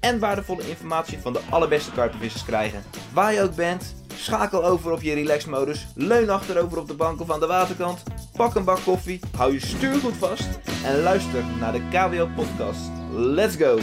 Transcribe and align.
en 0.00 0.18
waardevolle 0.18 0.68
informatie 0.68 1.18
van 1.18 1.32
de 1.32 1.40
allerbeste 1.50 1.92
karpenvissers 1.92 2.44
krijgen. 2.44 2.82
Waar 3.12 3.34
je 3.34 3.42
ook 3.42 3.54
bent, 3.54 3.94
schakel 4.14 4.64
over 4.64 4.92
op 4.92 5.02
je 5.02 5.14
relaxmodus, 5.14 5.86
leun 5.94 6.30
achterover 6.30 6.78
op 6.78 6.88
de 6.88 6.94
bank 6.94 7.20
of 7.20 7.30
aan 7.30 7.40
de 7.40 7.46
waterkant, 7.46 8.02
pak 8.36 8.54
een 8.54 8.64
bak 8.64 8.80
koffie, 8.84 9.20
hou 9.36 9.52
je 9.52 9.60
stuur 9.60 9.94
goed 9.94 10.16
vast 10.16 10.48
en 10.84 11.02
luister 11.02 11.44
naar 11.60 11.72
de 11.72 11.88
KWO 11.90 12.28
podcast. 12.36 12.90
Let's 13.12 13.56
go! 13.56 13.78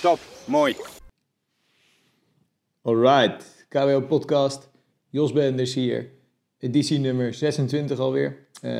Top, 0.00 0.18
mooi. 0.44 0.76
Alright, 2.82 3.66
KWO 3.68 4.00
Podcast. 4.00 4.70
Jos 5.10 5.32
Benders 5.32 5.74
hier. 5.74 6.10
Editie 6.58 6.98
nummer 6.98 7.34
26 7.34 7.98
alweer. 7.98 8.46
Uh, 8.62 8.70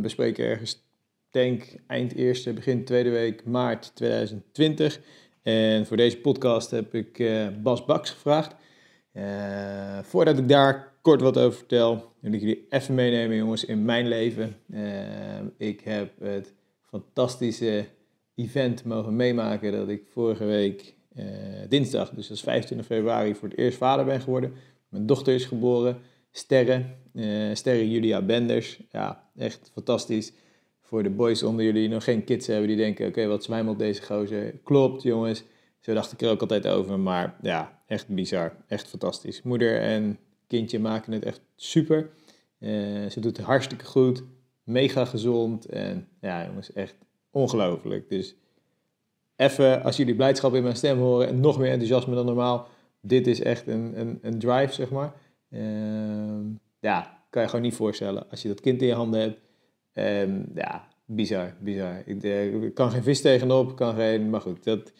we 0.00 0.08
spreken 0.08 0.44
ergens, 0.44 0.84
denk 1.30 1.64
eind 1.86 2.14
eerste, 2.14 2.52
begin 2.52 2.84
tweede 2.84 3.10
week 3.10 3.44
maart 3.44 3.94
2020. 3.94 5.00
En 5.46 5.86
voor 5.86 5.96
deze 5.96 6.18
podcast 6.18 6.70
heb 6.70 6.94
ik 6.94 7.18
uh, 7.18 7.46
Bas 7.62 7.84
Baks 7.84 8.10
gevraagd. 8.10 8.54
Uh, 9.12 9.98
voordat 10.02 10.38
ik 10.38 10.48
daar 10.48 10.92
kort 11.02 11.20
wat 11.20 11.38
over 11.38 11.58
vertel, 11.58 12.12
wil 12.20 12.32
ik 12.32 12.40
jullie 12.40 12.66
even 12.68 12.94
meenemen, 12.94 13.36
jongens, 13.36 13.64
in 13.64 13.84
mijn 13.84 14.08
leven. 14.08 14.56
ik 15.58 15.80
heb 15.80 16.20
het 16.20 16.54
fantastische 16.82 17.84
event 18.34 18.84
mogen 18.84 19.16
meemaken 19.16 19.72
dat 19.72 19.88
ik 19.88 20.02
vorige 20.12 20.44
week 20.44 20.94
dinsdag, 21.68 22.10
dus 22.10 22.28
dat 22.28 22.36
is 22.36 22.42
25 22.42 22.86
februari, 22.86 23.34
voor 23.34 23.48
het 23.48 23.58
eerst 23.58 23.78
vader 23.78 24.04
ben 24.04 24.20
geworden. 24.20 24.52
Mijn 24.88 25.06
dochter 25.06 25.34
is 25.34 25.44
geboren, 25.44 25.98
Sterre, 26.30 26.84
Sterre 27.52 27.90
Julia 27.90 28.22
Benders. 28.22 28.80
Ja, 28.90 29.30
echt 29.36 29.70
fantastisch 29.72 30.32
voor 30.86 31.02
de 31.02 31.10
boys 31.10 31.42
onder 31.42 31.64
jullie 31.64 31.80
die 31.80 31.90
nog 31.90 32.04
geen 32.04 32.24
kids 32.24 32.46
hebben, 32.46 32.68
die 32.68 32.76
denken, 32.76 33.06
oké, 33.06 33.26
wat 33.26 33.44
zwijmelt 33.44 33.78
deze 33.78 34.02
gozer? 34.02 34.54
Klopt, 34.64 35.02
jongens. 35.02 35.44
Zo 35.80 35.94
dacht 35.94 36.12
ik 36.12 36.22
er 36.22 36.30
ook 36.30 36.40
altijd 36.40 36.66
over, 36.66 36.98
maar 36.98 37.36
ja, 37.42 37.82
echt 37.86 38.08
bizar. 38.08 38.52
Echt 38.66 38.88
fantastisch. 38.88 39.42
Moeder 39.42 39.80
en 39.80 40.18
kindje 40.46 40.78
maken 40.78 41.12
het 41.12 41.24
echt 41.24 41.40
super. 41.56 42.10
Uh, 42.58 42.70
ze 43.10 43.20
doet 43.20 43.36
het 43.36 43.46
hartstikke 43.46 43.84
goed, 43.84 44.22
mega 44.64 45.04
gezond 45.04 45.66
en 45.66 46.08
ja, 46.20 46.46
jongens, 46.46 46.72
echt 46.72 46.94
ongelooflijk. 47.30 48.08
Dus 48.08 48.34
even, 49.36 49.82
als 49.82 49.96
jullie 49.96 50.14
blijdschap 50.14 50.54
in 50.54 50.62
mijn 50.62 50.76
stem 50.76 50.98
horen 50.98 51.28
en 51.28 51.40
nog 51.40 51.58
meer 51.58 51.70
enthousiasme 51.70 52.14
dan 52.14 52.26
normaal, 52.26 52.68
dit 53.00 53.26
is 53.26 53.40
echt 53.42 53.66
een, 53.66 54.00
een, 54.00 54.18
een 54.22 54.38
drive, 54.38 54.72
zeg 54.72 54.90
maar. 54.90 55.12
Uh, 55.50 55.60
ja, 56.80 57.24
kan 57.30 57.42
je 57.42 57.48
gewoon 57.48 57.64
niet 57.64 57.74
voorstellen. 57.74 58.30
Als 58.30 58.42
je 58.42 58.48
dat 58.48 58.60
kind 58.60 58.80
in 58.80 58.86
je 58.86 58.94
handen 58.94 59.20
hebt, 59.20 59.38
Um, 59.98 60.46
ja, 60.54 60.88
bizar, 61.04 61.54
bizar. 61.60 62.02
Ik, 62.04 62.22
ik, 62.22 62.74
kan 62.74 62.90
geen 62.90 63.02
vis 63.02 63.20
tegenop, 63.20 63.76
kan 63.76 63.94
geen... 63.94 64.30
Maar 64.30 64.40
goed, 64.40 64.64
dat... 64.64 64.92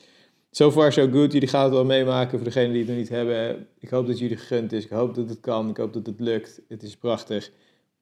So 0.50 0.70
far 0.70 0.92
so 0.92 1.08
good. 1.10 1.32
Jullie 1.32 1.48
gaan 1.48 1.64
het 1.64 1.72
wel 1.72 1.84
meemaken 1.84 2.38
voor 2.38 2.46
degenen 2.46 2.70
die 2.70 2.78
het 2.78 2.88
nog 2.88 2.96
niet 2.96 3.08
hebben. 3.08 3.66
Ik 3.78 3.88
hoop 3.88 4.06
dat 4.06 4.18
jullie 4.18 4.36
gegund 4.36 4.72
is. 4.72 4.84
Ik 4.84 4.90
hoop 4.90 5.14
dat 5.14 5.28
het 5.28 5.40
kan. 5.40 5.68
Ik 5.68 5.76
hoop 5.76 5.92
dat 5.92 6.06
het 6.06 6.20
lukt. 6.20 6.60
Het 6.68 6.82
is 6.82 6.96
prachtig. 6.96 7.50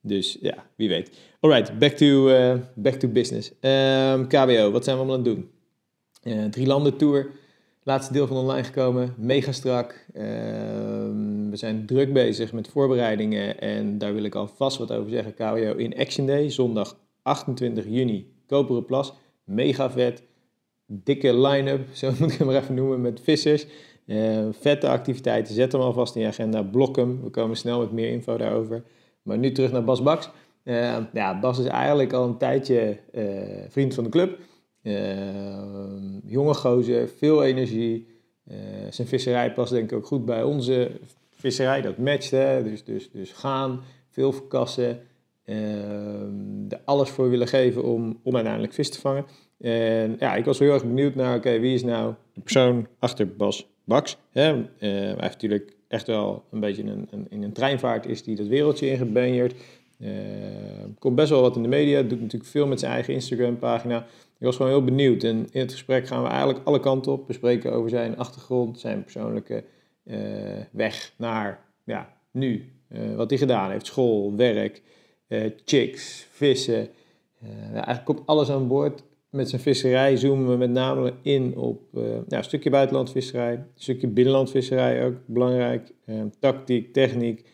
Dus 0.00 0.38
ja, 0.40 0.66
wie 0.76 0.88
weet. 0.88 1.10
Alright, 1.40 1.78
back 1.78 1.92
to, 1.92 2.28
uh, 2.28 2.54
back 2.74 2.94
to 2.94 3.08
business. 3.08 3.50
Um, 3.50 3.56
ehm, 3.60 4.26
KBO, 4.26 4.70
wat 4.70 4.84
zijn 4.84 4.96
we 4.96 5.02
allemaal 5.02 5.18
aan 5.18 5.24
het 5.24 5.34
doen? 5.34 5.50
Uh, 6.22 6.44
drie 6.44 6.66
landen 6.66 6.96
tour. 6.96 7.30
Laatste 7.86 8.12
deel 8.12 8.26
van 8.26 8.36
online 8.36 8.64
gekomen. 8.64 9.14
Mega 9.16 9.52
strak. 9.52 10.06
Uh, 10.14 10.22
we 11.50 11.52
zijn 11.52 11.86
druk 11.86 12.12
bezig 12.12 12.52
met 12.52 12.68
voorbereidingen. 12.68 13.60
En 13.60 13.98
daar 13.98 14.14
wil 14.14 14.24
ik 14.24 14.34
alvast 14.34 14.78
wat 14.78 14.92
over 14.92 15.10
zeggen. 15.10 15.34
KWO 15.34 15.74
in 15.76 15.98
Action 15.98 16.26
Day. 16.26 16.50
Zondag 16.50 16.96
28 17.22 17.84
juni. 17.84 18.32
Koperen 18.46 18.84
Plas. 18.84 19.12
Mega 19.44 19.90
vet. 19.90 20.22
Dikke 20.86 21.38
line-up. 21.38 21.80
Zo 21.96 22.12
moet 22.18 22.32
ik 22.32 22.38
hem 22.38 22.46
maar 22.46 22.56
even 22.56 22.74
noemen. 22.74 23.00
Met 23.00 23.20
vissers. 23.20 23.66
Uh, 24.06 24.46
vette 24.50 24.88
activiteiten. 24.88 25.54
Zet 25.54 25.72
hem 25.72 25.80
alvast 25.80 26.14
in 26.14 26.20
je 26.20 26.26
agenda. 26.26 26.62
Blok 26.62 26.96
hem. 26.96 27.22
We 27.22 27.30
komen 27.30 27.56
snel 27.56 27.80
met 27.80 27.92
meer 27.92 28.10
info 28.10 28.36
daarover. 28.36 28.84
Maar 29.22 29.38
nu 29.38 29.52
terug 29.52 29.72
naar 29.72 29.84
Bas 29.84 30.02
Baks. 30.02 30.30
Uh, 30.64 30.96
ja, 31.12 31.40
Bas 31.40 31.58
is 31.58 31.66
eigenlijk 31.66 32.12
al 32.12 32.24
een 32.24 32.38
tijdje 32.38 32.98
uh, 33.12 33.24
vriend 33.68 33.94
van 33.94 34.04
de 34.04 34.10
club. 34.10 34.38
Uh, 34.84 35.62
jonge 36.24 36.54
gozer, 36.54 37.08
veel 37.08 37.44
energie. 37.44 38.06
Uh, 38.50 38.56
zijn 38.90 39.08
visserij 39.08 39.52
past 39.52 39.72
denk 39.72 39.90
ik 39.90 39.96
ook 39.96 40.06
goed 40.06 40.24
bij 40.24 40.42
onze 40.42 40.90
visserij. 41.30 41.80
Dat 41.80 41.98
matcht, 41.98 42.30
hè? 42.30 42.62
Dus, 42.62 42.84
dus, 42.84 43.10
dus 43.10 43.32
gaan, 43.32 43.80
veel 44.10 44.32
verkassen. 44.32 45.00
Er 46.68 46.80
alles 46.84 47.10
voor 47.10 47.30
willen 47.30 47.48
geven 47.48 47.84
om, 47.84 48.20
om 48.22 48.34
uiteindelijk 48.34 48.72
vis 48.72 48.90
te 48.90 49.00
vangen. 49.00 49.24
En 49.60 50.16
ja, 50.18 50.34
ik 50.34 50.44
was 50.44 50.58
heel 50.58 50.72
erg 50.72 50.84
benieuwd 50.84 51.14
naar, 51.14 51.36
oké, 51.36 51.58
wie 51.58 51.74
is 51.74 51.82
nou 51.82 52.14
de 52.32 52.40
persoon 52.40 52.86
achter 52.98 53.36
Bas 53.36 53.66
Baks? 53.84 54.16
Hè? 54.30 54.54
Uh, 54.54 54.64
hij 54.78 55.06
heeft 55.08 55.20
natuurlijk 55.20 55.76
echt 55.88 56.06
wel 56.06 56.44
een 56.50 56.60
beetje 56.60 56.82
een, 56.82 57.08
een, 57.10 57.26
in 57.30 57.42
een 57.42 57.52
treinvaart 57.52 58.06
is 58.06 58.22
die 58.22 58.36
dat 58.36 58.46
wereldje 58.46 58.90
ingebenjerd. 58.90 59.54
Uh, 59.98 60.10
komt 60.98 61.14
best 61.14 61.30
wel 61.30 61.40
wat 61.40 61.56
in 61.56 61.62
de 61.62 61.68
media, 61.68 62.02
doet 62.02 62.20
natuurlijk 62.20 62.50
veel 62.50 62.66
met 62.66 62.80
zijn 62.80 62.92
eigen 62.92 63.14
Instagram 63.14 63.58
pagina. 63.58 64.06
Ik 64.44 64.50
was 64.50 64.58
gewoon 64.58 64.72
heel 64.72 64.84
benieuwd. 64.84 65.22
En 65.22 65.46
in 65.50 65.60
het 65.60 65.72
gesprek 65.72 66.06
gaan 66.06 66.22
we 66.22 66.28
eigenlijk 66.28 66.60
alle 66.64 66.80
kanten 66.80 67.12
op. 67.12 67.26
Bespreken 67.26 67.72
over 67.72 67.90
zijn 67.90 68.16
achtergrond, 68.16 68.80
zijn 68.80 69.02
persoonlijke 69.02 69.64
uh, 70.04 70.16
weg 70.70 71.12
naar 71.16 71.64
ja, 71.84 72.16
nu. 72.30 72.72
Uh, 72.88 73.14
wat 73.16 73.30
hij 73.30 73.38
gedaan 73.38 73.70
heeft. 73.70 73.86
School, 73.86 74.36
werk, 74.36 74.82
uh, 75.28 75.50
chicks, 75.64 76.26
vissen. 76.30 76.88
eigenlijk 77.72 78.04
komt 78.04 78.22
alles 78.26 78.50
aan 78.50 78.68
boord. 78.68 79.02
Met 79.30 79.48
zijn 79.48 79.60
visserij 79.60 80.16
zoomen 80.16 80.48
we 80.48 80.56
met 80.56 80.70
name 80.70 81.12
in 81.22 81.56
op 81.56 81.80
een 81.92 82.44
stukje 82.44 82.70
buitenlandvisserij. 82.70 83.52
Een 83.52 83.66
stukje 83.74 84.08
binnenlandvisserij 84.08 85.04
ook 85.04 85.14
belangrijk. 85.26 85.92
tactiek, 86.38 86.92
techniek. 86.92 87.44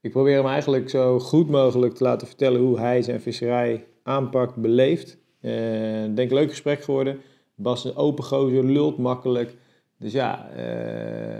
Ik 0.00 0.10
probeer 0.10 0.36
hem 0.36 0.46
eigenlijk 0.46 0.90
zo 0.90 1.18
goed 1.18 1.48
mogelijk 1.48 1.94
te 1.94 2.04
laten 2.04 2.26
vertellen 2.26 2.60
hoe 2.60 2.78
hij 2.78 3.02
zijn 3.02 3.20
visserij 3.20 3.84
aanpakt, 4.02 4.56
beleeft. 4.56 5.18
Uh, 5.48 6.14
denk 6.14 6.30
leuk 6.30 6.50
gesprek 6.50 6.82
geworden. 6.82 7.20
Bas 7.54 7.84
een 7.84 7.96
open 7.96 8.24
gozer, 8.24 8.64
lult 8.64 8.98
makkelijk. 8.98 9.54
Dus 9.98 10.12
ja, 10.12 10.48
uh, 10.50 10.56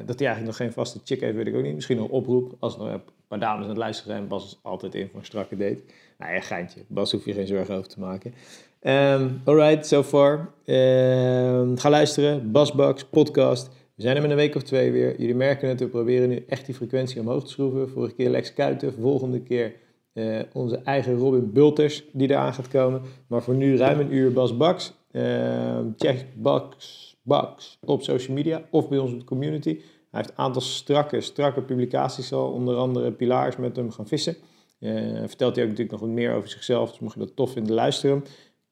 dat 0.06 0.18
hij 0.18 0.28
eigenlijk 0.28 0.44
nog 0.44 0.56
geen 0.56 0.72
vaste 0.72 1.00
chick 1.04 1.20
heeft, 1.20 1.36
weet 1.36 1.46
ik 1.46 1.54
ook 1.54 1.62
niet. 1.62 1.74
Misschien 1.74 1.96
nog 1.96 2.08
oproep. 2.08 2.54
Als 2.58 2.74
er 2.74 2.80
nog 2.80 2.92
een 2.92 3.02
paar 3.28 3.40
dames 3.40 3.62
aan 3.62 3.68
het 3.68 3.78
luisteren 3.78 4.12
zijn, 4.12 4.28
Bas 4.28 4.44
is 4.44 4.58
altijd 4.62 4.94
in 4.94 5.08
voor 5.08 5.18
een 5.18 5.26
strakke 5.26 5.56
date. 5.56 5.82
Nou 6.18 6.32
ja, 6.32 6.40
geintje. 6.40 6.80
Bas 6.86 7.12
hoef 7.12 7.24
je 7.24 7.32
geen 7.32 7.46
zorgen 7.46 7.76
over 7.76 7.88
te 7.88 8.00
maken. 8.00 8.34
Um, 8.82 9.40
alright, 9.44 9.86
so 9.86 10.02
far. 10.02 10.52
Um, 10.64 11.78
ga 11.78 11.90
luisteren. 11.90 12.50
Basbox, 12.52 13.04
podcast. 13.04 13.68
We 13.94 14.02
zijn 14.02 14.16
er 14.16 14.22
met 14.22 14.30
een 14.30 14.36
week 14.36 14.54
of 14.54 14.62
twee 14.62 14.92
weer. 14.92 15.20
Jullie 15.20 15.34
merken 15.34 15.68
het, 15.68 15.80
we 15.80 15.86
proberen 15.86 16.28
nu 16.28 16.44
echt 16.48 16.66
die 16.66 16.74
frequentie 16.74 17.20
omhoog 17.20 17.44
te 17.44 17.50
schroeven. 17.50 17.88
Vorige 17.90 18.14
keer 18.14 18.30
Lex 18.30 18.54
Kuiten, 18.54 18.92
volgende 18.92 19.40
keer 19.40 19.72
uh, 20.18 20.40
onze 20.52 20.76
eigen 20.76 21.14
Robin 21.14 21.52
Bulters 21.52 22.04
die 22.12 22.30
eraan 22.30 22.54
gaat 22.54 22.68
komen. 22.68 23.02
Maar 23.26 23.42
voor 23.42 23.54
nu 23.54 23.76
ruim 23.76 24.00
een 24.00 24.14
uur 24.14 24.32
Bas 24.32 24.56
Baks. 24.56 24.92
Uh, 25.12 25.78
check 25.96 26.26
Bas 26.34 27.16
Baks 27.22 27.78
op 27.84 28.02
social 28.02 28.36
media 28.36 28.62
of 28.70 28.88
bij 28.88 28.98
ons 28.98 29.12
op 29.12 29.18
de 29.18 29.24
community. 29.24 29.80
Hij 30.10 30.20
heeft 30.20 30.28
een 30.28 30.44
aantal 30.44 30.62
strakke, 30.62 31.20
strakke 31.20 31.62
publicaties 31.62 32.32
al. 32.32 32.52
Onder 32.52 32.76
andere 32.76 33.12
Pilaars 33.12 33.56
met 33.56 33.76
hem 33.76 33.90
gaan 33.90 34.08
vissen. 34.08 34.36
Uh, 34.80 35.18
vertelt 35.26 35.54
hij 35.54 35.64
ook 35.64 35.70
natuurlijk 35.70 35.90
nog 35.90 36.00
wat 36.00 36.08
meer 36.08 36.34
over 36.34 36.48
zichzelf. 36.48 36.90
Dus 36.90 36.98
mocht 36.98 37.14
je 37.14 37.20
dat 37.20 37.36
tof 37.36 37.52
vinden, 37.52 37.74
luisteren. 37.74 38.24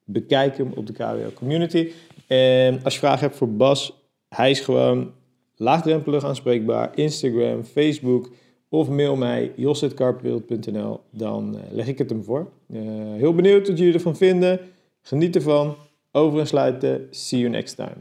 Bekijk 0.04 0.56
hem 0.56 0.72
op 0.76 0.86
de 0.86 0.92
KWO 0.92 1.30
community. 1.34 1.90
En 2.26 2.82
als 2.84 2.92
je 2.92 2.98
vragen 2.98 3.20
hebt 3.20 3.36
voor 3.36 3.52
Bas, 3.52 3.92
hij 4.28 4.50
is 4.50 4.60
gewoon 4.60 5.12
laagdrempelig 5.56 6.24
aanspreekbaar. 6.24 6.90
Instagram, 6.94 7.64
Facebook 7.64 8.30
of 8.68 8.88
mail 8.88 9.16
mij 9.16 9.52
jos.carpwild.nl, 9.56 11.00
dan 11.10 11.54
uh, 11.54 11.60
leg 11.70 11.86
ik 11.86 11.98
het 11.98 12.10
hem 12.10 12.24
voor. 12.24 12.50
Uh, 12.66 12.80
heel 13.14 13.34
benieuwd 13.34 13.68
wat 13.68 13.78
jullie 13.78 13.94
ervan 13.94 14.16
vinden. 14.16 14.60
Geniet 15.02 15.36
ervan. 15.36 15.76
Over 16.12 16.38
en 16.38 16.46
sluiten. 16.46 17.08
See 17.10 17.38
you 17.38 17.50
next 17.50 17.76
time. 17.76 17.96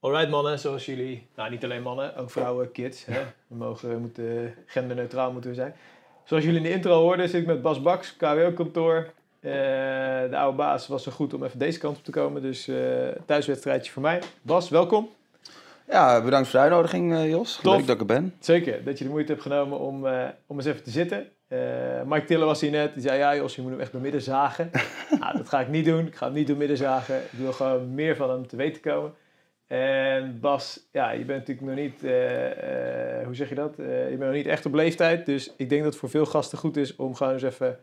Alright 0.00 0.30
mannen, 0.30 0.58
zoals 0.58 0.86
jullie, 0.86 1.26
nou 1.36 1.50
niet 1.50 1.64
alleen 1.64 1.82
mannen, 1.82 2.16
ook 2.16 2.30
vrouwen, 2.30 2.72
kids. 2.72 3.04
Hè? 3.04 3.22
We, 3.46 3.56
mogen, 3.56 4.00
moeten 4.00 4.54
genderneutraal 4.66 5.32
moeten 5.32 5.50
we 5.50 5.56
zijn. 5.56 5.74
Zoals 6.24 6.44
jullie 6.44 6.58
in 6.58 6.66
de 6.66 6.72
intro 6.72 7.00
hoorden, 7.00 7.28
zit 7.28 7.40
ik 7.40 7.46
met 7.46 7.62
Bas 7.62 7.82
Baks, 7.82 8.16
KWO-kantoor. 8.16 9.12
Uh, 9.40 9.52
de 10.30 10.36
oude 10.36 10.56
baas 10.56 10.86
was 10.86 11.02
zo 11.02 11.10
goed 11.10 11.34
om 11.34 11.44
even 11.44 11.58
deze 11.58 11.78
kant 11.78 11.96
op 11.96 12.04
te 12.04 12.10
komen, 12.10 12.42
dus 12.42 12.70
thuiswedstrijdje 13.26 13.92
voor 13.92 14.02
mij. 14.02 14.22
Bas, 14.42 14.68
welkom. 14.68 15.08
Ja, 15.88 16.22
bedankt 16.22 16.48
voor 16.48 16.58
de 16.58 16.64
uitnodiging, 16.64 17.14
eh, 17.14 17.30
Jos. 17.30 17.58
Tof. 17.62 17.76
Leuk 17.76 17.86
dat 17.86 17.94
ik 17.94 18.00
er 18.00 18.06
ben. 18.06 18.34
Zeker, 18.40 18.84
dat 18.84 18.98
je 18.98 19.04
de 19.04 19.10
moeite 19.10 19.32
hebt 19.32 19.42
genomen 19.42 19.78
om, 19.78 20.06
eh, 20.06 20.28
om 20.46 20.56
eens 20.56 20.66
even 20.66 20.82
te 20.82 20.90
zitten. 20.90 21.28
Eh, 21.48 21.58
Mike 22.06 22.24
Tiller 22.24 22.46
was 22.46 22.60
hier 22.60 22.70
net, 22.70 22.92
die 22.92 23.02
zei 23.02 23.18
ja 23.18 23.36
Jos, 23.36 23.54
je 23.54 23.62
moet 23.62 23.70
hem 23.70 23.80
echt 23.80 23.92
door 23.92 24.00
midden 24.00 24.22
zagen. 24.22 24.70
nou, 25.20 25.36
dat 25.36 25.48
ga 25.48 25.60
ik 25.60 25.68
niet 25.68 25.84
doen, 25.84 26.06
ik 26.06 26.14
ga 26.14 26.26
hem 26.26 26.34
niet 26.34 26.46
door 26.46 26.56
midden 26.56 26.76
zagen. 26.76 27.16
Ik 27.16 27.38
wil 27.38 27.52
gewoon 27.52 27.94
meer 27.94 28.16
van 28.16 28.30
hem 28.30 28.46
te 28.46 28.56
weten 28.56 28.82
komen. 28.82 29.14
En 29.66 30.40
Bas, 30.40 30.86
ja, 30.92 31.10
je 31.10 31.24
bent 31.24 31.46
natuurlijk 31.46 31.66
nog 31.66 31.76
niet, 31.76 32.00
hoe 33.24 33.34
zeg 33.34 33.48
je 33.48 33.54
dat? 33.54 33.74
Je 33.76 34.06
bent 34.08 34.20
nog 34.20 34.32
niet 34.32 34.46
echt 34.46 34.66
op 34.66 34.74
leeftijd, 34.74 35.26
dus 35.26 35.54
ik 35.56 35.68
denk 35.68 35.82
dat 35.82 35.90
het 35.90 36.00
voor 36.00 36.10
veel 36.10 36.26
gasten 36.26 36.58
goed 36.58 36.76
is 36.76 36.96
om 36.96 37.14
gewoon 37.14 37.32
eens 37.32 37.42
even 37.42 37.78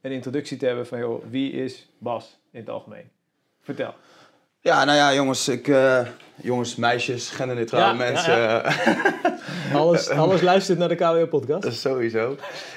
een 0.00 0.12
introductie 0.12 0.56
te 0.56 0.66
hebben 0.66 0.86
van 0.86 0.98
joh, 0.98 1.24
wie 1.30 1.52
is 1.52 1.90
Bas 1.98 2.38
in 2.50 2.60
het 2.60 2.68
algemeen? 2.68 3.10
Vertel. 3.60 3.94
Ja, 4.64 4.84
nou 4.84 4.96
ja, 4.98 5.14
jongens, 5.14 5.48
ik, 5.48 5.68
eh, 5.68 6.06
jongens 6.36 6.76
meisjes, 6.76 7.30
genderneutrale 7.30 7.84
Ja, 7.84 7.92
mensen. 7.92 8.38
ja, 8.38 8.62
eh, 8.62 9.74
Alles, 9.80 10.08
alles 10.08 10.40
luistert 10.40 10.78
naar 10.78 10.88
de 10.88 10.94
KWO-podcast. 10.94 11.62
Dat 11.62 11.72
is 11.72 11.80
sowieso. 11.80 12.36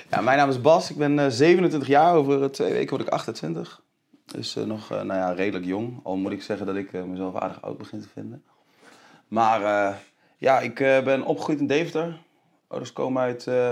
Ja, 0.10 0.22
mijn 0.22 0.38
naam 0.38 0.50
is 0.50 0.62
Bas. 0.62 0.89
Ik 0.89 0.98
ben 0.98 1.19
eh, 1.19 1.25
27 1.30 1.88
jaar. 1.89 2.13
Over 2.16 2.44
eh, 2.44 2.50
twee 2.50 2.72
weken 2.74 2.89
word 2.98 3.07
ik 3.07 3.13
28. 3.13 3.81
Dus 4.25 4.56
eh, 4.56 4.63
nog 4.63 4.92
eh, 4.92 5.01
nou 5.01 5.19
ja, 5.19 5.31
redelijk 5.31 5.66
jong. 5.66 6.00
Al 6.04 6.16
moet 6.16 6.31
ik 6.31 6.42
zeggen 6.44 6.66
dat 6.66 6.75
ik 6.75 6.94
eh, 6.94 7.04
mezelf 7.04 7.36
aardig 7.36 7.62
oud 7.62 7.78
begin 7.78 8.01
te 8.01 8.07
vinden. 8.13 8.44
Maar 9.28 9.63
eh, 9.63 9.95
ja, 10.38 10.60
ik 10.60 10.80
eh, 10.80 11.00
ben 11.04 11.24
opgegroeid 11.24 11.60
in 11.60 11.68
Deventer. 11.68 12.18
Ouders 12.68 12.94
komen 12.94 13.22
uit 13.22 13.48
eh, 13.48 13.72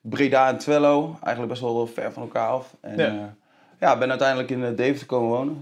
Breda 0.00 0.48
en 0.48 0.58
Twello. 0.58 1.16
Eigenlijk 1.22 1.48
best 1.48 1.60
wel 1.60 1.86
ver 1.86 2.12
van 2.12 2.22
elkaar 2.22 2.48
af. 2.48 2.74
En 2.80 3.34
Ja. 3.78 3.96
ben 3.96 4.10
uiteindelijk 4.10 4.50
in 4.50 4.64
eh, 4.64 4.76
Deventer 4.76 5.06
komen 5.06 5.28
wonen. 5.28 5.60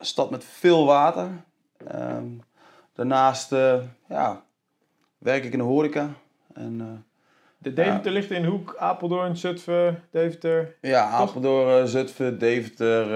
St- 0.00 0.06
stad 0.08 0.30
met 0.30 0.44
veel 0.44 0.86
water. 0.86 1.28
Ehm, 1.86 2.24
daarnaast 2.94 3.52
eh, 3.52 3.78
ja, 4.08 4.42
werk 5.18 5.44
ik 5.44 5.52
in 5.52 5.58
de 5.58 5.64
horeca. 5.64 6.08
En, 6.54 6.76
eh, 6.80 6.86
De 7.58 7.72
Deventer 7.72 8.12
ligt 8.12 8.30
in 8.30 8.44
Hoek, 8.44 8.76
Apeldoorn, 8.78 9.36
Zutphen, 9.36 10.02
Deventer. 10.10 10.76
Ja, 10.80 11.08
Apeldoorn, 11.08 11.82
eh, 11.82 11.84
Zutphen, 11.88 12.38
Deventer, 12.38 13.06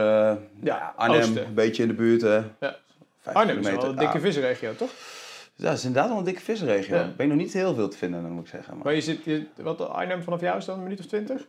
Ja, 0.62 0.92
Arnhem, 0.96 1.18
Oosten. 1.20 1.46
een 1.46 1.54
beetje 1.54 1.82
in 1.82 1.88
de 1.88 1.94
buurt. 1.94 2.20
Hè. 2.22 2.36
Ja. 2.60 2.76
Arnhem 3.24 3.58
is 3.58 3.70
wel 3.70 3.84
een 3.84 3.96
dikke 3.96 4.14
Ja. 4.14 4.20
visregio, 4.20 4.74
toch? 4.74 4.90
Ja, 5.56 5.68
dat 5.68 5.78
is 5.78 5.84
inderdaad 5.84 6.08
wel 6.10 6.18
een 6.18 6.24
dikke 6.24 6.40
visregio. 6.40 6.96
Ja. 6.96 7.04
Ik 7.04 7.16
ben 7.16 7.28
nog 7.28 7.36
niet 7.36 7.52
heel 7.52 7.74
veel 7.74 7.88
te 7.88 7.96
vinden, 7.96 8.22
dan 8.22 8.30
moet 8.30 8.44
ik 8.44 8.50
zeggen. 8.50 8.74
Maar... 8.74 8.84
Maar 8.84 8.94
je 8.94 9.00
zit, 9.00 9.24
je, 9.24 9.46
wat 9.56 9.88
Arnhem 9.88 10.22
vanaf 10.22 10.40
jou 10.40 10.56
is 10.58 10.64
dan 10.64 10.76
een 10.76 10.82
minuut 10.82 10.98
of 11.00 11.06
twintig? 11.06 11.46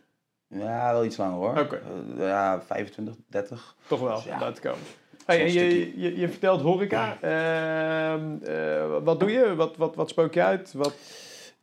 Ja, 0.48 0.92
wel 0.94 1.06
iets 1.06 1.18
langer 1.18 1.36
hoor. 1.36 1.60
Oké. 1.60 1.82
Ja, 2.18 2.62
25, 2.62 3.16
30. 3.30 3.76
Toch 3.88 4.00
wel, 4.00 4.22
Ja. 4.26 4.34
om 4.34 4.40
daar 4.40 4.54
te 4.54 4.62
komen. 4.62 4.80
Hey, 5.26 5.52
je, 5.52 6.02
je, 6.02 6.20
je 6.20 6.30
vertelt 6.30 6.62
horeca. 6.62 7.18
Ehm, 7.22 8.22
eh, 8.44 8.84
wat 9.04 9.20
doe 9.20 9.32
je? 9.32 9.56
Wat, 9.56 9.78
wat, 9.78 9.96
wat 9.96 10.10
spook 10.10 10.34
je 10.34 10.44
uit? 10.44 10.74
Wat... 10.74 10.94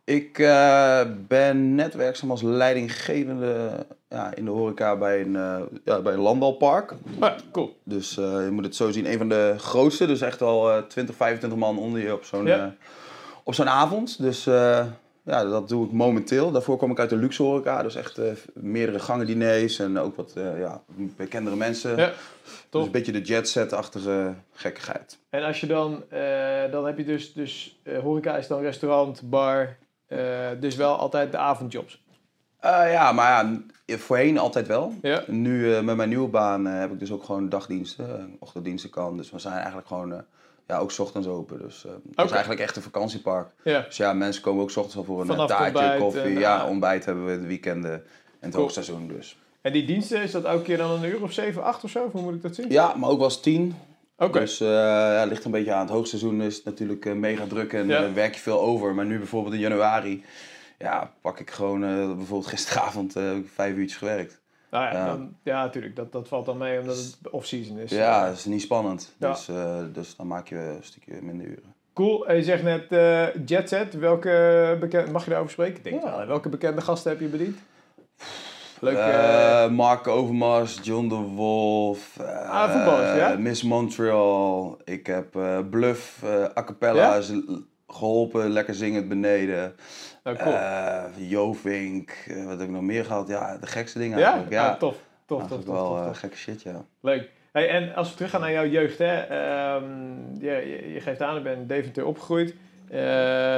Ik 0.05 0.39
eh, 0.39 1.01
ben 1.29 1.75
net 1.75 1.95
werkzaam 1.95 2.31
als 2.31 2.43
leidinggevende 2.43 3.87
ja, 4.09 4.35
in 4.35 4.45
de 4.45 4.51
horeca 4.51 4.97
bij 4.97 5.21
een, 5.21 5.37
eh, 5.37 5.61
ja, 5.85 6.01
bij 6.01 6.13
een 6.13 6.21
landbouwpark. 6.21 6.95
Ja, 7.21 7.37
cool. 7.53 7.77
Dus 7.85 8.15
je 8.15 8.49
moet 8.53 8.65
het 8.65 8.77
zo 8.77 8.91
zien, 8.91 9.11
een 9.13 9.19
van 9.19 9.29
de 9.29 9.55
grootste. 9.59 10.07
Dus 10.07 10.21
echt 10.21 10.43
al 10.43 10.71
eh 10.71 10.83
20, 10.83 11.17
25 11.17 11.59
man 11.59 11.79
onder 11.79 12.01
je 12.03 12.13
op 12.13 12.25
zo'n 12.25 12.47
Ja. 12.47 12.75
op 13.45 13.55
zo'n 13.55 13.69
avond. 13.69 14.23
Dus 14.23 14.49
ja, 15.25 15.45
dat 15.45 15.69
doe 15.69 15.87
ik 15.87 15.93
momenteel. 15.93 16.51
Daarvoor 16.51 16.77
kom 16.77 16.91
ik 16.91 16.99
uit 16.99 17.11
de 17.11 17.17
luxe 17.17 17.43
horeca. 17.43 17.83
Dus 17.83 17.95
echt 17.95 18.19
eh, 18.19 18.33
meerdere 18.55 18.99
gangen 18.99 19.27
diners 19.27 19.79
en 19.79 19.99
ook 19.99 20.17
wat 20.17 20.33
eh, 20.37 20.59
ja, 20.61 20.83
bekendere 21.17 21.57
mensen. 21.57 21.97
Ja, 21.97 22.13
dus 22.71 22.85
een 22.85 22.91
beetje 22.91 23.13
de 23.13 23.21
jetset-achtige 23.21 24.35
gekkigheid. 24.53 25.19
En 25.31 25.43
als 25.43 25.61
je 25.61 25.67
dan, 25.67 26.03
eh, 26.09 26.71
dan 26.71 26.87
heb 26.87 26.99
je 26.99 27.05
dus, 27.05 27.33
dus 27.33 27.81
horeca 28.03 28.37
is 28.37 28.47
dan 28.47 28.61
restaurant, 28.61 29.23
bar, 29.25 29.77
dus 30.61 30.77
wel 30.77 30.97
altijd 30.97 31.33
de 31.33 31.39
avondjobs. 31.39 32.03
Ja, 32.63 33.13
maar 33.13 33.47
ja, 33.87 33.99
voorheen 33.99 34.39
altijd 34.39 34.67
wel. 34.67 34.95
Ja. 35.03 35.23
Nu 35.27 35.83
met 35.83 35.97
mijn 35.97 36.09
nieuwe 36.09 36.29
baan 36.29 36.65
heb 36.65 36.93
ik 36.93 36.99
dus 36.99 37.13
ook 37.13 37.25
gewoon 37.25 37.49
dagdiensten. 37.49 38.37
ochtenddiensten 38.39 38.91
kan. 38.91 39.17
Dus 39.17 39.31
we 39.31 39.39
zijn 39.39 39.55
eigenlijk 39.55 39.87
gewoon... 39.87 40.25
eh, 40.73 40.77
ja, 40.77 40.83
ook 40.83 40.91
's 40.93 40.99
ochtends 40.99 41.29
open. 41.29 41.59
Dus 41.59 41.85
eh, 41.85 41.93
het 42.15 42.25
is 42.25 42.31
eigenlijk 42.31 42.61
echt 42.61 42.77
een 42.77 42.83
vakantiepark. 42.83 43.49
Dus 43.65 43.97
ja, 43.97 44.13
mensen 44.13 44.43
komen 44.43 44.63
ook 44.63 44.71
's 44.71 44.77
ochtends 44.77 44.97
al 44.97 45.05
voor 45.05 45.21
een 45.21 45.27
Vanaf 45.27 45.51
eh, 45.51 45.59
het 45.65 45.75
taartje, 45.75 45.81
ontbijt 45.81 46.01
koffie. 46.01 46.21
en, 46.35 46.39
ja, 46.39 46.57
ah. 46.59 46.69
ontbijt 46.69 47.05
hebben 47.05 47.27
we 47.27 47.41
de 47.41 47.47
weekenden 47.47 47.93
en 47.93 48.03
het 48.41 48.51
Cool. 48.51 48.63
hoogseizoen 48.63 49.09
dus. 49.09 49.39
en 49.61 49.73
die 49.73 49.85
diensten, 49.85 50.23
is 50.23 50.31
dat 50.31 50.45
elke 50.45 50.63
keer 50.63 50.77
dan 50.77 50.91
een 50.91 51.05
uur 51.11 51.23
of 51.23 51.33
7, 51.33 51.63
8 51.63 51.85
of 51.85 51.91
zo? 51.91 52.09
Hoe 52.13 52.23
moet 52.23 52.35
ik 52.35 52.43
dat 52.43 52.55
zien? 52.55 52.71
Ja, 52.71 52.95
maar 52.97 53.11
ook 53.11 53.19
wel 53.19 53.27
eens 53.29 53.41
tien. 53.41 53.75
Oké. 54.17 54.39
Dus 54.39 54.61
eh 54.61 54.69
ja, 54.69 55.21
het 55.21 55.29
ligt 55.29 55.45
een 55.45 55.51
beetje 55.51 55.73
aan. 55.73 55.81
Het 55.81 55.91
hoogseizoen 55.91 56.43
is 56.43 56.57
het 56.57 56.65
natuurlijk 56.65 57.07
eh, 57.07 57.13
mega 57.13 57.47
druk 57.47 57.73
en 57.73 57.87
Ja. 57.87 58.05
eh, 58.05 58.13
werk 58.13 58.35
je 58.35 58.41
veel 58.41 58.61
over. 58.61 58.95
Maar 58.95 59.05
nu 59.07 59.19
bijvoorbeeld 59.19 59.55
in 59.55 59.61
januari, 59.61 60.25
ja, 60.79 61.13
pak 61.21 61.41
ik 61.41 61.51
gewoon 61.51 61.85
eh, 61.85 62.07
bijvoorbeeld 62.07 62.47
gisteravond 62.47 63.17
eh, 63.17 63.31
vijf 63.55 63.75
uurtjes 63.77 63.99
gewerkt. 63.99 64.41
Nou 64.73 64.85
ja, 64.85 64.93
Ja. 64.93 65.07
Dan, 65.07 65.37
ja, 65.43 65.63
natuurlijk. 65.65 65.97
Dat, 65.97 66.13
dat 66.13 66.29
valt 66.29 66.47
dan 66.47 66.57
mee 66.59 66.81
omdat 66.81 66.97
het 66.97 67.31
off-season 67.31 67.79
is. 67.79 67.91
Ja, 67.91 68.27
dat 68.27 68.37
is 68.37 68.45
niet 68.45 68.63
spannend. 68.63 69.15
Dus, 69.19 69.49
eh, 69.49 69.77
dus 69.93 70.17
dan 70.17 70.27
maak 70.27 70.49
je 70.49 70.57
een 70.57 70.83
stukje 70.83 71.23
minder 71.23 71.47
uren. 71.47 71.75
Cool. 71.95 72.27
En 72.27 72.37
je 72.37 72.43
zegt 72.43 72.63
net 72.63 72.93
eh 72.93 73.27
Jetset. 73.47 73.95
Welke 73.99 74.77
bekende, 74.81 75.11
mag 75.11 75.23
je 75.25 75.29
daarover 75.31 75.53
spreken? 75.53 75.77
Ik 75.77 75.85
denk 75.85 76.03
Ja. 76.03 76.17
wel. 76.17 76.27
Welke 76.27 76.49
bekende 76.49 76.81
gasten 76.81 77.11
heb 77.11 77.21
je 77.21 77.27
bediend? 77.27 77.57
Leuk. 78.81 78.97
eh, 78.97 79.65
Eh, 79.65 79.71
Mark 79.71 80.07
Overmars, 80.07 80.79
John 80.83 81.09
de 81.09 81.15
Wolf, 81.15 82.17
eh, 82.21 82.51
Ah, 82.51 82.73
voetballers, 82.73 83.17
ja? 83.17 83.37
Miss 83.39 83.63
Montreal. 83.63 84.79
Ik 84.85 85.07
heb 85.07 85.37
eh, 85.37 85.59
Bluff, 85.71 86.23
eh 86.23 86.43
a 86.57 86.65
cappella 86.65 87.15
Ja? 87.17 87.23
geholpen, 87.87 88.51
lekker 88.51 88.75
zingend 88.75 89.09
beneden. 89.09 89.75
Nou, 90.25 90.37
cool. 90.37 90.55
Eh, 90.55 91.03
Jovink, 91.17 92.11
eh, 92.29 92.37
wat 92.45 92.59
heb 92.59 92.61
ik 92.69 92.75
nog 92.75 92.83
meer 92.83 93.05
gehad? 93.05 93.29
Ja, 93.29 93.57
de 93.61 93.67
gekste 93.67 93.99
dingen 93.99 94.19
ja? 94.19 94.25
eigenlijk. 94.25 94.53
Ja, 94.53 94.69
Ah, 94.69 94.79
tof. 94.79 94.95
Tof, 94.97 95.01
tof, 95.27 95.39
Eigenlijk 95.39 95.67
tof, 95.69 95.75
wel 95.77 95.87
tof, 95.89 95.99
eh, 96.01 96.07
tof. 96.07 96.19
gekke 96.19 96.37
shit, 96.37 96.63
ja. 96.63 96.85
Leuk. 97.01 97.29
Hey, 97.53 97.69
en 97.69 97.95
als 97.95 98.09
we 98.11 98.15
teruggaan 98.17 98.41
naar 98.41 98.53
jouw 98.53 98.67
jeugd, 98.67 98.99
hè. 98.99 99.15
ehm, 99.21 99.85
je, 100.39 100.51
je, 100.51 100.93
je 100.93 101.01
geeft 101.01 101.23
aan, 101.23 101.37
ik 101.37 101.43
ben 101.43 101.67
Deventer 101.67 102.05
opgegroeid. 102.05 102.55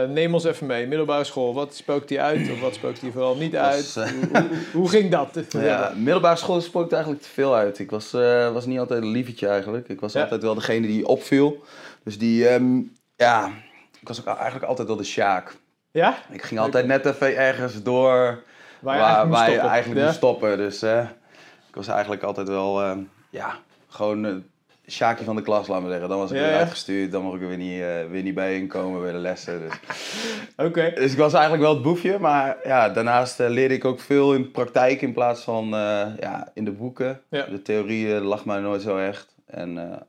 Neem 0.09 0.35
ons 0.35 0.45
even 0.45 0.67
mee. 0.67 0.87
Middelbare 0.87 1.25
school, 1.25 1.55
wat 1.55 1.75
spookt 1.75 2.09
die 2.09 2.21
uit 2.21 2.51
of 2.51 2.61
wat 2.61 2.75
spookt 2.75 3.01
die 3.01 3.13
vooral 3.13 3.37
niet 3.37 3.53
Was, 3.53 3.99
uit? 3.99 4.11
hoe, 4.11 4.27
hoe, 4.41 4.49
hoe 4.73 4.89
ging 4.89 5.11
dat? 5.11 5.39
Ja, 5.51 5.93
middelbare 5.97 6.37
school 6.37 6.61
spookt 6.61 6.93
eigenlijk 6.93 7.23
te 7.23 7.29
veel 7.29 7.55
uit. 7.55 7.79
Ik 7.79 7.91
was, 7.91 8.11
was 8.53 8.67
niet 8.67 8.79
altijd 8.79 9.03
een 9.03 9.11
lievetje 9.11 9.49
eigenlijk. 9.49 9.89
Ik 9.89 10.01
was 10.01 10.13
Ja. 10.13 10.23
altijd 10.23 10.43
wel 10.43 10.55
degene 10.55 10.87
die 10.87 11.07
opviel. 11.07 11.65
Dus 12.05 12.19
die, 12.19 12.49
ehm, 12.49 12.79
ja, 13.17 13.51
ik 14.01 14.09
was 14.09 14.21
ook 14.21 14.37
eigenlijk 14.37 14.65
altijd 14.67 14.89
wel 14.89 14.97
de 14.97 15.05
Sjaak. 15.05 15.55
Ja? 15.95 16.19
Ik 16.31 16.43
ging 16.43 16.61
altijd 16.61 16.87
net 16.87 17.07
even 17.07 17.37
ergens 17.37 17.83
door 17.83 18.43
Waar 18.81 18.99
waar, 18.99 18.99
je 18.99 19.03
eigenlijk 19.03 19.29
moest 19.29 19.39
waar 19.41 19.49
stoppen. 19.51 19.71
eigenlijk 19.71 20.01
Ja? 20.01 20.07
moest 20.07 20.17
stoppen. 20.17 20.57
Dus 20.57 20.83
eh, 20.83 21.07
ik 21.69 21.75
was 21.75 21.89
eigenlijk 21.89 22.23
altijd 22.23 22.49
wel, 22.49 22.83
ehm, 22.83 22.99
ja, 23.31 23.57
gewoon 23.89 24.25
uh, 24.25 24.35
Sjaakje 24.89 25.25
van 25.25 25.37
de 25.37 25.43
klas, 25.43 25.67
laat 25.69 25.81
maar 25.81 25.91
zeggen. 25.91 26.09
Dan 26.09 26.19
was 26.19 26.31
ik 26.31 26.37
Ja, 26.37 26.43
weer 26.43 26.53
ja. 26.53 26.59
uitgestuurd, 26.59 27.13
dan 27.13 27.23
mocht 27.23 27.37
ik 27.37 27.43
er 27.43 27.49
weer 27.49 27.57
niet, 27.57 27.81
eh, 27.81 28.11
weer 28.11 28.23
niet 28.23 28.35
bij 28.35 28.57
inkomen 28.57 29.03
bij 29.03 29.13
de 29.13 29.19
lessen. 29.19 29.61
Dus. 29.61 29.73
Oké. 30.67 30.93
dus 30.95 31.13
ik 31.13 31.19
was 31.19 31.33
eigenlijk 31.33 31.63
wel 31.63 31.73
het 31.75 31.83
boefje, 31.83 32.19
maar 32.19 32.57
ja, 32.65 32.89
daarnaast 32.89 33.41
eh, 33.41 33.49
leerde 33.49 33.75
ik 33.75 33.85
ook 33.85 34.01
veel 34.01 34.35
in 34.35 34.51
praktijk 34.51 35.03
in 35.03 35.13
plaats 35.13 35.43
van 35.43 35.65
eh, 35.65 36.07
ja, 36.21 36.51
in 36.55 36.65
de 36.65 36.73
boeken. 36.73 37.21
De 37.29 37.63
theorie 37.63 38.15
eh, 38.17 38.23
lag 38.23 38.45
mij 38.45 38.59
nooit 38.61 38.83
zo 38.83 38.99
echt. 38.99 39.35
En, 39.47 39.79
eh, 39.79 39.85
en 39.85 40.07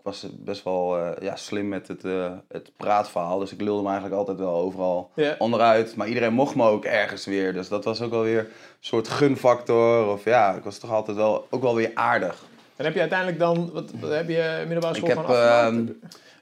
ik 0.00 0.06
was 0.06 0.26
best 0.32 0.64
wel 0.64 0.98
eh, 0.98 1.22
ja, 1.22 1.36
slim 1.36 1.68
met 1.68 1.88
het, 1.88 2.04
eh, 2.04 2.32
het 2.48 2.72
praatverhaal, 2.76 3.38
dus 3.38 3.52
ik 3.52 3.60
lulde 3.60 3.82
me 3.82 3.88
eigenlijk 3.88 4.16
altijd 4.18 4.38
wel 4.38 4.54
overal 4.54 5.10
onderuit. 5.38 5.96
Maar 5.96 6.08
iedereen 6.08 6.32
mocht 6.32 6.54
me 6.54 6.68
ook 6.68 6.84
ergens 6.84 7.24
weer. 7.26 7.52
Dus 7.52 7.68
dat 7.68 7.84
was 7.84 8.02
ook 8.02 8.10
wel 8.10 8.22
weer 8.22 8.38
een 8.38 8.46
soort 8.80 9.08
gunfactor. 9.08 10.06
Of 10.12 10.24
ja, 10.24 10.54
ik 10.54 10.62
was 10.64 10.78
toch 10.78 10.90
altijd 10.92 11.16
wel, 11.16 11.46
ook 11.50 11.62
wel 11.62 11.74
weer 11.74 11.90
aardig. 11.94 12.42
En 12.76 12.84
heb 12.84 12.94
je 12.94 13.00
uiteindelijk 13.00 13.38
dan, 13.38 13.70
wat, 13.72 13.90
wat 14.00 14.10
heb 14.10 14.28
je 14.28 14.54
middelbare 14.58 14.92
Ik 14.94 14.96
school 14.96 15.08
heb, 15.08 15.16
van 15.18 15.26
afgemaakt? 15.26 15.76
ehm, 15.76 15.86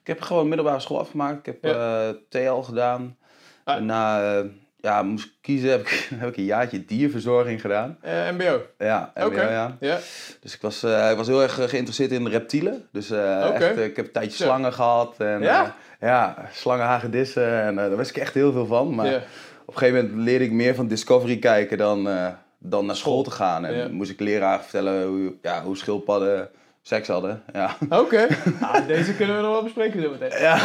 ik 0.00 0.06
heb 0.06 0.20
gewoon 0.20 0.48
middelbare 0.48 0.80
school 0.80 0.98
afgemaakt. 0.98 1.38
Ik 1.38 1.46
heb 1.46 1.64
Ja. 1.64 2.08
eh, 2.08 2.14
TL 2.28 2.60
gedaan. 2.60 3.16
Ah. 3.64 3.76
Eh, 4.38 4.44
ja, 4.80 5.02
moest 5.02 5.24
ik 5.24 5.32
kiezen, 5.40 5.70
heb 5.70 5.80
ik, 5.80 6.08
heb 6.14 6.28
ik 6.28 6.36
een 6.36 6.44
jaartje 6.44 6.84
dierverzorging 6.84 7.60
gedaan. 7.60 7.98
Eh, 8.00 8.30
MBO. 8.32 8.60
Ja, 8.78 9.12
MBO, 9.14 9.26
Oké. 9.26 9.42
ja. 9.50 9.76
Ja. 9.80 9.98
Dus 10.40 10.54
ik 10.54 10.60
was, 10.60 10.82
eh, 10.82 11.10
ik 11.10 11.16
was 11.16 11.26
heel 11.26 11.42
erg 11.42 11.54
geïnteresseerd 11.54 12.10
in 12.10 12.26
reptielen. 12.28 12.88
Dus 12.92 13.10
Oké. 13.10 13.20
echt, 13.52 13.76
ik 13.78 13.96
heb 13.96 14.06
een 14.06 14.12
tijdje 14.12 14.44
slangen 14.44 14.72
gehad. 14.72 15.14
En, 15.18 15.40
Ja? 15.42 15.74
ja, 16.00 16.36
slangen, 16.52 16.84
hagedissen. 16.86 17.60
En 17.62 17.74
daar 17.74 17.96
wist 17.96 18.10
ik 18.10 18.16
echt 18.16 18.34
heel 18.34 18.52
veel 18.52 18.66
van. 18.66 18.94
Maar 18.94 19.06
Ja. 19.10 19.16
op 19.66 19.74
een 19.74 19.78
gegeven 19.78 20.04
moment 20.04 20.24
leerde 20.24 20.44
ik 20.44 20.52
meer 20.52 20.74
van 20.74 20.86
Discovery 20.88 21.38
kijken 21.38 21.78
dan, 21.78 22.08
dan 22.58 22.86
naar 22.86 22.96
school 22.96 23.22
te 23.22 23.30
gaan. 23.30 23.64
En 23.64 23.74
Ja. 23.76 23.88
moest 23.88 24.10
ik 24.10 24.20
leraar 24.20 24.60
vertellen 24.62 25.06
hoe, 25.06 25.34
ja, 25.42 25.62
hoe 25.62 25.76
schildpadden 25.76 26.48
seks 26.82 27.08
hadden. 27.08 27.42
Ja. 27.52 27.76
Oké. 27.88 28.26
Ah, 28.60 28.86
deze 28.86 29.14
kunnen 29.14 29.36
we 29.36 29.42
nog 29.42 29.52
wel 29.52 29.62
bespreken 29.62 30.02
zo 30.02 30.10
meteen. 30.10 30.40
Ja. 30.40 30.58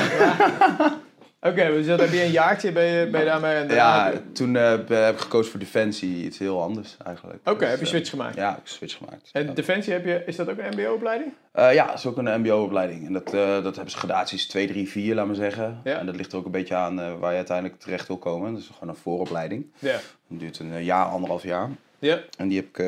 Oké, 1.43 1.67
dus 1.71 1.85
dan 1.85 1.99
heb 1.99 2.11
je 2.11 2.23
een 2.23 2.31
jaartje, 2.31 2.71
ben 2.71 2.83
je, 2.83 3.09
ben 3.09 3.19
je 3.19 3.25
daarmee 3.25 3.57
aan 3.57 3.67
de 3.67 3.73
Ja, 3.73 4.07
Oké, 4.09 4.21
toen 4.33 4.55
eh, 4.55 4.69
heb 4.69 4.89
heb 4.89 5.13
ik 5.13 5.19
gekozen 5.19 5.51
voor 5.51 5.59
Defensie. 5.59 6.25
Iets 6.25 6.37
heel 6.37 6.61
anders 6.61 6.97
eigenlijk. 7.05 7.39
Dus, 7.43 7.53
heb 7.53 7.77
je 7.77 7.83
eh, 7.83 7.87
switch 7.87 8.09
gemaakt. 8.09 8.35
Ja, 8.35 8.49
ik 8.49 8.55
heb 8.55 8.67
switch 8.67 8.97
gemaakt. 8.97 9.29
En 9.31 9.53
Defensie, 9.53 9.93
heb 9.93 10.05
je, 10.05 10.23
is 10.25 10.35
dat 10.35 10.49
ook 10.49 10.57
een 10.57 10.73
mbo-opleiding? 10.73 11.33
Eh, 11.51 11.73
ja, 11.73 11.85
dat 11.85 11.97
is 11.97 12.05
ook 12.05 12.17
een 12.17 12.39
mbo-opleiding. 12.41 13.05
En 13.07 13.13
dat, 13.13 13.33
eh, 13.33 13.63
dat 13.63 13.75
hebben 13.75 13.91
ze 13.91 13.97
gradaties 13.97 14.47
2, 14.47 14.67
3, 14.67 14.89
4, 14.89 15.15
laat 15.15 15.25
maar 15.25 15.35
zeggen. 15.35 15.81
Ja. 15.83 15.97
En 15.97 16.05
dat 16.05 16.15
ligt 16.15 16.31
er 16.31 16.37
ook 16.37 16.45
een 16.45 16.51
beetje 16.51 16.75
aan 16.75 16.99
eh, 17.01 17.19
waar 17.19 17.31
je 17.31 17.37
uiteindelijk 17.37 17.79
terecht 17.79 18.07
wil 18.07 18.17
komen. 18.17 18.51
Dat 18.51 18.61
is 18.61 18.69
gewoon 18.73 18.89
een 18.89 19.01
vooropleiding. 19.01 19.71
Ja. 19.79 19.99
Dat 20.27 20.39
duurt 20.39 20.59
een 20.59 20.73
eh, 20.73 20.85
jaar, 20.85 21.05
anderhalf 21.05 21.43
jaar. 21.43 21.69
Ja, 21.99 22.19
En 22.37 22.47
die 22.47 22.57
heb 22.57 22.67
ik, 22.67 22.79
eh, 22.79 22.87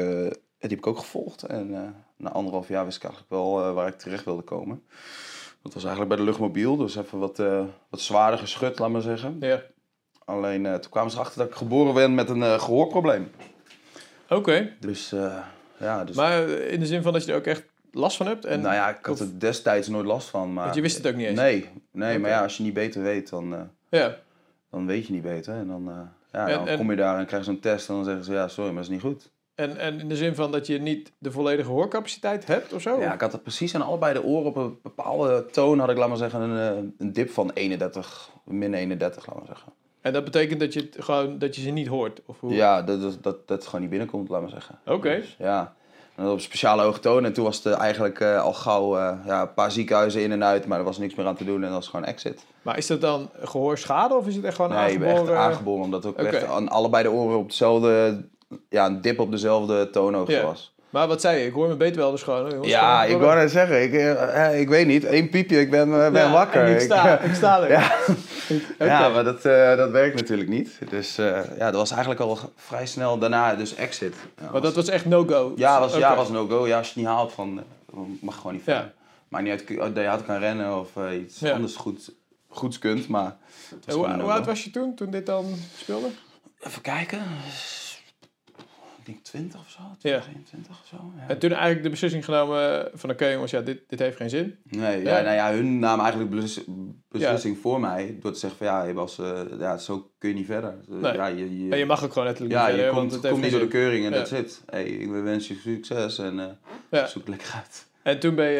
die 0.59 0.69
heb 0.69 0.71
ik 0.71 0.87
ook 0.87 0.99
gevolgd. 0.99 1.43
En 1.43 1.73
eh, 1.73 1.81
na 2.17 2.29
anderhalf 2.31 2.67
jaar 2.67 2.85
wist 2.85 2.97
ik 2.97 3.03
eigenlijk 3.03 3.31
wel 3.33 3.61
eh, 3.65 3.73
waar 3.73 3.87
ik 3.87 3.97
terecht 3.97 4.25
wilde 4.25 4.41
komen. 4.41 4.83
Dat 5.65 5.73
was 5.73 5.83
eigenlijk 5.83 6.15
bij 6.15 6.17
de 6.25 6.31
luchtmobiel. 6.31 6.75
Dus 6.77 6.95
even 6.95 7.19
wat, 7.19 7.39
eh, 7.39 7.63
wat 7.89 7.99
zwaarder 8.01 8.39
geschud, 8.39 8.79
laat 8.79 8.89
maar 8.89 9.01
zeggen. 9.01 9.37
ja. 9.39 9.61
Alleen 10.25 10.65
eh, 10.65 10.73
toen 10.73 10.91
kwamen 10.91 11.11
ze 11.11 11.17
erachter 11.17 11.37
dat 11.39 11.47
ik 11.47 11.55
geboren 11.55 11.93
ben 11.93 12.15
met 12.15 12.29
een 12.29 12.43
eh, 12.43 12.59
gehoorprobleem. 12.59 13.31
Oké. 14.29 14.71
Dus 14.79 15.09
ja, 15.79 16.03
dus, 16.05 16.15
Maar 16.15 16.49
in 16.49 16.79
de 16.79 16.85
zin 16.85 17.01
van 17.01 17.13
dat 17.13 17.25
je 17.25 17.31
er 17.31 17.37
ook 17.37 17.45
echt 17.45 17.63
last 17.91 18.17
van 18.17 18.27
hebt? 18.27 18.45
En, 18.45 18.61
nou 18.61 18.73
ja, 18.75 18.89
ik 18.97 19.05
had 19.05 19.19
er 19.19 19.39
destijds 19.39 19.87
nooit 19.87 20.05
last 20.05 20.27
van. 20.29 20.53
Maar, 20.53 20.63
Want 20.63 20.75
je 20.75 20.81
wist 20.81 20.97
het 20.97 21.07
ook 21.07 21.15
niet 21.15 21.27
eens? 21.27 21.39
Nee, 21.39 21.69
nee 21.91 22.19
maar 22.19 22.29
ja, 22.29 22.41
als 22.43 22.57
je 22.57 22.63
niet 22.63 22.73
beter 22.73 23.01
weet, 23.01 23.29
dan, 23.29 23.69
Ja. 23.89 24.15
dan 24.71 24.85
weet 24.85 25.07
je 25.07 25.13
niet 25.13 25.21
beter. 25.21 25.53
En 25.53 25.67
dan, 25.67 25.83
ja, 26.31 26.47
En- 26.47 26.57
dan 26.57 26.67
en- 26.67 26.77
kom 26.77 26.89
je 26.89 26.95
daar 26.97 27.19
en 27.19 27.25
krijg 27.25 27.45
je 27.45 27.51
zo'n 27.51 27.59
test 27.59 27.89
en 27.89 27.95
dan 27.95 28.03
zeggen 28.03 28.23
ze, 28.23 28.33
ja, 28.33 28.47
sorry, 28.47 28.71
maar 28.73 28.81
dat 28.83 28.91
is 28.91 29.01
niet 29.03 29.13
goed. 29.13 29.31
En, 29.55 29.77
en 29.77 29.99
in 29.99 30.09
de 30.09 30.15
zin 30.15 30.35
van 30.35 30.51
dat 30.51 30.67
je 30.67 30.79
niet 30.79 31.11
de 31.17 31.31
volledige 31.31 31.69
hoorcapaciteit 31.69 32.47
hebt 32.47 32.73
of 32.73 32.81
zo? 32.81 32.99
Ja, 32.99 33.13
ik 33.13 33.21
had 33.21 33.31
het 33.31 33.41
precies 33.41 33.75
aan 33.75 33.81
allebei 33.81 34.13
de 34.13 34.23
oren 34.23 34.45
op 34.45 34.55
een 34.55 34.77
bepaalde 34.83 35.45
toon 35.45 35.79
had 35.79 35.89
ik, 35.89 35.97
laat 35.97 36.07
maar 36.07 36.17
zeggen, 36.17 36.41
een, 36.41 36.77
eh, 36.77 36.83
een 36.97 37.13
dip 37.13 37.29
van 37.29 37.51
31, 37.53 38.29
min 38.43 38.73
31, 38.73 39.27
laat 39.27 39.35
maar 39.35 39.47
zeggen. 39.47 39.71
En 40.01 40.13
dat 40.13 40.23
betekent 40.23 40.59
dat 40.59 40.73
je, 40.73 40.79
het 40.79 40.95
gewoon, 40.99 41.37
dat 41.39 41.55
je 41.55 41.61
ze 41.61 41.69
niet 41.69 41.87
hoort? 41.87 42.21
Of 42.25 42.39
hoe? 42.39 42.53
Ja, 42.53 42.81
dat, 42.81 43.01
dat, 43.01 43.23
dat, 43.23 43.47
dat 43.47 43.57
het 43.57 43.65
gewoon 43.65 43.81
niet 43.81 43.89
binnenkomt, 43.89 44.29
laat 44.29 44.41
maar 44.41 44.49
zeggen. 44.49 44.79
Oké. 44.85 45.15
Dus, 45.15 45.35
ja. 45.39 45.73
En 46.15 46.23
dat 46.23 46.33
op 46.33 46.39
speciale 46.39 46.81
hoge 46.81 46.99
toon. 46.99 47.25
En 47.25 47.33
toen 47.33 47.43
was 47.43 47.55
het 47.55 47.65
eh, 47.65 47.79
eigenlijk 47.79 48.19
eh, 48.19 48.41
al 48.43 48.53
gauw 48.53 48.97
ja, 48.97 49.41
een 49.41 49.53
paar 49.53 49.71
ziekenhuizen 49.71 50.21
in 50.21 50.31
en 50.31 50.43
uit, 50.43 50.65
maar 50.65 50.79
er 50.79 50.85
was 50.85 50.97
niks 50.97 51.15
meer 51.15 51.25
aan 51.25 51.35
te 51.35 51.45
doen 51.45 51.55
en 51.55 51.61
dat 51.61 51.71
was 51.71 51.87
gewoon 51.87 52.05
exit. 52.05 52.45
Maar 52.61 52.77
is 52.77 52.87
dat 52.87 53.01
dan 53.01 53.29
gehoorschade 53.41 54.15
of 54.15 54.27
is 54.27 54.35
het 54.35 54.45
echt 54.45 54.55
gewoon 54.55 54.71
nee, 54.71 54.91
je 54.91 54.99
bent 54.99 55.11
echt 55.11 55.19
aangeboren? 55.19 55.41
aangeboren, 55.41 55.83
omdat 55.83 56.05
ook 56.05 56.19
Oké. 56.19 56.27
echt 56.27 56.45
aan 56.45 56.69
allebei 56.69 57.03
de 57.03 57.11
oren 57.11 57.37
op 57.37 57.49
dezelfde, 57.49 58.25
ja, 58.69 58.85
een 58.85 59.01
dip 59.01 59.19
op 59.19 59.31
dezelfde 59.31 59.89
toonhoogte 59.89 60.31
Ja. 60.31 60.43
was. 60.43 60.73
Maar 60.89 61.07
wat 61.07 61.21
zei 61.21 61.39
je? 61.39 61.45
Ik 61.45 61.53
hoor 61.53 61.77
mijn 61.77 61.93
dus 61.93 62.23
gewoon. 62.23 62.49
jongens. 62.49 62.67
Ja, 62.69 63.03
ik 63.03 63.17
wou 63.17 63.35
net 63.35 63.51
zeggen, 63.51 63.83
ik, 63.83 63.93
eh, 63.93 64.45
eh, 64.47 64.59
ik 64.59 64.69
weet 64.69 64.87
niet, 64.87 65.03
één 65.05 65.29
piepje, 65.29 65.59
ik 65.59 65.69
ben, 65.69 65.93
eh, 66.05 66.11
ben 66.11 66.21
Ja, 66.21 66.31
wakker. 66.31 66.67
Ik 66.67 66.79
sta, 66.79 67.19
ik 67.19 67.33
sta 67.35 67.61
er. 67.61 67.69
Ja. 67.77 67.91
Ja, 68.85 69.09
maar 69.09 69.23
dat, 69.23 69.41
dat 69.77 69.91
werkt 69.91 70.15
natuurlijk 70.15 70.49
niet. 70.49 70.79
Dus 70.89 71.15
ja, 71.15 71.43
dat 71.57 71.73
was 71.75 71.91
eigenlijk 71.91 72.21
al 72.21 72.39
vrij 72.55 72.85
snel 72.85 73.17
daarna 73.17 73.55
dus 73.55 73.75
exit. 73.75 74.15
Ja, 74.41 74.51
Maar 74.51 74.61
dat 74.61 74.75
was 74.75 74.87
echt 74.87 75.05
no-go? 75.05 75.53
ja, 75.55 75.79
was, 75.79 75.95
ja, 75.95 76.15
was 76.15 76.29
no-go. 76.29 76.67
Ja, 76.67 76.77
als 76.77 76.87
je 76.87 76.93
het 76.93 77.01
niet 77.03 77.13
haalt, 77.13 77.31
van, 77.33 77.63
mag 78.21 78.35
gewoon 78.35 78.53
niet 78.53 78.65
Ja. 78.65 78.73
verder. 78.73 78.93
Maar 79.27 79.41
niet 79.41 79.51
uit 79.51 79.95
dat 79.95 80.03
je 80.03 80.09
hard 80.09 80.25
kan 80.25 80.37
rennen 80.39 80.79
of 80.79 80.89
iets 81.21 81.39
Ja. 81.39 81.51
anders 81.53 81.75
goed, 81.75 82.11
goeds 82.47 82.79
kunt, 82.79 83.07
maar... 83.07 83.35
hoe, 83.87 84.07
hoe 84.21 84.31
oud 84.31 84.45
was 84.45 84.63
je 84.63 84.69
toen, 84.69 84.95
toen 84.95 85.09
dit 85.11 85.25
dan 85.25 85.45
speelde? 85.77 86.07
Even 86.59 86.81
kijken. 86.81 87.19
Ik 89.05 89.11
denk 89.11 89.23
20 89.23 89.59
of 89.59 89.69
zo, 89.69 90.09
Ja. 90.09 90.23
21 90.27 90.71
of 90.81 90.87
zo. 90.87 90.95
Ja. 91.17 91.27
En 91.27 91.39
toen 91.39 91.49
eigenlijk 91.51 91.83
de 91.83 91.89
beslissing 91.89 92.25
genomen 92.25 92.89
van 92.93 93.09
oké 93.09 93.27
jongens, 93.27 93.51
ja, 93.51 93.61
dit, 93.61 93.81
dit 93.87 93.99
heeft 93.99 94.17
geen 94.17 94.29
zin. 94.29 94.57
Nee, 94.63 95.03
Ja. 95.03 95.17
ja. 95.17 95.23
nou 95.23 95.35
ja, 95.35 95.51
hun 95.51 95.79
namen 95.79 95.99
eigenlijk 96.03 96.31
beslissing, 96.35 96.95
beslissing 97.09 97.57
voor 97.57 97.79
mij. 97.79 98.17
Door 98.21 98.31
te 98.31 98.39
zeggen 98.39 98.57
van 98.57 98.67
ja, 98.67 98.83
je 98.83 98.93
was, 98.93 99.19
eh, 99.19 99.41
ja, 99.59 99.77
zo 99.77 100.11
kun 100.17 100.29
je 100.29 100.35
niet 100.35 100.45
verder. 100.45 100.75
Nee. 100.87 101.13
Ja, 101.13 101.25
je, 101.27 101.65
je, 101.65 101.71
En 101.71 101.77
je 101.77 101.85
mag 101.85 102.03
ook 102.03 102.11
gewoon 102.11 102.27
letterlijk 102.27 102.55
ja, 102.55 102.67
niet 102.67 102.75
je 102.75 102.81
komt, 102.83 102.95
want 102.95 103.11
het 103.11 103.21
heeft 103.21 103.33
komt 103.33 103.43
niet 103.43 103.53
door 103.53 103.61
de 103.61 103.67
keuring 103.67 104.05
en 104.05 104.11
dat 104.11 104.27
zit. 104.27 104.61
Hey, 104.65 104.85
ik 104.85 105.09
wens 105.09 105.47
je 105.47 105.55
succes 105.55 106.17
en 106.17 106.59
eh 106.89 107.05
zoek 107.05 107.27
lekker 107.27 107.51
uit. 107.55 107.85
En 108.05 108.19
toen 108.19 108.35
ben 108.35 108.49
je 108.49 108.59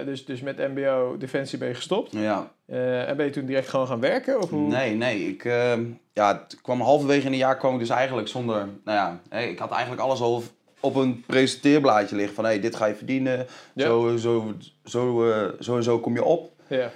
eh, 0.00 0.06
dus, 0.06 0.24
dus 0.24 0.40
met 0.40 0.58
mbo 0.58 1.16
Defensie 1.18 1.58
ben 1.58 1.68
je 1.68 1.74
gestopt. 1.74 2.12
Ja, 2.12 2.52
Eh, 2.66 3.08
en 3.08 3.16
ben 3.16 3.26
je 3.26 3.32
toen 3.32 3.46
direct 3.46 3.68
gewoon 3.68 3.86
gaan 3.86 4.00
werken? 4.00 4.40
Of 4.42 4.50
hoe? 4.50 4.68
nee, 4.68 4.94
nee. 4.94 5.28
Ik, 5.28 5.44
eh, 5.44 5.72
ja, 6.12 6.42
het 6.48 6.60
kwam 6.62 6.80
halverwege 6.80 7.26
in 7.26 7.32
een 7.32 7.38
jaar 7.38 7.56
kwam 7.56 7.72
ik 7.74 7.78
dus 7.78 7.88
eigenlijk 7.88 8.28
zonder, 8.28 8.68
nou 8.84 9.20
ja, 9.30 9.38
ik 9.38 9.58
had 9.58 9.70
eigenlijk 9.70 10.02
alles 10.02 10.20
al 10.20 10.42
op 10.80 10.94
een 10.94 11.24
presenteerblaadje 11.26 12.16
liggen 12.16 12.34
van 12.34 12.44
hey, 12.44 12.60
dit 12.60 12.76
ga 12.76 12.86
je 12.86 12.94
verdienen, 12.94 13.46
Ja. 13.74 13.84
zo, 13.86 14.16
zo, 14.16 14.54
zo, 14.84 15.30
eh, 15.30 15.46
zo 15.60 15.76
en 15.76 15.82
zo 15.82 15.98
kom 15.98 16.14
je 16.14 16.24
op. 16.24 16.50
Ja. 16.68 16.90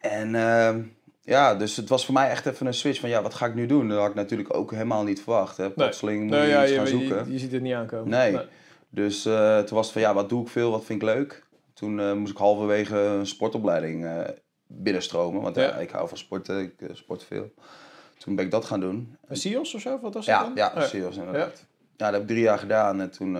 En 0.00 0.34
ehm, 0.34 0.80
ja, 1.22 1.54
dus 1.54 1.76
het 1.76 1.88
was 1.88 2.04
voor 2.04 2.14
mij 2.14 2.30
echt 2.30 2.46
even 2.46 2.66
een 2.66 2.74
switch 2.74 3.00
van 3.00 3.08
ja, 3.08 3.22
wat 3.22 3.34
ga 3.34 3.46
ik 3.46 3.54
nu 3.54 3.66
doen? 3.66 3.88
Dat 3.88 3.98
had 3.98 4.08
ik 4.08 4.14
natuurlijk 4.14 4.54
ook 4.54 4.70
helemaal 4.70 5.04
niet 5.04 5.22
verwacht. 5.22 5.56
Hè. 5.56 5.70
Plotseling 5.70 6.20
moet 6.22 6.30
Nou 6.30 6.42
je 6.42 6.48
ja, 6.50 6.62
iets 6.62 6.70
je, 6.70 6.76
gaan 6.76 6.84
je, 6.84 6.90
zoeken. 6.90 7.32
je 7.32 7.38
ziet 7.38 7.52
het 7.52 7.62
niet 7.62 7.74
aankomen. 7.74 8.08
Nee. 8.08 8.38
Dus 8.90 9.24
eh, 9.24 9.58
toen 9.58 9.76
was 9.76 9.84
het 9.84 9.92
van 9.92 10.02
ja, 10.02 10.14
wat 10.14 10.28
doe 10.28 10.42
ik 10.42 10.48
veel, 10.48 10.70
wat 10.70 10.84
vind 10.84 11.02
ik 11.02 11.08
leuk? 11.08 11.46
Toen 11.74 12.00
eh, 12.00 12.12
moest 12.12 12.32
ik 12.32 12.38
halverwege 12.38 12.96
een 12.98 13.26
sportopleiding 13.26 14.04
eh, 14.04 14.20
binnenstromen. 14.66 15.42
Want 15.42 15.56
ja. 15.56 15.74
Ik 15.74 15.90
hou 15.90 16.08
van 16.08 16.18
sporten, 16.18 16.58
ik 16.60 16.74
sport 16.92 17.24
veel. 17.24 17.52
Toen 18.18 18.34
ben 18.36 18.44
ik 18.44 18.50
dat 18.50 18.64
gaan 18.64 18.80
doen. 18.80 19.16
Een 19.26 19.36
SIOS 19.36 19.74
of 19.74 19.80
zo? 19.80 19.98
Wat 20.00 20.14
was 20.14 20.26
dat 20.26 20.34
Ja, 20.34 20.42
dan? 20.42 20.52
ja, 20.54 20.72
Oh, 20.76 20.82
CIO's 20.82 21.16
inderdaad. 21.16 21.58
Ja. 21.58 21.64
dat 21.96 22.12
heb 22.12 22.20
ik 22.22 22.26
drie 22.28 22.42
jaar 22.42 22.58
gedaan. 22.58 23.00
En 23.00 23.10
toen, 23.10 23.36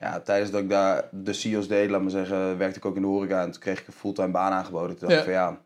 ja, 0.00 0.20
tijdens 0.20 0.50
dat 0.50 0.60
ik 0.62 0.68
daar 0.68 1.08
de 1.12 1.32
CIO's 1.32 1.68
deed, 1.68 1.90
laat 1.90 2.00
maar 2.00 2.10
zeggen, 2.10 2.58
werkte 2.58 2.78
ik 2.78 2.84
ook 2.84 2.96
in 2.96 3.02
de 3.02 3.08
horeca. 3.08 3.42
En 3.42 3.50
toen 3.50 3.60
kreeg 3.60 3.80
ik 3.80 3.86
een 3.86 3.92
fulltime 3.92 4.30
baan 4.30 4.52
aangeboden. 4.52 4.96
Toen 4.98 5.08
dacht 5.08 5.20
ik 5.20 5.24
van 5.24 5.34
ja, 5.34 5.60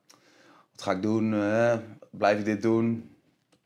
wat 0.72 0.82
ga 0.82 0.92
ik 0.92 1.02
doen? 1.02 1.30
Blijf 2.10 2.38
ik 2.38 2.44
dit 2.44 2.62
doen? 2.62 3.16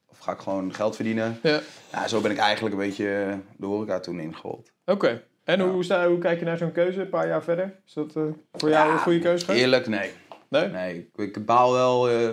Of 0.06 0.18
ga 0.18 0.32
ik 0.32 0.38
gewoon 0.38 0.74
geld 0.74 0.94
verdienen? 0.94 1.38
Ja. 1.42 1.60
Ja, 1.92 2.08
zo 2.08 2.20
ben 2.20 2.30
ik 2.30 2.38
eigenlijk 2.38 2.74
een 2.74 2.80
beetje 2.80 3.38
de 3.56 3.66
horeca 3.66 4.00
toen 4.00 4.20
ingerold. 4.20 4.70
Oké. 4.86 5.22
En 5.44 5.60
hoe, 5.60 5.84
sta, 5.84 6.08
hoe 6.08 6.18
kijk 6.18 6.38
je 6.38 6.44
naar 6.44 6.56
zo'n 6.56 6.72
keuze 6.72 7.00
een 7.00 7.08
paar 7.08 7.26
jaar 7.28 7.42
verder? 7.42 7.74
Is 7.86 7.92
dat 7.92 8.16
eh, 8.16 8.22
voor 8.52 8.68
jou 8.70 8.86
Ja, 8.88 8.92
een 8.92 8.98
goede 8.98 9.18
keuze 9.18 9.44
geweest? 9.44 9.62
Eerlijk, 9.62 9.86
nee. 9.86 10.10
Nee? 10.48 10.68
Nee, 10.68 11.08
ik, 11.16 11.36
ik 11.36 11.46
baal 11.46 11.72
wel, 11.72 12.08
eh, 12.10 12.28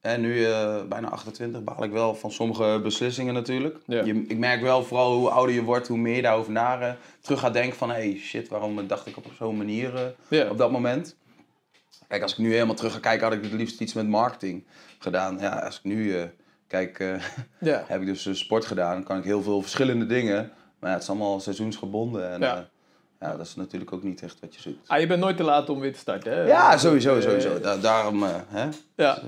hè, 0.00 0.16
nu 0.18 0.44
eh, 0.44 0.84
bijna 0.88 1.08
28, 1.08 1.64
baal 1.64 1.84
ik 1.84 1.90
wel 1.90 2.14
van 2.14 2.30
sommige 2.32 2.80
beslissingen 2.82 3.34
natuurlijk. 3.34 3.76
Ja. 3.86 4.04
Je, 4.04 4.24
ik 4.28 4.38
merk 4.38 4.60
wel 4.60 4.84
vooral 4.84 5.14
hoe 5.14 5.28
ouder 5.30 5.54
je 5.54 5.62
wordt, 5.62 5.88
hoe 5.88 5.98
meer 5.98 6.16
je 6.16 6.22
daarover 6.22 6.52
na 6.52 6.80
eh, 6.80 6.92
terug 7.20 7.40
gaat 7.40 7.52
denken 7.52 7.78
van... 7.78 7.90
hey, 7.90 8.16
shit, 8.20 8.48
waarom 8.48 8.86
dacht 8.86 9.06
ik 9.06 9.16
op 9.16 9.24
zo'n 9.38 9.56
manier 9.56 9.94
eh, 9.94 10.02
Ja. 10.28 10.50
op 10.50 10.58
dat 10.58 10.70
moment? 10.70 11.16
Kijk, 12.08 12.22
als 12.22 12.32
ik 12.32 12.38
nu 12.38 12.52
helemaal 12.52 12.74
terug 12.74 12.92
ga 12.92 12.98
kijken, 12.98 13.26
had 13.28 13.36
ik 13.36 13.42
het 13.42 13.52
liefst 13.52 13.80
iets 13.80 13.92
met 13.92 14.08
marketing 14.08 14.64
gedaan. 14.98 15.38
Ja, 15.38 15.58
als 15.58 15.76
ik 15.78 15.84
nu 15.84 16.16
eh, 16.16 16.22
kijk, 16.66 16.98
eh, 16.98 17.22
Ja. 17.60 17.84
heb 17.88 18.00
ik 18.00 18.06
dus 18.06 18.26
eh, 18.26 18.34
sport 18.34 18.64
gedaan. 18.64 18.94
Dan 18.94 19.04
kan 19.04 19.18
ik 19.18 19.24
heel 19.24 19.42
veel 19.42 19.60
verschillende 19.60 20.06
dingen. 20.06 20.50
Maar 20.78 20.88
ja, 20.90 20.94
het 20.94 21.02
is 21.04 21.08
allemaal 21.10 21.40
seizoensgebonden. 21.40 22.30
En 22.30 22.40
Ja. 22.40 22.46
ja. 22.54 22.68
ja, 23.20 23.36
dat 23.36 23.46
is 23.46 23.54
natuurlijk 23.56 23.92
ook 23.92 24.02
niet 24.02 24.22
echt 24.22 24.40
wat 24.40 24.54
je 24.54 24.60
zoekt. 24.60 24.88
Ah, 24.88 25.00
je 25.00 25.06
bent 25.06 25.20
nooit 25.20 25.36
te 25.36 25.42
laat 25.42 25.68
om 25.68 25.80
weer 25.80 25.92
te 25.92 25.98
starten, 25.98 26.32
hè? 26.32 26.42
Ja, 26.46 26.76
sowieso, 26.78 27.16
Eh, 27.16 27.22
sowieso. 27.22 27.60
Da- 27.60 27.76
daarom, 27.76 28.22
eh, 28.22 28.34
hè? 28.48 28.68
Ja. 28.94 29.18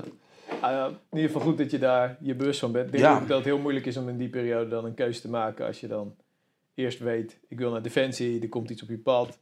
Ah, 0.61 0.71
ja, 0.71 0.87
in 0.87 0.97
ieder 1.17 1.31
geval 1.31 1.47
goed 1.49 1.59
dat 1.59 1.71
je 1.71 1.79
daar 1.79 2.17
je 2.21 2.35
bewust 2.35 2.61
van 2.61 2.73
bent. 2.73 2.87
Ik 2.87 2.93
denk 2.93 3.05
Ja. 3.05 3.15
ook 3.21 3.29
dat 3.29 3.37
het 3.37 3.47
heel 3.47 3.59
moeilijk 3.59 3.87
is 3.87 3.97
om 3.97 4.09
in 4.09 4.19
die 4.19 4.29
periode 4.29 4.69
dan 4.71 4.85
een 4.85 4.95
keuze 4.95 5.21
te 5.21 5.29
maken. 5.29 5.67
Als 5.67 5.81
je 5.81 5.87
dan 5.87 6.15
eerst 6.75 6.99
weet, 6.99 7.39
ik 7.49 7.59
wil 7.59 7.71
naar 7.71 7.83
Defensie, 7.83 8.41
er 8.43 8.49
komt 8.49 8.71
iets 8.71 8.83
op 8.83 8.89
je 8.89 8.99
pad. 8.99 9.39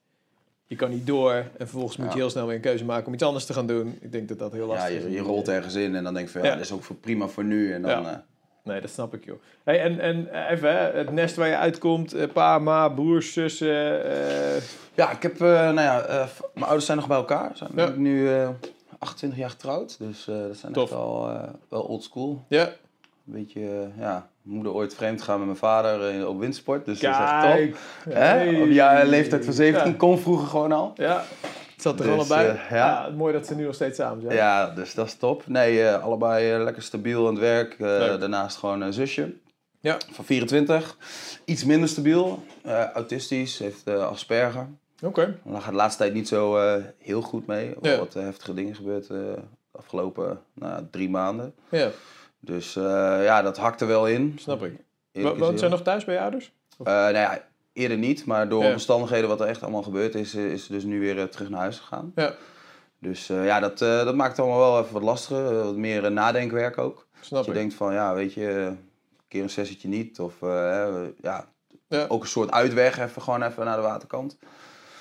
Je 0.67 0.77
kan 0.77 0.91
niet 0.91 1.07
door 1.07 1.33
en 1.33 1.51
vervolgens 1.57 1.97
moet 1.97 2.07
je 2.07 2.13
Ja. 2.13 2.19
heel 2.19 2.31
snel 2.31 2.47
weer 2.47 2.55
een 2.55 2.61
keuze 2.61 2.85
maken 2.85 3.07
om 3.07 3.15
iets 3.15 3.23
anders 3.23 3.45
te 3.45 3.53
gaan 3.53 3.67
doen. 3.67 3.99
Ik 4.01 4.13
denk 4.13 4.29
dat 4.29 4.39
dat 4.39 4.53
heel 4.53 4.61
Ja, 4.69 4.75
lastig 4.75 4.97
is. 4.97 5.03
je, 5.03 5.11
je 5.11 5.19
rolt 5.21 5.49
ergens 5.49 5.75
in 5.75 5.95
en 5.95 6.05
dan 6.05 6.15
denk 6.15 6.27
je 6.27 6.33
van 6.33 6.43
ja, 6.43 6.47
Ja. 6.49 6.55
dat 6.55 6.65
is 6.65 6.73
ook 6.73 6.83
voor 6.85 6.97
prima 6.97 7.27
voor 7.27 7.45
nu. 7.45 7.73
En 7.73 7.83
dan, 7.83 7.91
Ja. 8.03 8.25
Nee, 8.69 8.81
dat 8.81 8.91
snap 8.91 9.15
ik, 9.15 9.25
joh. 9.25 9.37
Hey, 9.65 9.81
en, 9.81 10.01
en 10.01 10.33
eh, 10.33 10.51
even, 10.51 10.71
hè, 10.73 10.99
het 10.99 11.11
nest 11.11 11.37
waar 11.37 11.49
je 11.49 11.57
uitkomt, 11.57 12.13
eh, 12.13 12.29
pa, 12.33 12.59
ma, 12.59 12.89
broers, 12.89 13.33
zussen. 13.33 14.05
eh, 14.05 14.63
ja, 14.95 15.11
ik 15.11 15.23
heb, 15.23 15.39
nou 15.39 15.81
ja, 15.81 16.27
mijn 16.55 16.65
ouders 16.67 16.87
zijn 16.87 16.99
nog 16.99 17.07
bij 17.07 17.17
elkaar. 17.17 17.51
Zijn 17.55 17.71
Ja. 17.75 17.89
nu 17.97 18.29
eh 18.35 18.49
28 18.99 19.39
jaar 19.39 19.51
getrouwd, 19.51 19.99
dus 19.99 20.25
dat 20.25 20.57
zijn 20.57 20.73
Tof. 20.73 20.83
echt 20.91 20.93
wel, 20.99 21.29
eh, 21.31 21.49
wel 21.69 21.83
old 21.83 22.03
school. 22.05 22.45
ja, 22.49 22.63
Een 22.65 23.35
beetje, 23.35 23.89
ja, 23.99 24.29
moeder 24.43 24.73
ooit 24.73 24.95
vreemd 24.95 25.23
gaan 25.23 25.37
met 25.37 25.47
mijn 25.47 25.59
vader 25.59 26.29
op 26.29 26.41
windsport, 26.41 26.85
dus 26.85 27.01
dat 27.01 27.11
is 27.13 27.19
echt 27.19 27.31
top. 27.43 27.79
Hè? 28.15 28.21
Hey. 28.21 28.61
Op 28.61 28.69
ja, 28.69 29.03
leeftijd 29.05 29.45
van 29.45 29.55
17 29.55 29.91
Ja. 29.91 29.97
kon 29.97 30.19
vroeger 30.19 30.47
gewoon 30.47 30.73
al. 30.73 30.93
Ja, 30.95 31.25
het 31.79 31.87
zat 31.87 32.01
er 32.01 32.07
Dus, 32.07 32.15
allebei. 32.15 32.49
eh, 32.49 32.71
ja. 32.71 32.77
ja. 32.77 33.09
mooi 33.15 33.33
dat 33.33 33.47
ze 33.47 33.55
nu 33.55 33.65
nog 33.65 33.75
steeds 33.75 33.97
samen 33.97 34.23
zijn. 34.23 34.35
Ja, 34.35 34.71
dus 34.71 34.95
dat 34.95 35.07
is 35.07 35.15
top. 35.15 35.43
Nee, 35.47 35.83
eh, 35.85 36.03
allebei 36.03 36.53
eh, 36.53 36.63
lekker 36.63 36.83
stabiel 36.83 37.27
aan 37.27 37.33
het 37.33 37.43
werk. 37.43 37.79
Daarnaast 37.79 38.57
gewoon 38.57 38.81
een 38.81 38.93
zusje. 38.93 39.35
Ja. 39.81 39.97
Van 40.11 40.25
24. 40.25 40.97
Iets 41.45 41.65
minder 41.65 41.89
stabiel. 41.89 42.43
autistisch, 42.95 43.59
heeft 43.59 43.89
Asperger. 43.89 44.67
Oké. 45.03 45.39
Daar 45.45 45.61
gaat 45.61 45.71
de 45.71 45.77
laatste 45.77 46.03
tijd 46.03 46.15
niet 46.15 46.29
zo 46.29 46.59
heel 46.99 47.21
goed 47.23 47.47
mee. 47.47 47.75
Er 47.83 47.91
Ja. 47.91 47.99
wat 47.99 48.15
heftige 48.15 48.55
dingen 48.55 48.75
gebeurd 48.75 49.09
de 49.09 49.35
afgelopen 49.73 50.41
nou, 50.55 50.83
drie 50.91 51.11
maanden. 51.11 51.55
Ja, 51.69 51.89
Dus 52.41 52.75
ja, 52.75 53.43
dat 53.43 53.57
hakt 53.57 53.81
er 53.81 53.87
wel 53.87 54.07
in. 54.09 54.37
snap 54.41 54.63
ik. 54.65 54.73
Woont 55.39 55.59
zij 55.59 55.69
nog 55.69 55.83
thuis 55.83 56.05
bij 56.05 56.15
je 56.15 56.21
ouders? 56.21 56.53
Eh, 56.79 56.85
nou 56.85 57.13
ja, 57.15 57.43
eerder 57.79 57.97
niet. 57.99 58.25
Maar 58.27 58.49
door 58.49 58.63
Ja. 58.65 58.73
omstandigheden 58.73 59.29
wat 59.29 59.41
er 59.41 59.47
echt 59.47 59.63
allemaal 59.63 59.83
gebeurd 59.83 60.15
is, 60.15 60.35
eh, 60.35 60.45
is 60.53 60.67
ze 60.67 60.73
dus 60.73 60.85
nu 60.85 61.01
weer 61.01 61.19
eh, 61.19 61.25
terug 61.25 61.49
naar 61.49 61.61
huis 61.61 61.79
gegaan. 61.79 62.13
Ja. 62.15 62.35
Dus 62.99 63.29
eh, 63.29 63.45
ja, 63.45 63.61
dat, 63.61 63.79
dat 63.79 64.15
maakt 64.15 64.37
het 64.37 64.47
allemaal 64.47 64.73
wel 64.73 64.81
even 64.81 64.93
wat 64.93 65.03
lastiger. 65.03 65.65
wat 65.65 65.77
meer 65.77 66.13
nadenkwerk 66.13 66.79
ook. 66.79 67.07
Snap 67.21 67.31
Dat 67.39 67.45
je 67.45 67.51
ik. 67.51 67.57
denkt 67.57 67.75
van, 67.75 67.93
ja, 67.93 68.15
weet 68.15 68.35
je, 68.35 68.49
een 68.51 68.79
keer 69.29 69.43
een 69.43 69.51
sessietje 69.51 69.89
niet. 69.89 70.21
Of 70.21 70.35
ja, 71.23 71.45
Ja. 71.89 72.05
ook 72.09 72.23
een 72.23 72.29
soort 72.29 72.51
uitweg, 72.51 72.99
even 72.99 73.23
gewoon 73.23 73.43
even 73.43 73.65
naar 73.65 73.77
de 73.77 73.83
waterkant. 73.83 74.39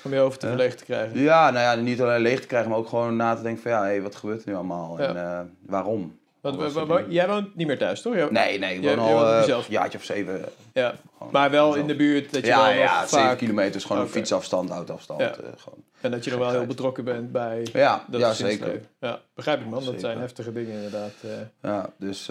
Om 0.04 0.12
je 0.12 0.18
hoofd 0.18 0.40
te 0.40 0.46
verlegen 0.46 0.76
te 0.76 0.84
krijgen. 0.84 1.18
Ja, 1.20 1.50
nou 1.50 1.64
ja, 1.78 1.82
niet 1.82 2.00
alleen 2.02 2.20
leeg 2.20 2.40
te 2.40 2.46
krijgen, 2.46 2.70
maar 2.70 2.78
ook 2.78 2.88
gewoon 2.88 3.16
na 3.16 3.34
te 3.34 3.42
denken 3.42 3.62
van, 3.62 3.70
ja, 3.70 3.84
hé, 3.84 4.00
wat 4.02 4.14
gebeurt 4.14 4.42
er 4.42 4.48
nu 4.48 4.54
allemaal? 4.54 4.98
En 4.98 5.56
waarom? 5.66 6.18
Want, 6.40 7.06
jij 7.08 7.28
woont 7.28 7.54
niet 7.56 7.66
meer 7.66 7.78
thuis, 7.78 8.02
toch? 8.02 8.14
Jij- 8.14 8.28
Nee, 8.30 8.58
nee, 8.58 8.74
ik 8.74 8.82
woon 8.82 8.98
al 8.98 9.12
woont 9.12 9.48
eh, 9.48 9.56
een 9.56 9.62
jaartje 9.68 9.98
of 9.98 10.04
zeven. 10.04 10.44
Ja. 10.72 10.94
gewoon 11.18 11.32
Maar 11.32 11.50
wel 11.50 11.74
in 11.74 11.86
de 11.86 11.96
buurt 11.96 12.32
dat 12.32 12.40
je 12.40 12.46
ja, 12.46 12.62
wel 12.62 12.72
ja, 12.78 13.06
zeven 13.06 13.26
vaak... 13.26 13.38
kilometer 13.38 13.74
is 13.76 13.84
gewoon 13.84 14.02
een 14.02 14.08
fietsafstand, 14.08 14.70
autoafstand. 14.70 15.20
Ja. 15.20 15.26
eh, 15.30 15.36
gewoon. 15.56 15.82
En 16.00 16.10
dat 16.10 16.24
je 16.24 16.30
nog 16.30 16.38
wel 16.40 16.50
heel 16.50 16.66
betrokken 16.66 17.04
bent 17.04 17.32
bij 17.32 17.66
Ja, 17.72 18.04
dat 18.08 18.20
ja 18.20 18.32
zeker. 18.32 18.80
Ja, 19.00 19.20
begrijp 19.34 19.58
ik 19.60 19.64
man. 19.66 19.74
Dat 19.74 19.82
Zeker. 19.84 20.00
zijn 20.00 20.18
heftige 20.18 20.52
dingen 20.52 20.74
inderdaad. 20.74 21.12
eh. 21.22 21.30
Ja, 21.62 21.90
dus, 21.98 22.26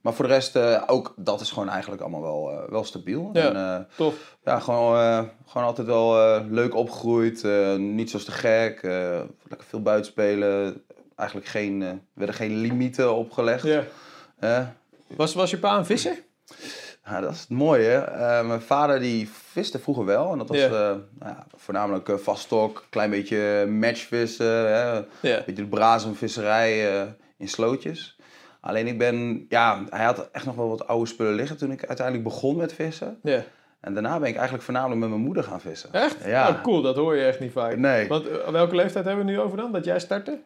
maar 0.00 0.12
voor 0.12 0.26
de 0.26 0.32
rest, 0.32 0.56
ook 0.86 1.12
dat 1.16 1.40
is 1.40 1.50
gewoon 1.50 1.68
eigenlijk 1.68 2.02
allemaal 2.02 2.22
wel, 2.22 2.64
wel 2.70 2.84
stabiel. 2.84 3.30
Ja. 3.32 3.52
En, 3.52 3.88
tof. 3.96 4.36
ja, 4.44 4.58
gewoon, 4.60 4.96
gewoon 5.46 5.66
altijd 5.66 5.86
wel 5.86 6.40
leuk 6.50 6.74
opgegroeid. 6.74 7.42
niet 7.78 8.10
zoals 8.10 8.24
te 8.24 8.32
gek. 8.32 8.82
lekker 9.48 9.66
veel 9.68 9.82
buiten 9.82 10.10
spelen. 10.12 10.82
Eigenlijk 11.16 11.48
geen, 11.48 11.82
eh, 11.82 11.90
werden 12.12 12.34
geen 12.34 12.56
limieten 12.56 13.14
opgelegd. 13.14 13.62
Ja. 13.66 13.82
hè. 14.38 14.64
Was, 15.06 15.34
was 15.34 15.50
je 15.50 15.58
pa 15.58 15.76
een 15.78 15.86
visser? 15.86 16.22
Ja, 17.04 17.20
dat 17.20 17.32
is 17.32 17.40
het 17.40 17.48
mooie. 17.48 17.92
Eh, 17.94 18.46
mijn 18.46 18.60
vader 18.60 19.00
die 19.00 19.28
viste 19.30 19.78
vroeger 19.78 20.04
wel. 20.04 20.32
En 20.32 20.38
dat 20.38 20.48
was 20.48 20.56
Ja. 20.58 20.64
eh, 20.66 20.72
nou 20.72 20.98
ja, 21.18 21.46
voornamelijk 21.56 22.08
eh, 22.08 22.16
vaststok, 22.16 22.86
klein 22.90 23.10
beetje 23.10 23.66
matchvissen. 23.68 24.46
Hè. 24.46 24.96
Een 24.96 25.06
beetje 25.20 25.52
de 25.52 25.66
brazenvisserij 25.66 27.00
eh, 27.00 27.06
in 27.38 27.48
slootjes. 27.48 28.16
Alleen 28.60 28.86
ik 28.86 28.98
ben, 28.98 29.46
ja, 29.48 29.84
hij 29.90 30.04
had 30.04 30.28
echt 30.32 30.44
nog 30.46 30.54
wel 30.54 30.68
wat 30.68 30.86
oude 30.86 31.06
spullen 31.06 31.34
liggen 31.34 31.56
toen 31.56 31.70
ik 31.70 31.86
uiteindelijk 31.86 32.26
begon 32.28 32.56
met 32.56 32.72
vissen. 32.72 33.18
Ja. 33.22 33.42
En 33.80 33.94
daarna 33.94 34.18
ben 34.18 34.28
ik 34.28 34.34
eigenlijk 34.34 34.64
voornamelijk 34.64 35.00
met 35.00 35.08
mijn 35.08 35.20
moeder 35.20 35.44
gaan 35.44 35.60
vissen. 35.60 35.92
Echt? 35.92 36.16
Ja. 36.24 36.48
Oh, 36.48 36.62
cool, 36.62 36.82
dat 36.82 36.96
hoor 36.96 37.16
je 37.16 37.24
echt 37.24 37.40
niet 37.40 37.52
vaak. 37.52 37.76
Nee. 37.76 38.08
Want 38.08 38.28
eh, 38.28 38.48
welke 38.48 38.74
leeftijd 38.74 39.04
hebben 39.04 39.24
we 39.24 39.30
nu 39.30 39.40
over 39.40 39.56
dan? 39.56 39.72
Dat 39.72 39.84
jij 39.84 39.98
startte? 40.00 40.38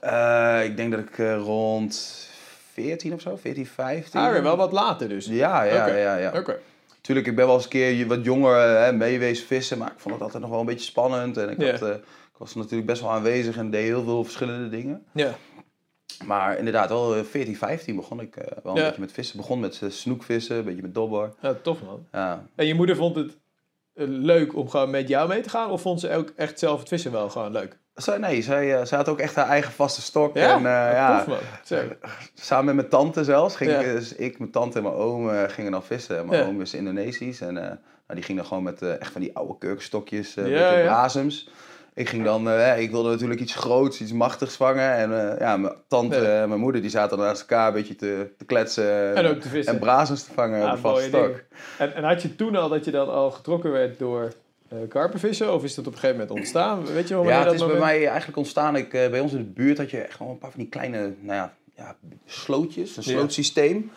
Eh, 0.00 0.60
ik 0.64 0.76
denk 0.76 0.90
dat 0.90 1.00
ik 1.00 1.18
eh, 1.18 1.36
rond 1.36 2.24
14 2.72 3.12
of 3.12 3.20
zo, 3.20 3.36
14, 3.36 3.66
15. 3.66 4.20
Ah, 4.20 4.32
weer 4.32 4.42
wel 4.42 4.56
wat 4.56 4.72
later 4.72 5.08
dus. 5.08 5.26
Ja, 5.26 5.62
ja, 5.62 5.86
ja, 5.86 6.16
ja. 6.16 6.32
Oké. 6.38 6.58
Tuurlijk, 7.00 7.26
ik 7.26 7.36
ben 7.36 7.46
wel 7.46 7.54
eens 7.54 7.64
een 7.64 7.70
keer 7.70 8.06
wat 8.06 8.24
jonger 8.24 8.56
hè, 8.82 8.92
meewees 8.92 9.42
vissen, 9.42 9.78
maar 9.78 9.90
ik 9.92 9.98
vond 10.00 10.14
het 10.14 10.22
altijd 10.22 10.42
nog 10.42 10.50
wel 10.50 10.60
een 10.60 10.66
beetje 10.66 10.86
spannend. 10.86 11.36
En 11.36 11.50
ik, 11.50 11.70
had, 11.70 11.82
eh, 11.82 11.94
ik 11.96 12.36
was 12.38 12.54
natuurlijk 12.54 12.86
best 12.86 13.00
wel 13.02 13.10
aanwezig 13.10 13.56
en 13.56 13.70
deed 13.70 13.84
heel 13.84 14.04
veel 14.04 14.24
verschillende 14.24 14.68
dingen. 14.68 15.04
Ja. 15.12 15.34
Maar 16.24 16.58
inderdaad, 16.58 16.88
wel 16.88 17.16
eh, 17.16 17.24
14, 17.24 17.56
15 17.56 17.96
begon 17.96 18.20
ik 18.20 18.36
eh, 18.36 18.56
wel 18.62 18.72
een 18.74 18.80
Ja. 18.80 18.86
beetje 18.86 19.00
met 19.00 19.12
vissen. 19.12 19.36
Begon 19.36 19.60
met 19.60 19.80
eh, 19.82 19.90
snoekvissen, 19.90 20.56
een 20.56 20.64
beetje 20.64 20.82
met 20.82 20.94
dobber. 20.94 21.32
ja, 21.40 21.54
tof 21.62 21.82
man. 21.82 22.06
Ja. 22.12 22.46
En 22.54 22.66
je 22.66 22.74
moeder 22.74 22.96
vond 22.96 23.16
het 23.16 23.36
eh, 23.94 24.04
leuk 24.08 24.54
om 24.56 24.68
gewoon 24.68 24.90
met 24.90 25.08
jou 25.08 25.28
mee 25.28 25.40
te 25.40 25.48
gaan? 25.48 25.70
Of 25.70 25.80
vond 25.80 26.00
ze 26.00 26.14
ook 26.14 26.32
echt 26.36 26.58
zelf 26.58 26.78
het 26.78 26.88
vissen 26.88 27.12
wel 27.12 27.28
gewoon 27.30 27.52
leuk? 27.52 27.78
Zij, 27.96 28.18
nee, 28.18 28.42
zij, 28.42 28.78
eh, 28.78 28.84
zij 28.84 28.98
had 28.98 29.08
ook 29.08 29.18
echt 29.18 29.34
haar 29.34 29.46
eigen 29.48 29.72
vaste 29.72 30.02
stok. 30.02 30.36
Ja? 30.36 30.50
En, 30.50 30.56
eh, 30.56 30.92
ja, 30.92 31.24
samen 32.34 32.64
met 32.64 32.74
mijn 32.74 32.88
tante 32.88 33.24
zelfs. 33.24 33.56
Ging 33.56 33.70
ik, 33.72 33.80
dus 33.92 34.14
ik, 34.14 34.38
mijn 34.38 34.50
tante 34.50 34.76
en 34.78 34.82
mijn 34.84 34.94
oom 34.94 35.30
eh, 35.30 35.42
gingen 35.46 35.72
dan 35.72 35.82
vissen. 35.82 36.18
En 36.18 36.26
Mijn 36.26 36.46
oom 36.46 36.60
is 36.60 36.74
Indonesisch. 36.74 37.40
En 37.40 37.54
nou, 37.54 37.74
die 38.14 38.22
ging 38.22 38.38
dan 38.38 38.46
gewoon 38.46 38.62
met 38.62 38.82
echt 38.82 39.12
van 39.12 39.20
die 39.20 39.36
oude 39.36 39.58
kurkstokjes, 39.58 40.34
Ja, 40.34 40.42
met 40.42 40.50
de 40.50 40.58
ja. 40.58 40.82
brazems. 40.82 41.50
Ik 41.94 42.08
ging 42.08 42.24
dan, 42.24 42.50
ik 42.78 42.90
wilde 42.90 43.10
natuurlijk 43.10 43.40
iets 43.40 43.54
groots, 43.54 44.00
iets 44.00 44.12
machtigs 44.12 44.56
vangen. 44.56 44.92
En 44.92 45.36
ja, 45.38 45.56
mijn 45.56 45.74
tante 45.88 46.16
Ja. 46.20 46.42
en 46.42 46.48
mijn 46.48 46.60
moeder 46.60 46.80
die 46.80 46.90
zaten 46.90 47.18
naast 47.18 47.40
elkaar 47.40 47.66
een 47.66 47.72
beetje 47.72 47.96
te, 47.96 48.30
te 48.38 48.44
kletsen. 48.44 49.14
En 49.14 49.26
ook 49.26 49.40
te 49.40 49.48
vissen. 49.48 49.80
En 49.80 50.06
te 50.06 50.32
vangen 50.34 50.58
Ja, 50.58 50.66
op 50.68 50.74
de 50.74 50.80
vaste 50.80 51.08
stok. 51.08 51.42
En, 51.78 51.94
en 51.94 52.04
had 52.04 52.22
je 52.22 52.36
toen 52.36 52.56
al 52.56 52.68
dat 52.68 52.84
je 52.84 52.90
dan 52.90 53.08
al 53.08 53.30
getrokken 53.30 53.72
werd 53.72 53.98
door 53.98 54.32
eh 54.68 54.78
karpenvissen? 54.88 55.54
Of 55.54 55.64
is 55.64 55.74
dat 55.74 55.86
op 55.86 55.92
een 55.92 55.98
gegeven 55.98 56.20
moment 56.20 56.38
ontstaan? 56.38 56.84
Weet 56.84 57.08
je 57.08 57.14
wel 57.14 57.24
Ja, 57.24 57.36
het 57.36 57.44
dat 57.44 57.54
is 57.54 57.66
bij 57.66 57.78
mij 57.78 58.06
eigenlijk 58.06 58.36
ontstaan. 58.38 58.76
Ik, 58.76 58.94
eh, 58.94 59.10
bij 59.10 59.20
ons 59.20 59.32
in 59.32 59.38
de 59.38 59.44
buurt 59.44 59.78
had 59.78 59.90
je 59.90 60.00
echt 60.00 60.14
gewoon 60.16 60.32
een 60.32 60.38
paar 60.38 60.50
van 60.50 60.60
die 60.60 60.68
kleine 60.68 60.98
nou 61.20 61.34
ja, 61.34 61.52
ja, 61.76 61.96
slootjes, 62.24 62.96
een 62.96 63.02
Ja. 63.06 63.10
slootsysteem. 63.18 63.90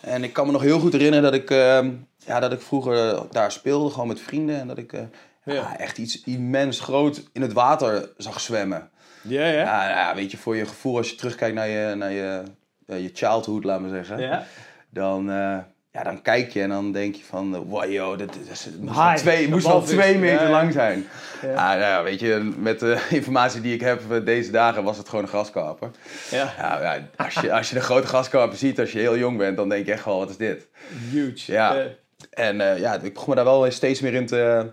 En 0.00 0.24
ik 0.24 0.32
kan 0.32 0.46
me 0.46 0.52
nog 0.52 0.62
heel 0.62 0.78
goed 0.80 0.92
herinneren 0.92 1.22
dat 1.22 1.34
ik, 1.34 1.50
eh, 1.50 1.86
ja, 2.26 2.40
dat 2.40 2.52
ik 2.52 2.60
vroeger 2.60 3.22
daar 3.30 3.52
speelde, 3.52 3.90
gewoon 3.90 4.08
met 4.08 4.20
vrienden. 4.20 4.60
En 4.60 4.66
dat 4.68 4.78
ik 4.78 4.92
eh, 4.92 5.00
Ja. 5.44 5.76
echt 5.78 5.98
iets 5.98 6.22
immens 6.24 6.80
groot 6.80 7.22
in 7.32 7.42
het 7.42 7.52
water 7.52 8.10
zag 8.16 8.40
zwemmen. 8.40 8.90
Ja, 9.22 9.46
ja. 9.46 9.52
Ja, 9.52 9.78
nou 9.78 9.88
ja, 9.90 10.14
weet 10.14 10.30
je, 10.30 10.36
voor 10.36 10.56
je 10.56 10.66
gevoel 10.66 10.96
als 10.96 11.10
je 11.10 11.16
terugkijkt 11.16 11.54
naar 11.54 11.68
je, 11.68 11.94
naar 11.94 12.12
je, 12.12 12.42
je 12.86 13.10
childhood, 13.12 13.64
laat 13.64 13.80
maar 13.80 13.90
zeggen. 13.90 14.18
Ja. 14.20 14.46
Dan, 14.90 15.30
eh, 15.30 15.58
ja, 15.92 16.02
dan 16.02 16.22
kijk 16.22 16.50
je 16.52 16.62
en 16.62 16.68
dan 16.68 16.92
denk 16.92 17.14
je 17.14 17.24
van, 17.24 17.54
eh, 17.54 17.60
wow, 17.66 17.90
joh, 17.92 18.18
dit, 18.18 18.32
dit, 18.32 18.80
moest, 18.80 18.94
Hi, 18.96 19.02
wel 19.04 19.14
twee, 19.16 19.44
een 19.44 19.50
moest 19.50 19.64
wel 19.66 19.72
walvis. 19.74 19.90
twee 19.90 20.18
meter 20.18 20.42
Ja, 20.46 20.50
lang 20.50 20.72
zijn. 20.72 21.06
Ja. 21.42 21.48
Ja. 21.48 21.54
nou 21.54 21.78
ja, 21.80 22.02
weet 22.02 22.20
je, 22.20 22.52
met 22.58 22.80
de 22.80 23.06
informatie 23.10 23.60
die 23.60 23.74
ik 23.74 23.80
heb 23.80 24.12
eh, 24.12 24.24
deze 24.24 24.50
dagen 24.50 24.84
was 24.84 24.96
het 24.98 25.08
gewoon 25.08 25.24
een 25.24 25.30
graskarper. 25.30 25.90
Ja. 26.30 26.54
Ja, 26.58 26.80
ja, 26.82 27.08
als, 27.16 27.34
je, 27.34 27.52
als 27.52 27.70
je 27.70 27.76
een 27.76 27.82
grote 27.82 28.06
graskarper 28.06 28.58
ziet 28.58 28.80
als 28.80 28.92
je 28.92 28.98
heel 28.98 29.16
jong 29.18 29.38
bent, 29.38 29.56
dan 29.56 29.68
denk 29.68 29.86
je 29.86 29.92
echt 29.92 30.04
wel, 30.04 30.18
wat 30.18 30.30
is 30.30 30.36
dit? 30.36 30.68
Huge. 31.10 31.52
Ja. 31.52 31.76
Eh, 31.76 31.84
En 32.30 32.60
eh, 32.60 32.78
ja, 32.78 33.00
ik 33.00 33.12
begon 33.14 33.28
me 33.28 33.34
daar 33.34 33.44
wel 33.44 33.70
steeds 33.70 34.00
meer 34.00 34.14
in 34.14 34.26
te, 34.26 34.72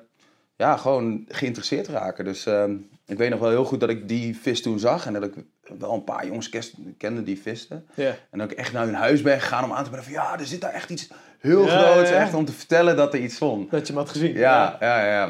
ja, 0.55 0.77
gewoon 0.77 1.25
geïnteresseerd 1.27 1.85
te 1.85 1.91
raken. 1.91 2.25
Dus 2.25 2.45
ehm, 2.45 2.71
ik 3.05 3.17
weet 3.17 3.29
nog 3.29 3.39
wel 3.39 3.49
heel 3.49 3.65
goed 3.65 3.79
dat 3.79 3.89
ik 3.89 4.07
die 4.07 4.37
vis 4.41 4.61
toen 4.61 4.79
zag 4.79 5.05
en 5.05 5.13
dat 5.13 5.23
ik 5.23 5.33
wel 5.79 5.93
een 5.93 6.03
paar 6.03 6.25
jongens 6.25 6.49
kes- 6.49 6.73
kende 6.97 7.23
die 7.23 7.41
visten. 7.41 7.87
En 8.31 8.39
dat 8.39 8.51
ik 8.51 8.57
echt 8.57 8.73
naar 8.73 8.85
hun 8.85 8.93
huis 8.95 9.21
ben 9.21 9.41
gegaan 9.41 9.63
om 9.63 9.73
aan 9.73 9.83
te 9.83 9.89
brengen 9.89 10.05
van 10.05 10.15
ja, 10.15 10.39
er 10.39 10.45
zit 10.45 10.61
daar 10.61 10.73
echt 10.73 10.89
iets 10.89 11.07
heel 11.39 11.65
Ja, 11.65 11.91
groots. 11.91 12.09
ja, 12.09 12.15
ja. 12.15 12.21
Echt 12.21 12.33
om 12.33 12.45
te 12.45 12.51
vertellen 12.51 12.95
dat 12.95 13.13
er 13.13 13.19
iets 13.19 13.35
stond. 13.35 13.71
Dat 13.71 13.87
je 13.87 13.93
hem 13.93 14.01
had 14.01 14.11
gezien. 14.11 14.33
Ja, 14.33 14.77
ja, 14.79 15.05
ja. 15.05 15.25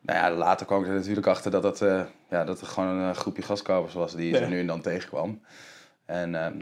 Nou 0.00 0.18
ja, 0.18 0.30
later 0.30 0.66
kwam 0.66 0.82
ik 0.82 0.88
er 0.88 0.94
natuurlijk 0.94 1.26
achter 1.26 1.50
dat 1.50 1.62
het, 1.62 1.80
eh, 1.82 2.00
ja, 2.30 2.44
dat 2.44 2.60
het 2.60 2.68
gewoon 2.68 2.88
een 2.88 3.10
eh, 3.10 3.16
groepje 3.16 3.42
gastkapers 3.42 3.94
was 3.94 4.14
die 4.14 4.36
ze 4.36 4.44
nu 4.44 4.60
en 4.60 4.66
dan 4.66 4.80
tegenkwam. 4.80 5.40
En 6.06 6.34
ehm, 6.34 6.56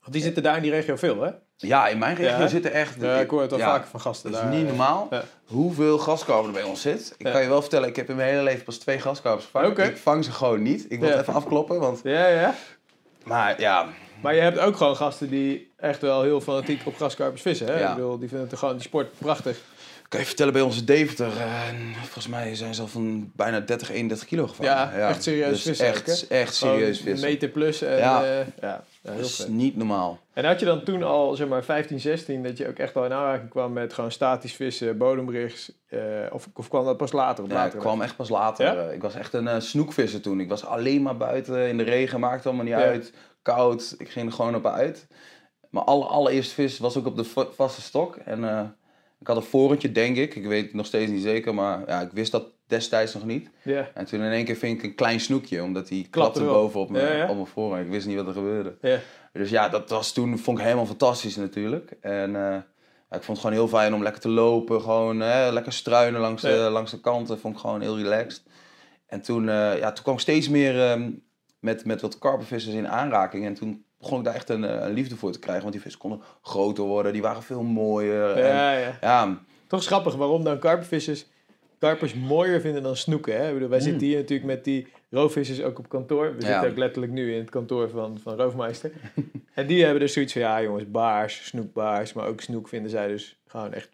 Want 0.00 0.12
die 0.12 0.22
zitten 0.22 0.42
daar 0.42 0.56
in 0.56 0.62
die 0.62 0.70
regio 0.70 0.96
veel, 0.96 1.22
hè? 1.22 1.30
Ja, 1.60 1.88
in 1.88 1.98
mijn 1.98 2.16
regio 2.16 2.38
Ja. 2.38 2.46
zitten 2.48 2.72
echt... 2.72 2.94
Ja, 3.00 3.14
ik 3.20 3.30
hoor 3.30 3.42
het 3.42 3.50
ja, 3.50 3.58
vaker 3.58 3.86
van 3.88 4.00
gasten 4.00 4.30
Dat 4.32 4.40
is 4.40 4.46
daar. 4.46 4.56
niet 4.56 4.66
normaal 4.66 5.06
Ja. 5.10 5.22
hoeveel 5.44 5.98
gaskarper 5.98 6.46
er 6.46 6.52
bij 6.52 6.62
ons 6.62 6.80
zit. 6.80 7.14
Ik 7.18 7.26
kan 7.32 7.42
je 7.42 7.48
wel 7.48 7.60
vertellen, 7.60 7.88
ik 7.88 7.96
heb 7.96 8.08
in 8.08 8.16
mijn 8.16 8.28
hele 8.30 8.42
leven 8.42 8.64
pas 8.64 8.76
twee 8.76 8.98
gaskarpers 9.00 9.44
gevangen. 9.44 9.70
Oké. 9.70 9.82
Ik 9.82 9.96
vang 9.96 10.24
ze 10.24 10.32
gewoon 10.32 10.62
niet. 10.62 10.86
Ik 10.88 11.00
wil 11.00 11.08
het 11.10 11.20
even 11.20 11.34
afkloppen, 11.34 11.78
want... 11.80 12.00
Ja, 12.02 12.26
ja. 12.26 12.54
Maar 13.24 13.60
ja, 13.60 13.86
Maar 14.22 14.34
je 14.34 14.40
hebt 14.40 14.58
ook 14.58 14.76
gewoon 14.76 14.96
gasten 14.96 15.28
die 15.28 15.72
echt 15.76 16.00
wel 16.00 16.22
heel 16.22 16.40
fanatiek 16.40 16.80
op 16.86 16.96
graskarpers 16.96 17.42
vissen, 17.42 17.66
hè? 17.66 17.88
Ik 17.88 17.94
bedoel, 17.94 18.18
die 18.18 18.28
vinden 18.28 18.48
het 18.48 18.58
gewoon 18.58 18.74
die 18.74 18.82
sport 18.84 19.18
prachtig. 19.18 19.58
Kan 20.10 20.20
je 20.20 20.26
vertellen, 20.26 20.52
bij 20.52 20.62
onze 20.62 20.84
Deventer, 20.84 21.26
eh, 21.26 21.62
volgens 21.96 22.26
mij 22.28 22.54
zijn 22.54 22.74
ze 22.74 22.80
al 22.80 22.86
van 22.88 23.32
bijna 23.34 23.60
30, 23.60 23.90
31 23.90 24.28
kilo 24.28 24.46
gevangen. 24.46 24.72
Ja, 24.72 25.08
echt 25.08 25.22
serieus 25.22 25.50
dus 25.50 25.62
vissen 25.62 25.88
ook, 25.88 25.94
Echt, 25.94 26.26
echt 26.28 26.54
serieus 26.54 27.00
vissen. 27.00 27.28
meter 27.28 27.48
plus 27.48 27.82
en 27.82 27.96
Ja. 27.96 28.24
ja, 28.24 28.44
ja, 28.60 28.84
heel 29.02 29.16
Dat 29.16 29.24
is 29.24 29.36
vet. 29.36 29.48
niet 29.48 29.76
normaal. 29.76 30.18
En 30.32 30.44
had 30.44 30.60
je 30.60 30.66
dan 30.66 30.82
toen 30.84 31.02
al, 31.02 31.34
zeg 31.34 31.48
maar, 31.48 31.64
15, 31.64 32.00
16, 32.00 32.42
dat 32.42 32.56
je 32.56 32.68
ook 32.68 32.76
echt 32.78 32.96
al 32.96 33.04
in 33.04 33.12
aanraking 33.12 33.50
kwam 33.50 33.72
met 33.72 33.92
gewoon 33.92 34.12
statisch 34.12 34.52
vissen, 34.54 34.98
bodemrigs, 34.98 35.72
eh, 35.88 35.98
of, 36.30 36.48
of 36.54 36.68
kwam 36.68 36.84
dat 36.84 36.96
pas 36.96 37.12
later? 37.12 37.44
Op 37.44 37.50
Ja, 37.50 37.56
later 37.56 37.74
ik 37.74 37.80
kwam 37.80 38.02
echt 38.02 38.16
pas 38.16 38.28
later. 38.28 38.66
Ja? 38.66 38.86
Eh, 38.88 38.94
Ik 38.94 39.02
was 39.02 39.14
echt 39.14 39.32
een 39.32 39.48
eh, 39.48 39.60
snoekvisser 39.60 40.20
toen. 40.20 40.40
Ik 40.40 40.48
was 40.48 40.64
alleen 40.64 41.02
maar 41.02 41.16
buiten 41.16 41.68
in 41.68 41.76
de 41.76 41.82
regen, 41.84 42.20
maakte 42.20 42.48
allemaal 42.48 42.64
niet 42.66 42.74
Ja. 42.74 42.80
uit. 42.80 43.12
Koud, 43.42 43.94
ik 43.98 44.08
ging 44.10 44.26
er 44.26 44.32
gewoon 44.32 44.54
op 44.54 44.66
uit. 44.66 45.06
Mijn 45.70 45.84
aller, 45.84 46.06
allereerste 46.08 46.54
vis 46.54 46.78
was 46.78 46.96
ook 46.96 47.06
op 47.06 47.16
de 47.16 47.24
va- 47.24 47.46
vaste 47.54 47.80
stok. 47.80 48.16
En 48.16 48.48
eh, 48.48 48.60
ik 49.20 49.26
had 49.26 49.36
een 49.36 49.42
vorentje, 49.42 49.92
denk 49.92 50.16
ik. 50.16 50.34
Ik 50.34 50.46
weet 50.46 50.64
het 50.64 50.74
nog 50.74 50.86
steeds 50.86 51.10
niet 51.10 51.22
zeker, 51.22 51.54
maar 51.54 51.82
ja, 51.86 52.00
ik 52.00 52.10
wist 52.12 52.32
dat 52.32 52.46
destijds 52.66 53.14
nog 53.14 53.24
niet. 53.24 53.50
En 53.94 54.04
toen 54.04 54.20
in 54.20 54.30
één 54.32 54.44
keer 54.44 54.56
ving 54.56 54.78
ik 54.78 54.84
een 54.84 54.94
klein 54.94 55.20
snoekje, 55.20 55.62
omdat 55.62 55.88
die 55.88 56.08
Klapte 56.10 56.18
klapte 56.18 56.40
erop. 56.40 56.54
boven 56.54 56.80
op 56.80 56.90
mijn, 56.90 57.06
Ja, 57.06 57.12
ja. 57.12 57.28
op 57.28 57.34
mijn 57.34 57.46
voorhand. 57.46 57.84
Ik 57.84 57.90
wist 57.90 58.06
niet 58.06 58.16
wat 58.16 58.26
er 58.26 58.32
gebeurde. 58.32 58.76
Dus 59.32 59.50
ja, 59.50 59.68
dat 59.68 59.90
was 59.90 60.12
toen, 60.12 60.38
vond 60.38 60.58
ik 60.58 60.64
helemaal 60.64 60.86
fantastisch 60.86 61.36
natuurlijk. 61.36 61.90
En 62.00 62.36
eh, 62.36 62.42
ja, 63.10 63.16
ik 63.16 63.22
vond 63.22 63.26
het 63.26 63.38
gewoon 63.38 63.52
heel 63.52 63.68
fijn 63.68 63.94
om 63.94 64.02
lekker 64.02 64.20
te 64.20 64.28
lopen, 64.28 64.80
gewoon 64.80 65.20
hè, 65.20 65.52
lekker 65.52 65.72
struinen 65.72 66.20
langs, 66.20 66.42
de, 66.42 66.68
langs 66.70 66.90
de 66.90 67.00
kanten. 67.00 67.38
Vond 67.38 67.54
ik 67.54 67.60
gewoon 67.60 67.80
heel 67.80 67.96
relaxed. 67.98 68.42
En 69.06 69.20
toen, 69.20 69.48
eh, 69.48 69.78
ja, 69.78 69.92
toen 69.92 70.02
kwam 70.02 70.14
ik 70.14 70.20
steeds 70.20 70.48
meer 70.48 70.80
ehm, 70.80 71.10
met, 71.58 71.84
met 71.84 72.00
wat 72.00 72.18
karpervissers 72.18 72.74
in 72.74 72.88
aanraking. 72.88 73.46
En 73.46 73.54
toen 73.54 73.84
begon 74.00 74.18
ik 74.18 74.24
daar 74.24 74.34
echt 74.34 74.48
een, 74.48 74.64
eh, 74.64 74.86
een 74.86 74.92
liefde 74.92 75.16
voor 75.16 75.32
te 75.32 75.38
krijgen. 75.38 75.62
Want 75.62 75.72
die 75.72 75.82
vissen 75.82 76.00
konden 76.00 76.20
groter 76.42 76.84
worden, 76.84 77.12
die 77.12 77.22
waren 77.22 77.42
veel 77.42 77.62
mooier. 77.62 78.30
En, 78.36 78.54
ja, 78.54 78.72
ja. 78.72 78.92
ja, 79.00 79.38
Toch 79.66 79.84
grappig 79.84 80.14
waarom 80.14 80.44
dan 80.44 80.58
karpervissers 80.58 81.26
karpers 81.78 82.14
mooier 82.14 82.60
vinden 82.60 82.82
dan 82.82 82.96
snoeken. 82.96 83.36
Hè? 83.44 83.52
Bedoel, 83.52 83.68
wij 83.68 83.80
zitten 83.80 84.06
hier 84.06 84.16
natuurlijk 84.16 84.48
met 84.48 84.64
die 84.64 84.86
roofvissers 85.10 85.62
ook 85.62 85.78
op 85.78 85.88
kantoor. 85.88 86.24
We 86.26 86.32
Mm. 86.32 86.40
Ja. 86.40 86.46
zitten 86.52 86.70
ook 86.70 86.76
letterlijk 86.76 87.12
nu 87.12 87.32
in 87.32 87.38
het 87.40 87.50
kantoor 87.50 87.88
van, 87.90 88.18
van 88.22 88.36
Roofmeister. 88.36 88.90
en 89.54 89.66
die 89.66 89.82
hebben 89.82 90.00
dus 90.00 90.12
zoiets 90.12 90.32
van, 90.32 90.42
ja 90.42 90.62
jongens, 90.62 90.90
baars, 90.90 91.46
snoekbaars. 91.46 92.12
Maar 92.12 92.26
ook 92.26 92.40
snoek 92.40 92.68
vinden 92.68 92.90
zij 92.90 93.08
dus 93.08 93.38
gewoon 93.46 93.72
echt... 93.72 93.88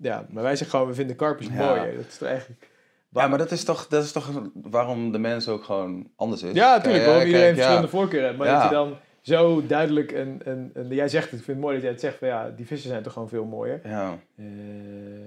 Ja, 0.00 0.26
maar 0.30 0.42
wij 0.42 0.56
zeggen 0.56 0.70
gewoon, 0.70 0.86
we 0.92 0.94
vinden 0.98 1.16
karpers 1.16 1.46
Ja. 1.46 1.52
mooier. 1.54 1.96
Dat 1.96 2.06
is 2.08 2.18
toch 2.18 2.28
eigenlijk... 2.28 2.68
Ja, 3.12 3.28
maar 3.28 3.38
dat 3.38 3.50
is, 3.50 3.64
toch, 3.64 3.86
dat 3.86 4.04
is 4.04 4.12
toch 4.12 4.30
waarom 4.54 5.12
de 5.12 5.18
mens 5.18 5.48
ook 5.48 5.64
gewoon 5.64 6.10
anders 6.16 6.42
is. 6.42 6.52
Ja, 6.52 6.76
natuurlijk. 6.76 7.04
Waarom 7.04 7.24
iedereen 7.24 7.44
kijk, 7.44 7.54
verschillende 7.54 7.86
ja. 7.88 7.92
voorkeuren 7.98 8.26
heeft. 8.28 8.38
Maar 8.38 8.48
Ja. 8.48 8.60
dat 8.60 8.68
je 8.68 8.74
dan 8.74 8.96
zo 9.22 9.66
duidelijk... 9.66 10.12
En, 10.12 10.40
en, 10.44 10.70
en 10.74 10.86
jij 10.88 11.08
zegt 11.08 11.30
het, 11.30 11.38
ik 11.38 11.44
vind 11.44 11.56
het 11.56 11.66
mooi 11.66 11.74
dat 11.74 11.82
jij 11.82 11.92
het 11.92 12.00
zegt. 12.00 12.18
Van, 12.18 12.28
ja, 12.28 12.50
die 12.56 12.66
vissen 12.66 12.90
zijn 12.90 13.02
toch 13.02 13.12
gewoon 13.12 13.28
veel 13.28 13.44
mooier. 13.44 13.80
Ja, 13.84 14.18
Eh, 14.36 14.44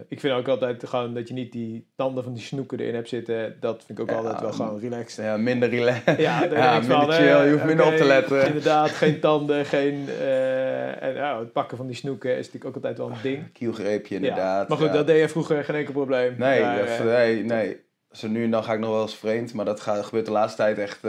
ik 0.08 0.20
vind 0.20 0.34
ook 0.34 0.48
altijd 0.48 0.88
gewoon 0.88 1.14
dat 1.14 1.28
je 1.28 1.34
niet 1.34 1.52
die 1.52 1.88
tanden 1.96 2.24
van 2.24 2.34
die 2.34 2.44
snoeken 2.44 2.80
erin 2.80 2.96
hebt 2.96 3.10
zitten. 3.10 3.58
Dat 3.60 3.84
vind 3.86 4.00
ik 4.00 4.04
ook 4.04 4.10
Ja, 4.10 4.16
altijd 4.16 4.40
wel 4.42 4.52
gewoon 4.52 4.80
relaxed. 4.80 5.26
ja 5.26 5.38
minder 5.38 5.70
relaxed. 5.70 6.18
Ja, 6.20 6.40
van, 6.82 6.88
minder 6.88 7.12
chill, 7.16 7.46
je 7.46 7.52
hoeft 7.52 7.66
minder 7.66 7.86
op 7.86 7.96
te 7.96 8.04
letten. 8.06 8.46
Inderdaad, 8.46 8.90
geen 8.90 9.20
tanden, 9.30 9.66
geen... 9.66 10.08
eh, 10.20 11.04
en 11.04 11.14
ja, 11.14 11.40
het 11.40 11.52
pakken 11.52 11.78
van 11.78 11.88
die 11.88 11.96
snoeken 11.96 12.32
is 12.32 12.38
natuurlijk 12.38 12.66
ook 12.66 12.76
altijd 12.76 12.98
wel 12.98 13.10
een 13.10 13.22
ding. 13.22 13.52
Kielgreepje 13.52 14.16
inderdaad. 14.16 14.68
Maar 14.68 14.78
goed, 14.78 14.94
dat 14.94 15.08
deed 15.08 15.20
je 15.20 15.30
vroeger 15.30 15.64
geen 15.64 15.76
enkel 15.76 15.94
probleem. 15.94 16.36
Nee, 16.38 16.62
Maar, 16.62 16.78
dat- 16.78 16.88
eh, 16.88 17.04
nee, 17.06 17.44
nee. 17.44 17.78
Zo 18.12 18.28
nu 18.28 18.44
en 18.44 18.52
dan 18.52 18.64
ga 18.64 18.74
ik 18.74 18.80
nog 18.80 18.90
wel 18.90 19.02
eens 19.02 19.16
vreemd, 19.16 19.54
maar 19.54 19.66
dat 19.66 19.80
gaat, 19.80 20.06
gebeurt 20.06 20.26
de 20.26 20.32
laatste 20.32 20.58
tijd 20.58 20.78
echt, 20.78 21.00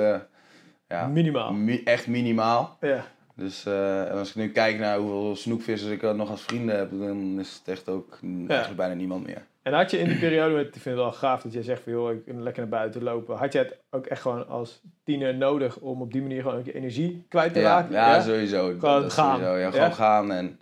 ja, 0.92 1.06
Minimaal. 1.06 1.52
mi- 1.52 1.82
echt 1.84 2.06
minimaal. 2.06 2.76
Ja. 2.80 3.04
Dus 3.34 3.66
eh, 3.66 4.00
en 4.10 4.18
als 4.18 4.28
ik 4.28 4.34
nu 4.34 4.48
kijk 4.50 4.78
naar 4.78 4.98
hoeveel 4.98 5.36
snoekvissers 5.36 5.92
ik 5.92 6.02
eh, 6.02 6.12
nog 6.12 6.30
als 6.30 6.42
vrienden 6.42 6.76
heb, 6.76 6.90
dan 6.90 7.36
is 7.40 7.54
het 7.64 7.68
echt 7.68 7.88
ook 7.88 8.18
eigenlijk 8.48 8.76
bijna 8.76 8.94
niemand 8.94 9.26
meer. 9.26 9.42
En 9.62 9.72
had 9.72 9.90
je 9.90 9.98
in 9.98 10.08
die 10.08 10.18
periode, 10.18 10.60
ik 10.60 10.72
vind 10.72 10.84
het 10.84 10.94
wel 10.94 11.12
gaaf 11.12 11.42
dat 11.42 11.52
jij 11.52 11.62
zegt 11.62 11.82
van 11.82 11.92
joh, 11.92 12.12
ik 12.12 12.22
lekker 12.26 12.62
naar 12.62 12.70
buiten 12.70 13.02
lopen. 13.02 13.36
Had 13.36 13.52
je 13.52 13.58
het 13.58 13.76
ook 13.90 14.06
echt 14.06 14.20
gewoon 14.22 14.48
als 14.48 14.80
tiener 15.04 15.34
nodig 15.34 15.76
om 15.76 16.00
op 16.02 16.12
die 16.12 16.22
manier 16.22 16.42
gewoon 16.42 16.58
ook 16.58 16.64
je 16.64 16.74
energie 16.74 17.24
kwijt 17.28 17.52
te 17.52 17.60
Ja, 17.60 17.66
raken? 17.74 17.92
ja, 17.92 18.20
sowieso. 18.20 18.66
Gewoon 18.78 19.02
Dat 19.02 19.12
gaan. 19.12 19.30
sowieso, 19.36 19.52
ja, 19.56 19.64
Ja? 19.66 19.70
gewoon 19.70 19.92
gaan. 19.92 20.32
En 20.32 20.60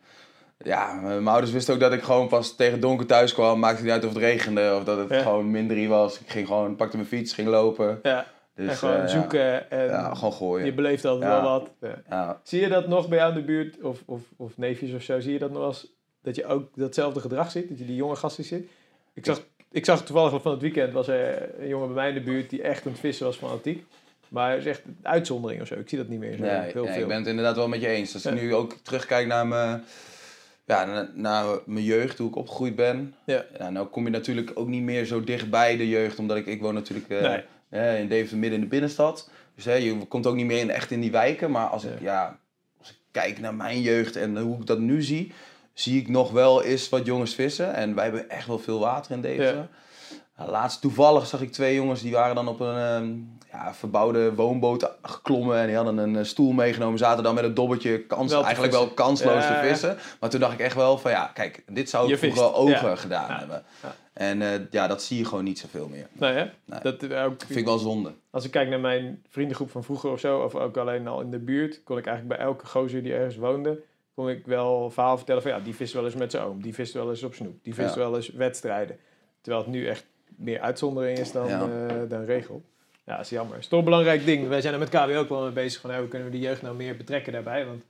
ja, 0.58 0.94
mijn 1.02 1.26
ouders 1.28 1.52
wisten 1.52 1.74
ook 1.74 1.80
dat 1.80 1.92
ik 1.92 2.02
gewoon 2.02 2.28
pas 2.28 2.56
tegen 2.56 2.80
donker 2.80 3.06
thuis 3.06 3.34
kwam. 3.34 3.58
Maakte 3.58 3.82
niet 3.82 3.92
uit 3.92 4.04
of 4.04 4.12
het 4.12 4.22
regende 4.22 4.74
of 4.76 4.84
dat 4.84 4.98
het 4.98 5.08
Ja. 5.10 5.18
gewoon 5.22 5.50
min 5.50 5.68
drie 5.68 5.88
was. 5.88 6.20
Ik 6.20 6.30
ging 6.30 6.46
gewoon, 6.46 6.76
pakte 6.76 6.96
mijn 6.96 7.08
fiets, 7.08 7.32
ging 7.32 7.48
lopen. 7.48 7.98
Ja, 8.02 8.26
Dus, 8.60 8.68
en 8.70 8.76
gewoon 8.76 8.94
eh, 8.94 9.00
ja. 9.00 9.06
zoeken 9.08 9.70
en 9.70 9.86
Ja, 9.86 10.14
gewoon 10.14 10.32
gooien. 10.32 10.66
je 10.66 10.72
beleeft 10.72 11.04
altijd 11.04 11.30
Ja. 11.30 11.42
wel 11.42 11.50
wat. 11.50 11.70
Ja. 11.80 12.02
Ja. 12.08 12.40
Zie 12.42 12.60
je 12.60 12.68
dat 12.68 12.88
nog 12.88 13.08
bij 13.08 13.18
jou 13.18 13.30
in 13.32 13.38
de 13.38 13.44
buurt, 13.44 13.80
of, 13.82 14.02
of, 14.06 14.20
of 14.36 14.56
neefjes 14.58 14.92
of 14.92 15.02
zo, 15.02 15.20
zie 15.20 15.32
je 15.32 15.38
dat 15.38 15.50
nog 15.50 15.62
als 15.62 15.86
dat 16.22 16.36
je 16.36 16.46
ook 16.46 16.68
datzelfde 16.74 17.20
gedrag 17.20 17.50
ziet, 17.50 17.68
dat 17.68 17.78
je 17.78 17.86
die 17.86 17.96
jonge 17.96 18.16
gasten 18.16 18.44
ziet? 18.44 18.68
Ik 19.14 19.24
zag, 19.24 19.42
ik 19.70 19.84
zag 19.84 20.04
toevallig 20.04 20.42
van 20.42 20.52
het 20.52 20.60
weekend, 20.60 20.92
was 20.92 21.08
er 21.08 21.48
een 21.60 21.68
jongen 21.68 21.86
bij 21.86 21.96
mij 21.96 22.08
in 22.08 22.14
de 22.14 22.20
buurt 22.30 22.50
die 22.50 22.62
echt 22.62 22.84
aan 22.86 22.90
het 22.92 23.00
vissen 23.00 23.26
was 23.26 23.36
fanatiek. 23.36 23.84
Maar 24.28 24.48
hij 24.48 24.58
is 24.58 24.66
echt 24.66 24.82
een 24.84 24.98
uitzondering 25.02 25.60
of 25.60 25.66
zo. 25.66 25.74
Ik 25.74 25.88
zie 25.88 25.98
dat 25.98 26.08
niet 26.08 26.18
meer 26.18 26.36
zo 26.36 26.42
Nee, 26.42 26.50
heel 26.50 26.84
nee, 26.84 26.92
veel. 26.92 27.02
ik 27.02 27.08
ben 27.08 27.16
het 27.16 27.26
inderdaad 27.26 27.56
wel 27.56 27.68
met 27.68 27.80
je 27.80 27.86
eens. 27.88 28.14
Als 28.14 28.22
Ja. 28.22 28.30
ik 28.30 28.40
nu 28.40 28.54
ook 28.54 28.76
terugkijk 28.82 29.26
naar 29.26 29.46
mijn, 29.46 29.84
ja, 30.64 30.84
naar, 30.84 31.08
naar 31.14 31.44
mijn 31.66 31.84
jeugd, 31.84 32.18
hoe 32.18 32.28
ik 32.28 32.36
opgegroeid 32.36 32.76
ben. 32.76 33.14
Ja. 33.24 33.44
nou 33.70 33.86
kom 33.86 34.04
je 34.04 34.10
natuurlijk 34.10 34.50
ook 34.54 34.68
niet 34.68 34.82
meer 34.82 35.04
zo 35.04 35.24
dichtbij 35.24 35.76
de 35.76 35.88
jeugd, 35.88 36.18
omdat 36.18 36.36
ik, 36.36 36.46
ik 36.46 36.60
woon 36.60 36.74
natuurlijk 36.74 37.08
eh, 37.08 37.20
Nee. 37.20 37.42
In 37.70 38.08
Deventer 38.08 38.36
midden 38.38 38.58
in 38.58 38.64
de 38.64 38.70
binnenstad. 38.70 39.30
Dus 39.54 39.64
hè, 39.64 39.74
je 39.74 40.06
komt 40.06 40.26
ook 40.26 40.34
niet 40.34 40.46
meer 40.46 40.58
in, 40.58 40.70
echt 40.70 40.90
in 40.90 41.00
die 41.00 41.10
wijken. 41.10 41.50
Maar 41.50 41.66
als, 41.66 41.84
ik, 41.84 41.90
Ja. 42.00 42.04
ja, 42.12 42.38
als 42.78 42.90
ik 42.90 42.96
kijk 43.10 43.40
naar 43.40 43.54
mijn 43.54 43.80
jeugd 43.80 44.16
en 44.16 44.36
hoe 44.38 44.58
ik 44.60 44.66
dat 44.66 44.78
nu 44.78 45.02
zie, 45.02 45.32
zie 45.72 46.00
ik 46.00 46.08
nog 46.08 46.30
wel 46.30 46.62
eens 46.62 46.88
wat 46.88 47.06
jongens 47.06 47.34
vissen. 47.34 47.74
En 47.74 47.94
wij 47.94 48.04
hebben 48.04 48.30
echt 48.30 48.46
wel 48.46 48.58
veel 48.58 48.78
water 48.78 49.12
in 49.12 49.20
Deventer. 49.20 49.54
Ja. 49.56 49.68
Nou, 50.36 50.50
laatst 50.50 50.80
toevallig 50.80 51.26
zag 51.26 51.40
ik 51.40 51.52
twee 51.52 51.74
jongens 51.74 52.02
die 52.02 52.12
waren 52.12 52.34
dan 52.34 52.48
op 52.48 52.60
een 52.60 52.76
ehm, 52.76 53.08
ja, 53.52 53.74
verbouwde 53.74 54.34
woonboot 54.34 54.90
geklommen. 55.02 55.58
En 55.58 55.66
die 55.66 55.76
hadden 55.76 55.98
een 55.98 56.16
eh, 56.16 56.24
stoel 56.24 56.52
meegenomen. 56.52 56.98
Zaten 56.98 57.22
dan 57.24 57.34
met 57.34 57.44
een 57.44 57.54
dobbeltje 57.54 58.06
kans, 58.06 58.32
Wel 58.32 58.42
eigenlijk 58.44 58.72
wel 58.72 58.88
kansloos 58.88 59.42
Ja, 59.42 59.46
te 59.48 59.52
ja. 59.54 59.62
vissen. 59.62 59.96
Maar 60.20 60.30
toen 60.30 60.40
dacht 60.40 60.52
ik 60.52 60.58
echt 60.60 60.74
wel 60.74 60.98
van 60.98 61.10
ja, 61.10 61.30
kijk, 61.34 61.62
dit 61.68 61.90
zou 61.90 62.12
ik 62.12 62.18
vroeger 62.18 62.90
eh, 62.90 62.96
gedaan 62.96 63.28
Ja. 63.28 63.38
hebben. 63.38 63.62
En 64.12 64.42
eh, 64.42 64.60
ja, 64.70 64.86
dat 64.86 65.02
zie 65.02 65.18
je 65.18 65.24
gewoon 65.24 65.44
niet 65.44 65.58
zoveel 65.58 65.88
meer. 65.88 66.06
Nee, 66.12 66.32
hè? 66.32 66.44
Nee. 66.64 66.80
Dat, 66.80 67.02
eh, 67.02 67.24
ook, 67.24 67.40
vind 67.42 67.58
ik 67.58 67.64
wel 67.64 67.78
zonde. 67.78 68.12
Als 68.30 68.44
ik 68.44 68.50
kijk 68.50 68.68
naar 68.68 68.80
mijn 68.80 69.22
vriendengroep 69.28 69.70
van 69.70 69.84
vroeger 69.84 70.10
of 70.10 70.20
zo, 70.20 70.38
of 70.42 70.54
ook 70.54 70.76
alleen 70.76 71.06
al 71.06 71.20
in 71.20 71.30
de 71.30 71.38
buurt, 71.38 71.82
kon 71.82 71.98
ik 71.98 72.06
eigenlijk 72.06 72.36
bij 72.38 72.46
elke 72.46 72.66
gozer 72.66 73.02
die 73.02 73.14
ergens 73.14 73.36
woonde, 73.36 73.82
kon 74.14 74.28
ik 74.30 74.46
wel 74.46 74.90
verhaal 74.90 75.16
vertellen 75.16 75.42
van 75.42 75.50
ja, 75.50 75.60
die 75.60 75.74
vist 75.74 75.92
wel 75.92 76.04
eens 76.04 76.14
met 76.14 76.30
zijn 76.30 76.42
oom, 76.44 76.62
die 76.62 76.74
vist 76.74 76.92
wel 76.92 77.10
eens 77.10 77.22
op 77.22 77.34
snoep, 77.34 77.64
die 77.64 77.74
vist 77.74 77.94
Ja. 77.94 78.00
wel 78.00 78.16
eens 78.16 78.28
wedstrijden. 78.28 78.98
Terwijl 79.40 79.64
het 79.64 79.72
nu 79.72 79.86
echt 79.86 80.06
meer 80.36 80.60
uitzondering 80.60 81.18
is 81.18 81.32
dan, 81.32 81.48
Ja. 81.48 81.86
eh, 81.88 81.96
dan 82.08 82.24
regel. 82.24 82.62
Ja, 83.04 83.16
dat 83.16 83.24
is 83.24 83.30
jammer. 83.30 83.54
Het 83.54 83.62
is 83.62 83.68
toch 83.68 83.78
een 83.78 83.84
belangrijk 83.84 84.24
ding. 84.24 84.48
Wij 84.48 84.60
zijn 84.60 84.72
er 84.74 84.78
met 84.80 84.88
KW 84.88 85.10
ook 85.16 85.28
wel 85.28 85.42
mee 85.42 85.50
bezig 85.52 85.80
van 85.80 85.96
hoe 85.96 86.08
kunnen 86.08 86.30
we 86.30 86.34
de 86.38 86.42
jeugd 86.42 86.62
nou 86.62 86.76
meer 86.76 86.96
betrekken 86.96 87.32
daarbij, 87.32 87.66
want 87.66 87.82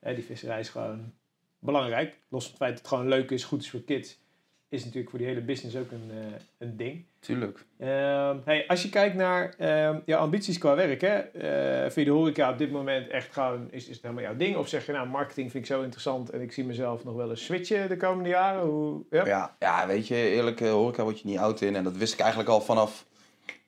hè, 0.00 0.14
die 0.14 0.24
visserij 0.24 0.60
is 0.60 0.68
gewoon 0.68 1.12
belangrijk. 1.58 2.18
Los 2.28 2.42
van 2.42 2.50
het 2.50 2.58
feit 2.60 2.70
dat 2.70 2.78
het 2.80 2.88
gewoon 2.88 3.08
leuk 3.08 3.30
is, 3.30 3.44
goed 3.44 3.62
is 3.62 3.70
voor 3.70 3.80
kids, 3.82 4.18
is 4.68 4.80
natuurlijk 4.84 5.10
voor 5.10 5.18
die 5.18 5.28
hele 5.28 5.40
business 5.40 5.76
ook 5.76 5.90
een, 5.90 6.10
eh, 6.10 6.16
een 6.58 6.76
ding. 6.76 7.04
Tuurlijk. 7.20 7.64
Ehm, 7.78 8.36
hey, 8.44 8.64
als 8.68 8.82
je 8.82 8.88
kijkt 8.88 9.14
naar 9.14 9.54
ehm 9.58 9.98
jouw 10.04 10.18
ambities 10.20 10.58
qua 10.58 10.74
werk, 10.74 11.00
hè, 11.00 11.16
eh, 11.16 11.80
vind 11.80 11.94
je 11.94 12.04
de 12.04 12.10
horeca 12.10 12.50
op 12.50 12.58
dit 12.58 12.70
moment 12.70 13.08
echt 13.08 13.32
gewoon, 13.32 13.68
is, 13.70 13.82
is 13.88 13.94
het 13.94 14.02
helemaal 14.02 14.24
jouw 14.24 14.36
ding? 14.36 14.56
Of 14.56 14.68
zeg 14.68 14.86
je 14.86 14.92
nou, 14.92 15.08
marketing 15.08 15.50
vind 15.50 15.64
ik 15.64 15.70
zo 15.70 15.82
interessant 15.82 16.30
en 16.30 16.40
ik 16.40 16.52
zie 16.52 16.64
mezelf 16.64 17.04
nog 17.04 17.14
wel 17.14 17.30
eens 17.30 17.44
switchen 17.44 17.88
de 17.88 17.96
komende 17.96 18.28
jaren? 18.28 18.62
Hoe, 18.62 19.02
ja? 19.10 19.26
Ja, 19.26 19.56
ja, 19.58 19.86
weet 19.86 20.08
je, 20.08 20.14
eerlijk, 20.16 20.60
eh, 20.60 20.70
horeca 20.70 21.02
word 21.02 21.20
je 21.20 21.28
niet 21.28 21.38
oud 21.38 21.60
in. 21.60 21.76
En 21.76 21.84
dat 21.84 21.96
wist 21.96 22.12
ik 22.12 22.20
eigenlijk 22.20 22.50
al 22.50 22.60
vanaf, 22.60 23.06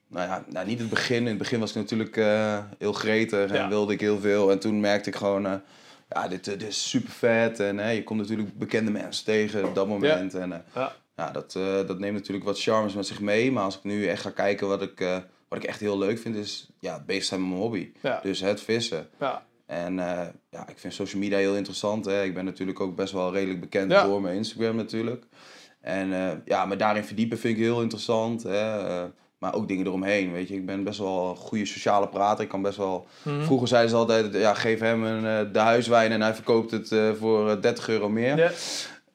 nou 0.08 0.28
ja, 0.28 0.44
nou, 0.50 0.66
niet 0.66 0.78
het 0.78 0.90
begin. 0.90 1.16
In 1.16 1.26
het 1.26 1.38
begin 1.38 1.60
was 1.60 1.70
ik 1.70 1.76
natuurlijk 1.76 2.14
heel 2.78 2.92
gretig 2.92 3.50
en 3.50 3.56
Ja. 3.56 3.68
wilde 3.68 3.92
ik 3.92 4.00
heel 4.00 4.18
veel. 4.18 4.50
En 4.50 4.58
toen 4.58 4.80
merkte 4.80 5.08
ik 5.08 5.16
gewoon, 5.16 5.62
ja, 6.08 6.28
dit, 6.28 6.48
eh, 6.48 6.58
dit 6.58 6.68
is 6.68 6.88
super 6.88 7.10
vet. 7.10 7.60
En 7.60 7.78
eh, 7.80 7.94
je 7.94 8.02
komt 8.04 8.20
natuurlijk 8.20 8.58
bekende 8.58 8.90
mensen 8.90 9.24
tegen 9.24 9.64
op 9.64 9.74
dat 9.74 9.88
moment. 9.88 10.34
En 10.34 10.52
eh, 10.52 10.58
Ja. 10.74 10.92
ja, 11.16 11.30
dat, 11.30 11.54
eh, 11.54 11.86
dat 11.86 11.98
neemt 11.98 12.14
natuurlijk 12.14 12.46
wat 12.46 12.60
charmes 12.62 12.94
met 12.94 13.06
zich 13.06 13.20
mee. 13.20 13.52
Maar 13.52 13.64
als 13.64 13.76
ik 13.76 13.84
nu 13.84 14.06
echt 14.06 14.22
ga 14.22 14.30
kijken 14.30 14.68
wat 14.68 14.82
ik, 14.82 14.98
wat 15.48 15.58
ik 15.58 15.64
echt 15.64 15.80
heel 15.80 15.98
leuk 15.98 16.18
vind, 16.18 16.36
is 16.36 16.70
ja, 16.80 17.02
bezig 17.06 17.24
zijn 17.24 17.40
met 17.40 17.48
mijn 17.48 17.60
hobby. 17.62 17.92
Ja. 18.02 18.20
Dus 18.22 18.40
het 18.40 18.60
vissen. 18.60 19.08
Ja. 19.20 19.46
En 19.66 19.94
ja, 20.50 20.68
ik 20.68 20.78
vind 20.78 20.94
social 20.94 21.22
media 21.22 21.38
heel 21.38 21.56
interessant. 21.56 22.04
Hè. 22.04 22.22
Ik 22.24 22.34
ben 22.34 22.44
natuurlijk 22.44 22.80
ook 22.80 22.96
best 22.96 23.12
wel 23.12 23.32
redelijk 23.32 23.60
bekend 23.60 23.90
Ja. 23.90 24.02
door 24.04 24.20
mijn 24.20 24.36
Instagram 24.36 24.76
natuurlijk. 24.76 25.24
En 25.80 26.42
ja, 26.44 26.66
me 26.66 26.76
daarin 26.76 27.04
verdiepen 27.04 27.38
vind 27.38 27.56
ik 27.56 27.62
heel 27.62 27.82
interessant. 27.82 28.42
Hè. 28.42 29.04
Eh, 29.38 29.42
maar 29.42 29.54
ook 29.54 29.68
dingen 29.68 29.86
eromheen, 29.86 30.32
weet 30.32 30.48
je. 30.48 30.54
Ik 30.54 30.66
ben 30.66 30.84
best 30.84 30.98
wel 30.98 31.30
een 31.30 31.36
goede 31.36 31.66
sociale 31.66 32.08
prater. 32.08 32.44
Ik 32.44 32.50
kan 32.50 32.62
best 32.62 32.76
wel... 32.76 33.06
Mhm. 33.22 33.44
Vroeger 33.44 33.68
zeiden 33.68 33.90
ze 33.90 33.96
altijd, 33.96 34.34
ja, 34.34 34.54
geef 34.54 34.80
hem 34.80 35.04
een, 35.04 35.46
eh, 35.46 35.52
de 35.52 35.58
huiswijn 35.58 36.12
en 36.12 36.20
hij 36.20 36.34
verkoopt 36.34 36.70
het 36.70 36.92
eh, 36.92 37.10
voor 37.18 37.50
eh, 37.50 37.60
30 37.60 37.88
euro 37.88 38.08
meer. 38.08 38.36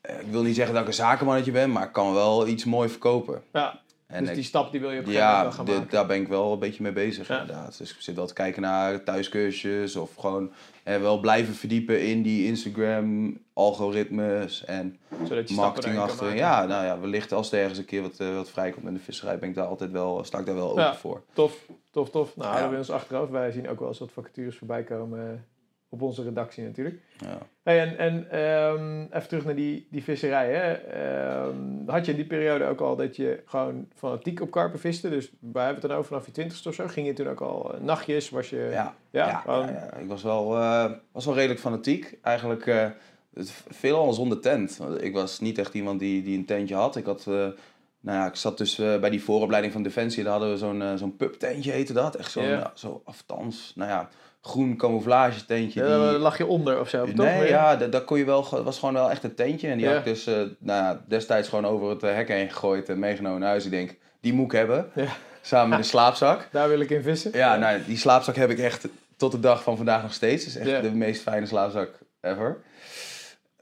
Eh, 0.01 0.19
ik 0.19 0.31
wil 0.31 0.41
niet 0.41 0.55
zeggen 0.55 0.73
dat 0.73 0.81
ik 0.83 0.89
een 0.89 0.95
zakenmannetje 0.95 1.51
ben, 1.51 1.71
maar 1.71 1.83
ik 1.83 1.91
kan 1.91 2.13
wel 2.13 2.47
iets 2.47 2.65
mooi 2.65 2.89
verkopen. 2.89 3.41
Ja. 3.53 3.79
En 4.11 4.19
dus 4.19 4.29
ik- 4.29 4.35
die 4.35 4.43
stap 4.43 4.71
die 4.71 4.79
wil 4.79 4.91
je 4.91 4.99
op 4.99 5.05
een 5.05 5.11
gegeven 5.11 5.29
ja, 5.29 5.37
moment 5.37 5.55
wel 5.55 5.65
gaan 5.65 5.75
maken. 5.75 5.91
daar 5.91 6.05
ben 6.05 6.21
ik 6.21 6.27
wel 6.27 6.53
een 6.53 6.59
beetje 6.59 6.83
mee 6.83 6.91
bezig 6.91 7.27
Ja. 7.27 7.39
inderdaad. 7.41 7.77
Dus 7.77 7.91
ik 7.93 8.01
zit 8.01 8.15
wel 8.15 8.25
te 8.25 8.33
kijken 8.33 8.61
naar 8.61 9.03
thuiscursus 9.03 9.95
of 9.95 10.15
gewoon 10.15 10.51
eh, 10.83 10.97
wel 11.01 11.19
blijven 11.19 11.53
verdiepen 11.53 12.01
in 12.07 12.21
die 12.21 12.45
Instagram 12.47 13.37
algoritmes 13.53 14.65
en 14.65 14.97
marketing 15.55 15.97
achter. 15.97 16.35
Ja, 16.35 16.65
nou 16.65 16.85
ja, 16.85 16.99
wellicht 16.99 17.31
als 17.31 17.51
er 17.51 17.59
ergens 17.59 17.77
een 17.79 17.85
keer 17.85 18.01
wat, 18.01 18.19
eh, 18.19 18.35
wat 18.35 18.49
vrijkomt 18.49 18.85
in 18.87 18.93
de 18.93 18.99
visserij, 18.99 19.39
ben 19.39 19.49
ik 19.49 19.55
daar 19.55 19.65
altijd 19.67 19.91
wel, 19.91 20.23
sta 20.23 20.39
ik 20.39 20.45
daar 20.45 20.55
wel 20.55 20.69
open 20.69 20.83
Ja. 20.83 20.95
voor. 20.95 21.21
Tof, 21.33 21.65
tof, 21.91 22.09
tof. 22.09 22.35
Nou, 22.35 22.47
houden 22.47 22.65
Ja. 22.67 22.71
we 22.73 22.77
ons 22.79 22.89
achterhoofd. 22.91 23.31
Wij 23.31 23.51
zien 23.51 23.69
ook 23.69 23.79
wel 23.79 23.87
eens 23.87 23.99
wat 23.99 24.11
vacatures 24.11 24.57
voorbij 24.57 24.83
komen 24.83 25.45
op 25.93 26.01
onze 26.01 26.23
redactie 26.23 26.63
natuurlijk. 26.63 26.99
Ja. 27.17 27.37
Hey, 27.63 27.79
en 27.79 27.97
en 27.97 28.29
ehm, 28.31 29.01
even 29.17 29.27
terug 29.27 29.45
naar 29.45 29.55
die, 29.55 29.87
die 29.91 30.03
visserij. 30.03 30.53
Hè. 30.53 30.71
Ehm, 30.73 31.55
had 31.85 32.05
je 32.05 32.11
in 32.11 32.17
die 32.17 32.27
periode 32.27 32.65
ook 32.65 32.79
al 32.81 32.95
dat 32.95 33.15
je 33.15 33.41
gewoon 33.45 33.87
fanatiek 33.95 34.41
op 34.41 34.51
karpen 34.51 34.79
viste? 34.79 35.09
Dus 35.09 35.31
waar 35.39 35.63
hebben 35.65 35.81
het 35.81 35.89
dan 35.91 35.99
over 35.99 36.09
vanaf 36.11 36.25
je 36.25 36.31
twintigste 36.31 36.69
of 36.69 36.75
zo? 36.75 36.87
Ging 36.87 37.07
je 37.07 37.13
toen 37.13 37.27
ook 37.27 37.41
al 37.41 37.73
eh, 37.73 37.81
nachtjes? 37.81 38.29
Was 38.29 38.49
je... 38.49 38.57
Ja, 38.71 38.95
Ja, 39.09 39.27
ja, 39.27 39.39
gewoon- 39.39 39.65
ja, 39.67 39.71
ja. 39.73 39.93
ik 39.93 40.07
was 40.07 40.23
wel, 40.23 40.55
eh, 40.57 40.91
was 41.11 41.25
wel 41.25 41.35
redelijk 41.35 41.59
fanatiek. 41.59 42.17
Eigenlijk 42.21 42.65
het, 43.33 43.63
veelal 43.69 44.13
zonder 44.13 44.39
tent. 44.39 44.79
Ik 44.99 45.13
was 45.13 45.39
niet 45.39 45.57
echt 45.57 45.73
iemand 45.73 45.99
die, 45.99 46.23
die 46.23 46.37
een 46.37 46.45
tentje 46.45 46.75
had. 46.75 46.95
Ik 46.95 47.05
had... 47.05 47.25
nou 47.25 48.17
ja, 48.17 48.25
ik 48.27 48.35
zat 48.35 48.57
dus 48.57 48.75
bij 48.75 49.09
die 49.09 49.23
vooropleiding 49.23 49.73
van 49.73 49.83
Defensie. 49.83 50.23
Daar 50.23 50.31
hadden 50.31 50.51
we 50.51 50.57
zo'n 50.57 50.81
eh, 50.81 50.93
zo'n 50.95 51.15
pubtentje 51.15 51.71
heette 51.71 51.93
dat. 51.93 52.15
Echt 52.15 52.31
zo'n, 52.31 52.43
ja, 52.43 52.71
zo 52.75 53.01
aftans, 53.05 53.73
nou 53.75 53.89
ja, 53.89 54.09
groen 54.41 54.77
camouflage 54.77 55.45
tentje. 55.45 55.79
Ja, 55.83 55.87
die... 55.87 55.97
daar 56.11 56.13
lag 56.19 56.37
je 56.37 56.45
onder 56.45 56.79
of 56.79 56.89
zo, 56.89 57.05
toch? 57.05 57.15
Nee, 57.15 57.39
Meer? 57.39 57.47
ja, 57.49 57.75
dat, 57.75 57.91
dat 57.91 58.03
kon 58.05 58.17
je 58.17 58.25
wel. 58.25 58.47
Het 58.49 58.63
was 58.63 58.79
gewoon 58.79 58.93
wel 58.93 59.09
echt 59.11 59.23
een 59.23 59.35
tentje. 59.35 59.67
En 59.69 59.77
die 59.77 59.85
Ja. 59.85 59.91
had 59.91 59.99
ik 59.99 60.13
dus 60.13 60.27
eh, 60.27 60.41
nou, 60.59 60.97
destijds 61.07 61.47
gewoon 61.49 61.65
over 61.65 61.89
het 61.89 62.03
eh, 62.03 62.13
hek 62.13 62.27
heen 62.27 62.49
gegooid 62.49 62.89
en 62.89 62.99
meegenomen 62.99 63.39
naar 63.39 63.49
huis. 63.49 63.65
Ik 63.65 63.71
denk, 63.71 63.95
die 64.19 64.33
moet 64.33 64.45
ik 64.45 64.51
hebben. 64.51 64.91
Ja. 64.95 65.07
Samen 65.41 65.69
met 65.69 65.77
een 65.79 65.85
slaapzak. 65.95 66.47
Daar 66.51 66.69
wil 66.69 66.79
ik 66.79 66.89
in 66.89 67.01
vissen. 67.03 67.31
Ja, 67.33 67.55
nou, 67.55 67.79
die 67.85 67.97
slaapzak 67.97 68.35
heb 68.35 68.49
ik 68.49 68.59
echt 68.59 68.87
tot 69.17 69.31
de 69.31 69.39
dag 69.39 69.63
van 69.63 69.77
vandaag 69.77 70.01
nog 70.01 70.13
steeds. 70.13 70.45
Het 70.45 70.55
is 70.55 70.71
echt 70.71 70.81
de 70.81 70.91
meest 70.91 71.21
fijne 71.21 71.45
slaapzak 71.45 71.89
ever. 72.21 72.61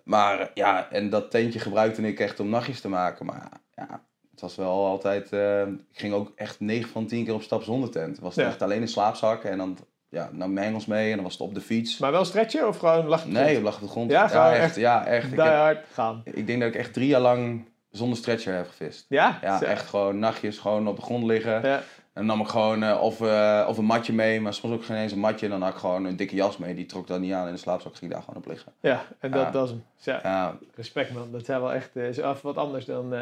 Maar 0.03 0.51
ja, 0.53 0.87
en 0.91 1.09
dat 1.09 1.31
tentje 1.31 1.59
gebruikte 1.59 2.01
ik 2.01 2.19
echt 2.19 2.39
om 2.39 2.49
nachtjes 2.49 2.81
te 2.81 2.89
maken. 2.89 3.25
Maar 3.25 3.49
ja, 3.75 4.01
het 4.31 4.41
was 4.41 4.55
wel 4.55 4.85
altijd... 4.85 5.31
eh, 5.31 5.61
ik 5.61 5.67
ging 5.99 6.13
ook 6.13 6.31
echt 6.35 6.59
9 6.59 6.89
van 6.89 7.05
10 7.07 7.25
keer 7.25 7.33
op 7.33 7.41
stap 7.41 7.63
zonder 7.63 7.89
tent. 7.89 8.11
Het 8.11 8.19
was 8.19 8.37
echt 8.37 8.61
alleen 8.61 8.81
een 8.81 8.87
slaapzak 8.87 9.43
en 9.43 9.57
dan 9.57 9.77
ja, 10.09 10.29
nam 10.31 10.53
mijn 10.53 10.65
hengels 10.65 10.85
mee 10.85 11.09
en 11.09 11.15
dan 11.15 11.23
was 11.23 11.33
het 11.33 11.41
op 11.41 11.53
de 11.53 11.61
fiets. 11.61 11.97
Maar 11.97 12.11
wel 12.11 12.25
stretchen 12.25 12.67
of 12.67 12.77
gewoon 12.77 13.05
lag 13.05 13.23
je 13.23 13.29
Nee, 13.31 13.57
ik 13.57 13.63
lag 13.63 13.75
op 13.75 13.81
de 13.81 13.87
grond. 13.87 14.11
Ja, 14.11 14.53
echt 14.53 14.75
Ja, 14.75 15.05
echt. 15.05 15.31
Ik, 15.31 15.39
heb- 15.39 15.85
gaan. 15.91 16.21
ik 16.25 16.47
denk 16.47 16.59
dat 16.59 16.69
ik 16.69 16.75
echt 16.75 16.93
drie 16.93 17.07
jaar 17.07 17.21
lang 17.21 17.67
zonder 17.91 18.17
stretcher 18.17 18.55
heb 18.55 18.67
gevist. 18.67 19.05
Ja? 19.09 19.39
Ja, 19.41 19.61
echt 19.61 19.85
gewoon 19.89 20.19
nachtjes 20.19 20.57
gewoon 20.57 20.87
op 20.87 20.95
de 20.95 21.01
grond 21.01 21.23
liggen. 21.23 21.61
Ja. 21.67 21.81
En 22.13 22.25
dan 22.27 22.37
nam 22.37 22.41
ik 22.45 22.51
gewoon 22.51 22.83
eh, 22.83 23.01
of, 23.01 23.21
eh, 23.21 23.65
of 23.67 23.77
een 23.77 23.85
matje 23.85 24.13
mee, 24.13 24.41
maar 24.41 24.53
soms 24.53 24.73
ook 24.73 24.85
geen 24.85 24.97
eens 24.97 25.11
een 25.11 25.19
matje. 25.19 25.45
En 25.45 25.51
dan 25.51 25.61
had 25.61 25.73
ik 25.73 25.79
gewoon 25.79 26.05
een 26.05 26.15
dikke 26.15 26.35
jas 26.35 26.57
mee, 26.57 26.73
die 26.75 26.85
trok 26.85 27.07
dan 27.07 27.21
niet 27.21 27.33
aan 27.33 27.47
in 27.47 27.53
de 27.53 27.59
slaapzak, 27.59 27.91
ging 27.95 28.11
ik 28.11 28.17
daar 28.17 28.25
gewoon 28.25 28.41
op 28.43 28.47
liggen. 28.49 28.71
ja, 28.79 29.01
en 29.19 29.31
dat, 29.31 29.55
is 29.69 29.69
hem. 30.05 30.19
Ja, 30.23 30.57
Respect 30.75 31.13
man, 31.13 31.31
dat 31.31 31.45
zijn 31.45 31.61
wel 31.61 31.73
echt 31.73 31.95
eh, 31.95 32.07
is 32.07 32.17
wat 32.41 32.55
anders 32.57 32.85
dan 32.85 33.13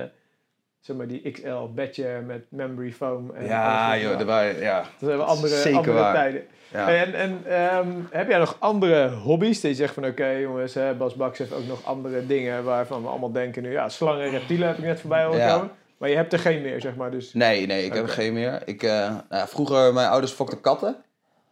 zeg 0.79 0.95
maar 0.95 1.07
die 1.07 1.31
XL 1.31 1.63
bedje 1.75 2.23
met 2.25 2.41
memory 2.49 2.91
foam. 2.91 3.31
En 3.35 3.45
ja 3.45 3.97
joh, 3.97 4.19
er 4.19 4.25
waren, 4.25 4.59
ja. 4.59 4.77
Dat 4.79 4.89
zijn 4.99 5.17
wel 5.17 5.25
andere, 5.25 5.75
andere 5.75 5.97
waar. 5.97 6.13
tijden. 6.13 6.41
ja. 6.71 6.89
En, 6.89 7.13
en 7.13 7.41
ehm, 7.45 7.87
heb 8.09 8.29
jij 8.29 8.37
nog 8.39 8.55
andere 8.59 9.09
hobby's? 9.09 9.61
Dat 9.61 9.71
je 9.71 9.77
zegt 9.77 9.93
van 9.93 10.05
oké 10.05 10.27
jongens, 10.27 10.73
hè, 10.73 10.93
Bas 10.93 11.15
Baks 11.15 11.37
heeft 11.37 11.53
ook 11.53 11.67
nog 11.67 11.85
andere 11.85 12.25
dingen 12.25 12.63
waarvan 12.63 13.01
we 13.01 13.07
allemaal 13.07 13.31
denken 13.31 13.63
nu. 13.63 13.71
Ja, 13.71 13.89
slangen 13.89 14.23
en 14.25 14.31
reptielen 14.31 14.67
heb 14.67 14.77
ik 14.77 14.83
net 14.83 14.99
voorbij 14.99 15.23
horen 15.23 15.39
Ja. 15.39 15.53
komen. 15.53 15.71
Maar 15.97 16.09
je 16.09 16.15
hebt 16.15 16.33
er 16.33 16.39
geen 16.39 16.61
meer, 16.61 16.81
zeg 16.81 16.95
maar. 16.95 17.11
Dus 17.11 17.33
Nee, 17.33 17.65
nee, 17.65 17.85
ik 17.85 17.93
heb 17.93 18.03
er 18.03 18.09
geen 18.09 18.33
meer. 18.33 18.61
Ik, 18.65 18.83
eh, 18.83 19.15
nou 19.29 19.47
vroeger, 19.47 19.93
mijn 19.93 20.09
ouders 20.09 20.31
fokten 20.31 20.61
katten. 20.61 20.95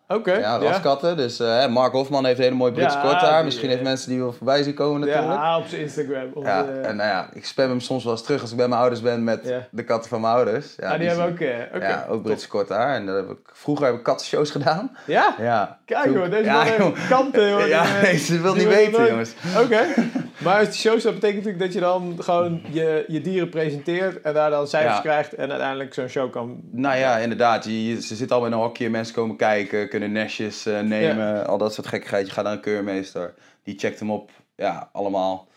Oké. 0.07 0.33
Ja, 0.33 0.57
raskatten. 0.57 1.17
Dus 1.17 1.39
eh, 1.39 1.67
Mark 1.67 1.91
Hofman 1.91 2.25
heeft 2.25 2.37
een 2.37 2.43
hele 2.43 2.55
mooie 2.55 2.71
Britse 2.71 2.97
Ja, 2.97 3.03
kort 3.03 3.21
haar. 3.21 3.43
Misschien 3.43 3.65
eh, 3.67 3.71
heeft 3.71 3.83
mensen 3.83 4.09
die 4.09 4.19
wel 4.19 4.33
voorbij 4.33 4.63
zien 4.63 4.73
komen 4.73 4.99
natuurlijk. 4.99 5.33
Ja, 5.33 5.57
op 5.57 5.65
zijn 5.67 5.81
Instagram. 5.81 6.31
Onze, 6.33 6.49
Ja, 6.49 6.65
en 6.83 6.95
nou 6.95 7.09
ja, 7.09 7.29
ik 7.33 7.45
spam 7.45 7.69
hem 7.69 7.79
soms 7.79 8.03
wel 8.03 8.13
eens 8.13 8.23
terug 8.23 8.41
als 8.41 8.51
ik 8.51 8.57
bij 8.57 8.67
mijn 8.67 8.79
ouders 8.81 9.01
ben 9.01 9.23
met 9.23 9.39
Ja. 9.43 9.67
de 9.71 9.83
katten 9.83 10.09
van 10.09 10.21
mijn 10.21 10.33
ouders. 10.33 10.73
Ja, 10.77 10.91
ah, 10.91 10.99
die, 10.99 11.07
hebben 11.07 11.25
ook... 11.25 11.39
eh, 11.39 11.81
ja, 11.81 12.05
ook 12.09 12.23
Britse 12.23 12.47
kort 12.47 12.69
haar. 12.69 12.95
En 12.95 13.07
heb 13.07 13.29
ik, 13.29 13.37
vroeger 13.53 13.85
heb 13.85 13.95
ik 13.95 14.03
kattenshows 14.03 14.51
gedaan. 14.51 14.97
Ja? 15.05 15.35
Ja. 15.39 15.79
Kijk 15.85 16.15
hoor, 16.15 16.29
deze 16.29 16.43
ja, 16.43 16.53
man 16.53 16.65
heeft 16.65 17.07
kanten 17.07 17.51
hoor. 17.51 17.67
Ja, 17.67 17.83
eh, 17.83 18.01
nee, 18.01 18.17
ze 18.17 18.41
wil 18.41 18.55
niet 18.55 18.67
weten, 18.67 19.07
jongens. 19.07 19.33
Oké. 19.63 19.79
Maar 20.37 20.59
als 20.59 20.67
die 20.67 20.77
show 20.77 21.01
dat 21.01 21.13
betekent 21.13 21.35
natuurlijk 21.45 21.59
dat 21.59 21.73
je 21.73 21.79
dan 21.79 22.15
gewoon 22.19 22.61
je, 22.71 23.03
je 23.07 23.21
dieren 23.21 23.49
presenteert 23.49 24.21
en 24.21 24.33
daar 24.33 24.49
dan 24.49 24.67
cijfers 24.67 24.95
Ja. 24.95 25.01
krijgt 25.01 25.33
en 25.33 25.49
uiteindelijk 25.49 25.93
zo'n 25.93 26.07
show 26.07 26.31
kan... 26.31 26.59
Nou 26.71 26.97
ja, 26.97 27.17
inderdaad. 27.17 27.65
Je, 27.65 28.01
ze 28.01 28.15
zitten 28.15 28.29
allemaal 28.35 28.53
in 28.53 28.57
een 28.57 28.63
hokje. 28.63 28.89
Mensen 28.89 29.15
komen 29.15 29.35
kijken, 29.35 29.89
kunnen 29.99 30.13
nestjes 30.13 30.65
eh, 30.65 30.79
nemen. 30.79 31.47
Al 31.47 31.57
dat 31.57 31.73
soort 31.73 31.87
gekkigheid. 31.87 32.27
Je 32.27 32.33
gaat 32.33 32.43
naar 32.43 32.53
een 32.53 32.59
keurmeester. 32.59 33.33
Die 33.63 33.79
checkt 33.79 33.99
hem 33.99 34.11
op. 34.11 34.31
Ja, 34.55 34.89
allemaal 34.91 35.47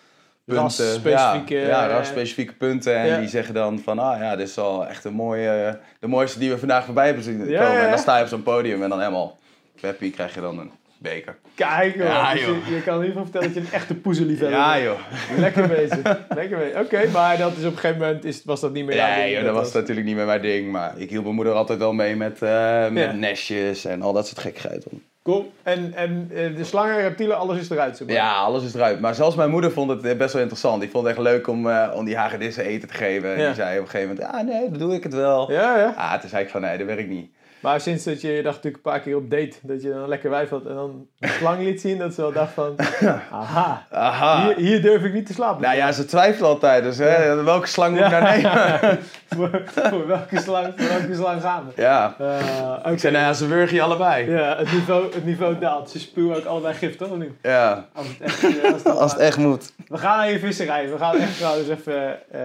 punten. 0.45 0.63
Rasspecifieke, 0.63 1.55
Ja, 1.55 1.67
ja 1.67 1.85
eh, 1.85 1.91
rasspecifieke 1.91 2.55
punten. 2.55 2.97
En 2.97 3.07
ja. 3.07 3.19
die 3.19 3.29
zeggen 3.29 3.55
dan 3.55 3.79
van... 3.79 3.99
Ah 3.99 4.21
ja, 4.21 4.37
dit 4.37 4.49
is 4.49 4.55
wel 4.55 4.87
echt 4.87 5.05
een 5.05 5.13
mooie... 5.13 5.79
de 6.01 6.07
mooiste 6.07 6.39
die 6.39 6.51
we 6.51 6.59
vandaag 6.59 6.85
voorbij 6.85 7.07
hebben 7.07 7.25
zien 7.25 7.39
komen. 7.39 7.81
En 7.81 7.91
dan 7.91 7.99
sta 7.99 8.17
je 8.17 8.23
op 8.23 8.29
zo'n 8.29 8.43
podium 8.43 8.83
en 8.83 8.89
dan 8.89 8.99
helemaal... 8.99 9.39
Peppy 9.81 10.11
krijg 10.11 10.35
je 10.35 10.41
dan 10.41 10.59
een 10.59 10.71
beker. 10.99 11.37
Kijk 11.55 11.95
hoor, 11.97 12.05
Ja, 12.07 12.33
dus 12.33 12.41
je, 12.41 12.47
je 12.75 12.83
kan 12.83 12.95
in 12.95 13.07
ieder 13.07 13.07
geval 13.07 13.23
vertellen 13.23 13.47
dat 13.47 13.57
je 13.57 13.61
een 13.61 13.73
echte 13.75 13.95
poezelliefhebber 13.95 14.59
Ja 14.59 14.73
bent. 14.73 14.85
joh. 14.85 14.99
Lekker 15.39 15.69
bezig. 15.69 15.99
Lekker 16.29 16.59
bezig. 16.59 16.81
Oké, 16.81 17.09
maar 17.13 17.37
dat 17.39 17.53
is 17.57 17.65
op 17.65 17.73
een 17.73 17.79
gegeven 17.79 18.01
moment 18.01 18.25
is, 18.25 18.43
was 18.45 18.61
dat 18.61 18.73
niet 18.73 18.85
meer 18.87 18.97
jouw 18.97 19.09
Nee, 19.09 19.23
ding, 19.25 19.37
joh, 19.37 19.45
dat 19.45 19.55
was 19.55 19.73
natuurlijk 19.73 20.07
niet 20.07 20.17
meer 20.17 20.27
mijn 20.27 20.43
ding. 20.43 20.71
Maar 20.73 20.93
ik 20.97 21.11
hielp 21.11 21.23
mijn 21.23 21.35
moeder 21.35 21.53
altijd 21.53 21.79
wel 21.79 21.93
mee 21.93 22.17
met, 22.17 22.43
eh, 22.43 22.89
met 22.89 23.05
Ja. 23.05 23.13
nestjes 23.13 23.85
en 23.85 24.03
al 24.03 24.13
dat 24.13 24.27
soort 24.27 24.39
gekkigheid. 24.41 24.87
Cool. 25.23 25.53
En, 25.63 25.93
en 25.95 26.31
eh, 26.35 26.57
de 26.57 26.65
slangen, 26.65 27.01
reptielen, 27.01 27.39
alles 27.39 27.59
is 27.61 27.71
eruit. 27.71 27.97
Zeg 27.97 28.07
maar. 28.07 28.17
Ja, 28.17 28.35
alles 28.35 28.65
is 28.65 28.75
eruit. 28.75 29.01
Maar 29.01 29.15
zelfs 29.15 29.37
mijn 29.37 29.51
moeder 29.51 29.73
vond 29.73 29.91
het 29.91 30.05
eh, 30.05 30.17
best 30.17 30.33
wel 30.33 30.43
interessant. 30.43 30.81
Die 30.81 30.91
vond 30.91 31.07
het 31.07 31.17
echt 31.17 31.25
leuk 31.25 31.47
om, 31.49 31.71
om 31.95 32.05
die 32.05 32.17
hagedissen 32.17 32.65
eten 32.65 32.89
te 32.89 32.95
geven. 32.95 33.33
En 33.35 33.41
Ja. 33.41 33.47
die 33.47 33.55
zei 33.55 33.79
op 33.79 33.85
een 33.85 33.91
gegeven 33.91 34.15
moment, 34.15 34.35
ah 34.35 34.43
nee, 34.47 34.71
dan 34.71 34.79
doe 34.79 34.95
ik 34.95 35.03
het 35.03 35.15
wel. 35.15 35.53
Ja, 35.53 35.79
ja. 35.79 35.93
Ah, 35.97 36.21
toen 36.21 36.29
zei 36.29 36.45
ik 36.45 36.51
van, 36.51 36.61
nee, 36.61 36.79
dat 36.79 36.87
werkt 36.87 37.09
niet. 37.09 37.31
Maar 37.61 37.81
sinds 37.81 38.05
dat 38.05 38.21
je, 38.21 38.29
je 38.29 38.43
dacht 38.43 38.57
natuurlijk 38.57 38.85
een 38.85 38.91
paar 38.93 39.01
keer 39.01 39.17
op 39.17 39.31
date, 39.31 39.53
dat 39.63 39.83
je 39.83 39.91
dan 39.91 40.09
lekker 40.09 40.31
wijf 40.31 40.49
had 40.49 40.67
en 40.67 40.75
dan 40.75 41.07
een 41.19 41.29
slang 41.29 41.63
liet 41.63 41.81
zien, 41.81 41.99
dat 41.99 42.15
ze 42.15 42.21
wel 42.21 42.33
dacht 42.33 42.53
van, 42.53 42.75
aha, 43.31 43.87
Aha. 43.91 44.45
hier, 44.47 44.57
hier 44.57 44.83
durf 44.83 45.03
ik 45.05 45.13
niet 45.13 45.27
te 45.27 45.33
slapen. 45.33 45.63
Nou 45.63 45.77
ja, 45.77 45.93
ze 45.93 46.05
twijfelen 46.05 46.49
altijd. 46.49 46.83
Dus 46.83 46.99
hè, 46.99 47.43
welke 47.43 47.67
slang 47.67 47.97
moet 47.97 48.05
ik 48.05 48.11
nou 48.11 48.25
nemen? 48.25 48.99
voor, 49.37 49.63
voor 49.91 50.07
welke 50.07 50.41
slang, 50.41 50.73
voor 50.77 50.89
welke 50.89 51.15
slang 51.15 51.41
gaan 51.43 51.67
we? 51.75 51.83
ja. 51.83 52.15
Eh, 52.19 52.77
Oké. 52.79 52.91
Ik 52.91 52.99
zei, 52.99 53.13
nou 53.13 53.25
ja, 53.25 53.33
ze 53.33 53.47
wurgen 53.47 53.81
allebei. 53.81 54.31
Ja, 54.31 54.57
het 54.57 54.73
niveau, 54.73 55.15
het 55.15 55.25
niveau 55.25 55.59
daalt. 55.59 55.91
Ze 55.91 55.99
spuwen 55.99 56.37
ook 56.37 56.45
allebei 56.45 56.75
gif, 56.75 56.97
toch? 56.97 57.11
Of 57.11 57.17
niet? 57.17 57.33
Ja. 57.43 57.87
Als 57.93 58.07
het 58.09 58.21
echt, 58.21 58.43
eh, 58.45 58.73
als 58.73 58.83
het 58.83 58.97
Als 59.03 59.13
het 59.13 59.21
echt 59.21 59.37
moet. 59.37 59.73
We 59.89 59.99
gaan 59.99 60.17
naar 60.17 60.31
je 60.31 60.39
visserij. 60.39 60.91
We 60.91 60.99
gaan 60.99 61.17
echt 61.17 61.37
trouwens 61.37 61.69
even 61.69 62.31
eh, 62.31 62.41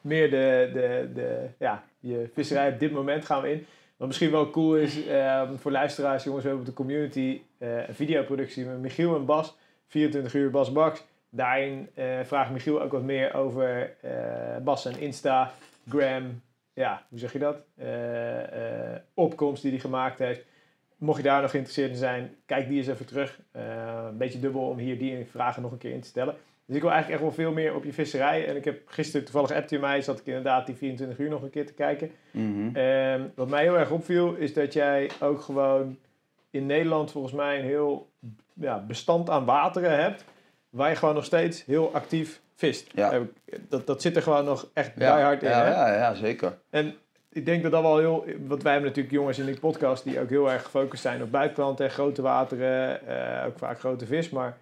meer 0.00 0.30
de, 0.30 0.70
de, 0.72 1.10
de, 1.14 1.36
ja, 1.58 1.82
je 2.00 2.30
visserij 2.34 2.68
op 2.68 2.78
dit 2.80 2.92
moment 2.92 3.24
gaan 3.24 3.42
we 3.42 3.50
in. 3.50 3.66
Wat 4.00 4.08
misschien 4.08 4.30
wel 4.30 4.50
cool 4.50 4.76
is 4.76 5.06
eh, 5.06 5.50
voor 5.56 5.70
luisteraars, 5.70 6.24
jongens, 6.24 6.42
we 6.42 6.48
hebben 6.48 6.68
op 6.68 6.74
de 6.76 6.82
community 6.82 7.40
eh, 7.58 7.88
een 7.88 7.94
videoproductie 7.94 8.64
met 8.64 8.78
Michiel 8.78 9.16
en 9.16 9.24
Bas. 9.24 9.56
24 9.86 10.34
uur 10.34 10.50
Bas 10.50 10.72
Baks. 10.72 11.04
Daarin 11.30 11.88
eh, 11.94 12.20
vraagt 12.22 12.50
Michiel 12.50 12.82
ook 12.82 12.92
wat 12.92 13.02
meer 13.02 13.34
over 13.34 13.96
eh, 14.00 14.56
Bas 14.62 14.86
en 14.86 15.00
Insta, 15.00 15.52
Gram, 15.88 16.42
ja, 16.72 17.06
hoe 17.08 17.18
zeg 17.18 17.32
je 17.32 17.38
dat? 17.38 17.56
Opkomst 19.14 19.62
die 19.62 19.70
hij 19.70 19.80
gemaakt 19.80 20.18
heeft. 20.18 20.44
Mocht 20.96 21.16
je 21.16 21.22
daar 21.22 21.42
nog 21.42 21.50
geïnteresseerd 21.50 21.90
in 21.90 21.96
zijn, 21.96 22.36
kijk 22.46 22.68
die 22.68 22.78
eens 22.78 22.88
even 22.88 23.06
terug. 23.06 23.40
Een 23.52 24.16
beetje 24.16 24.40
dubbel 24.40 24.68
om 24.68 24.78
hier 24.78 24.98
die 24.98 25.26
vragen 25.30 25.62
nog 25.62 25.72
een 25.72 25.78
keer 25.78 25.92
in 25.92 26.00
te 26.00 26.08
stellen. 26.08 26.34
Dus 26.70 26.78
ik 26.78 26.84
wil 26.84 26.94
eigenlijk 26.94 27.22
echt 27.22 27.36
wel 27.36 27.44
veel 27.44 27.54
meer 27.54 27.74
op 27.74 27.84
je 27.84 27.92
visserij. 27.92 28.46
En 28.46 28.56
ik 28.56 28.64
heb 28.64 28.80
gisteren 28.86 29.24
toevallig 29.24 29.52
appte 29.52 29.78
mij, 29.78 30.02
zat 30.02 30.18
ik 30.18 30.26
inderdaad 30.26 30.66
die 30.66 30.74
24 30.74 31.18
uur 31.18 31.28
nog 31.28 31.42
een 31.42 31.50
keer 31.50 31.66
te 31.66 31.72
kijken. 31.72 32.10
Mhm. 32.30 32.76
Ehm, 32.76 33.22
wat 33.34 33.48
mij 33.48 33.62
heel 33.62 33.78
erg 33.78 33.90
opviel, 33.90 34.34
is 34.34 34.52
dat 34.52 34.72
jij 34.72 35.10
ook 35.20 35.40
gewoon 35.40 35.98
in 36.50 36.66
Nederland 36.66 37.10
volgens 37.10 37.32
mij 37.34 37.58
een 37.58 37.64
heel 37.64 38.10
ja, 38.54 38.78
bestand 38.86 39.30
aan 39.30 39.44
wateren 39.44 40.02
hebt. 40.02 40.24
Waar 40.70 40.90
je 40.90 40.96
gewoon 40.96 41.14
nog 41.14 41.24
steeds 41.24 41.64
heel 41.64 41.94
actief 41.94 42.40
vist. 42.54 42.90
Ja. 42.94 43.20
Dat, 43.68 43.86
dat 43.86 44.02
zit 44.02 44.16
er 44.16 44.22
gewoon 44.22 44.44
nog 44.44 44.68
echt 44.72 44.92
Ja. 44.96 45.20
hard 45.22 45.42
in. 45.42 45.48
ja, 45.48 45.64
hè? 45.64 45.70
ja, 45.70 45.94
ja, 45.94 46.14
zeker. 46.14 46.58
En 46.70 46.94
ik 47.32 47.44
denk 47.46 47.62
dat 47.62 47.72
dat 47.72 47.82
wel 47.82 47.98
heel... 47.98 48.24
Want 48.46 48.62
wij 48.62 48.72
hebben 48.72 48.88
natuurlijk 48.90 49.14
jongens 49.16 49.38
in 49.38 49.46
die 49.46 49.60
podcast 49.60 50.04
die 50.04 50.20
ook 50.20 50.28
heel 50.28 50.50
erg 50.50 50.62
gefocust 50.62 51.02
zijn 51.02 51.22
op 51.22 51.30
buitenkant 51.30 51.80
en 51.80 51.90
grote 51.90 52.22
wateren. 52.22 53.06
eh, 53.06 53.46
ook 53.46 53.58
vaak 53.58 53.78
grote 53.78 54.06
vis. 54.06 54.30
Maar 54.30 54.56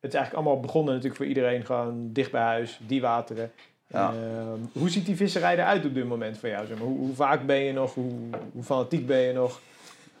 het 0.00 0.12
is 0.12 0.18
eigenlijk 0.18 0.34
allemaal 0.34 0.60
begonnen 0.62 0.92
natuurlijk 0.94 1.20
voor 1.20 1.26
iedereen 1.30 1.64
gewoon 1.64 2.12
dicht 2.12 2.30
bij 2.30 2.42
huis, 2.42 2.80
die 2.86 3.00
wateren. 3.00 3.52
Ja. 3.86 4.08
Ehm, 4.12 4.60
hoe 4.72 4.90
ziet 4.90 5.06
die 5.06 5.16
visserij 5.16 5.54
eruit 5.54 5.84
op 5.84 5.94
dit 5.94 6.08
moment 6.08 6.38
voor 6.38 6.48
jou? 6.48 6.66
Zeg 6.66 6.78
maar? 6.78 6.86
hoe, 6.86 6.98
hoe 6.98 7.14
vaak 7.14 7.46
ben 7.46 7.58
je 7.58 7.72
nog? 7.72 7.94
Hoe, 7.94 8.12
hoe 8.52 8.62
fanatiek 8.62 9.06
ben 9.06 9.18
je 9.18 9.32
nog? 9.32 9.60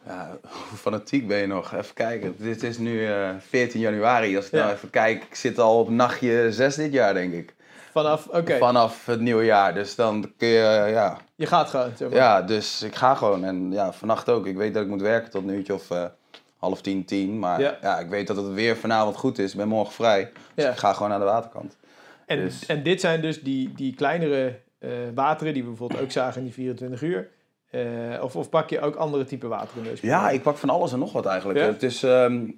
Ja, 0.06 0.36
hoe 0.68 0.78
fanatiek 0.78 1.26
ben 1.28 1.38
je 1.38 1.46
nog? 1.46 1.74
Even 1.74 1.94
kijken. 1.94 2.34
Dit 2.38 2.62
is 2.62 2.78
nu 2.78 3.06
eh 3.06 3.28
14 3.38 3.80
januari. 3.80 4.36
Als 4.36 4.46
ik 4.46 4.52
Ja. 4.52 4.58
nou 4.58 4.72
even 4.72 4.90
kijk, 4.90 5.22
ik 5.24 5.34
zit 5.34 5.58
al 5.58 5.78
op 5.78 5.88
nachtje 5.90 6.52
6 6.52 6.74
dit 6.74 6.92
jaar, 6.92 7.14
denk 7.14 7.32
ik. 7.32 7.54
Vanaf, 7.92 8.26
oké, 8.26 8.58
Vanaf 8.58 9.06
het 9.06 9.20
nieuwe 9.20 9.44
jaar. 9.44 9.74
Dus 9.74 9.94
dan 9.94 10.32
kun 10.36 10.48
je, 10.48 10.62
eh, 10.84 10.90
ja. 10.92 11.18
je 11.34 11.46
gaat 11.46 11.68
gewoon. 11.68 11.90
Zeg 11.96 12.08
maar. 12.08 12.18
Ja, 12.18 12.42
dus 12.42 12.82
ik 12.82 12.94
ga 12.94 13.14
gewoon. 13.14 13.44
En 13.44 13.72
ja, 13.72 13.92
vannacht 13.92 14.28
ook. 14.28 14.46
Ik 14.46 14.56
weet 14.56 14.74
dat 14.74 14.82
ik 14.82 14.88
moet 14.88 15.00
werken 15.00 15.30
tot 15.30 15.42
een 15.42 15.54
uurtje 15.54 15.74
of 15.74 15.90
eh, 15.90 16.04
half 16.60 16.80
tien, 16.80 17.04
tien. 17.04 17.38
Maar 17.38 17.60
Ja. 17.60 17.78
ja. 17.82 17.98
ik 17.98 18.08
weet 18.08 18.26
dat 18.26 18.36
het 18.36 18.52
weer 18.52 18.76
vanavond 18.76 19.16
goed 19.16 19.38
is. 19.38 19.50
Ik 19.50 19.56
ben 19.56 19.68
morgen 19.68 19.92
vrij. 19.94 20.30
Dus 20.54 20.64
Ja. 20.64 20.70
ik 20.70 20.76
ga 20.76 20.92
gewoon 20.92 21.08
naar 21.08 21.18
de 21.18 21.24
waterkant. 21.24 21.76
En, 22.26 22.38
Dus- 22.40 22.66
en 22.66 22.82
dit 22.82 23.00
zijn 23.00 23.20
dus 23.20 23.42
die, 23.42 23.72
die 23.74 23.94
kleinere 23.94 24.58
eh, 24.78 24.90
wateren 25.14 25.52
die 25.54 25.62
we 25.62 25.68
bijvoorbeeld 25.68 26.00
ook 26.00 26.10
zagen 26.10 26.38
in 26.38 26.44
die 26.44 26.52
24 26.54 27.02
uur. 27.02 27.28
Eh, 27.70 27.82
of, 28.22 28.36
of 28.36 28.48
pak 28.48 28.70
je 28.70 28.80
ook 28.80 28.94
andere 28.96 29.24
type 29.24 29.46
wateren 29.48 29.84
deze 29.84 30.06
Ja, 30.06 30.30
ik 30.30 30.42
pak 30.42 30.56
van 30.56 30.70
alles 30.70 30.92
en 30.92 30.98
nog 30.98 31.12
wat 31.12 31.26
eigenlijk. 31.26 31.58
Ja? 31.58 31.64
Het 31.66 31.82
is, 31.82 32.02
ehm, 32.02 32.48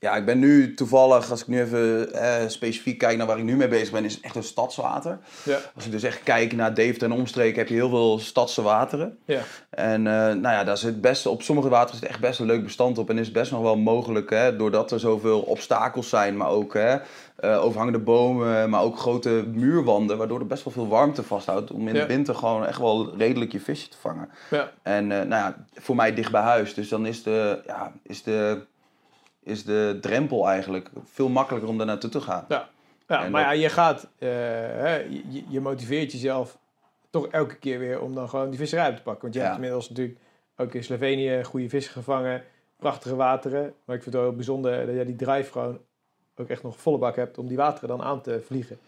ja, 0.00 0.16
ik 0.16 0.24
ben 0.24 0.38
nu 0.38 0.74
toevallig, 0.74 1.30
als 1.30 1.40
ik 1.40 1.46
nu 1.46 1.60
even 1.60 2.12
eh, 2.12 2.48
specifiek 2.48 2.98
kijk 2.98 3.16
naar 3.16 3.26
waar 3.26 3.38
ik 3.38 3.44
nu 3.44 3.56
mee 3.56 3.68
bezig 3.68 3.90
ben, 3.90 4.04
is 4.04 4.20
echt 4.20 4.36
een 4.36 4.42
stadswater. 4.42 5.18
Ja, 5.44 5.58
Als 5.74 5.84
ik 5.86 5.90
dus 5.90 6.02
echt 6.02 6.22
kijk 6.22 6.52
naar 6.52 6.74
Deventer 6.74 7.10
en 7.10 7.16
omstreken, 7.16 7.58
heb 7.58 7.68
je 7.68 7.74
heel 7.74 7.88
veel 7.88 8.18
stadse 8.18 8.62
wateren. 8.62 9.18
ja. 9.24 9.40
En 9.70 10.06
eh, 10.06 10.12
nou 10.12 10.40
ja, 10.54 10.64
daar 10.64 10.78
zit 10.78 11.00
best, 11.00 11.26
op 11.26 11.42
sommige 11.42 11.68
wateren 11.68 12.00
zit 12.00 12.08
echt 12.08 12.20
best 12.20 12.40
een 12.40 12.46
leuk 12.46 12.62
bestand 12.64 12.98
op. 12.98 13.10
En 13.10 13.18
is 13.18 13.24
het 13.24 13.34
best 13.34 13.50
nog 13.50 13.60
wel 13.62 13.76
mogelijk, 13.76 14.30
hè, 14.30 14.56
doordat 14.56 14.90
er 14.90 15.00
zoveel 15.00 15.40
obstakels 15.40 16.08
zijn, 16.08 16.36
maar 16.36 16.48
ook 16.48 16.74
hè, 16.74 16.96
eh, 17.36 17.64
overhangende 17.64 17.98
bomen, 17.98 18.70
maar 18.70 18.82
ook 18.82 18.98
grote 18.98 19.44
muurwanden, 19.52 20.18
waardoor 20.18 20.40
er 20.40 20.46
best 20.46 20.64
wel 20.64 20.72
veel 20.72 20.88
warmte 20.88 21.22
vasthoudt. 21.22 21.70
Om 21.70 21.88
in 21.88 21.94
Ja. 21.94 22.00
de 22.00 22.06
winter 22.06 22.34
gewoon 22.34 22.66
echt 22.66 22.78
wel 22.78 23.16
redelijk 23.16 23.52
je 23.52 23.60
visje 23.60 23.88
te 23.88 23.96
vangen. 24.00 24.28
ja. 24.50 24.70
En 24.82 25.06
nou 25.06 25.28
ja, 25.28 25.56
voor 25.74 25.96
mij 25.96 26.14
dicht 26.14 26.32
bij 26.32 26.42
huis. 26.42 26.74
Dus 26.74 26.88
dan 26.88 27.06
is 27.06 27.22
de, 27.22 27.60
ja, 27.66 27.92
is 28.02 28.22
de, 28.22 28.60
is 29.48 29.64
de 29.64 29.98
drempel 30.00 30.48
eigenlijk 30.48 30.90
veel 31.04 31.28
makkelijker 31.28 31.68
om 31.70 31.76
daar 31.78 31.86
naartoe 31.86 32.10
te 32.10 32.20
gaan. 32.20 32.44
Ja, 32.48 32.68
ja 33.06 33.24
En 33.24 33.30
maar 33.30 33.44
dat- 33.44 33.52
ja, 33.54 33.60
je 33.62 33.68
gaat, 33.68 34.08
eh, 34.18 34.28
hè, 34.28 34.94
je, 34.96 35.42
je 35.48 35.60
motiveert 35.60 36.12
jezelf 36.12 36.58
toch 37.10 37.26
elke 37.28 37.56
keer 37.56 37.78
weer 37.78 38.00
om 38.00 38.14
dan 38.14 38.28
gewoon 38.28 38.50
die 38.50 38.58
visserij 38.58 38.88
op 38.88 38.96
te 38.96 39.02
pakken. 39.02 39.22
Want 39.22 39.34
je 39.34 39.40
Ja. 39.40 39.44
hebt 39.46 39.56
inmiddels 39.58 39.88
natuurlijk 39.88 40.18
ook 40.56 40.74
in 40.74 40.84
Slovenië 40.84 41.44
goede 41.44 41.68
vissen 41.68 41.92
gevangen, 41.92 42.42
prachtige 42.76 43.16
wateren. 43.16 43.60
Maar 43.84 43.96
ik 43.96 44.02
vind 44.02 44.04
het 44.04 44.14
wel 44.14 44.22
heel 44.22 44.34
bijzonder 44.34 44.86
dat 44.86 44.94
jij 44.94 45.04
die 45.04 45.16
drive 45.16 45.52
gewoon 45.52 45.78
ook 46.36 46.48
echt 46.48 46.62
nog 46.62 46.80
volle 46.80 46.98
bak 46.98 47.16
hebt 47.16 47.38
om 47.38 47.46
die 47.48 47.56
wateren 47.56 47.88
dan 47.88 48.02
aan 48.02 48.20
te 48.20 48.40
vliegen. 48.46 48.78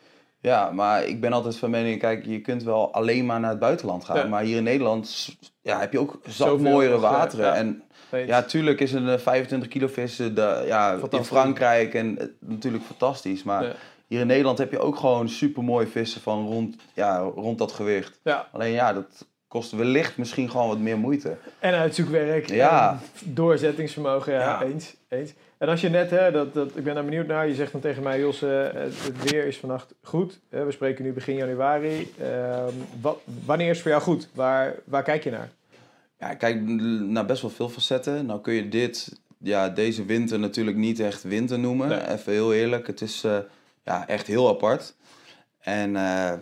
Ja, 0.43 0.71
maar 0.71 1.05
ik 1.05 1.21
ben 1.21 1.33
altijd 1.33 1.57
van 1.57 1.71
mening, 1.71 1.99
kijk, 2.01 2.25
je 2.27 2.41
kunt 2.41 2.63
wel 2.63 2.93
alleen 2.93 3.27
maar 3.27 3.41
naar 3.41 3.51
het 3.51 3.59
buitenland 3.59 4.05
gaan. 4.05 4.17
Ja. 4.17 4.27
Maar 4.27 4.43
hier 4.43 4.57
in 4.57 4.63
Nederland 4.63 5.37
ja, 5.61 5.79
heb 5.81 5.93
je 5.93 5.99
ook 5.99 6.19
zat 6.29 6.61
mooiere 6.61 6.95
eh, 6.95 7.01
wateren. 7.01 7.45
ja. 7.47 7.55
En 7.55 7.83
Ja, 8.11 8.43
tuurlijk 8.43 8.81
is 8.81 8.93
een 8.93 9.09
eh, 9.09 9.19
25 9.19 9.69
kilo 9.69 9.87
vis 9.87 10.19
eh, 10.19 10.27
de, 10.35 10.63
ja, 10.67 10.99
in. 11.11 11.25
Frankrijk 11.25 11.95
en 11.95 12.19
eh, 12.19 12.27
natuurlijk 12.39 12.85
fantastisch. 12.85 13.43
Maar 13.43 13.65
Ja. 13.65 13.73
hier 14.07 14.21
in 14.21 14.27
Nederland 14.27 14.59
heb 14.59 14.71
je 14.71 14.79
ook 14.79 14.97
gewoon 14.97 15.29
super 15.29 15.63
mooie 15.63 15.87
vissen 15.87 16.21
van 16.21 16.47
rond, 16.47 16.77
ja, 16.95 17.19
rond 17.19 17.59
dat 17.59 17.73
gewicht. 17.73 18.21
Ja. 18.25 18.49
Alleen 18.53 18.73
ja, 18.73 18.93
dat 18.93 19.27
kost 19.49 19.71
wellicht 19.71 20.17
misschien 20.17 20.51
gewoon 20.51 20.69
wat 20.69 20.79
meer 20.79 20.99
moeite. 20.99 21.37
En 21.59 21.75
uitzoekwerk. 21.75 22.49
Ja. 22.49 22.91
En 22.91 23.33
doorzettingsvermogen, 23.35 24.33
ja. 24.33 24.63
Eens, 24.63 24.95
eens. 25.09 25.35
En 25.59 25.69
als 25.69 25.81
je 25.81 25.89
net, 25.89 26.11
hè, 26.11 26.31
dat, 26.31 26.55
dat, 26.55 26.77
ik 26.77 26.85
ben 26.85 26.95
daar 26.95 27.05
benieuwd 27.05 27.27
naar, 27.27 27.49
je 27.49 27.55
zegt 27.55 27.73
dan 27.73 27.81
tegen 27.81 28.03
mij, 28.03 28.21
Jos, 28.21 28.43
eh, 28.43 28.51
het, 28.73 29.31
weer 29.31 29.47
is 29.47 29.59
vannacht 29.59 29.95
goed. 30.03 30.41
We 30.49 30.73
spreken 30.73 31.05
nu 31.05 31.13
begin 31.13 31.35
januari. 31.35 32.13
Ehm, 32.21 32.73
wat, 33.01 33.21
wanneer 33.45 33.69
is 33.69 33.73
het 33.73 33.83
voor 33.83 33.91
jou 33.91 34.03
goed? 34.03 34.29
Waar, 34.35 34.75
waar 34.85 35.03
kijk 35.03 35.25
je 35.25 35.31
naar? 35.31 35.51
Ja, 36.21 36.31
ik 36.31 36.39
kijk 36.39 36.61
naar 37.01 37.27
best 37.27 37.43
wel 37.43 37.51
veel 37.51 37.69
facetten. 37.69 38.27
Nou 38.27 38.41
kun 38.41 38.55
je 38.55 38.69
dit, 38.69 39.21
ja, 39.39 39.69
deze 39.69 40.05
winter 40.05 40.39
natuurlijk 40.39 40.77
niet 40.77 41.01
echt 41.01 41.23
winter 41.23 41.59
noemen. 41.59 41.89
Nee. 41.89 42.09
Even 42.09 42.33
heel 42.33 42.53
eerlijk. 42.55 42.87
Het 42.87 43.01
is 43.01 43.25
eh, 43.25 43.39
ja, 43.85 44.07
echt 44.09 44.27
heel 44.27 44.49
apart. 44.49 44.95
En 45.61 45.97
eh, 45.97 46.33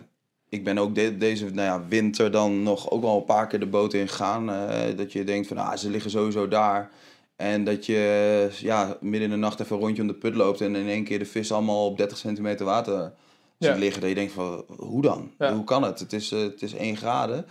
ik 0.49 0.63
ben 0.63 0.77
ook 0.77 0.95
de- 0.95 1.17
deze 1.17 1.45
nou 1.45 1.67
ja, 1.67 1.87
winter 1.87 2.31
dan 2.31 2.63
nog 2.63 2.89
ook 2.91 3.01
wel 3.01 3.17
een 3.17 3.23
paar 3.25 3.47
keer 3.47 3.59
de 3.59 3.65
boot 3.67 3.93
in 3.93 4.07
gegaan. 4.07 4.49
eh, 4.51 4.97
dat 4.97 5.13
je 5.13 5.23
denkt 5.23 5.47
van, 5.47 5.57
ah, 5.57 5.77
ze 5.77 5.89
liggen 5.89 6.11
sowieso 6.11 6.47
daar. 6.47 6.89
En 7.35 7.63
dat 7.63 7.85
je 7.85 8.47
ja, 8.59 8.97
midden 9.01 9.21
in 9.21 9.29
de 9.29 9.35
nacht 9.35 9.59
even 9.59 9.75
een 9.75 9.81
rondje 9.81 10.01
om 10.01 10.07
de 10.07 10.13
put 10.13 10.35
loopt 10.35 10.61
en 10.61 10.75
in 10.75 10.87
één 10.87 11.03
keer 11.03 11.19
de 11.19 11.25
vis 11.25 11.51
allemaal 11.51 11.85
op 11.85 11.97
30 11.97 12.17
centimeter 12.17 12.65
water 12.65 13.13
Ja. 13.57 13.71
ziet 13.71 13.79
liggen. 13.81 14.01
Dat 14.01 14.09
je 14.09 14.15
denkt 14.15 14.33
van, 14.33 14.65
hoe 14.77 15.01
dan? 15.01 15.31
Ja. 15.37 15.53
Hoe 15.53 15.63
kan 15.63 15.83
het? 15.83 15.99
Het 15.99 16.13
is, 16.13 16.29
het 16.29 16.61
is 16.61 16.73
1 16.73 16.97
graden. 16.97 17.45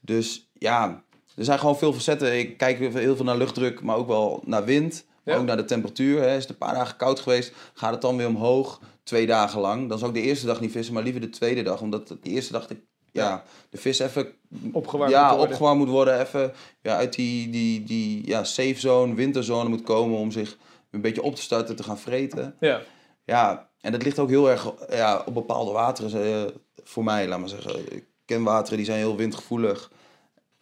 Dus 0.00 0.48
ja, 0.52 1.02
er 1.36 1.44
zijn 1.44 1.58
gewoon 1.58 1.78
veel 1.78 1.92
facetten. 1.92 2.38
Ik 2.38 2.56
kijk 2.56 2.78
heel 2.78 3.16
veel 3.16 3.24
naar 3.24 3.36
luchtdruk, 3.36 3.80
maar 3.82 3.96
ook 3.96 4.06
wel 4.06 4.42
naar 4.44 4.64
wind. 4.64 5.04
Maar 5.24 5.34
Ja. 5.34 5.40
ook 5.40 5.46
naar 5.46 5.56
de 5.56 5.64
temperatuur. 5.64 6.20
Hè. 6.22 6.36
Is 6.36 6.40
het 6.42 6.50
een 6.50 6.58
paar 6.58 6.74
dagen 6.74 6.96
koud 6.96 7.20
geweest, 7.20 7.52
gaat 7.74 7.92
het 7.92 8.00
dan 8.00 8.16
weer 8.16 8.26
omhoog. 8.26 8.80
Twee 9.02 9.26
dagen 9.26 9.60
lang. 9.60 9.88
Dan 9.88 9.98
zou 9.98 10.10
ik 10.10 10.16
de 10.22 10.28
eerste 10.28 10.46
dag 10.46 10.60
niet 10.60 10.70
vissen, 10.72 10.94
maar 10.94 11.02
liever 11.02 11.20
de 11.20 11.28
tweede 11.28 11.62
dag. 11.62 11.80
Omdat 11.80 12.08
de 12.08 12.18
eerste 12.22 12.52
dag 12.52 12.66
de, 12.66 12.76
ja, 13.12 13.42
de 13.70 13.78
vis 13.78 13.98
even 13.98 14.32
Opgewarmd 14.72 15.12
ja, 15.12 15.20
moet 15.22 15.30
worden. 15.30 15.48
opgewarmd 15.50 15.78
moet 15.78 15.88
worden. 15.88 16.20
Even 16.20 16.52
ja, 16.82 16.96
uit 16.96 17.14
die, 17.14 17.50
die, 17.50 17.84
die 17.84 18.26
ja, 18.26 18.44
safe 18.44 18.74
zone, 18.80 19.14
winterzone 19.14 19.68
moet 19.68 19.82
komen 19.82 20.18
om 20.18 20.30
zich 20.30 20.56
een 20.90 21.00
beetje 21.00 21.22
op 21.22 21.34
te 21.34 21.42
starten, 21.42 21.76
te 21.76 21.82
gaan 21.82 21.98
vreten. 21.98 22.56
Ja, 22.60 22.80
Ja, 23.24 23.68
en 23.80 23.92
dat 23.92 24.02
ligt 24.02 24.18
ook 24.18 24.28
heel 24.28 24.50
erg 24.50 24.72
ja, 24.90 25.22
op 25.26 25.34
bepaalde 25.34 25.70
wateren 25.72 26.24
eh, 26.24 26.52
voor 26.84 27.04
mij, 27.04 27.28
laat 27.28 27.38
maar 27.40 27.48
zeggen. 27.48 27.92
Ik 27.96 28.04
ken 28.24 28.42
wateren 28.42 28.76
die 28.76 28.86
zijn 28.86 28.98
heel 28.98 29.16
windgevoelig. 29.16 29.90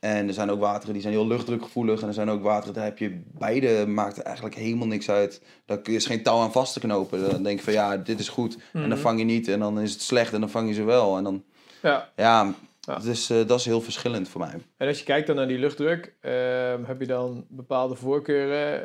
En 0.05 0.29
er 0.29 0.35
zijn 0.35 0.51
ook 0.51 0.61
wateren 0.61 0.93
die 0.93 1.03
zijn 1.03 1.15
heel 1.15 1.27
luchtdrukgevoelig. 1.27 2.01
En 2.03 2.09
er 2.09 2.15
zijn 2.15 2.31
ook 2.31 2.43
wateren, 2.43 2.75
daar 2.75 2.85
heb 2.85 2.99
je 2.99 3.21
beide, 3.39 3.87
maakt 3.87 4.23
eigenlijk 4.23 4.57
helemaal 4.57 4.87
niks 4.87 5.11
uit. 5.11 5.43
Daar 5.67 5.79
kun 5.79 5.93
je 5.93 5.99
is 5.99 6.07
geen 6.07 6.23
touw 6.23 6.39
aan 6.41 6.53
vast 6.53 6.73
te 6.73 6.81
knopen. 6.81 7.31
Dan 7.31 7.43
denk 7.43 7.59
je 7.59 7.65
van 7.65 7.73
ja, 7.73 7.97
dit 7.97 8.21
is 8.21 8.29
goed. 8.29 8.55
En 8.73 8.81
Mhm. 8.81 8.89
dan 8.89 8.99
vang 8.99 9.19
je 9.19 9.25
niet. 9.25 9.49
En 9.49 9.59
dan 9.59 9.81
is 9.81 9.93
het 9.93 10.03
slecht 10.03 10.33
en 10.33 10.41
dan 10.41 10.51
vang 10.51 10.69
je 10.69 10.75
ze 10.75 10.83
wel. 10.83 11.17
En 11.17 11.25
dan, 11.25 11.45
ja. 11.83 12.09
ja, 12.17 12.55
Ja. 12.81 12.99
Dus, 12.99 13.27
dat 13.27 13.51
is 13.59 13.65
heel 13.65 13.81
verschillend 13.81 14.29
voor 14.29 14.41
mij. 14.41 14.55
En 14.77 14.89
als 14.89 14.99
je 14.99 15.05
kijkt 15.05 15.27
dan 15.27 15.37
naar 15.37 15.49
die 15.49 15.59
luchtdruk, 15.59 16.15
ehm, 16.21 16.85
heb 16.85 17.01
je 17.01 17.07
dan 17.07 17.45
bepaalde 17.49 17.95
voorkeuren? 17.95 18.83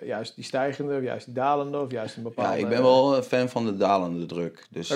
eh, 0.00 0.08
juist 0.08 0.34
die 0.34 0.44
stijgende, 0.44 0.96
of 0.96 1.02
juist 1.02 1.24
die 1.24 1.34
dalende, 1.34 1.78
of 1.80 1.90
juist 1.90 2.16
een 2.16 2.22
bepaalde... 2.22 2.50
Ja, 2.50 2.56
ik 2.56 2.68
ben 2.68 2.82
wel 2.82 3.16
een 3.16 3.22
fan 3.22 3.48
van 3.48 3.64
de 3.64 3.76
dalende 3.76 4.26
druk. 4.26 4.66
Dus. 4.70 4.88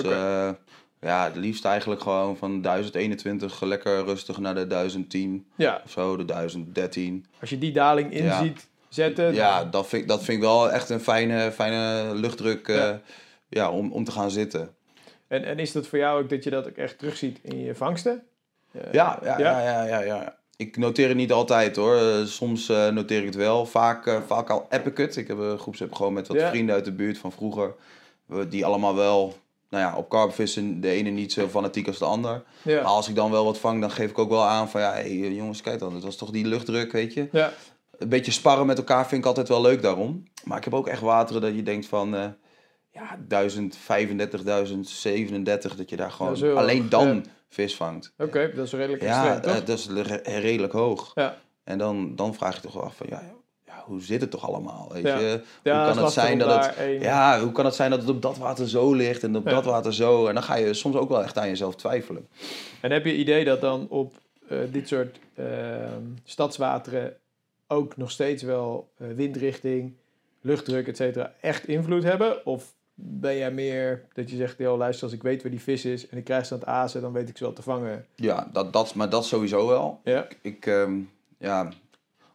Eh, 0.99 1.09
ja, 1.09 1.23
het 1.23 1.35
liefst 1.35 1.65
eigenlijk 1.65 2.01
gewoon 2.01 2.37
van 2.37 2.61
1021 2.61 3.61
lekker 3.61 4.03
rustig 4.05 4.37
naar 4.37 4.55
de 4.55 4.67
1010 4.67 5.45
Ja, 5.55 5.81
of 5.85 5.91
zo, 5.91 6.17
de 6.17 6.25
1013. 6.25 7.25
als 7.39 7.49
je 7.49 7.57
die 7.57 7.71
daling 7.71 8.13
in 8.13 8.23
Ja. 8.23 8.41
ziet 8.43 8.67
zetten... 8.89 9.33
Ja, 9.33 9.63
dat 9.65 9.87
vind, 9.87 10.01
ik- 10.01 10.07
dat 10.07 10.23
vind 10.23 10.37
ik 10.37 10.43
wel 10.43 10.71
echt 10.71 10.89
een 10.89 10.99
fijne, 10.99 11.51
fijne 11.51 12.11
luchtdruk 12.15 12.67
eh, 12.67 12.75
Ja. 12.75 12.99
ja. 13.49 13.71
om, 13.71 13.91
om 13.91 14.03
te 14.03 14.11
gaan 14.11 14.31
zitten. 14.31 14.73
En, 15.27 15.43
en 15.45 15.59
is 15.59 15.71
dat 15.71 15.87
voor 15.87 15.97
jou 15.99 16.23
ook 16.23 16.29
dat 16.29 16.43
je 16.43 16.49
dat 16.49 16.67
ook 16.67 16.75
echt 16.77 16.97
terugziet 16.99 17.39
in 17.41 17.59
je 17.59 17.75
vangsten? 17.75 18.23
Eh, 18.71 18.81
Ja, 18.91 19.19
ja, 19.23 19.39
ja, 19.39 19.61
ja, 19.63 19.83
ja, 19.85 19.99
ja. 19.99 20.37
Ik 20.57 20.77
noteer 20.77 21.07
het 21.07 21.17
niet 21.17 21.31
altijd 21.31 21.75
hoor. 21.75 21.95
Eh, 21.95 22.23
Soms 22.25 22.69
eh, 22.69 22.87
noteer 22.89 23.19
ik 23.19 23.25
het 23.25 23.35
wel. 23.35 23.65
Vaak, 23.65 24.07
eh, 24.07 24.21
vaak 24.27 24.49
al 24.49 24.67
app 24.69 24.87
ik 24.87 24.97
het. 24.97 25.15
Ik 25.15 25.27
heb 25.27 25.37
een 25.37 25.57
groepsapp 25.59 25.93
gewoon 25.93 26.13
met 26.13 26.27
wat 26.27 26.41
vrienden 26.41 26.75
uit 26.75 26.85
de 26.85 26.91
buurt 26.91 27.17
van 27.17 27.31
vroeger. 27.31 27.75
Die 28.49 28.65
allemaal 28.65 28.95
wel, 28.95 29.33
nou 29.69 29.83
ja, 29.83 29.97
op 29.97 30.09
carpvissen. 30.09 30.81
De 30.81 30.89
ene 30.89 31.09
niet 31.09 31.33
zo 31.33 31.47
fanatiek 31.47 31.87
als 31.87 31.97
de 31.99 32.05
ander. 32.05 32.43
Ja. 32.61 32.75
Maar 32.75 32.91
als 32.91 33.09
ik 33.09 33.15
dan 33.15 33.31
wel 33.31 33.45
wat 33.45 33.57
vang, 33.57 33.81
dan 33.81 33.91
geef 33.91 34.09
ik 34.09 34.17
ook 34.17 34.29
wel 34.29 34.43
aan 34.45 34.69
van... 34.69 34.81
Ja, 34.81 34.91
hey, 34.91 35.03
eh, 35.05 35.35
jongens, 35.35 35.61
kijk 35.61 35.79
dan. 35.79 35.93
Dat 35.93 36.03
was 36.03 36.15
toch 36.15 36.31
die 36.31 36.45
luchtdruk, 36.47 36.91
weet 36.91 37.13
je. 37.13 37.27
Ja. 37.31 37.53
Een 37.97 38.09
beetje 38.09 38.31
sparren 38.31 38.65
met 38.65 38.77
elkaar 38.77 39.07
vind 39.07 39.21
ik 39.21 39.27
altijd 39.27 39.47
wel 39.47 39.61
leuk 39.61 39.81
daarom. 39.81 40.23
Maar 40.43 40.57
ik 40.57 40.63
heb 40.63 40.73
ook 40.73 40.87
echt 40.87 41.01
wateren 41.01 41.41
dat 41.41 41.55
je 41.55 41.63
denkt 41.63 41.85
van... 41.85 42.15
eh 42.15 42.25
ja, 42.91 43.19
1035, 43.27 44.43
1037, 44.43 45.75
dat 45.75 45.89
je 45.89 45.95
daar 45.95 46.11
gewoon 46.11 46.57
alleen 46.57 46.89
dan 46.89 47.07
ja. 47.15 47.21
vis 47.49 47.75
vangt. 47.75 48.13
Oké, 48.17 48.51
dat 48.55 48.65
is 48.65 48.73
redelijk 48.73 49.01
Ja, 49.01 49.21
extreem, 49.23 49.41
toch? 49.41 49.61
eh, 49.61 49.67
dat 49.67 49.77
is 49.77 49.87
re- 49.89 50.39
redelijk 50.39 50.73
hoog. 50.73 51.11
Ja. 51.15 51.37
En 51.63 51.77
dan, 51.77 52.15
dan 52.15 52.33
vraag 52.33 52.55
je 52.55 52.61
toch 52.61 52.73
wel 52.73 52.83
af 52.83 52.95
van, 52.95 53.07
ja, 53.09 53.19
ja, 53.21 53.33
hoe 53.89 54.01
zit 54.01 54.21
het 54.21 54.31
toch 54.31 54.47
allemaal? 54.47 54.89
Weet 54.93 55.03
Ja. 55.03 55.19
je? 55.19 55.41
Ja, 55.63 55.85
hoe 55.85 55.93
kan 55.93 56.03
het 56.03 56.13
zijn 56.13 56.37
dat 56.37 56.65
het, 56.65 57.01
ja, 57.01 57.39
hoe 57.41 57.51
kan 57.51 57.65
het 57.65 57.75
zijn 57.75 57.89
dat 57.89 57.99
het 57.99 58.09
op 58.09 58.21
dat 58.21 58.37
water 58.37 58.69
zo 58.69 58.93
ligt 58.93 59.23
en 59.23 59.35
op 59.35 59.45
dat 59.49 59.65
water 59.65 59.93
zo? 59.93 60.27
En 60.27 60.33
dan 60.33 60.43
ga 60.43 60.55
je 60.55 60.73
soms 60.73 60.95
ook 60.95 61.09
wel 61.09 61.23
echt 61.23 61.37
aan 61.37 61.47
jezelf 61.47 61.75
twijfelen. 61.75 62.27
En 62.81 62.91
heb 62.91 63.05
je 63.05 63.15
idee 63.15 63.45
dat 63.45 63.61
dan 63.61 63.87
op 63.89 64.13
eh, 64.49 64.57
dit 64.71 64.87
soort 64.87 65.19
ehm, 65.35 66.01
stadswateren 66.23 67.13
ook 67.67 67.97
nog 67.97 68.11
steeds 68.11 68.43
wel 68.43 68.89
eh, 68.97 69.07
windrichting, 69.15 69.93
luchtdruk, 70.41 70.87
et 70.87 70.97
cetera, 70.97 71.33
echt 71.41 71.67
invloed 71.67 72.03
hebben? 72.03 72.45
Of 72.45 72.73
ben 73.01 73.37
jij 73.37 73.51
meer 73.51 74.05
dat 74.13 74.29
je 74.29 74.35
zegt, 74.35 74.57
joh, 74.57 74.77
luister, 74.77 75.03
als 75.03 75.13
ik 75.13 75.21
weet 75.23 75.41
waar 75.41 75.51
die 75.51 75.61
vis 75.61 75.85
is 75.85 76.07
en 76.09 76.17
ik 76.17 76.23
krijg 76.23 76.45
ze 76.45 76.53
aan 76.53 76.59
het 76.59 76.67
azen, 76.69 77.01
dan 77.01 77.11
weet 77.13 77.29
ik 77.29 77.37
ze 77.37 77.43
wel 77.43 77.53
te 77.53 77.61
vangen. 77.61 78.05
Ja, 78.15 78.49
dat, 78.53 78.73
dat, 78.73 78.95
maar 78.95 79.09
dat 79.09 79.25
sowieso 79.25 79.67
wel. 79.67 79.99
Ja, 80.03 80.27
Ik, 80.41 80.65
ehm, 80.65 80.93
ja, 81.37 81.69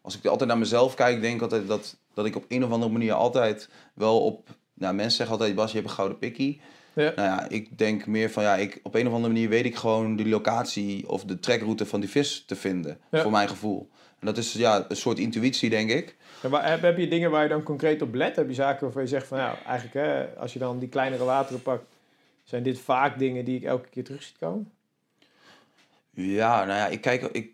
als 0.05 0.17
ik 0.19 0.27
altijd 0.27 0.49
naar 0.49 0.59
mezelf 0.59 0.95
kijk, 0.95 1.21
denk 1.21 1.35
ik 1.35 1.43
altijd 1.43 1.69
dat, 1.69 1.97
dat 2.15 2.27
ik 2.27 2.37
op 2.37 2.45
een 2.49 2.65
of 2.65 2.71
andere 2.71 2.93
manier 2.93 3.13
altijd 3.13 3.69
wel 3.95 4.21
op... 4.21 4.49
Nou, 4.75 4.95
mensen 4.95 5.17
zeggen 5.17 5.37
altijd, 5.37 5.55
Bas, 5.55 5.71
je 5.71 5.77
hebt 5.77 5.89
een 5.89 5.95
gouden 5.95 6.19
pikkie. 6.19 6.61
ja, 6.95 7.13
Nou 7.17 7.29
ja, 7.29 7.49
ik 7.49 7.79
denk 7.79 8.07
meer 8.07 8.31
van 8.31 8.43
ja, 8.43 8.57
ik, 8.57 8.81
op 8.83 8.95
een 8.95 9.07
of 9.07 9.13
andere 9.13 9.33
manier 9.33 9.49
weet 9.49 9.65
ik 9.65 9.77
gewoon 9.77 10.17
die 10.17 10.29
locatie 10.29 11.09
of 11.09 11.25
de 11.25 11.41
trekroute 11.41 11.87
van 11.87 12.01
die 12.01 12.09
vis 12.09 12.45
te 12.47 12.57
vinden. 12.57 12.99
Ja. 13.11 13.23
Voor 13.23 13.31
mijn 13.31 13.49
gevoel. 13.49 13.91
En 14.21 14.27
dat 14.27 14.37
is 14.37 14.53
ja, 14.53 14.85
een 14.89 14.97
soort 14.97 15.19
intuïtie, 15.19 15.71
denk 15.71 15.91
ik. 15.91 16.17
En 16.43 16.51
waar, 16.51 16.71
heb, 16.71 16.83
heb 16.83 16.99
je 16.99 17.09
dingen 17.09 17.31
waar 17.31 17.43
je 17.43 17.49
dan 17.49 17.63
concreet 17.63 18.03
op 18.03 18.15
let? 18.15 18.37
Heb 18.37 18.49
je 18.49 18.55
zaken 18.55 18.83
waarvan 18.83 19.03
je 19.03 19.09
zegt 19.09 19.27
van, 19.27 19.39
nou, 19.39 19.57
eigenlijk, 19.67 19.95
hè, 19.95 20.39
als 20.39 20.53
je 20.53 20.59
dan 20.59 20.79
die 20.79 20.89
kleinere 20.89 21.25
wateren 21.25 21.63
pakt, 21.63 21.85
zijn 22.43 22.63
dit 22.63 22.79
vaak 22.79 23.19
dingen 23.19 23.45
die 23.45 23.57
ik 23.57 23.65
elke 23.65 23.89
keer 23.89 24.05
terug 24.05 24.23
zie 24.23 24.37
komen? 24.41 24.73
Ja, 26.11 26.65
nou 26.65 26.79
ja, 26.79 26.87
ik 26.87 27.01
kijk, 27.01 27.23
ik 27.23 27.54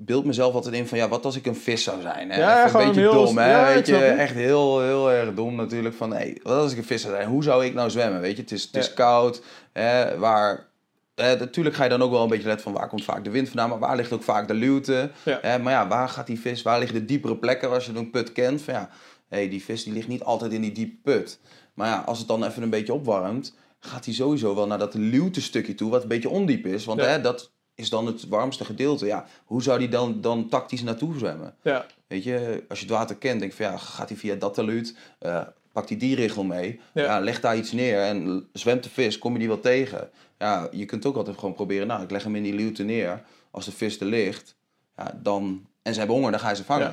beeld 0.00 0.24
mezelf 0.24 0.54
altijd 0.54 0.74
in 0.74 0.86
van 0.86 0.98
ja, 0.98 1.08
wat 1.08 1.24
als 1.24 1.36
ik 1.36 1.46
een 1.46 1.56
vis 1.56 1.82
zou 1.82 2.00
zijn? 2.00 2.30
Hè? 2.30 2.38
Ja, 2.38 2.66
een 2.66 2.72
beetje 2.86 3.00
heel- 3.00 3.12
dom, 3.12 3.38
hè? 3.38 3.50
ja, 3.50 3.74
weet 3.74 3.86
je, 3.86 3.96
echt 3.96 4.34
heel, 4.34 4.80
heel 4.80 5.12
erg 5.12 5.34
dom 5.34 5.54
natuurlijk. 5.54 5.94
Van 5.94 6.12
hey, 6.12 6.40
wat 6.42 6.56
als 6.56 6.72
ik 6.72 6.78
een 6.78 6.84
vis 6.84 7.02
zou 7.02 7.14
zijn? 7.14 7.28
Hoe 7.28 7.42
zou 7.42 7.64
ik 7.64 7.74
nou 7.74 7.90
zwemmen? 7.90 8.20
Weet 8.20 8.36
je, 8.36 8.42
het 8.42 8.52
is, 8.52 8.62
het 8.62 8.76
is 8.76 8.94
koud. 8.94 9.42
Hè? 9.72 10.18
Waar, 10.18 10.66
eh, 11.14 11.38
natuurlijk 11.38 11.76
ga 11.76 11.82
je 11.82 11.90
dan 11.90 12.02
ook 12.02 12.10
wel 12.10 12.22
een 12.22 12.28
beetje 12.28 12.46
letten 12.46 12.64
van 12.64 12.72
waar 12.72 12.88
komt 12.88 13.04
vaak 13.04 13.24
de 13.24 13.30
wind 13.30 13.48
vandaan, 13.48 13.68
maar 13.68 13.78
waar 13.78 13.96
ligt 13.96 14.12
ook 14.12 14.22
vaak 14.22 14.48
de 14.48 14.54
luwte? 14.54 15.10
Ja. 15.24 15.38
Hè? 15.42 15.58
Maar 15.58 15.72
ja, 15.72 15.88
waar 15.88 16.08
gaat 16.08 16.26
die 16.26 16.40
vis? 16.40 16.62
Waar 16.62 16.78
liggen 16.78 16.98
de 16.98 17.04
diepere 17.04 17.36
plekken 17.36 17.70
als 17.70 17.86
je 17.86 17.92
een 17.94 18.10
put 18.10 18.32
kent? 18.32 18.62
Van 18.62 18.74
ja, 18.74 18.90
hey, 19.28 19.48
die 19.48 19.64
vis 19.64 19.84
die 19.84 19.92
ligt 19.92 20.08
niet 20.08 20.22
altijd 20.22 20.52
in 20.52 20.60
die 20.60 20.72
diepe 20.72 20.96
put. 21.02 21.38
Maar 21.74 21.88
ja, 21.88 22.02
als 22.06 22.18
het 22.18 22.28
dan 22.28 22.44
even 22.44 22.62
een 22.62 22.70
beetje 22.70 22.94
opwarmt, 22.94 23.54
gaat 23.80 24.04
hij 24.04 24.14
sowieso 24.14 24.54
wel 24.54 24.66
naar 24.66 24.78
dat 24.78 24.94
luwte 24.94 25.40
stukje 25.40 25.74
toe, 25.74 25.90
wat 25.90 26.02
een 26.02 26.08
beetje 26.08 26.28
ondiep 26.28 26.66
is. 26.66 26.84
Want 26.84 27.00
hè, 27.00 27.20
dat 27.20 27.52
is 27.78 27.88
dan 27.90 28.06
het 28.06 28.28
warmste 28.28 28.64
gedeelte. 28.64 29.06
Ja, 29.06 29.26
hoe 29.44 29.62
zou 29.62 29.78
die 29.78 29.88
dan, 29.88 30.20
dan 30.20 30.48
tactisch 30.48 30.82
naartoe 30.82 31.18
zwemmen? 31.18 31.54
Ja, 31.62 31.86
Weet 32.06 32.24
je, 32.24 32.64
als 32.68 32.78
je 32.80 32.84
het 32.84 32.94
water 32.94 33.16
kent, 33.16 33.40
denk 33.40 33.52
je 33.52 33.62
van 33.62 33.72
ja, 33.72 33.76
gaat 33.78 34.08
hij 34.08 34.18
via 34.18 34.34
dat 34.34 34.54
taluut, 34.54 34.96
eh 35.18 35.40
pakt 35.72 35.88
hij 35.88 35.98
die 35.98 36.14
richel 36.14 36.44
mee, 36.44 36.80
Ja. 36.94 37.02
ja. 37.04 37.20
leg 37.20 37.40
daar 37.40 37.56
iets 37.56 37.72
neer 37.72 38.00
en 38.00 38.48
zwemt 38.52 38.82
de 38.82 38.90
vis, 38.90 39.18
kom 39.18 39.32
je 39.32 39.38
die 39.38 39.48
wel 39.48 39.60
tegen. 39.60 40.10
Ja, 40.38 40.68
je 40.72 40.84
kunt 40.84 41.06
ook 41.06 41.16
altijd 41.16 41.38
gewoon 41.38 41.54
proberen, 41.54 41.86
nou, 41.86 42.02
ik 42.02 42.10
leg 42.10 42.22
hem 42.22 42.36
in 42.36 42.42
die 42.42 42.54
luwte 42.54 42.82
neer. 42.82 43.22
Als 43.50 43.64
de 43.64 43.72
vis 43.72 44.00
er 44.00 44.06
ligt, 44.06 44.56
ja, 44.96 45.18
dan, 45.22 45.66
en 45.82 45.92
ze 45.92 45.98
hebben 45.98 46.16
honger, 46.16 46.30
dan 46.32 46.40
ga 46.40 46.48
je 46.50 46.56
ze 46.56 46.64
vangen. 46.64 46.86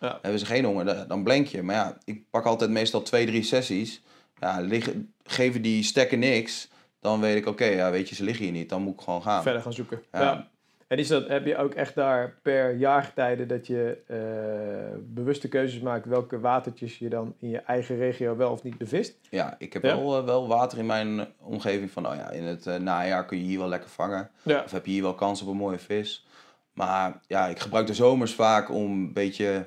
Ja. 0.00 0.06
Ja. 0.08 0.18
Hebben 0.22 0.40
ze 0.40 0.46
geen 0.46 0.64
honger, 0.64 0.84
dan- 0.84 1.08
dan 1.08 1.22
blank 1.22 1.46
je. 1.46 1.62
Maar 1.62 1.74
ja, 1.74 1.98
ik 2.04 2.22
pak 2.30 2.44
altijd 2.44 2.70
meestal 2.70 3.02
twee, 3.02 3.26
drie 3.26 3.42
sessies. 3.42 4.02
Ja, 4.40 4.60
liggen, 4.60 5.12
geven 5.24 5.62
die 5.62 5.82
stekken 5.82 6.18
niks, 6.18 6.68
dan 7.00 7.20
weet 7.20 7.36
ik, 7.36 7.46
oké, 7.46 7.64
ja, 7.64 7.90
weet 7.90 8.08
je, 8.08 8.14
ze 8.14 8.24
liggen 8.24 8.44
hier 8.44 8.52
niet, 8.52 8.68
dan 8.68 8.82
moet 8.82 8.94
ik 8.94 9.00
gewoon 9.00 9.22
gaan. 9.22 9.42
verder 9.42 9.62
gaan 9.62 9.72
zoeken. 9.72 10.02
Ja. 10.12 10.20
Ja. 10.20 10.48
En 10.86 10.98
is 10.98 11.08
dat, 11.08 11.28
heb 11.28 11.46
je 11.46 11.56
ook 11.56 11.74
echt 11.74 11.94
daar 11.94 12.38
per 12.42 12.74
jaargetijde 12.76 13.46
dat 13.46 13.66
je 13.66 13.98
eh, 14.06 14.98
bewuste 15.02 15.48
keuzes 15.48 15.80
maakt 15.80 16.06
welke 16.06 16.40
watertjes 16.40 16.98
je 16.98 17.08
dan 17.08 17.34
in 17.38 17.48
je 17.48 17.58
eigen 17.58 17.96
regio 17.96 18.36
wel 18.36 18.50
of 18.50 18.62
niet 18.62 18.78
bevist? 18.78 19.18
Ja, 19.28 19.54
ik 19.58 19.72
heb 19.72 19.82
Ja. 19.82 19.96
Wel, 19.96 20.18
eh, 20.18 20.24
wel 20.24 20.48
water 20.48 20.78
in 20.78 20.86
mijn 20.86 21.26
omgeving 21.38 21.90
van, 21.90 22.06
oh 22.06 22.14
ja, 22.14 22.30
in 22.30 22.44
het 22.44 22.66
eh, 22.66 22.76
najaar 22.76 23.24
kun 23.26 23.38
je 23.38 23.44
hier 23.44 23.58
wel 23.58 23.68
lekker 23.68 23.90
vangen. 23.90 24.30
Ja. 24.42 24.62
Of 24.64 24.70
heb 24.70 24.86
je 24.86 24.92
hier 24.92 25.02
wel 25.02 25.14
kans 25.14 25.42
op 25.42 25.48
een 25.48 25.56
mooie 25.56 25.78
vis. 25.78 26.26
Maar 26.72 27.20
ja, 27.26 27.46
ik 27.46 27.58
gebruik 27.58 27.86
de 27.86 27.94
zomers 27.94 28.34
vaak 28.34 28.70
om 28.70 28.90
een 28.92 29.12
beetje, 29.12 29.66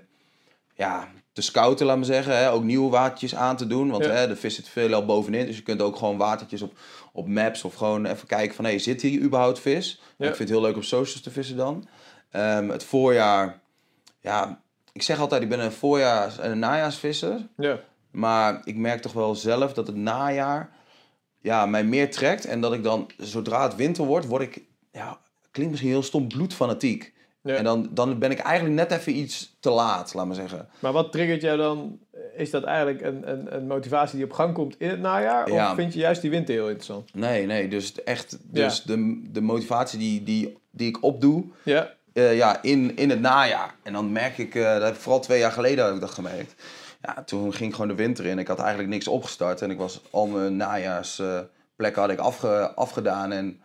ja, 0.73 1.07
te 1.33 1.41
scouten, 1.41 1.85
laat 1.85 1.95
maar 1.95 2.05
zeggen. 2.05 2.37
Hè? 2.37 2.51
Ook 2.51 2.63
nieuwe 2.63 2.89
watertjes 2.89 3.35
aan 3.35 3.57
te 3.57 3.67
doen. 3.67 3.89
Want 3.89 4.05
Ja. 4.05 4.11
hè, 4.11 4.27
de 4.27 4.35
vis 4.35 4.55
zit 4.55 4.69
veel 4.69 4.93
al 4.93 5.05
bovenin. 5.05 5.45
Dus 5.45 5.55
je 5.55 5.63
kunt 5.63 5.81
ook 5.81 5.95
gewoon 5.95 6.17
watertjes 6.17 6.61
op, 6.61 6.77
op 7.11 7.27
maps 7.27 7.63
of 7.63 7.73
gewoon 7.73 8.05
even 8.05 8.27
kijken 8.27 8.55
van... 8.55 8.65
Hey, 8.65 8.79
zit 8.79 9.01
hier 9.01 9.21
überhaupt 9.21 9.59
vis? 9.59 10.01
Ja. 10.17 10.27
Ik 10.29 10.35
vind 10.35 10.49
het 10.49 10.57
heel 10.57 10.61
leuk 10.67 10.75
op 10.75 10.83
socials 10.83 11.21
te 11.21 11.31
vissen 11.31 11.57
dan. 11.57 11.87
Ehm, 12.31 12.69
het 12.69 12.83
voorjaar... 12.83 13.61
Ja, 14.19 14.61
ik 14.91 15.01
zeg 15.01 15.19
altijd, 15.19 15.41
ik 15.41 15.49
ben 15.49 15.59
een 15.59 15.71
voorjaars- 15.71 16.39
en 16.39 16.51
een 16.51 16.59
najaarsvisser. 16.59 17.47
Ja. 17.57 17.79
Maar 18.11 18.61
ik 18.63 18.75
merk 18.75 19.01
toch 19.01 19.13
wel 19.13 19.35
zelf 19.35 19.73
dat 19.73 19.87
het 19.87 19.95
najaar 19.95 20.69
ja, 21.41 21.65
mij 21.65 21.83
meer 21.83 22.11
trekt. 22.11 22.45
En 22.45 22.61
dat 22.61 22.73
ik 22.73 22.83
dan, 22.83 23.11
zodra 23.17 23.63
het 23.63 23.75
winter 23.75 24.05
wordt, 24.05 24.25
word 24.25 24.41
ik, 24.41 24.61
ja, 24.91 25.19
klinkt 25.51 25.71
misschien 25.71 25.91
heel 25.91 26.03
stom, 26.03 26.27
bloedfanatiek. 26.27 27.12
Ja. 27.43 27.55
En 27.55 27.63
dan, 27.63 27.89
dan 27.91 28.19
ben 28.19 28.31
ik 28.31 28.39
eigenlijk 28.39 28.75
net 28.75 28.99
even 28.99 29.15
iets 29.17 29.55
te 29.59 29.69
laat, 29.69 30.13
laat 30.13 30.25
maar 30.25 30.35
zeggen. 30.35 30.67
Maar 30.79 30.91
wat 30.91 31.11
triggert 31.11 31.41
jou 31.41 31.57
dan? 31.57 31.99
Is 32.35 32.49
dat 32.49 32.63
eigenlijk 32.63 33.01
een, 33.01 33.31
een, 33.31 33.55
een 33.55 33.67
motivatie 33.67 34.15
die 34.15 34.25
op 34.25 34.31
gang 34.31 34.53
komt 34.53 34.75
in 34.77 34.89
het 34.89 34.99
najaar? 34.99 35.49
Of 35.51 35.75
vind 35.75 35.93
je 35.93 35.99
juist 35.99 36.21
die 36.21 36.29
winter 36.29 36.53
heel 36.53 36.65
interessant? 36.65 37.13
Nee, 37.13 37.45
nee, 37.45 37.67
dus 37.67 38.03
echt 38.03 38.37
dus 38.41 38.83
de, 38.83 39.21
de 39.31 39.41
motivatie 39.41 39.99
die, 39.99 40.23
die, 40.23 40.57
die 40.71 40.87
ik 40.87 41.03
opdoe 41.03 41.43
Ja. 41.63 41.93
eh, 42.13 42.35
ja, 42.37 42.61
in, 42.61 42.95
in 42.97 43.09
het 43.09 43.19
najaar. 43.19 43.75
En 43.83 43.93
dan 43.93 44.11
merk 44.11 44.37
ik, 44.37 44.55
eh, 44.55 44.63
dat 44.73 44.81
heb 44.83 44.93
ik 44.93 44.99
vooral 44.99 45.21
twee 45.21 45.39
jaar 45.39 45.51
geleden 45.51 45.85
heb 45.85 45.93
ik 45.93 45.99
dat 46.01 46.11
gemerkt. 46.11 46.55
Ja, 47.01 47.23
toen 47.23 47.53
ging 47.53 47.71
gewoon 47.73 47.87
de 47.87 47.95
winter 47.95 48.25
in. 48.25 48.39
Ik 48.39 48.47
had 48.47 48.59
eigenlijk 48.59 48.89
niks 48.89 49.07
opgestart. 49.07 49.61
En 49.61 49.71
ik 49.71 49.77
was 49.77 50.01
al 50.09 50.27
mijn 50.27 50.55
najaarsplekken 50.57 52.01
had 52.01 52.09
ik 52.09 52.19
afge, 52.19 52.71
afgedaan. 52.75 53.31
En 53.31 53.61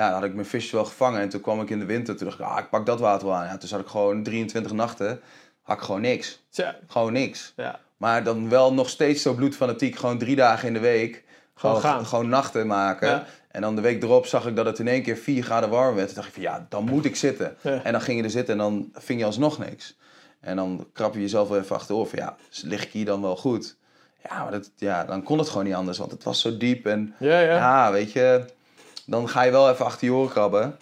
ja, 0.00 0.10
dan 0.10 0.20
had 0.20 0.28
ik 0.28 0.34
mijn 0.34 0.46
visjes 0.46 0.72
wel 0.72 0.84
gevangen. 0.84 1.20
En 1.20 1.28
toen 1.28 1.40
kwam 1.40 1.60
ik 1.60 1.70
in 1.70 1.78
de 1.78 1.84
winter. 1.84 2.16
Toen 2.16 2.26
dacht 2.26 2.40
ik, 2.40 2.46
ah, 2.46 2.58
ik 2.58 2.70
pak 2.70 2.86
dat 2.86 3.00
water 3.00 3.26
wel 3.26 3.36
aan. 3.36 3.46
Ja, 3.46 3.56
toen 3.56 3.68
zat 3.68 3.80
ik 3.80 3.86
gewoon 3.86 4.22
23 4.22 4.72
nachten. 4.72 5.20
Had 5.62 5.76
ik 5.76 5.82
gewoon 5.82 6.00
niks. 6.00 6.42
Tja. 6.50 6.76
Gewoon 6.86 7.12
niks. 7.12 7.52
Ja. 7.56 7.80
Maar 7.96 8.24
dan 8.24 8.48
wel 8.48 8.74
nog 8.74 8.88
steeds 8.88 9.22
zo 9.22 9.34
bloedfanatiek. 9.34 9.96
Gewoon 9.96 10.18
drie 10.18 10.36
dagen 10.36 10.68
in 10.68 10.74
de 10.74 10.80
week. 10.80 11.24
Gewoon 11.54 11.80
gaan. 11.80 12.06
Gewoon 12.06 12.28
nachten 12.28 12.66
maken. 12.66 13.08
Ja. 13.08 13.26
En 13.50 13.60
dan 13.60 13.74
de 13.74 13.80
week 13.80 14.02
erop 14.02 14.26
zag 14.26 14.46
ik 14.46 14.56
dat 14.56 14.66
het 14.66 14.78
in 14.78 14.88
één 14.88 15.02
keer 15.02 15.16
4 15.16 15.42
graden 15.42 15.70
warm 15.70 15.94
werd. 15.94 16.06
Toen 16.06 16.16
dacht 16.16 16.28
ik 16.28 16.34
van 16.34 16.42
ja, 16.42 16.66
dan 16.68 16.84
moet 16.84 17.04
ik 17.04 17.16
zitten. 17.16 17.56
Ja. 17.60 17.82
En 17.82 17.92
dan 17.92 18.00
ging 18.00 18.18
je 18.18 18.24
er 18.24 18.30
zitten 18.30 18.54
en 18.54 18.60
dan 18.60 18.90
ving 18.92 19.20
je 19.20 19.26
alsnog 19.26 19.58
niks. 19.58 19.96
En 20.40 20.56
dan 20.56 20.86
krap 20.92 21.14
je 21.14 21.20
jezelf 21.20 21.48
wel 21.48 21.58
even 21.58 21.76
achterover. 21.76 22.18
van, 22.18 22.26
Ja, 22.26 22.36
lig 22.62 22.84
ik 22.84 22.92
hier 22.92 23.04
dan 23.04 23.22
wel 23.22 23.36
goed? 23.36 23.76
Ja, 24.28 24.42
maar 24.42 24.52
dat, 24.52 24.70
ja, 24.76 25.04
dan 25.04 25.22
kon 25.22 25.38
het 25.38 25.48
gewoon 25.48 25.64
niet 25.64 25.74
anders. 25.74 25.98
Want 25.98 26.10
het 26.10 26.24
was 26.24 26.40
zo 26.40 26.56
diep. 26.56 26.86
En 26.86 27.14
Ja, 27.18 27.40
ja. 27.40 27.56
ja, 27.56 27.92
weet 27.92 28.12
je, 28.12 28.44
dan 29.10 29.28
ga 29.28 29.42
je 29.42 29.50
wel 29.50 29.70
even 29.70 29.84
achter 29.84 30.06
je 30.06 30.12
oren 30.12 30.30
krabben. 30.30 30.76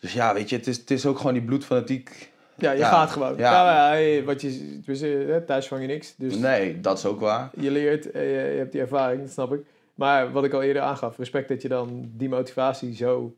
Dus 0.00 0.12
ja, 0.12 0.34
weet 0.34 0.48
je, 0.48 0.56
het 0.56 0.66
is, 0.66 0.76
het 0.76 0.90
is 0.90 1.06
ook 1.06 1.16
gewoon 1.16 1.32
die 1.32 1.42
bloedfanatiek. 1.42 2.32
Ja, 2.56 2.70
je 2.70 2.78
Ja. 2.78 2.88
gaat 2.88 3.10
gewoon. 3.10 3.36
Ja. 3.36 4.22
Wat 4.24 4.40
je, 4.40 5.42
thuis 5.46 5.68
vang 5.68 5.80
je 5.80 5.86
niks. 5.86 6.14
Dus 6.16 6.36
Nee, 6.36 6.80
dat 6.80 6.98
is 6.98 7.06
ook 7.06 7.20
waar. 7.20 7.50
je 7.60 7.70
leert, 7.70 8.10
eh, 8.10 8.22
je, 8.22 8.50
je 8.52 8.58
hebt 8.58 8.72
die 8.72 8.80
ervaring, 8.80 9.20
dat 9.20 9.30
snap 9.30 9.52
ik. 9.52 9.60
Maar 9.94 10.32
wat 10.32 10.44
ik 10.44 10.52
al 10.52 10.62
eerder 10.62 10.82
aangaf, 10.82 11.16
respect 11.18 11.48
dat 11.48 11.62
je 11.62 11.68
dan 11.68 12.10
die 12.12 12.28
motivatie 12.28 12.94
zo 12.96 13.34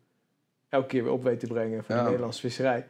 elke 0.68 0.87
keer 0.87 1.03
weer 1.03 1.12
op 1.12 1.22
weet 1.22 1.41
te 1.41 1.47
brengen 1.47 1.84
voor 1.84 1.95
Ja. 1.95 2.01
de 2.01 2.07
Nederlandse 2.07 2.41
visserij. 2.41 2.87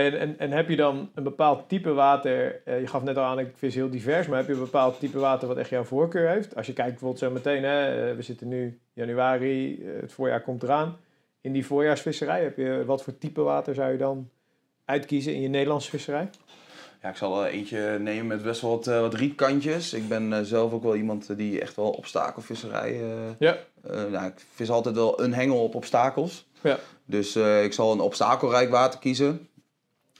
En, 0.00 0.18
en, 0.18 0.38
en 0.38 0.50
heb 0.50 0.68
je 0.68 0.76
dan 0.76 1.10
een 1.14 1.22
bepaald 1.22 1.68
type 1.68 1.92
water, 1.92 2.60
eh, 2.64 2.80
je 2.80 2.86
gaf 2.86 3.02
net 3.02 3.16
al 3.16 3.24
aan, 3.24 3.38
ik 3.38 3.52
vis 3.54 3.74
heel 3.74 3.90
divers, 3.90 4.26
maar 4.26 4.38
heb 4.38 4.46
je 4.46 4.52
een 4.52 4.58
bepaald 4.58 4.98
type 4.98 5.18
water 5.18 5.48
wat 5.48 5.56
echt 5.56 5.70
jouw 5.70 5.84
voorkeur 5.84 6.28
heeft? 6.28 6.56
Als 6.56 6.66
je 6.66 6.72
kijkt 6.72 6.90
bijvoorbeeld 6.90 7.20
zo 7.20 7.30
meteen, 7.30 7.62
hè, 7.62 8.08
eh, 8.10 8.16
we 8.16 8.22
zitten 8.22 8.48
nu 8.48 8.78
januari, 8.92 9.82
eh, 9.82 10.00
het 10.00 10.12
voorjaar 10.12 10.42
komt 10.42 10.62
eraan. 10.62 10.96
In 11.40 11.52
die 11.52 11.66
voorjaarsvisserij, 11.66 12.42
heb 12.42 12.56
je, 12.56 12.82
wat 12.86 13.02
voor 13.02 13.18
type 13.18 13.40
water 13.40 13.74
zou 13.74 13.92
je 13.92 13.98
dan 13.98 14.28
uitkiezen 14.84 15.34
in 15.34 15.40
je 15.40 15.48
Nederlandse 15.48 15.90
visserij? 15.90 16.28
Ja, 17.02 17.08
ik 17.08 17.16
zal 17.16 17.44
er 17.44 17.50
eentje 17.50 17.98
nemen 17.98 18.26
met 18.26 18.42
best 18.42 18.60
wel 18.60 18.70
wat, 18.70 18.86
wat 18.86 19.14
rietkantjes. 19.14 19.92
Ik 19.92 20.08
ben 20.08 20.46
zelf 20.46 20.72
ook 20.72 20.82
wel 20.82 20.96
iemand 20.96 21.36
die 21.36 21.60
echt 21.60 21.76
wel 21.76 21.90
obstakelvisserij... 21.90 23.00
eh 23.00 23.30
Ja. 23.38 23.56
nou, 24.10 24.26
ik 24.26 24.46
vis 24.54 24.70
altijd 24.70 24.94
wel 24.94 25.22
een 25.22 25.34
hengel 25.34 25.62
op 25.62 25.74
obstakels. 25.74 26.48
Ja. 26.60 26.78
Dus 27.04 27.36
ik 27.36 27.72
zal 27.72 27.92
een 27.92 28.00
obstakelrijk 28.00 28.70
water 28.70 29.00
kiezen. 29.00 29.48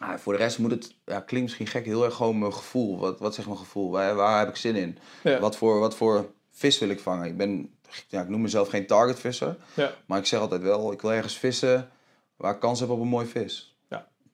Ah, 0.01 0.19
voor 0.19 0.33
de 0.33 0.39
rest 0.39 0.59
moet 0.59 0.71
het, 0.71 0.95
ja, 1.05 1.21
klinkt 1.21 1.47
misschien 1.47 1.67
gek, 1.67 1.85
heel 1.85 2.05
erg 2.05 2.15
gewoon 2.15 2.39
mijn 2.39 2.53
gevoel. 2.53 2.99
Wat, 2.99 3.19
wat 3.19 3.35
zegt 3.35 3.47
mijn 3.47 3.59
gevoel? 3.59 3.91
Waar, 3.91 4.15
waar 4.15 4.39
heb 4.39 4.49
ik 4.49 4.57
zin 4.57 4.77
in? 4.77 4.99
Ja. 5.23 5.39
Wat, 5.39 5.57
voor, 5.57 5.79
wat 5.79 5.97
voor 5.97 6.31
vis 6.51 6.79
wil 6.79 6.89
ik 6.89 7.01
vangen? 7.01 7.27
Ik 7.27 7.37
ben, 7.37 7.75
ja, 8.09 8.23
ik 8.23 8.29
noem 8.29 8.41
mezelf 8.41 8.69
geen 8.69 8.87
targetvisser. 8.87 9.57
Ja. 9.75 9.95
Maar 10.07 10.19
ik 10.19 10.27
zeg 10.27 10.41
altijd 10.41 10.63
wel, 10.63 10.93
ik 10.93 11.01
wil 11.01 11.13
ergens 11.13 11.39
vissen 11.39 11.91
waar 12.37 12.55
ik 12.55 12.61
kans 12.61 12.81
heb 12.81 12.89
op 12.89 13.01
een 13.01 13.09
mooi 13.09 13.27
vis. 13.27 13.71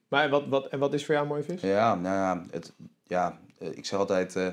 Maar 0.08 0.24
en 0.24 0.30
wat, 0.30 0.46
wat, 0.48 0.66
en 0.66 0.78
wat 0.78 0.94
is 0.94 1.04
voor 1.04 1.14
jou 1.14 1.26
een 1.26 1.32
mooie 1.32 1.44
vis? 1.44 1.60
Ja, 1.60 1.94
nou 1.94 2.14
ja, 2.14 2.44
het, 2.50 2.72
ja 3.06 3.38
eh, 3.58 3.76
ik 3.76 3.86
zeg 3.86 3.98
altijd 3.98 4.36
eh 4.36 4.48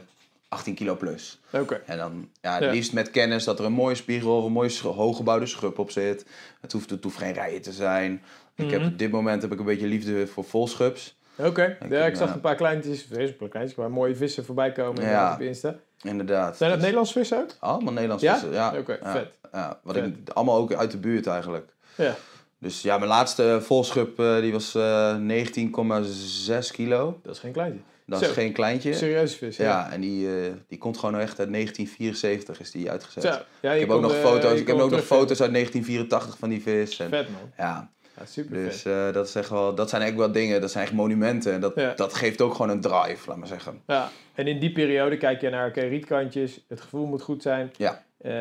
18 0.53 0.75
kilo 0.75 0.95
plus. 0.95 1.39
Oké. 1.51 1.81
En 1.85 1.97
dan 1.97 2.29
ja, 2.41 2.53
het 2.53 2.63
Ja. 2.63 2.69
liefst 2.71 2.93
met 2.93 3.11
kennis 3.11 3.43
dat 3.43 3.59
er 3.59 3.65
een 3.65 3.71
mooie 3.73 3.95
spiegel 3.95 4.37
of 4.37 4.45
een 4.45 4.51
mooie 4.51 4.71
hooggebouwde 4.81 5.45
schub 5.45 5.79
op 5.79 5.91
zit. 5.91 6.25
Het 6.61 6.71
hoeft, 6.71 6.89
het 6.89 7.03
hoeft 7.03 7.17
geen 7.17 7.33
rijen 7.33 7.61
te 7.61 7.71
zijn. 7.71 8.21
Ik 8.55 8.69
heb, 8.71 8.79
Mhm. 8.79 8.89
op 8.89 8.97
dit 8.97 9.11
moment 9.11 9.41
heb 9.41 9.51
ik 9.51 9.59
een 9.59 9.65
beetje 9.65 9.87
liefde 9.87 10.27
voor 10.27 10.43
volschubs. 10.43 11.17
Oké, 11.37 11.77
Ik 11.81 11.91
ja, 11.91 12.05
ik 12.05 12.15
zag 12.15 12.27
ja. 12.27 12.33
een 12.33 12.41
paar 12.41 12.55
kleintjes, 12.55 13.07
is 13.07 13.29
een 13.29 13.35
paar 13.37 13.47
kleintjes, 13.49 13.77
maar 13.77 13.91
mooie 13.91 14.15
vissen 14.15 14.45
voorbij 14.45 14.71
komen 14.71 15.03
Ja. 15.03 15.33
op 15.33 15.41
Insta. 15.41 15.75
Inderdaad. 16.01 16.57
Zijn 16.57 16.59
dat 16.69 16.79
Dus- 16.79 16.87
Nederlandse 16.87 17.13
vissen 17.13 17.37
ook? 17.37 17.49
Allemaal 17.59 17.93
Nederlands 17.93 18.23
Ja? 18.23 18.33
vissen. 18.33 18.51
Ja. 18.51 18.73
Oké, 18.77 18.99
vet. 19.03 19.27
Ja, 19.51 19.79
wat 19.83 19.95
Vet. 19.95 20.05
ik, 20.05 20.29
allemaal 20.33 20.57
ook 20.57 20.73
uit 20.73 20.91
de 20.91 20.97
buurt 20.97 21.27
eigenlijk. 21.27 21.69
Ja. 21.95 22.15
Dus 22.59 22.81
ja, 22.81 22.97
mijn 22.97 23.09
laatste 23.09 23.59
volschub 23.61 24.19
eh, 24.19 24.39
die 24.39 24.51
was 24.51 24.75
eh 24.75 25.15
19,6 25.17 26.71
kilo. 26.71 27.19
Dat 27.23 27.33
is 27.33 27.39
geen 27.39 27.51
kleintje. 27.51 27.79
Dat 28.05 28.19
Zo. 28.19 28.25
is 28.25 28.31
geen 28.31 28.51
kleintje. 28.53 28.93
Serieuze 28.93 29.37
vis, 29.37 29.57
ja. 29.57 29.63
Ja, 29.63 29.91
en 29.91 30.01
die, 30.01 30.27
eh, 30.27 30.51
die 30.67 30.77
komt 30.77 30.97
gewoon 30.97 31.19
echt 31.19 31.39
uit 31.39 31.49
1974 31.49 32.59
is 32.59 32.71
die 32.71 32.91
uitgezet. 32.91 33.45
Ja, 33.61 33.71
ik 33.71 33.79
heb 33.79 33.89
ook 33.89 34.01
nog 34.01 34.15
foto's, 34.15 34.59
ik 34.59 34.67
heb 34.67 34.77
ook 34.79 34.91
nog 34.91 35.05
foto's 35.05 35.41
uit 35.41 35.51
1984 35.51 36.37
van 36.37 36.49
die 36.49 36.61
vis. 36.61 36.99
En, 36.99 37.09
Vet 37.09 37.29
man, 37.29 37.51
ja, 37.57 37.91
super 38.25 38.53
dus 38.53 38.81
vet. 38.81 38.93
eh, 38.93 39.11
dat, 39.13 39.27
is 39.27 39.35
echt 39.35 39.49
wel, 39.49 39.75
dat 39.75 39.89
zijn 39.89 40.01
echt 40.01 40.15
wel 40.15 40.31
dingen, 40.31 40.61
dat 40.61 40.71
zijn 40.71 40.83
echt 40.83 40.93
monumenten. 40.93 41.53
En 41.53 41.61
dat, 41.61 41.75
dat 41.95 42.13
geeft 42.13 42.41
ook 42.41 42.51
gewoon 42.53 42.69
een 42.69 42.81
drive, 42.81 43.29
laat 43.29 43.37
maar 43.37 43.47
zeggen. 43.47 43.81
Ja, 43.87 44.09
en 44.35 44.47
in 44.47 44.59
die 44.59 44.71
periode 44.71 45.17
kijk 45.17 45.41
je 45.41 45.49
naar, 45.49 45.67
oké, 45.67 45.81
rietkantjes, 45.81 46.65
het 46.67 46.81
gevoel 46.81 47.05
moet 47.05 47.21
goed 47.21 47.41
zijn. 47.41 47.71
Ja. 47.77 48.03
Eh, 48.17 48.31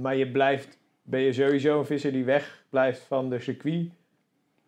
maar 0.00 0.16
je 0.16 0.30
blijft, 0.30 0.78
ben 1.02 1.20
je 1.20 1.32
sowieso 1.32 1.78
een 1.78 1.86
visser 1.86 2.12
die 2.12 2.24
weg 2.24 2.64
blijft 2.70 3.00
van 3.08 3.30
de 3.30 3.40
circuit 3.40 3.88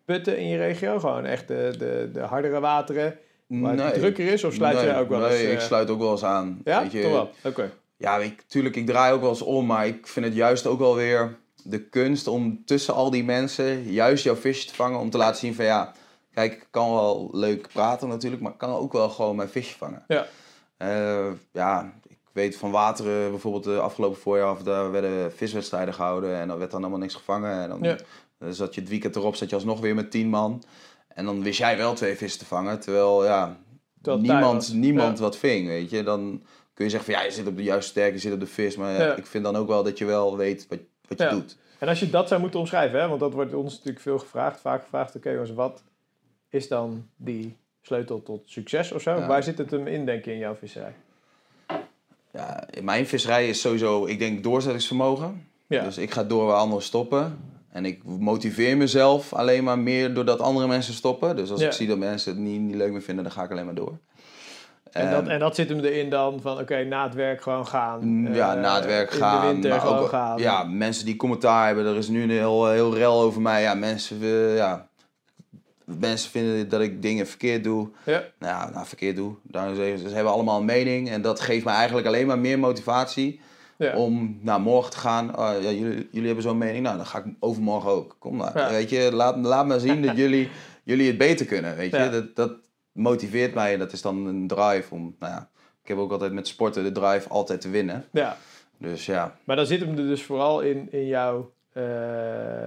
putten 0.05 0.37
in 0.37 0.47
je 0.47 0.57
regio? 0.57 0.99
Gewoon 0.99 1.25
echt 1.25 1.47
de, 1.47 1.73
de, 1.77 2.09
de 2.13 2.19
hardere 2.19 2.59
wateren, 2.59 3.17
waar 3.59 3.77
het 3.77 3.93
drukker 3.93 4.27
is? 4.27 4.43
Of 4.43 4.53
sluit 4.53 4.75
nee, 4.75 4.85
je 4.85 4.95
ook 4.95 5.09
wel 5.09 5.19
nee, 5.19 5.29
eens? 5.29 5.41
eh, 5.47 5.51
ik 5.53 5.59
sluit 5.59 5.89
ook 5.89 5.99
wel 5.99 6.11
eens 6.11 6.23
aan. 6.23 6.61
Ja, 6.63 6.81
Weet 6.81 6.91
je, 6.91 7.01
toch 7.01 7.11
wel? 7.11 7.31
Oké. 7.43 7.71
Ja, 7.97 8.17
ik, 8.17 8.41
tuurlijk, 8.47 8.75
ik 8.75 8.85
draai 8.85 9.13
ook 9.13 9.21
wel 9.21 9.29
eens 9.29 9.41
om, 9.41 9.65
maar 9.65 9.87
ik 9.87 10.07
vind 10.07 10.25
het 10.25 10.35
juist 10.35 10.65
ook 10.67 10.79
wel 10.79 10.95
weer 10.95 11.37
de 11.63 11.81
kunst 11.83 12.27
om 12.27 12.61
tussen 12.65 12.93
al 12.93 13.11
die 13.11 13.23
mensen 13.23 13.83
juist 13.91 14.23
jouw 14.23 14.35
visje 14.35 14.67
te 14.67 14.75
vangen. 14.75 14.99
Om 14.99 15.09
te 15.09 15.17
laten 15.17 15.39
zien 15.39 15.55
van 15.55 15.65
ja, 15.65 15.93
kijk, 16.33 16.53
ik 16.53 16.67
kan 16.71 16.91
wel 16.93 17.29
leuk 17.31 17.67
praten 17.73 18.07
natuurlijk, 18.07 18.41
maar 18.41 18.51
ik 18.51 18.57
kan 18.57 18.69
ook 18.73 18.93
wel 18.93 19.09
gewoon 19.09 19.35
mijn 19.35 19.49
visje 19.49 19.77
vangen. 19.77 20.03
Ja. 20.07 20.27
Eh, 20.77 21.27
ja, 21.51 21.93
ik 22.07 22.17
weet 22.31 22.57
van 22.57 22.71
Wateren 22.71 23.29
bijvoorbeeld 23.29 23.63
de 23.63 23.79
afgelopen 23.79 24.21
voorjaar, 24.21 24.51
of 24.51 24.63
daar 24.63 24.91
werden 24.91 25.33
viswedstrijden 25.33 25.93
gehouden 25.93 26.35
en 26.35 26.47
dan 26.47 26.57
werd 26.57 26.71
dan 26.71 26.81
allemaal 26.81 26.99
niks 26.99 27.15
gevangen. 27.15 27.61
En 27.61 27.69
dan 27.69 27.79
Ja. 27.81 27.95
eh, 28.37 28.47
zat 28.49 28.75
je 28.75 28.81
het 28.81 28.89
weekend 28.89 29.15
erop, 29.15 29.35
zat 29.35 29.49
je 29.49 29.55
alsnog 29.55 29.79
weer 29.79 29.95
met 29.95 30.11
tien 30.11 30.27
man. 30.29 30.63
En 31.15 31.25
dan 31.25 31.43
wist 31.43 31.57
jij 31.59 31.77
wel 31.77 31.93
twee 31.93 32.15
vissen 32.15 32.39
te 32.39 32.45
vangen, 32.45 32.79
terwijl 32.79 33.25
ja, 33.25 33.57
Terwijl 34.01 34.23
niemand, 34.23 34.73
niemand 34.73 35.17
Ja. 35.17 35.23
wat 35.23 35.37
ving, 35.37 35.67
weet 35.67 35.89
je. 35.89 36.03
Dan 36.03 36.43
kun 36.73 36.85
je 36.85 36.91
zeggen 36.91 37.13
van 37.13 37.21
ja, 37.21 37.27
je 37.27 37.33
zit 37.33 37.47
op 37.47 37.57
de 37.57 37.63
juiste 37.63 37.89
sterk, 37.89 38.13
je 38.13 38.19
zit 38.19 38.33
op 38.33 38.39
de 38.39 38.47
vis. 38.47 38.75
Maar 38.75 38.91
ja, 38.91 39.15
ik 39.15 39.25
vind 39.25 39.43
dan 39.43 39.55
ook 39.55 39.67
wel 39.67 39.83
dat 39.83 39.97
je 39.97 40.05
wel 40.05 40.37
weet 40.37 40.67
wat, 40.69 40.79
wat 41.07 41.19
je 41.19 41.27
doet. 41.27 41.57
En 41.79 41.87
als 41.87 41.99
je 41.99 42.09
dat 42.09 42.27
zou 42.27 42.41
moeten 42.41 42.59
omschrijven, 42.59 43.01
hè, 43.01 43.07
want 43.07 43.19
dat 43.19 43.33
wordt 43.33 43.53
ons 43.53 43.73
natuurlijk 43.73 43.99
veel 43.99 44.19
gevraagd, 44.19 44.59
vaak 44.59 44.83
gevraagd, 44.83 45.15
oké 45.15 45.53
wat 45.53 45.83
is 46.49 46.67
dan 46.67 47.07
die 47.15 47.57
sleutel 47.81 48.23
tot 48.23 48.41
succes 48.45 48.91
of 48.91 49.01
zo? 49.01 49.25
Waar 49.25 49.43
zit 49.43 49.57
het 49.57 49.71
hem 49.71 49.87
in, 49.87 50.05
denk 50.05 50.25
je, 50.25 50.31
in 50.31 50.37
jouw 50.37 50.55
visserij? 50.55 50.93
Ja, 52.31 52.69
in 52.69 52.83
mijn 52.83 53.07
visserij 53.07 53.49
is 53.49 53.61
sowieso, 53.61 54.05
ik 54.05 54.19
denk, 54.19 54.43
doorzettingsvermogen. 54.43 55.47
Ja, 55.67 55.83
Dus 55.83 55.97
ik 55.97 56.11
ga 56.11 56.23
door 56.23 56.45
waar 56.45 56.57
anderen 56.57 56.83
stoppen. 56.83 57.39
En 57.71 57.85
ik 57.85 58.03
motiveer 58.03 58.77
mezelf 58.77 59.33
alleen 59.33 59.63
maar 59.63 59.79
meer 59.79 60.13
doordat 60.13 60.39
andere 60.39 60.67
mensen 60.67 60.93
stoppen. 60.93 61.35
Dus 61.35 61.51
als 61.51 61.59
Ja. 61.61 61.65
ik 61.67 61.71
zie 61.73 61.87
dat 61.87 61.97
mensen 61.97 62.31
het 62.31 62.41
niet, 62.41 62.61
niet 62.61 62.75
leuk 62.75 62.91
meer 62.91 63.01
vinden, 63.01 63.23
dan 63.23 63.33
ga 63.33 63.43
ik 63.43 63.51
alleen 63.51 63.65
maar 63.65 63.73
door. 63.75 63.97
en, 64.91 65.11
dat, 65.11 65.21
Ehm, 65.21 65.29
en 65.29 65.39
dat 65.39 65.55
zit 65.55 65.69
hem 65.69 65.79
erin 65.79 66.09
dan 66.09 66.39
van, 66.41 66.59
oké, 66.59 66.83
na 66.83 67.03
het 67.03 67.13
werk 67.13 67.41
gewoon 67.41 67.67
gaan. 67.67 67.99
Mm, 68.07 68.33
Ja, 68.33 68.55
Eh, 68.55 68.61
na 68.61 68.75
het 68.75 68.85
werk 68.85 69.11
in 69.11 69.17
gaan. 69.17 69.41
de 69.47 69.51
winter 69.53 69.69
maar 69.69 69.79
gewoon 69.79 69.97
ook, 69.97 70.09
gaan. 70.09 70.37
Ja, 70.39 70.63
mensen 70.63 71.05
die 71.05 71.15
commentaar 71.15 71.65
hebben. 71.65 71.85
Er 71.85 71.97
is 71.97 72.07
nu 72.07 72.23
een 72.23 72.29
heel, 72.29 72.69
heel 72.69 72.95
rel 72.95 73.21
over 73.21 73.41
mij. 73.41 73.61
Ja, 73.61 73.73
mensen, 73.73 74.21
eh, 74.21 74.55
ja, 74.55 74.87
mensen 75.85 76.29
vinden 76.31 76.69
dat 76.69 76.81
ik 76.81 77.01
dingen 77.01 77.27
verkeerd 77.27 77.63
doe. 77.63 77.89
Ja. 78.05 78.23
Nou 78.39 78.71
nou, 78.71 78.85
verkeerd 78.85 79.15
doe. 79.15 79.33
Zeggen 79.51 79.99
ze, 79.99 80.09
ze 80.09 80.15
hebben 80.15 80.33
allemaal 80.33 80.59
een 80.59 80.65
mening. 80.65 81.09
En 81.09 81.21
dat 81.21 81.39
geeft 81.39 81.65
me 81.65 81.71
eigenlijk 81.71 82.07
alleen 82.07 82.27
maar 82.27 82.39
meer 82.39 82.59
motivatie 82.59 83.39
Ja. 83.81 83.95
om 83.95 84.39
naar 84.41 84.61
morgen 84.61 84.91
te 84.91 84.97
gaan. 84.97 85.37
Oh, 85.37 85.61
ja, 85.61 85.71
jullie, 85.71 86.07
jullie 86.11 86.25
hebben 86.25 86.43
zo'n 86.43 86.57
mening. 86.57 86.83
Nou, 86.83 86.97
dan 86.97 87.05
ga 87.05 87.17
ik 87.17 87.25
overmorgen 87.39 87.91
ook. 87.91 88.15
Kom 88.19 88.35
maar. 88.35 88.57
Ja. 88.57 88.69
Weet 88.69 88.89
je, 88.89 89.09
laat, 89.13 89.37
laat 89.37 89.65
me 89.65 89.79
zien 89.79 90.01
dat 90.01 90.17
jullie, 90.23 90.49
jullie 90.83 91.07
het 91.07 91.17
beter 91.17 91.45
kunnen. 91.45 91.75
Weet 91.75 91.91
je, 91.91 92.09
dat, 92.09 92.35
dat, 92.35 92.51
motiveert 92.91 93.53
mij 93.53 93.73
en 93.73 93.79
dat 93.79 93.91
is 93.91 94.01
dan 94.01 94.25
een 94.25 94.47
drive 94.47 94.93
om, 94.93 95.15
nou 95.19 95.33
ja, 95.33 95.49
ik 95.81 95.87
heb 95.87 95.97
ook 95.97 96.11
altijd 96.11 96.31
met 96.33 96.47
sporten 96.47 96.83
de 96.83 96.91
drive 96.91 97.29
altijd 97.29 97.61
te 97.61 97.69
winnen. 97.69 98.05
Ja, 98.11 98.37
Dus 98.77 99.05
ja, 99.05 99.35
maar 99.43 99.55
dan 99.55 99.65
zit 99.65 99.79
hem 99.79 99.89
er 99.89 99.95
dus 99.95 100.23
vooral 100.23 100.61
in, 100.61 100.91
in 100.91 101.07
jouw, 101.07 101.53
eh, 101.73 101.83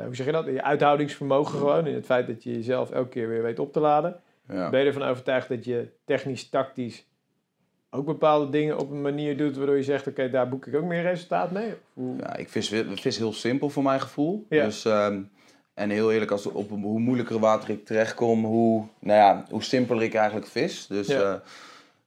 hoe 0.04 0.14
zeg 0.14 0.26
je 0.26 0.32
dat, 0.32 0.46
in 0.46 0.52
je 0.52 0.62
uithoudingsvermogen 0.62 1.58
gewoon. 1.58 1.86
In 1.86 1.94
het 1.94 2.04
feit 2.04 2.26
dat 2.26 2.42
je 2.42 2.52
jezelf 2.52 2.90
elke 2.90 3.08
keer 3.08 3.28
weer 3.28 3.42
weet 3.42 3.58
op 3.58 3.72
te 3.72 3.80
laden. 3.80 4.20
ja. 4.48 4.70
Ben 4.70 4.80
je 4.80 4.86
ervan 4.86 5.02
overtuigd 5.02 5.48
dat 5.48 5.64
je 5.64 5.88
technisch, 6.04 6.48
tactisch 6.48 7.06
ook 7.94 8.04
bepaalde 8.06 8.50
dingen 8.50 8.78
op 8.78 8.90
een 8.90 9.02
manier 9.02 9.36
doet 9.36 9.56
waardoor 9.56 9.76
je 9.76 9.82
zegt, 9.82 10.06
oké, 10.06 10.30
daar 10.30 10.48
boek 10.48 10.66
ik 10.66 10.74
ook 10.74 10.84
meer 10.84 11.02
resultaat 11.02 11.50
mee? 11.50 11.72
Hoe- 11.92 12.16
Ja, 12.18 12.36
ik 12.36 12.48
vis, 12.48 12.72
vis 12.94 13.18
heel 13.18 13.32
simpel 13.32 13.70
voor 13.70 13.82
mijn 13.82 14.00
gevoel. 14.00 14.46
Ja. 14.48 14.64
Dus, 14.64 14.84
ehm, 14.84 15.20
en 15.74 15.90
heel 15.90 16.12
eerlijk, 16.12 16.30
als, 16.30 16.46
op 16.46 16.70
een- 16.70 16.82
hoe 16.82 16.98
moeilijker 17.00 17.38
water 17.38 17.70
ik 17.70 17.84
terechtkom, 17.86 18.44
hoe, 18.44 18.84
nou 18.98 19.18
ja, 19.18 19.44
hoe 19.50 19.62
simpeler 19.62 20.02
ik 20.02 20.14
eigenlijk 20.14 20.46
vis. 20.46 20.86
Dus 20.86 21.06
Ja. 21.06 21.42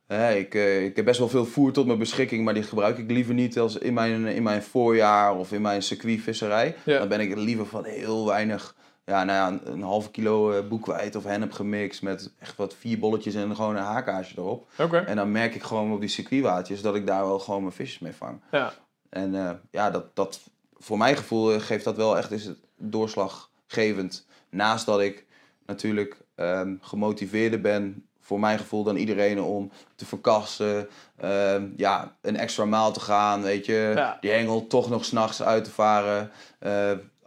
eh, 0.08 0.38
ik, 0.40 0.56
eh, 0.56 0.84
ik 0.86 0.96
heb 0.96 1.06
best 1.06 1.20
wel 1.20 1.30
veel 1.30 1.46
voer 1.46 1.72
tot 1.72 1.86
mijn 1.86 2.00
beschikking, 2.00 2.44
maar 2.46 2.54
die 2.54 2.64
gebruik 2.64 2.98
ik 2.98 3.12
liever 3.12 3.34
niet 3.34 3.60
als 3.60 3.78
in 3.78 3.94
mijn, 3.94 4.26
in 4.26 4.44
mijn 4.44 4.64
voorjaar 4.64 5.36
of 5.38 5.52
in 5.52 5.62
mijn 5.62 5.82
circuitvisserij. 5.82 6.76
Ja. 6.84 7.00
Dan 7.00 7.08
ben 7.08 7.20
ik 7.20 7.36
liever 7.36 7.66
van 7.66 7.86
heel 7.86 8.26
weinig, 8.28 8.76
ja, 9.08 9.24
nou 9.24 9.38
ja, 9.38 9.48
een, 9.48 9.74
een 9.74 9.82
halve 9.82 10.12
kilo 10.12 10.52
eh, 10.52 10.68
boekweit 10.68 11.16
of 11.16 11.24
hennep 11.24 11.52
gemixt 11.52 12.02
met 12.02 12.32
echt 12.40 12.56
wat 12.56 12.76
vier 12.76 13.00
bolletjes 13.00 13.36
en 13.36 13.56
gewoon 13.56 13.76
een 13.76 13.84
haakaasje 13.84 14.34
erop. 14.38 14.68
En 15.06 15.16
dan 15.16 15.32
merk 15.32 15.56
ik 15.56 15.64
gewoon 15.64 15.94
op 15.94 16.00
die 16.00 16.10
circuitwatertjes 16.10 16.82
dat 16.82 16.96
ik 16.96 17.08
daar 17.08 17.26
wel 17.26 17.40
gewoon 17.40 17.62
mijn 17.62 17.74
visjes 17.74 18.00
mee 18.00 18.14
vang. 18.14 18.42
Ja. 18.52 18.74
En 19.10 19.36
eh, 19.36 19.52
ja, 19.72 19.92
dat, 19.92 20.16
dat, 20.16 20.40
voor 20.78 20.98
mijn 20.98 21.18
gevoel 21.18 21.54
eh, 21.54 21.60
geeft 21.60 21.84
dat 21.84 21.96
wel 21.96 22.18
echt 22.18 22.32
is 22.32 22.46
het 22.46 22.58
doorslaggevend. 22.78 24.28
Naast 24.50 24.86
dat 24.86 25.00
ik 25.00 25.26
natuurlijk 25.66 26.18
ehm, 26.36 26.76
gemotiveerder 26.82 27.62
ben, 27.62 28.06
voor 28.22 28.40
mijn 28.40 28.60
gevoel, 28.60 28.84
dan 28.84 28.96
iedereen 28.96 29.42
om 29.42 29.72
te 29.96 30.06
verkassen. 30.06 30.88
ehm, 31.18 31.68
ja, 31.76 32.16
een 32.22 32.38
extra 32.38 32.66
maal 32.66 32.92
te 32.92 33.00
gaan, 33.00 33.42
weet 33.42 33.66
je. 33.66 33.92
Ja. 33.96 34.18
Die 34.22 34.32
hengel 34.32 34.68
toch 34.68 34.90
nog 34.90 35.06
s'nachts 35.06 35.44
uit 35.44 35.64
te 35.64 35.72
varen. 35.72 36.32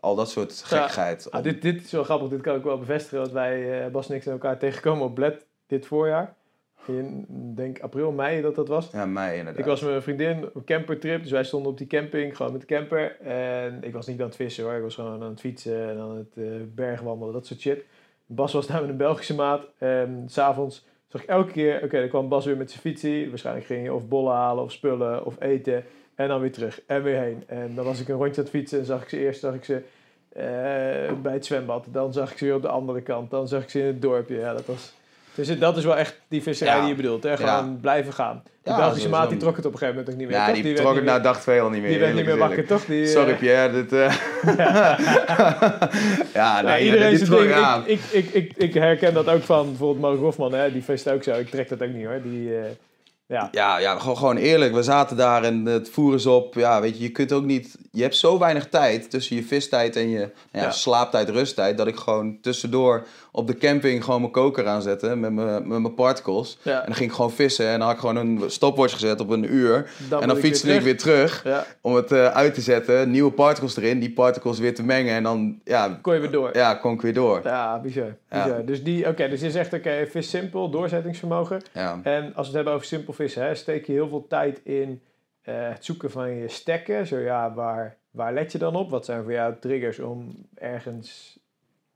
Al 0.00 0.14
dat 0.14 0.30
soort 0.30 0.58
Ja. 0.58 0.66
gekkigheid. 0.76 1.30
Ah, 1.30 1.42
dit, 1.42 1.62
dit 1.62 1.84
is 1.84 1.90
wel 1.92 2.04
grappig, 2.04 2.28
dit 2.28 2.40
kan 2.40 2.56
ik 2.56 2.62
wel 2.62 2.78
bevestigen. 2.78 3.18
Dat 3.18 3.32
wij, 3.32 3.84
eh, 3.84 3.90
Bas 3.90 4.08
en 4.08 4.14
ik, 4.14 4.22
zijn 4.22 4.34
elkaar 4.34 4.58
tegengekomen 4.58 5.04
op 5.04 5.14
Bled 5.14 5.46
dit 5.66 5.86
voorjaar. 5.86 6.34
In, 6.86 7.26
denk 7.54 7.80
april, 7.80 8.12
mei 8.12 8.40
dat 8.42 8.54
dat 8.54 8.68
was. 8.68 8.90
Ja, 8.92 9.06
mij 9.06 9.36
inderdaad. 9.36 9.58
Ik 9.60 9.64
was 9.64 9.80
met 9.80 9.90
mijn 9.90 10.02
vriendin 10.02 10.44
op 10.44 10.54
een 10.54 10.64
campertrip, 10.64 11.22
dus 11.22 11.30
wij 11.30 11.44
stonden 11.44 11.72
op 11.72 11.78
die 11.78 11.86
camping, 11.86 12.36
gewoon 12.36 12.52
met 12.52 12.60
de 12.60 12.66
camper. 12.66 13.20
En 13.20 13.78
ik 13.82 13.92
was 13.92 14.06
niet 14.06 14.20
aan 14.20 14.26
het 14.26 14.36
vissen 14.36 14.64
hoor, 14.64 14.74
ik 14.74 14.82
was 14.82 14.94
gewoon 14.94 15.22
aan 15.22 15.30
het 15.30 15.40
fietsen 15.40 15.88
en 15.90 15.98
aan 15.98 16.16
het 16.16 16.36
eh, 16.36 16.44
bergwandelen, 16.74 17.32
dat 17.32 17.46
soort 17.46 17.60
shit. 17.60 17.84
Bas 18.26 18.52
was 18.52 18.66
daar 18.66 18.80
met 18.80 18.90
een 18.90 18.96
Belgische 18.96 19.34
maat. 19.34 19.66
En 19.78 20.24
s'avonds 20.26 20.86
zag 21.06 21.22
ik 21.22 21.28
elke 21.28 21.52
keer, 21.52 21.82
oké, 21.84 21.98
dan 22.00 22.08
kwam 22.08 22.28
Bas 22.28 22.44
weer 22.44 22.56
met 22.56 22.70
zijn 22.70 22.82
fietsie. 22.82 23.28
Waarschijnlijk 23.28 23.66
ging 23.66 23.80
hij 23.80 23.90
of 23.90 24.08
bollen 24.08 24.34
halen 24.34 24.64
of 24.64 24.72
spullen 24.72 25.24
of 25.24 25.40
eten. 25.40 25.84
En 26.20 26.28
dan 26.28 26.40
weer 26.40 26.52
terug 26.52 26.80
en 26.86 27.02
weer 27.02 27.18
heen. 27.18 27.42
En 27.46 27.72
dan 27.74 27.84
was 27.84 28.00
ik 28.00 28.08
een 28.08 28.14
rondje 28.16 28.36
aan 28.36 28.42
het 28.46 28.50
fietsen 28.50 28.78
en 28.78 28.84
zag 28.84 29.02
ik 29.02 29.08
ze 29.08 29.18
eerst 29.18 29.40
zag 29.40 29.54
ik 29.54 29.64
ze, 29.64 29.74
eh, 30.28 30.42
bij 31.22 31.32
het 31.32 31.46
zwembad. 31.46 31.84
Dan 31.88 32.12
zag 32.12 32.30
ik 32.32 32.38
ze 32.38 32.44
weer 32.44 32.54
op 32.54 32.62
de 32.62 32.68
andere 32.68 33.00
kant. 33.00 33.30
Dan 33.30 33.48
zag 33.48 33.62
ik 33.62 33.70
ze 33.70 33.78
in 33.78 33.86
het 33.86 34.02
dorpje. 34.02 34.36
Ja, 34.38 34.52
dat 34.52 34.66
was... 34.66 34.92
Dus 35.34 35.58
dat 35.58 35.76
is 35.76 35.84
wel 35.84 35.96
echt 35.96 36.20
die 36.28 36.42
visserij 36.42 36.74
Ja. 36.74 36.80
die 36.80 36.88
je 36.88 36.94
bedoelt. 36.94 37.22
Hè? 37.22 37.36
Gewoon 37.36 37.78
blijven 37.80 38.12
gaan. 38.12 38.42
De 38.62 38.70
Ja, 38.70 38.76
Belgische 38.76 39.08
maat 39.08 39.28
die 39.28 39.38
trok 39.38 39.56
het 39.56 39.66
op 39.66 39.72
een 39.72 39.78
gegeven 39.78 39.98
moment 40.00 40.14
ook 40.14 40.20
niet 40.20 40.30
meer. 40.30 40.40
ja, 40.46 40.52
toch? 40.52 40.62
die, 40.62 40.74
trok 40.74 40.94
het 40.94 41.04
na 41.04 41.18
dag 41.18 41.40
twee 41.40 41.60
al 41.60 41.70
niet 41.70 41.80
meer. 41.80 41.90
Die 41.90 41.98
werd 41.98 42.14
niet 42.14 42.24
meer 42.24 42.36
wakker, 42.36 42.66
toch? 42.66 42.84
Die, 42.84 43.02
eh, 43.04 43.08
Sorry 43.10 43.34
Pierre, 43.34 43.72
dit... 43.72 43.92
eh, 43.92 44.14
ja, 46.34 46.60
nou, 46.60 46.64
nee, 46.64 46.84
iedereen 46.84 47.10
dit 47.10 47.24
trok 47.24 47.50
aan. 47.50 47.82
Ik, 47.86 48.00
ik, 48.10 48.30
ik, 48.30 48.52
ik, 48.56 48.74
herken 48.74 49.14
dat 49.14 49.28
ook 49.28 49.42
van 49.42 49.66
bijvoorbeeld 49.66 50.00
Mark 50.00 50.18
Hofman. 50.18 50.52
Hè? 50.52 50.72
Die 50.72 50.82
feest 50.82 51.10
ook 51.10 51.22
zo. 51.22 51.34
Ik 51.34 51.50
trek 51.50 51.68
dat 51.68 51.82
ook 51.82 51.92
niet 51.92 52.06
hoor. 52.06 52.20
Die, 52.22 52.56
eh, 52.58 52.64
ja. 53.30 53.48
Ja, 53.52 53.78
ja 53.78 53.98
gewoon, 53.98 54.16
gewoon 54.16 54.36
eerlijk. 54.36 54.74
We 54.74 54.82
zaten 54.82 55.16
daar 55.16 55.44
en 55.44 55.66
het 55.66 55.90
voer 55.90 56.14
is 56.14 56.26
op. 56.26 56.54
Ja, 56.54 56.80
weet 56.80 56.96
je, 56.96 57.02
je 57.02 57.10
kunt 57.10 57.32
ook 57.32 57.44
niet... 57.44 57.76
Je 57.90 58.02
hebt 58.02 58.16
zo 58.16 58.38
weinig 58.38 58.68
tijd 58.68 59.10
tussen 59.10 59.36
je 59.36 59.42
vistijd 59.44 59.96
en 59.96 60.08
je 60.08 60.18
nou 60.18 60.30
ja, 60.52 60.62
Ja. 60.62 60.70
slaaptijd, 60.70 61.28
rusttijd... 61.28 61.78
dat 61.78 61.86
ik 61.86 61.96
gewoon 61.96 62.38
tussendoor 62.40 63.06
op 63.32 63.46
de 63.46 63.56
camping 63.56 64.04
gewoon 64.04 64.20
mijn 64.20 64.32
koker 64.32 64.66
aanzette 64.66 65.16
met 65.16 65.32
mijn, 65.32 65.68
met 65.68 65.80
mijn 65.80 65.94
particles. 65.94 66.58
Ja. 66.62 66.80
En 66.80 66.86
dan 66.86 66.94
ging 66.94 67.08
ik 67.08 67.14
gewoon 67.14 67.30
vissen 67.30 67.66
en 67.66 67.78
dan 67.78 67.86
had 67.86 67.92
ik 67.92 68.00
gewoon 68.00 68.16
een 68.16 68.50
stopwatch 68.50 68.92
gezet 68.92 69.20
op 69.20 69.30
een 69.30 69.54
uur. 69.54 69.90
Dan 70.08 70.22
en 70.22 70.28
dan 70.28 70.36
ik 70.36 70.42
fietste 70.42 70.66
weer 70.66 70.76
ik 70.76 70.82
weer 70.82 70.98
terug 70.98 71.44
Ja, 71.44 71.66
om 71.80 71.94
het 71.94 72.12
eh, 72.12 72.26
uit 72.26 72.54
te 72.54 72.60
zetten. 72.60 73.10
Nieuwe 73.10 73.32
particles 73.32 73.76
erin, 73.76 73.98
die 74.00 74.12
particles 74.12 74.58
weer 74.58 74.74
te 74.74 74.82
mengen. 74.82 75.14
En 75.14 75.22
dan, 75.22 75.60
ja, 75.64 75.98
kon 76.02 76.14
je 76.14 76.20
weer 76.20 76.30
door. 76.30 76.56
ja 76.56 76.74
kon 76.74 76.92
ik 76.92 77.00
weer 77.00 77.14
door. 77.14 77.40
Ja, 77.44 77.80
bizar. 77.80 78.16
Dus, 78.64 78.84
die, 78.84 79.08
oké, 79.08 79.28
dus 79.28 79.40
je 79.40 79.50
zegt, 79.50 79.72
oké, 79.72 80.06
vis 80.06 80.30
simpel, 80.30 80.70
doorzettingsvermogen. 80.70 81.62
En 82.02 82.24
als 82.34 82.34
we 82.34 82.42
het 82.42 82.52
hebben 82.52 82.72
over 82.72 82.86
simpel 82.86 83.12
vissen, 83.12 83.42
hè, 83.42 83.54
steek 83.54 83.86
je 83.86 83.92
heel 83.92 84.08
veel 84.08 84.26
tijd 84.28 84.60
in 84.64 85.02
eh, 85.42 85.54
het 85.68 85.84
zoeken 85.84 86.10
van 86.10 86.30
je 86.30 86.48
stekken. 86.48 87.06
Zo 87.06 87.18
ja, 87.18 87.54
waar, 87.54 87.96
waar 88.10 88.34
let 88.34 88.52
je 88.52 88.58
dan 88.58 88.76
op? 88.76 88.90
Wat 88.90 89.04
zijn 89.04 89.22
voor 89.22 89.32
jou 89.32 89.54
triggers 89.60 89.98
om 89.98 90.46
ergens 90.54 91.38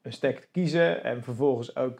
een 0.04 0.12
stek 0.12 0.40
te 0.40 0.46
kiezen? 0.52 1.04
En 1.04 1.22
vervolgens 1.22 1.76
ook 1.76 1.98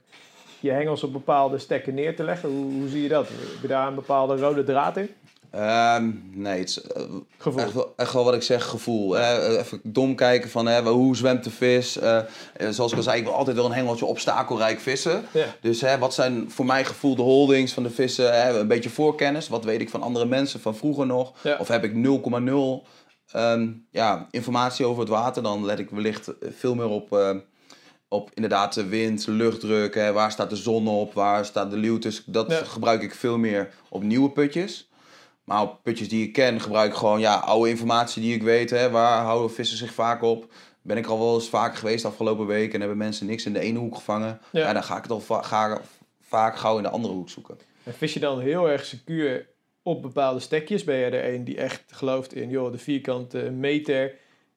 je 0.61 0.70
hengels 0.70 1.02
op 1.02 1.12
bepaalde 1.12 1.59
stekken 1.59 1.94
neer 1.94 2.16
te 2.16 2.24
leggen. 2.24 2.48
Hoe, 2.48 2.72
hoe 2.72 2.88
zie 2.88 3.02
je 3.02 3.09
dat? 3.09 3.28
Heb 3.28 3.62
je 3.62 3.68
daar 3.68 3.88
een 3.88 3.94
bepaalde 3.94 4.36
rode 4.36 4.64
draad 4.64 4.96
in? 4.96 5.11
Ehm, 5.50 6.11
nee, 6.30 6.59
het 6.59 6.68
is 6.68 6.82
eh, 6.82 7.02
Gevoel. 7.38 7.62
Echt 7.62 7.72
wel, 7.72 7.92
echt 7.96 8.12
wel 8.12 8.24
wat 8.24 8.34
ik 8.34 8.42
zeg, 8.42 8.64
gevoel. 8.64 9.12
Hè? 9.12 9.59
Even 9.59 9.80
dom 9.82 10.14
kijken 10.14 10.50
van 10.50 10.66
hè, 10.66 10.82
hoe 10.82 11.16
zwemt 11.16 11.44
de 11.44 11.50
vis. 11.50 11.98
Eh, 11.98 12.16
eh, 12.16 12.24
zoals 12.70 12.90
ik 12.90 12.96
al 12.96 13.02
zei, 13.02 13.18
ik 13.18 13.24
wil 13.24 13.34
altijd 13.34 13.57
wel 13.57 13.64
een 13.64 13.72
hengeltje 13.72 14.05
obstakelrijk 14.05 14.80
vissen. 14.80 15.24
Dus 15.61 15.80
hè, 15.80 15.98
wat 15.98 16.14
zijn 16.14 16.50
voor 16.50 16.64
mij 16.64 16.84
gevoel 16.84 17.16
de 17.16 17.22
holdings 17.22 17.72
van 17.72 17.82
de 17.82 17.90
vissen? 17.90 18.42
Hè? 18.42 18.59
Een 18.59 18.68
beetje 18.68 18.90
voorkennis. 18.90 19.48
Wat 19.48 19.64
weet 19.64 19.80
ik 19.80 19.90
van 19.90 20.02
andere 20.02 20.26
mensen 20.26 20.61
van 20.61 20.76
vroeger 20.76 21.07
nog? 21.07 21.32
Of 21.59 21.68
heb 21.68 21.84
ik 21.84 21.92
0,0 21.94 22.86
ehm, 23.30 23.72
ja, 23.90 24.26
informatie 24.30 24.86
over 24.86 25.00
het 25.00 25.09
water? 25.09 25.42
Dan 25.42 25.64
let 25.64 25.78
ik 25.78 25.90
wellicht 25.90 26.38
eh, 26.38 26.48
veel 26.57 26.74
meer 26.74 26.88
op, 26.88 27.12
eh, 27.12 27.36
op 28.14 28.30
inderdaad 28.34 28.74
de 28.74 28.86
wind, 28.86 29.26
luchtdruk. 29.26 29.94
Hè? 29.94 30.12
Waar 30.12 30.30
staat 30.30 30.50
de 30.50 30.56
zon 30.56 30.88
op? 30.88 31.14
Waar 31.14 31.44
staat 31.44 31.70
de? 31.70 31.98
Dus 31.98 32.22
dat 32.26 32.50
Ja. 32.50 32.64
gebruik 32.64 33.02
ik 33.02 33.14
veel 33.14 33.38
meer 33.38 33.70
op 33.88 34.02
nieuwe 34.02 34.30
putjes. 34.30 34.88
Maar 35.44 35.62
op 35.62 35.78
putjes 35.82 36.08
die 36.08 36.26
ik 36.26 36.32
ken, 36.32 36.60
gebruik 36.60 36.90
ik 36.90 36.96
gewoon 36.96 37.20
ja, 37.20 37.34
oude 37.34 37.70
informatie 37.70 38.22
die 38.22 38.34
ik 38.34 38.42
weet. 38.42 38.70
Hè, 38.70 38.90
waar 38.90 39.22
houden 39.22 39.52
vissen 39.52 39.76
zich 39.78 39.92
vaak 39.92 40.22
op? 40.22 40.52
Ben 40.82 40.96
ik 40.96 41.06
al 41.06 41.18
wel 41.18 41.34
eens 41.34 41.48
vaak 41.48 41.76
geweest 41.76 42.04
afgelopen 42.04 42.46
week 42.46 42.72
en 42.74 42.80
hebben 42.80 42.98
mensen 42.98 43.26
niks 43.26 43.46
in 43.46 43.52
de 43.52 43.60
ene 43.60 43.78
hoek 43.78 43.94
gevangen. 43.94 44.40
Ja. 44.52 44.60
Ja. 44.60 44.72
dan 44.72 44.84
ga 44.84 44.96
ik 44.96 45.02
het 45.02 45.12
al 45.12 45.20
va- 45.20 45.42
ga, 45.42 45.80
vaak 46.20 46.56
gauw 46.56 46.76
in 46.76 46.82
de 46.82 46.88
andere 46.88 47.14
hoek 47.14 47.28
zoeken. 47.28 47.58
En 47.82 47.94
vis 47.94 48.12
je 48.14 48.20
dan 48.20 48.40
heel 48.40 48.68
erg 48.70 48.84
secuur 48.84 49.46
op 49.82 50.02
bepaalde 50.02 50.40
stekjes? 50.40 50.84
Ben 50.84 50.96
je 50.96 51.04
er 51.04 51.34
een 51.34 51.44
die 51.44 51.56
echt 51.56 51.82
gelooft 51.90 52.34
in 52.34 52.48
joh, 52.48 52.72
de 52.72 52.78
vierkante 52.78 53.38
meter, 53.50 54.14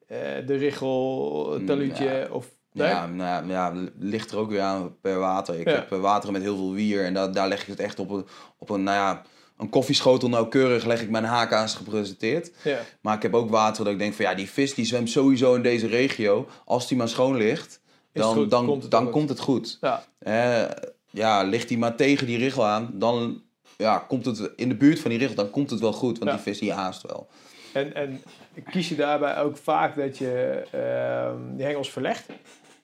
eh, 0.08 0.18
de 0.46 0.56
richel, 0.56 1.52
het 1.52 1.62
Mm, 1.62 1.68
talutje? 1.68 2.04
ja. 2.06 2.28
Of, 2.32 2.48
nee? 2.78 2.88
Ja, 2.88 3.08
nou, 3.08 3.48
ja, 3.48 3.74
ligt 4.00 4.32
er 4.32 4.38
ook 4.38 4.50
weer 4.50 4.62
aan 4.62 4.96
per 5.02 5.20
water. 5.20 5.60
Ik 5.60 5.68
Ja. 5.70 5.74
heb 5.76 5.90
wateren 5.90 6.34
met 6.34 6.42
heel 6.42 6.56
veel 6.56 6.74
wier 6.74 7.06
en 7.06 7.14
da 7.14 7.28
daar 7.28 7.48
leg 7.48 7.62
ik 7.62 7.68
het 7.68 7.80
echt 7.80 8.00
op 8.00 8.10
een, 8.10 8.26
op 8.58 8.70
een, 8.70 8.84
nou 8.84 8.98
ja, 8.98 9.22
een 9.58 9.70
koffieschotel 9.70 10.30
nauwkeurig 10.30 10.86
leg 10.86 11.02
ik 11.02 11.10
mijn 11.10 11.24
haaka's 11.24 11.76
gepresenteerd. 11.76 12.52
Ja. 12.64 12.80
Maar 13.02 13.16
ik 13.16 13.22
heb 13.22 13.34
ook 13.34 13.50
water 13.50 13.84
dat 13.84 13.94
ik 13.94 14.00
denk 14.00 14.14
van 14.14 14.26
ja, 14.26 14.34
die 14.34 14.50
vis 14.50 14.74
die 14.74 14.86
zwemt 14.86 15.10
sowieso 15.10 15.54
in 15.56 15.62
deze 15.62 15.88
regio. 15.88 16.48
Als 16.66 16.88
die 16.88 16.98
maar 16.98 17.10
schoon 17.10 17.36
ligt, 17.36 17.82
dan, 18.14 18.34
goed? 18.36 18.50
dan, 18.50 18.66
Komt 18.66 18.82
het 18.82 18.92
dan 18.92 19.04
goed? 19.04 19.12
komt 19.12 19.30
het 19.30 19.40
goed. 19.40 19.78
Ja. 19.82 20.04
Eh, 20.20 20.70
ja, 21.10 21.42
ligt 21.44 21.68
die 21.68 21.78
maar 21.78 21.96
tegen 21.96 22.28
die 22.28 22.38
richel 22.38 22.66
aan, 22.66 22.90
dan 22.94 23.42
ja, 23.78 23.98
komt 24.08 24.26
het 24.26 24.52
in 24.56 24.70
de 24.70 24.76
buurt 24.76 25.00
van 25.00 25.10
die 25.10 25.20
richel, 25.20 25.36
dan 25.36 25.50
komt 25.50 25.70
het 25.70 25.80
wel 25.80 25.94
goed. 25.94 26.18
Want 26.18 26.30
Ja. 26.30 26.36
die 26.36 26.46
vis 26.46 26.60
die 26.60 26.74
haast 26.74 27.02
wel. 27.02 27.28
En, 27.74 27.94
en 27.96 28.22
kies 28.70 28.90
je 28.90 28.96
daarbij 28.96 29.38
ook 29.38 29.58
vaak 29.58 29.96
dat 29.96 30.18
je 30.18 30.64
ehm, 30.72 31.56
die 31.56 31.66
hengels 31.66 31.92
verlegt? 31.92 32.26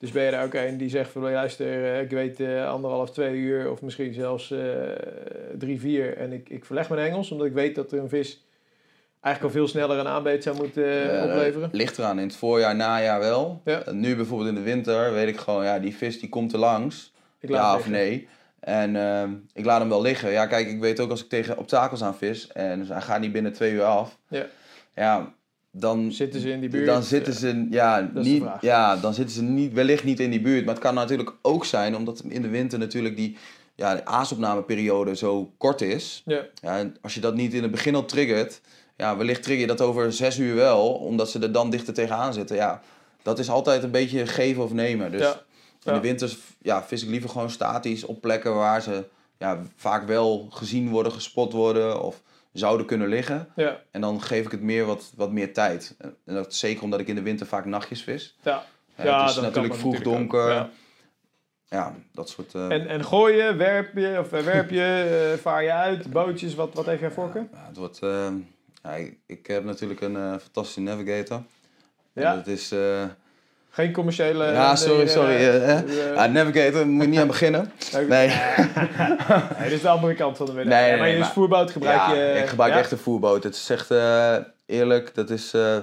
Dus 0.03 0.11
ben 0.11 0.23
je 0.23 0.31
er 0.31 0.43
ook 0.43 0.53
een 0.53 0.77
die 0.77 0.89
zegt 0.89 1.11
van 1.11 1.21
luister, 1.21 1.93
eh, 1.93 2.01
ik 2.01 2.09
weet 2.09 2.39
eh, 2.39 2.69
anderhalf, 2.69 3.11
twee 3.11 3.35
uur 3.35 3.71
of 3.71 3.81
misschien 3.81 4.13
zelfs 4.13 4.51
eh, 4.51 4.59
drie, 5.57 5.79
vier 5.79 6.17
en 6.17 6.31
ik, 6.31 6.49
ik 6.49 6.65
verleg 6.65 6.89
mijn 6.89 7.01
hengels 7.01 7.31
omdat 7.31 7.47
ik 7.47 7.53
weet 7.53 7.75
dat 7.75 7.91
er 7.91 7.99
een 7.99 8.09
vis 8.09 8.45
eigenlijk 9.21 9.53
al 9.53 9.59
veel 9.59 9.69
sneller 9.69 9.97
een 9.97 10.07
aanbeet 10.07 10.43
zou 10.43 10.55
moeten 10.55 10.83
opleveren? 11.23 11.69
ligt 11.71 11.97
eraan, 11.97 12.19
in 12.19 12.27
het 12.27 12.35
voorjaar, 12.35 12.75
najaar 12.75 13.19
wel. 13.19 13.61
Ja. 13.65 13.83
Nu 13.91 14.15
bijvoorbeeld 14.15 14.49
in 14.49 14.55
de 14.55 14.61
winter 14.61 15.13
weet 15.13 15.27
ik 15.27 15.37
gewoon, 15.37 15.63
ja, 15.63 15.79
die 15.79 15.95
vis 15.95 16.19
die 16.19 16.29
komt 16.29 16.53
er 16.53 16.59
langs. 16.59 17.13
Ja 17.39 17.75
of 17.75 17.89
nee. 17.89 18.27
En 18.59 18.95
ehm, 18.95 19.33
ik 19.53 19.65
laat 19.65 19.79
hem 19.79 19.89
wel 19.89 20.01
liggen. 20.01 20.31
Ja, 20.31 20.45
kijk, 20.45 20.67
ik 20.67 20.79
weet 20.79 20.99
ook 20.99 21.09
als 21.09 21.23
ik 21.23 21.29
tegen 21.29 21.57
obstakels 21.57 22.03
aan 22.03 22.15
vis 22.15 22.51
en 22.51 22.79
dus 22.79 22.89
hij 22.89 23.01
gaat 23.01 23.19
niet 23.19 23.31
binnen 23.31 23.53
twee 23.53 23.71
uur 23.71 23.83
af. 23.83 24.17
Ja. 24.27 24.45
Ja, 24.95 25.33
dan 25.75 26.11
Zitten 26.11 26.39
ze 26.41 26.49
in 26.49 26.59
die 26.59 26.69
buurt? 26.69 26.85
Dan 26.85 27.03
zitten 27.03 27.33
ze, 27.33 27.67
ja, 27.69 28.09
niet, 28.13 28.43
ja, 28.61 28.95
dan 28.97 29.13
zitten 29.13 29.35
ze 29.35 29.41
niet, 29.43 29.73
wellicht 29.73 30.03
niet 30.03 30.19
in 30.19 30.29
die 30.29 30.41
buurt. 30.41 30.65
Maar 30.65 30.73
het 30.73 30.83
kan 30.83 30.93
natuurlijk 30.93 31.33
ook 31.41 31.65
zijn, 31.65 31.95
omdat 31.95 32.23
in 32.27 32.41
de 32.41 32.47
winter 32.47 32.79
natuurlijk 32.79 33.15
die, 33.15 33.37
ja, 33.75 33.95
de 33.95 34.05
aasopnameperiode 34.05 35.15
zo 35.15 35.53
kort 35.57 35.81
is. 35.81 36.21
Ja, 36.25 36.45
Ja, 36.61 36.77
en 36.77 36.95
als 37.01 37.13
je 37.13 37.19
dat 37.21 37.35
niet 37.35 37.53
in 37.53 37.61
het 37.61 37.71
begin 37.71 37.95
al 37.95 38.05
triggert, 38.05 38.61
ja, 38.97 39.17
wellicht 39.17 39.43
trigger 39.43 39.61
je 39.61 39.67
dat 39.75 39.81
over 39.81 40.13
zes 40.13 40.37
uur 40.39 40.55
wel, 40.55 40.89
omdat 40.93 41.29
ze 41.29 41.39
er 41.39 41.51
dan 41.51 41.69
dichter 41.69 41.93
tegenaan 41.93 42.33
zitten. 42.33 42.55
Ja, 42.55 42.81
dat 43.21 43.39
is 43.39 43.49
altijd 43.49 43.83
een 43.83 43.91
beetje 43.91 44.25
geven 44.27 44.63
of 44.63 44.73
nemen. 44.73 45.11
Dus 45.11 45.21
Ja. 45.21 45.31
in 45.83 45.91
Ja. 45.91 45.93
de 45.93 45.99
winters 46.07 46.37
ja, 46.61 46.83
vis 46.83 47.03
ik 47.03 47.09
liever 47.09 47.29
gewoon 47.29 47.49
statisch 47.49 48.05
op 48.05 48.21
plekken 48.21 48.55
waar 48.55 48.81
ze 48.81 49.05
ja, 49.37 49.61
vaak 49.75 50.07
wel 50.07 50.47
gezien 50.49 50.89
worden, 50.89 51.11
gespot 51.11 51.53
worden 51.53 52.01
of 52.03 52.21
zouden 52.53 52.85
kunnen 52.85 53.07
liggen. 53.07 53.49
Ja, 53.55 53.79
En 53.91 54.01
dan 54.01 54.21
geef 54.21 54.45
ik 54.45 54.51
het 54.51 54.61
meer 54.61 54.85
wat, 54.85 55.11
wat 55.15 55.31
meer 55.31 55.53
tijd. 55.53 55.95
En 56.25 56.33
dat 56.33 56.53
zeker 56.55 56.83
omdat 56.83 56.99
ik 56.99 57.07
in 57.07 57.15
de 57.15 57.21
winter 57.21 57.45
vaak 57.47 57.65
nachtjes 57.65 58.03
vis. 58.03 58.37
ja. 58.43 58.63
Ja, 58.97 59.21
het 59.21 59.29
is 59.29 59.35
natuurlijk 59.41 59.73
vroeg 59.75 59.93
natuurlijk 59.93 60.17
donker. 60.17 60.49
ja. 60.51 60.69
Ja. 61.69 61.95
dat 62.11 62.29
soort... 62.29 62.53
eh, 62.55 62.71
En, 62.71 62.87
en 62.87 63.03
gooien, 63.05 63.57
werp 63.57 63.97
je, 63.97 64.17
of 64.19 64.31
eh, 64.33 64.41
werp 64.41 64.69
je, 64.69 64.83
eh, 65.33 65.39
vaar 65.41 65.63
je 65.63 65.71
uit, 65.71 66.11
bootjes, 66.11 66.55
wat, 66.55 66.73
wat 66.73 66.85
heeft 66.85 66.99
jij 66.99 67.11
voorkeur? 67.11 67.47
ja, 67.53 67.65
het 67.67 67.77
wordt... 67.77 67.99
ja, 68.83 68.93
ik, 68.95 69.17
ik 69.25 69.47
heb 69.47 69.63
natuurlijk 69.63 70.01
een 70.01 70.39
fantastische 70.39 70.81
navigator. 70.81 71.41
Ja? 72.13 72.29
En 72.31 72.35
dat 72.35 72.47
is... 72.47 72.71
eh, 73.73 73.83
Geen 73.83 73.91
commerciële... 73.93 74.45
ja, 74.45 74.75
sorry, 74.75 74.97
nee, 74.97 75.07
sorry. 75.07 75.33
eh, 75.35 75.55
eh, 75.55 75.69
eh. 75.69 76.09
eh, 76.09 76.15
ja, 76.15 76.27
navigator, 76.27 76.87
moet 76.87 77.03
je 77.03 77.09
niet 77.09 77.19
aan 77.19 77.27
beginnen. 77.27 77.71
Nee. 78.09 78.27
Dit 79.63 79.71
is 79.71 79.81
de 79.81 79.89
andere 79.89 80.13
kant 80.13 80.37
van 80.37 80.45
de 80.45 80.51
medaille. 80.53 80.89
Nee, 80.89 80.99
maar 80.99 81.09
je 81.09 81.17
is 81.17 81.27
voerboot 81.27 81.71
gebruik 81.71 81.97
ja, 81.97 82.13
je... 82.13 82.33
ik 82.39 82.47
gebruik 82.47 82.73
echt 82.73 82.91
een 82.91 82.97
voerboot. 82.97 83.43
Het 83.43 83.55
is 83.55 83.69
echt 83.69 83.91
eh, 83.91 84.35
eerlijk, 84.65 85.15
dat 85.15 85.29
is... 85.29 85.53
eh, 85.53 85.77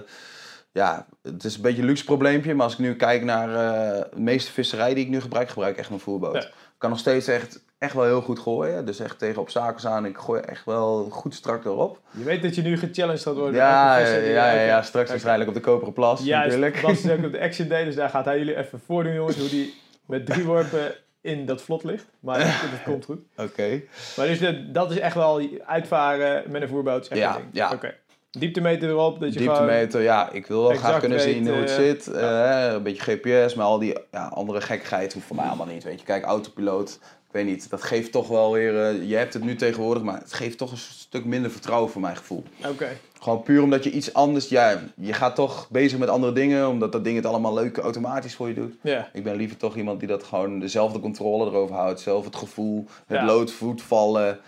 ja, 0.73 1.07
het 1.23 1.45
is 1.45 1.57
een 1.57 1.63
beetje 1.63 1.81
een 1.81 1.87
luxe 1.89 2.05
probleempje, 2.05 2.55
maar 2.55 2.65
als 2.65 2.73
ik 2.73 2.79
nu 2.79 2.95
kijk 2.97 3.23
naar 3.25 3.49
eh, 3.49 4.01
de 4.15 4.21
meeste 4.21 4.53
visserij 4.53 4.95
die 4.95 5.05
ik 5.05 5.11
nu 5.11 5.21
gebruik, 5.21 5.49
gebruik 5.49 5.73
ik 5.73 5.79
echt 5.79 5.89
mijn 5.89 6.01
voerboot. 6.01 6.35
Ja. 6.35 6.41
Ik 6.49 6.87
kan 6.87 6.91
nog 6.91 6.99
steeds 6.99 7.27
echt, 7.27 7.65
echt 7.81 7.95
wel 7.95 8.05
heel 8.05 8.21
goed 8.21 8.39
gooien. 8.39 8.87
Dus 8.87 9.01
echt 9.01 9.19
tegen 9.19 9.41
obstakels 9.41 9.87
aan. 9.87 10.07
Ik 10.07 10.19
gooi 10.19 10.41
echt 10.41 10.65
wel 10.65 11.09
goed 11.11 11.35
strak 11.35 11.65
erop. 11.65 12.01
Je 12.11 12.25
weet 12.25 12.43
dat 12.43 12.55
je 12.55 12.63
nu 12.63 12.79
gechallenged 12.79 13.23
gaat 13.23 13.35
worden. 13.35 13.55
Ja, 13.55 13.99
ja, 13.99 14.07
ja, 14.07 14.53
ja, 14.53 14.61
ja, 14.61 14.83
straks 14.83 15.11
waarschijnlijk 15.11 15.49
op 15.49 15.55
de 15.55 15.61
Koperen 15.61 15.93
Plas 15.93 16.25
Juist, 16.25 16.47
natuurlijk. 16.47 16.83
Bas 16.83 17.05
is 17.05 17.11
ook 17.11 17.25
op 17.25 17.33
de 17.33 17.41
Action 17.41 17.69
Day, 17.69 17.85
dus 17.85 17.95
daar 17.95 18.09
gaat 18.09 18.25
hij 18.25 18.39
jullie 18.39 18.57
even 18.57 18.81
voordoen, 18.87 19.15
jongens, 19.15 19.37
hoe 19.37 19.49
die 19.49 19.75
met 20.07 20.27
drie 20.27 20.45
worpen 20.45 20.95
in 21.21 21.47
dat 21.47 21.63
vlot 21.63 21.85
ligt. 21.85 22.07
Maar 22.21 22.39
dat, 22.39 22.47
dat 22.71 22.83
komt 22.85 23.05
goed. 23.05 23.21
Oké. 23.37 23.83
Maar 24.17 24.27
dus 24.27 24.55
dat 24.73 24.91
is 24.91 24.99
echt 24.99 25.15
wel 25.15 25.43
uitvaren 25.67 26.51
met 26.51 26.63
een 26.63 26.69
voerboot. 26.69 27.09
Ja, 27.13 27.41
ja. 27.53 27.73
Oké. 27.73 27.95
Dieptemeter 28.31 28.89
erop, 28.89 29.21
dat 29.21 29.33
je. 29.33 29.39
Dieptemeter, 29.39 30.03
ja, 30.03 30.31
ik 30.33 30.47
wil 30.47 30.63
wel 30.63 30.77
graag 30.77 31.01
kunnen 31.01 31.21
zien 31.21 31.49
hoe 31.49 31.57
het 31.57 31.71
eh, 31.71 31.77
zit. 31.77 32.07
Eh, 32.07 32.69
een 32.73 32.83
beetje 32.83 33.17
GPS, 33.17 33.55
maar 33.55 33.67
al 33.67 33.79
die 33.79 33.99
ja, 34.11 34.27
andere 34.27 34.61
gekkigheid 34.61 35.13
hoeft 35.13 35.27
voor 35.27 35.37
mij 35.37 35.47
allemaal 35.47 35.67
niet. 35.67 35.85
Weet 35.85 36.01
je, 36.01 36.07
kijk, 36.07 36.25
autopiloot, 36.25 36.99
ik 37.31 37.37
weet 37.37 37.45
niet, 37.47 37.71
dat 37.71 37.83
geeft 37.83 38.13
toch 38.13 38.29
wel 38.29 38.53
weer... 38.53 38.85
eh, 38.87 39.09
je 39.09 39.17
hebt 39.17 39.35
het 39.35 39.45
nu 39.45 39.57
tegenwoordig, 39.57 40.03
maar 40.03 40.19
het 40.19 40.33
geeft 40.33 40.59
toch 40.59 40.71
een 40.71 40.77
stuk 40.79 41.25
minder 41.25 41.51
vertrouwen 41.51 41.91
voor 41.91 42.01
mijn 42.01 42.17
gevoel. 42.17 42.45
Oké. 42.67 42.89
Gewoon 43.21 43.43
puur 43.43 43.63
omdat 43.63 43.85
je 43.85 43.91
iets 43.91 44.13
anders... 44.15 44.49
Ja, 44.49 44.81
je 44.97 45.13
gaat 45.13 45.35
toch 45.35 45.69
bezig 45.71 45.99
met 45.99 46.09
andere 46.09 46.33
dingen, 46.33 46.69
omdat 46.69 46.93
dat 46.93 47.05
ding 47.05 47.17
het 47.17 47.27
allemaal 47.27 47.55
leuk 47.55 47.77
automatisch 47.77 48.35
voor 48.35 48.49
je 48.49 48.55
doet. 48.55 48.75
Ja. 48.83 49.09
Ik 49.13 49.23
ben 49.25 49.37
liever 49.37 49.57
toch 49.57 49.77
iemand 49.77 49.99
die 49.99 50.09
dat 50.09 50.23
gewoon 50.23 50.59
dezelfde 50.59 51.01
controle 51.01 51.47
erover 51.51 51.75
houdt. 51.77 52.01
Zelf 52.01 52.25
het 52.25 52.37
gevoel, 52.37 52.87
het 53.07 53.19
Ja. 53.19 53.25
loodvoet 53.25 53.83
vallen, 53.83 54.39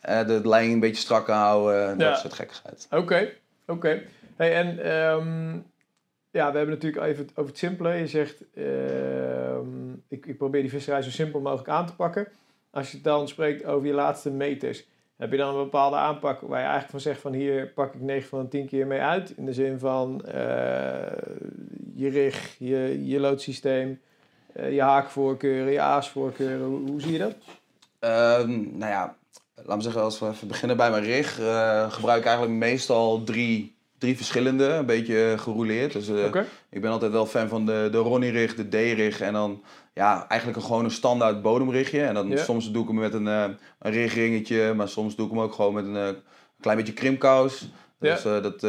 eh, 0.00 0.26
de 0.26 0.40
lijn 0.48 0.70
een 0.70 0.80
beetje 0.80 1.02
strak 1.02 1.26
houden, 1.26 1.98
Ja. 1.98 2.10
dat 2.10 2.18
soort 2.18 2.32
gekkigheid. 2.34 2.86
Oké, 2.90 3.32
oké. 3.66 4.02
Hey, 4.36 4.54
en 4.54 4.78
ehm, 4.84 5.58
ja, 6.36 6.50
we 6.50 6.56
hebben 6.56 6.74
natuurlijk 6.74 7.04
even 7.04 7.28
over 7.34 7.50
het 7.50 7.58
simpele. 7.58 7.94
Je 7.94 8.06
zegt, 8.06 8.44
ehm, 8.54 9.92
ik, 10.08 10.26
ik 10.26 10.36
probeer 10.36 10.60
die 10.60 10.70
visserij 10.70 11.02
zo 11.02 11.10
simpel 11.10 11.40
mogelijk 11.40 11.68
aan 11.68 11.86
te 11.86 11.94
pakken. 11.94 12.28
Als 12.70 12.92
je 12.92 13.00
dan 13.00 13.28
spreekt 13.28 13.64
over 13.64 13.86
je 13.86 13.92
laatste 13.92 14.30
meters, 14.30 14.86
heb 15.16 15.30
je 15.30 15.36
dan 15.36 15.56
een 15.56 15.62
bepaalde 15.62 15.96
aanpak 15.96 16.40
waar 16.40 16.58
je 16.58 16.64
eigenlijk 16.64 16.90
van 16.90 17.00
zegt 17.00 17.20
van 17.20 17.32
hier 17.32 17.68
pak 17.68 17.94
ik 17.94 18.00
9 18.00 18.28
van 18.28 18.42
de 18.42 18.48
10 18.48 18.66
keer 18.66 18.86
mee 18.86 19.00
uit. 19.00 19.32
In 19.36 19.44
de 19.44 19.52
zin 19.52 19.78
van 19.78 20.24
eh, 20.24 20.34
je 21.94 22.08
rig, 22.08 22.56
je, 22.58 23.16
loodsysteem, 23.20 24.00
eh, 24.52 24.72
je 24.72 24.82
haakvoorkeuren, 24.82 25.72
je 25.72 25.80
aasvoorkeuren. 25.80 26.66
Hoe, 26.66 27.00
zie 27.00 27.12
je 27.12 27.18
dat? 27.18 27.34
Ehm, 27.98 28.78
nou 28.78 28.92
ja, 28.92 29.16
laten 29.54 29.76
we 29.76 29.82
zeggen, 29.82 30.02
als 30.02 30.18
we 30.18 30.28
even 30.28 30.48
beginnen 30.48 30.76
bij 30.76 30.90
mijn 30.90 31.04
rig, 31.04 31.40
eh, 31.40 31.90
gebruik 31.90 32.20
ik 32.20 32.26
eigenlijk 32.26 32.58
meestal 32.58 33.24
drie, 33.24 33.75
drie 33.98 34.16
verschillende, 34.16 34.64
een 34.64 34.86
beetje 34.86 35.34
gerouleerd. 35.38 35.92
Dus 35.92 36.08
eh, 36.08 36.42
ik 36.70 36.80
ben 36.80 36.90
altijd 36.90 37.12
wel 37.12 37.26
fan 37.26 37.48
van 37.48 37.66
de, 37.66 37.88
de 37.90 37.98
Ronnie-rig, 37.98 38.54
de 38.54 38.68
D-rig 38.68 39.20
en 39.20 39.32
dan 39.32 39.62
ja, 39.94 40.28
eigenlijk 40.28 40.60
een, 40.60 40.66
gewoon 40.66 40.84
een 40.84 40.90
standaard 40.90 41.42
bodemrigje. 41.42 42.02
En 42.02 42.14
dan 42.14 42.38
soms 42.38 42.70
doe 42.72 42.82
ik 42.82 42.88
hem 42.88 42.98
met 42.98 43.14
een, 43.14 43.28
eh, 43.28 43.48
een 43.78 43.92
rigringetje, 43.92 44.74
maar 44.74 44.88
soms 44.88 45.16
doe 45.16 45.26
ik 45.26 45.32
hem 45.32 45.40
ook 45.40 45.52
gewoon 45.52 45.74
met 45.74 45.84
een 45.84 45.96
eh, 45.96 46.08
klein 46.60 46.76
beetje 46.76 46.92
krimkous. 46.92 47.68
Dus 47.98 48.22
dat, 48.22 48.60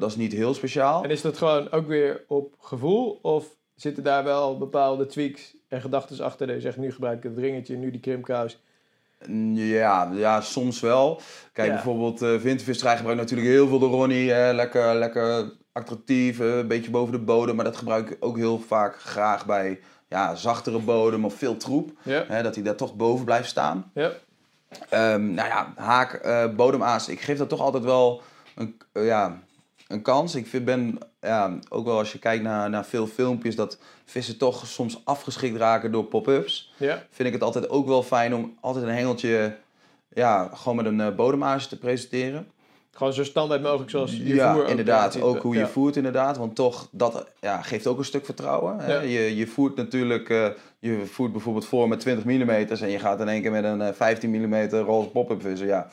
dat 0.00 0.10
is 0.10 0.16
niet 0.16 0.32
heel 0.32 0.54
speciaal. 0.54 1.04
En 1.04 1.10
is 1.10 1.20
dat 1.20 1.38
gewoon 1.38 1.70
ook 1.70 1.86
weer 1.86 2.24
op 2.28 2.54
gevoel? 2.58 3.18
Of 3.22 3.56
zitten 3.74 4.02
daar 4.02 4.24
wel 4.24 4.58
bepaalde 4.58 5.06
tweaks 5.06 5.56
en 5.68 5.80
gedachten 5.80 6.24
achter? 6.24 6.46
Dat 6.46 6.56
je 6.56 6.62
zegt, 6.62 6.76
nu 6.76 6.92
gebruik 6.92 7.24
ik 7.24 7.30
het 7.30 7.38
ringetje, 7.38 7.76
nu 7.76 7.90
die 7.90 8.00
krimkous. 8.00 8.58
Ja, 9.54 10.10
ja, 10.12 10.40
soms 10.40 10.80
wel. 10.80 11.20
Kijk, 11.52 11.68
Ja. 11.68 11.74
bijvoorbeeld 11.74 12.22
uh, 12.22 12.40
vintervisserij 12.40 12.96
gebruikt 12.96 13.20
natuurlijk 13.20 13.48
heel 13.48 13.68
veel 13.68 13.78
de 13.78 13.86
Ronnie. 13.86 14.30
Hè, 14.30 14.52
lekker, 14.52 14.94
lekker 14.94 15.52
attractief, 15.72 16.40
eh, 16.40 16.56
een 16.58 16.66
beetje 16.68 16.90
boven 16.90 17.12
de 17.12 17.18
bodem. 17.18 17.56
Maar 17.56 17.64
dat 17.64 17.76
gebruik 17.76 18.10
ik 18.10 18.16
ook 18.20 18.36
heel 18.36 18.58
vaak 18.66 19.00
graag 19.00 19.46
bij 19.46 19.80
ja, 20.08 20.34
zachtere 20.34 20.78
bodem 20.78 21.24
of 21.24 21.34
veel 21.34 21.56
troep. 21.56 21.90
Ja, 22.02 22.24
Hè, 22.28 22.42
dat 22.42 22.54
hij 22.54 22.64
daar 22.64 22.74
toch 22.76 22.94
boven 22.96 23.24
blijft 23.24 23.48
staan. 23.48 23.90
ja, 23.94 24.10
Ehm, 24.88 25.34
nou 25.34 25.48
ja, 25.48 25.72
haak, 25.76 26.12
eh 26.12 26.44
bodemaas. 26.56 27.08
Ik 27.08 27.20
geef 27.20 27.38
dat 27.38 27.48
toch 27.48 27.60
altijd 27.60 27.84
wel 27.84 28.22
een, 28.54 28.76
eh, 28.92 29.06
ja, 29.06 29.38
een 29.90 30.02
kans. 30.02 30.34
Ik 30.34 30.46
vind, 30.46 30.64
ben 30.64 30.98
ja, 31.20 31.58
ook 31.68 31.84
wel 31.84 31.98
als 31.98 32.12
je 32.12 32.18
kijkt 32.18 32.42
naar, 32.42 32.70
naar 32.70 32.84
veel 32.84 33.06
filmpjes... 33.06 33.56
dat 33.56 33.78
vissen 34.04 34.38
toch 34.38 34.66
soms 34.66 35.00
afgeschikt 35.04 35.56
raken 35.56 35.92
door 35.92 36.04
pop-ups 36.04 36.72
ja. 36.76 37.02
vind 37.10 37.28
ik 37.28 37.34
het 37.34 37.42
altijd 37.42 37.68
ook 37.68 37.86
wel 37.86 38.02
fijn 38.02 38.34
om 38.34 38.56
altijd 38.60 38.84
een 38.84 38.94
hengeltje 38.94 39.56
ja, 40.14 40.50
gewoon 40.54 40.76
met 40.76 40.86
een 40.86 40.98
uh, 40.98 41.14
bodemage 41.14 41.68
te 41.68 41.78
presenteren. 41.78 42.46
Gewoon 42.92 43.12
zo 43.12 43.24
standaard 43.24 43.62
mogelijk 43.62 43.90
zoals 43.90 44.16
je 44.16 44.34
ja, 44.34 44.66
inderdaad. 44.66 45.20
Ook 45.20 45.42
hoe 45.42 45.56
je 45.56 45.66
voert 45.66 45.96
inderdaad. 45.96 46.36
Want 46.36 46.54
toch, 46.54 46.88
dat 46.90 47.26
ja, 47.40 47.62
geeft 47.62 47.86
ook 47.86 47.98
een 47.98 48.04
stuk 48.04 48.24
vertrouwen. 48.24 48.78
Hè? 48.78 48.92
Ja. 48.92 49.00
Je, 49.00 49.36
je 49.36 49.46
voert 49.46 49.76
natuurlijk, 49.76 50.30
eh, 50.30 50.46
je 50.78 51.06
voert 51.06 51.32
bijvoorbeeld 51.32 51.66
voor 51.66 51.88
met 51.88 52.00
20 52.00 52.24
mm 52.24 52.50
en 52.50 52.90
je 52.90 52.98
gaat 52.98 53.20
in 53.20 53.28
één 53.28 53.42
keer 53.42 53.50
met 53.50 53.64
een 53.64 53.80
eh, 53.80 53.92
15 53.92 54.30
mm 54.30 54.68
roze 54.68 55.08
pop-up 55.08 55.42
vissen. 55.42 55.66
Ja, 55.66 55.88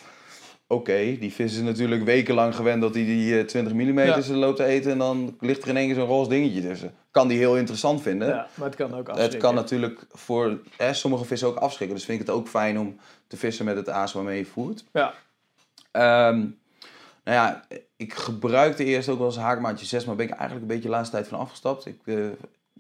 oké. 0.68 1.18
Die 1.20 1.34
vis 1.34 1.54
is 1.54 1.62
natuurlijk 1.62 2.04
wekenlang 2.04 2.56
gewend 2.56 2.82
dat 2.82 2.94
hij 2.94 3.04
die 3.06 3.40
eh, 3.40 3.46
20 3.46 3.74
mm 3.74 4.00
Ja. 4.00 4.22
loopt 4.28 4.58
te 4.58 4.64
eten 4.64 4.92
en 4.92 4.98
dan 4.98 5.38
ligt 5.40 5.62
er 5.64 5.70
in 5.70 5.78
één 5.78 5.86
keer 5.86 5.96
zo'n 5.96 6.06
roze 6.08 6.30
dingetje 6.30 6.62
tussen. 6.62 6.94
Kan 7.12 7.28
die 7.28 7.38
heel 7.38 7.58
interessant 7.58 8.02
vinden. 8.02 8.28
Ja, 8.28 8.48
maar 8.54 8.68
het 8.68 8.76
kan 8.76 8.94
ook 8.94 9.10
afschrikken. 9.10 9.24
Het 9.34 9.38
kan 9.44 9.56
natuurlijk 9.56 10.00
voor 10.12 10.60
hè, 10.78 10.94
sommige 10.94 11.26
vissen 11.26 11.48
ook 11.48 11.56
afschrikken. 11.58 11.98
Dus 11.98 12.06
vind 12.06 12.22
ik 12.22 12.28
het 12.28 12.36
ook 12.36 12.48
fijn 12.48 12.80
om 12.80 12.98
te 13.28 13.38
vissen 13.38 13.66
met 13.66 13.76
het 13.76 13.90
aas 13.90 14.14
waarmee 14.14 14.38
je 14.38 14.46
voert. 14.46 14.84
Ja, 14.94 15.14
Ehm, 15.92 16.38
nou 17.24 17.38
ja, 17.38 17.66
ik 17.96 18.14
gebruikte 18.14 18.84
eerst 18.84 19.10
ook 19.10 19.18
wel 19.18 19.28
eens 19.28 19.38
haakmaatje 19.38 19.86
6, 19.86 20.06
maar 20.06 20.16
ben 20.16 20.26
ik 20.26 20.32
eigenlijk 20.32 20.62
een 20.62 20.68
beetje 20.68 20.90
de 20.90 20.96
laatste 20.96 21.16
tijd 21.16 21.28
van 21.28 21.40
afgestapt. 21.40 21.86
Ik 21.86 22.00
eh, 22.06 22.16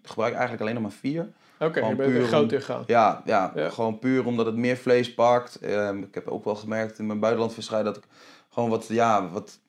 gebruik 0.04 0.32
eigenlijk 0.34 0.62
alleen 0.62 0.74
nog 0.74 0.84
maar 0.84 0.92
4. 0.92 1.30
Oké. 1.60 1.86
Je 1.88 1.96
bent 1.96 2.28
groter 2.28 2.62
gegaan. 2.62 2.84
Ja, 2.88 3.22
ja, 3.26 3.52
Ja. 3.56 3.70
gewoon 3.70 4.00
puur 4.00 4.26
omdat 4.26 4.46
het 4.46 4.56
meer 4.56 4.78
vlees 4.78 5.14
pakt. 5.14 5.56
Ehm, 5.56 5.98
ik 6.02 6.14
heb 6.16 6.28
ook 6.28 6.46
wel 6.46 6.56
gemerkt 6.56 7.00
in 7.00 7.06
mijn 7.06 7.20
buitenlandvisserij 7.20 7.84
dat 7.84 7.98
ik 7.98 8.04
gewoon 8.50 8.70
wat, 8.70 8.88
ja, 8.88 9.30
wat, 9.30 9.60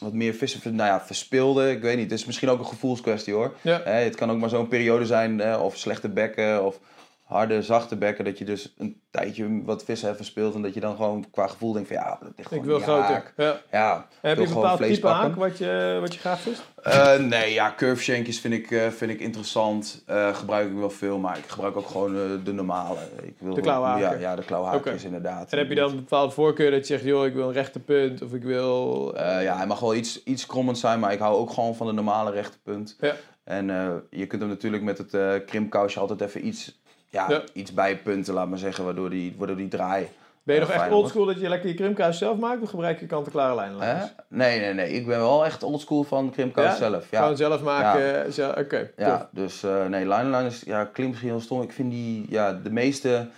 wat 0.00 0.12
meer 0.12 0.34
vissen 0.34 0.74
nou 0.74 0.88
ja, 0.88 1.00
verspilde. 1.00 1.70
Ik 1.70 1.82
weet 1.82 1.96
niet, 1.96 2.10
het 2.10 2.18
is 2.20 2.24
misschien 2.26 2.48
ook 2.48 2.58
een 2.58 2.66
gevoelskwestie 2.66 3.34
hoor. 3.34 3.54
Ja. 3.60 3.80
Het 3.82 4.14
kan 4.16 4.30
ook 4.30 4.38
maar 4.38 4.48
zo'n 4.48 4.68
periode 4.68 5.06
zijn, 5.06 5.40
eh, 5.40 5.62
of 5.62 5.76
slechte 5.76 6.08
bekken, 6.08 6.64
of 6.64 6.80
harde, 7.28 7.62
zachte 7.62 7.96
bekken, 7.96 8.24
dat 8.24 8.38
je 8.38 8.44
dus 8.44 8.74
een 8.78 9.00
tijdje 9.10 9.62
wat 9.64 9.84
vissen 9.84 10.06
hebt 10.06 10.18
verspeeld 10.20 10.54
en 10.54 10.62
dat 10.62 10.74
je 10.74 10.80
dan 10.80 10.96
gewoon 10.96 11.30
qua 11.30 11.46
gevoel 11.46 11.72
denkt 11.72 11.88
van 11.88 11.96
ja, 11.96 12.08
dat 12.08 12.20
ligt 12.36 12.38
Ik 12.38 12.46
gewoon 12.46 12.64
wil 12.64 12.74
in 12.74 12.80
die 12.84 12.88
groter. 12.92 13.12
haak. 13.14 13.32
Ja. 13.36 13.60
Ja, 13.70 14.06
Heb 14.20 14.36
wil 14.36 14.44
je 14.44 14.48
een 14.50 14.54
bepaald 14.54 14.82
type 14.82 15.06
haak 15.06 15.34
wat 15.34 15.58
je, 15.58 15.98
wat 16.00 16.14
je 16.14 16.20
graag 16.20 16.40
vist? 16.40 16.62
Eh, 16.82 17.18
nee, 17.18 17.52
ja, 17.52 17.74
curve 17.76 18.02
shankjes 18.02 18.40
vind 18.40 18.54
ik, 18.54 18.70
eh, 18.70 18.88
vind 18.88 19.10
ik 19.10 19.20
interessant. 19.20 20.02
Eh, 20.06 20.34
gebruik 20.36 20.68
ik 20.70 20.76
wel 20.76 20.90
veel, 20.90 21.18
maar 21.18 21.38
ik 21.38 21.44
gebruik 21.46 21.76
ook 21.76 21.88
gewoon 21.88 22.40
de 22.44 22.52
normale. 22.52 22.98
Ik 23.22 23.34
wil, 23.38 23.54
De 23.54 23.60
klauwhaken? 23.60 24.00
Ja, 24.00 24.12
ja, 24.12 24.36
de 24.36 24.44
klauwhaakjes 24.44 24.94
Oké. 24.94 25.04
inderdaad. 25.04 25.52
En 25.52 25.58
heb 25.58 25.68
je 25.68 25.74
dan 25.74 25.90
een 25.90 25.96
bepaalde 25.96 26.32
voorkeur 26.32 26.70
dat 26.70 26.80
je 26.80 26.86
zegt, 26.94 27.04
joh, 27.04 27.26
ik 27.26 27.34
wil 27.34 27.46
een 27.46 27.52
rechte 27.52 27.80
punt 27.80 28.22
of 28.22 28.32
ik 28.32 28.42
wil... 28.42 29.12
Ja, 29.16 29.56
hij 29.56 29.66
mag 29.66 29.80
wel 29.80 29.94
iets, 29.94 30.22
iets 30.22 30.46
krommend 30.46 30.78
zijn, 30.78 31.00
maar 31.00 31.12
ik 31.12 31.18
hou 31.18 31.36
ook 31.36 31.50
gewoon 31.50 31.76
van 31.76 31.86
de 31.86 31.92
normale 31.92 32.30
rechte 32.30 32.58
punt. 32.62 32.96
Ja. 33.00 33.14
En 33.44 33.66
je 34.10 34.26
kunt 34.26 34.40
hem 34.40 34.50
natuurlijk 34.50 34.82
met 34.82 34.98
het 34.98 35.44
krimkousje 35.44 36.00
altijd 36.00 36.20
even 36.20 36.46
iets, 36.46 36.80
ja, 37.10 37.26
Ja. 37.28 37.42
iets 37.52 37.72
bijpunten, 37.74 38.34
laat 38.34 38.48
maar 38.48 38.58
zeggen, 38.58 38.84
waardoor 38.84 39.10
die, 39.10 39.34
waardoor 39.38 39.56
die 39.56 39.68
draai... 39.68 40.08
ben 40.42 40.54
je 40.56 40.60
eh, 40.60 40.66
nog 40.68 40.76
echt 40.76 40.90
oldschool 40.92 41.24
dat 41.24 41.40
je 41.40 41.48
lekker 41.48 41.68
je 41.68 41.74
krimkous 41.74 42.18
zelf 42.18 42.38
maakt 42.38 42.62
of 42.62 42.70
gebruik 42.70 43.00
je 43.00 43.06
kant-en-klare 43.06 43.54
lijnen? 43.54 43.80
Hè? 43.80 44.04
Nee, 44.28 44.60
nee, 44.60 44.74
nee. 44.74 44.92
Ik 44.92 45.06
ben 45.06 45.18
wel 45.18 45.44
echt 45.44 45.62
oldschool 45.62 46.04
van 46.04 46.30
krimkous 46.30 46.64
Ja? 46.64 46.76
zelf. 46.76 47.10
Ja. 47.10 47.20
Gewoon 47.22 47.36
zelf 47.36 47.62
maken. 47.62 48.32
zo- 48.32 48.50
Oké, 48.58 48.90
Ja, 48.96 49.28
dus 49.32 49.62
eh 49.62 49.86
nee, 49.86 50.06
is, 50.46 50.62
ja, 50.66 50.84
klinkt 50.84 51.12
misschien 51.12 51.30
heel 51.30 51.40
stom. 51.40 51.62
Ik 51.62 51.72
vind 51.72 51.90
die, 51.90 52.26
ja, 52.28 52.52
de 52.52 52.70
meeste, 52.70 53.28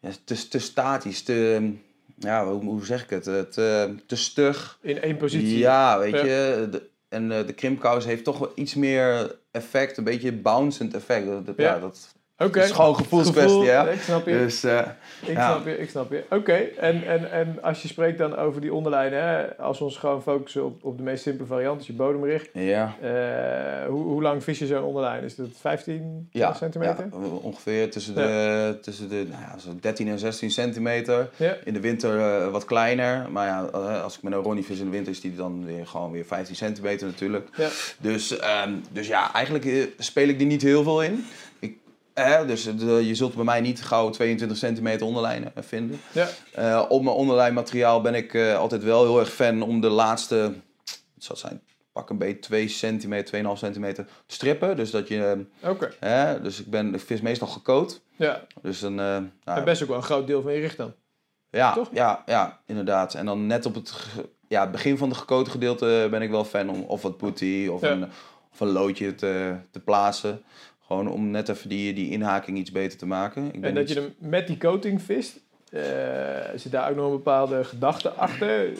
ja, 0.00 0.10
te, 0.24 0.48
te 0.48 0.58
statisch, 0.58 1.22
te, 1.22 1.70
ja, 2.18 2.46
hoe, 2.46 2.64
hoe 2.64 2.84
zeg 2.84 3.02
ik 3.02 3.10
het, 3.10 3.26
Eh, 3.26 3.40
te, 3.40 3.94
te 4.06 4.16
stug. 4.16 4.78
In 4.80 5.00
één 5.02 5.16
positie. 5.16 5.58
Ja, 5.58 5.98
weet 5.98 6.14
Ja. 6.14 6.24
je, 6.24 6.68
de, 6.70 6.88
en 7.08 7.32
eh, 7.32 7.46
de 7.46 7.52
krimkous 7.52 8.04
heeft 8.04 8.24
toch 8.24 8.38
wel 8.38 8.52
iets 8.54 8.74
meer 8.74 9.36
effect, 9.50 9.96
een 9.96 10.04
beetje 10.04 10.32
bouncend 10.32 10.94
effect. 10.94 11.26
Dat, 11.26 11.46
dat- 11.46 11.56
Ja. 11.56 11.74
ja. 11.74 11.78
dat 11.78 12.14
Oké. 12.44 12.60
Is 12.62 12.70
gewoon 12.70 12.96
gevoelskwestie, 12.96 13.48
Gevoel, 13.50 13.64
ja. 13.64 13.88
Ik 13.88 14.00
snap 14.00 14.26
je. 14.26 14.32
Dus 14.32 14.64
eh, 14.64 14.78
Ik 15.26 15.36
Ja. 15.36 15.50
snap 15.52 15.66
je, 15.66 15.78
ik 15.78 15.90
snap 15.90 16.10
je. 16.10 16.24
Oké, 16.30 16.52
en, 16.78 17.06
en, 17.06 17.30
en 17.30 17.58
als 17.62 17.82
je 17.82 17.88
spreekt 17.88 18.18
dan 18.18 18.36
over 18.36 18.60
die 18.60 18.74
onderlijnen, 18.74 19.22
hè, 19.22 19.56
als 19.56 19.78
we 19.78 19.84
ons 19.84 19.96
gewoon 19.96 20.22
focussen 20.22 20.64
op, 20.64 20.84
op 20.84 20.96
de 20.96 21.02
meest 21.02 21.22
simpele 21.22 21.46
variant, 21.48 21.78
dus 21.78 21.86
je 21.86 21.92
bodemricht. 21.92 22.48
ja. 22.52 22.94
eh, 23.02 23.88
hoe, 23.88 24.02
hoe 24.02 24.22
lang 24.22 24.44
vis 24.44 24.58
je 24.58 24.66
zo'n 24.66 24.82
onderlijn? 24.82 25.24
Is 25.24 25.34
dat 25.36 25.46
15 25.60 26.28
Ja, 26.30 26.52
centimeter? 26.54 27.08
ja, 27.12 27.18
ongeveer 27.42 27.90
tussen 27.90 28.14
de, 28.14 28.78
tussen 28.82 29.08
de 29.08 29.26
nou 29.30 29.42
ja, 29.42 29.58
zo 29.58 29.70
13 29.80 30.08
en 30.08 30.18
16 30.18 30.50
centimeter. 30.50 31.28
Ja. 31.36 31.56
In 31.64 31.72
de 31.72 31.80
winter 31.80 32.18
eh, 32.18 32.48
wat 32.50 32.64
kleiner. 32.64 33.26
Maar 33.30 33.46
ja, 33.46 33.60
als 34.02 34.16
ik 34.16 34.22
met 34.22 34.32
een 34.32 34.38
Ronnie 34.38 34.64
vis 34.64 34.78
in 34.78 34.84
de 34.84 34.90
winter 34.90 35.12
is 35.12 35.20
die 35.20 35.34
dan 35.34 35.64
weer 35.66 35.86
gewoon 35.86 36.10
weer 36.12 36.24
15 36.24 36.56
centimeter 36.56 37.06
natuurlijk. 37.06 37.48
Ja. 37.56 37.68
Dus, 37.98 38.38
ehm, 38.38 38.70
dus 38.92 39.06
ja, 39.06 39.32
eigenlijk 39.34 39.88
speel 39.98 40.28
ik 40.28 40.38
die 40.38 40.46
niet 40.46 40.62
heel 40.62 40.82
veel 40.82 41.02
in. 41.02 41.24
Eh, 42.24 42.46
dus 42.46 42.64
de- 42.76 43.06
je 43.06 43.14
zult 43.14 43.34
bij 43.34 43.44
mij 43.44 43.60
niet 43.60 43.82
gauw 43.82 44.10
22 44.10 44.56
centimeter 44.56 45.06
onderlijnen 45.06 45.52
eh, 45.56 45.62
vinden. 45.62 46.00
Ja. 46.12 46.28
Eh, 46.54 46.84
op 46.88 47.02
mijn 47.02 47.16
onderlijnmateriaal 47.16 48.00
ben 48.00 48.14
ik 48.14 48.34
eh, 48.34 48.56
altijd 48.58 48.82
wel 48.84 49.02
heel 49.02 49.18
erg 49.20 49.32
fan 49.32 49.62
om 49.62 49.80
de 49.80 49.88
laatste, 49.88 50.36
het 51.14 51.24
zal 51.24 51.36
zijn, 51.36 51.62
pak 51.92 52.10
een 52.10 52.18
beetje 52.18 52.38
2 52.38 52.68
centimeter, 52.68 53.44
2,5 53.44 53.58
centimeter 53.58 54.04
te 54.26 54.34
strippen. 54.34 54.76
Dus 54.76 54.90
dat 54.90 55.08
je, 55.08 55.44
Oké, 55.64 55.90
hè, 56.00 56.40
dus 56.42 56.60
ik 56.60 56.70
ben, 56.70 56.94
ik 56.94 57.00
vis 57.00 57.20
meestal 57.20 57.48
gecoat. 57.48 58.00
ja. 58.16 58.42
Dus 58.62 58.82
eh, 58.82 58.88
nou, 58.90 59.24
En 59.44 59.64
best 59.64 59.82
ook 59.82 59.88
wel 59.88 59.96
een 59.96 60.02
groot 60.02 60.26
deel 60.26 60.42
van 60.42 60.52
je 60.52 60.60
richt 60.60 60.76
dan. 60.76 60.92
ja, 61.50 61.72
toch? 61.72 61.88
ja, 61.92 62.22
ja, 62.26 62.60
inderdaad. 62.66 63.14
En 63.14 63.26
dan 63.26 63.46
net 63.46 63.66
op 63.66 63.74
het, 63.74 63.92
ja, 64.48 64.70
begin 64.70 64.98
van 64.98 65.08
de 65.08 65.14
gecoat 65.14 65.48
gedeelte 65.48 66.08
ben 66.10 66.22
ik 66.22 66.30
wel 66.30 66.44
fan 66.44 66.70
om 66.70 66.82
of 66.82 67.02
wat 67.02 67.16
putty 67.16 67.68
of, 67.70 67.80
Ja. 67.80 67.90
een, 67.90 68.04
of 68.52 68.60
een 68.60 68.68
loodje 68.72 69.14
te, 69.14 69.54
te 69.70 69.80
plaatsen. 69.80 70.42
Gewoon 70.92 71.08
om 71.08 71.30
net 71.30 71.48
even 71.48 71.68
die, 71.68 71.94
die 71.94 72.10
inhaking 72.10 72.58
iets 72.58 72.70
beter 72.70 72.98
te 72.98 73.06
maken. 73.06 73.46
Ik 73.46 73.60
ben 73.60 73.70
En 73.70 73.74
dat 73.74 73.88
je 73.88 73.94
hem 73.94 74.14
met 74.18 74.46
die 74.46 74.56
coating 74.56 75.02
vist, 75.02 75.40
eh, 75.70 75.82
zit 76.56 76.72
daar 76.72 76.90
ook 76.90 76.96
nog 76.96 77.04
een 77.04 77.16
bepaalde 77.16 77.64
gedachte 77.64 78.10
achter? 78.10 78.68
Eh, 78.68 78.76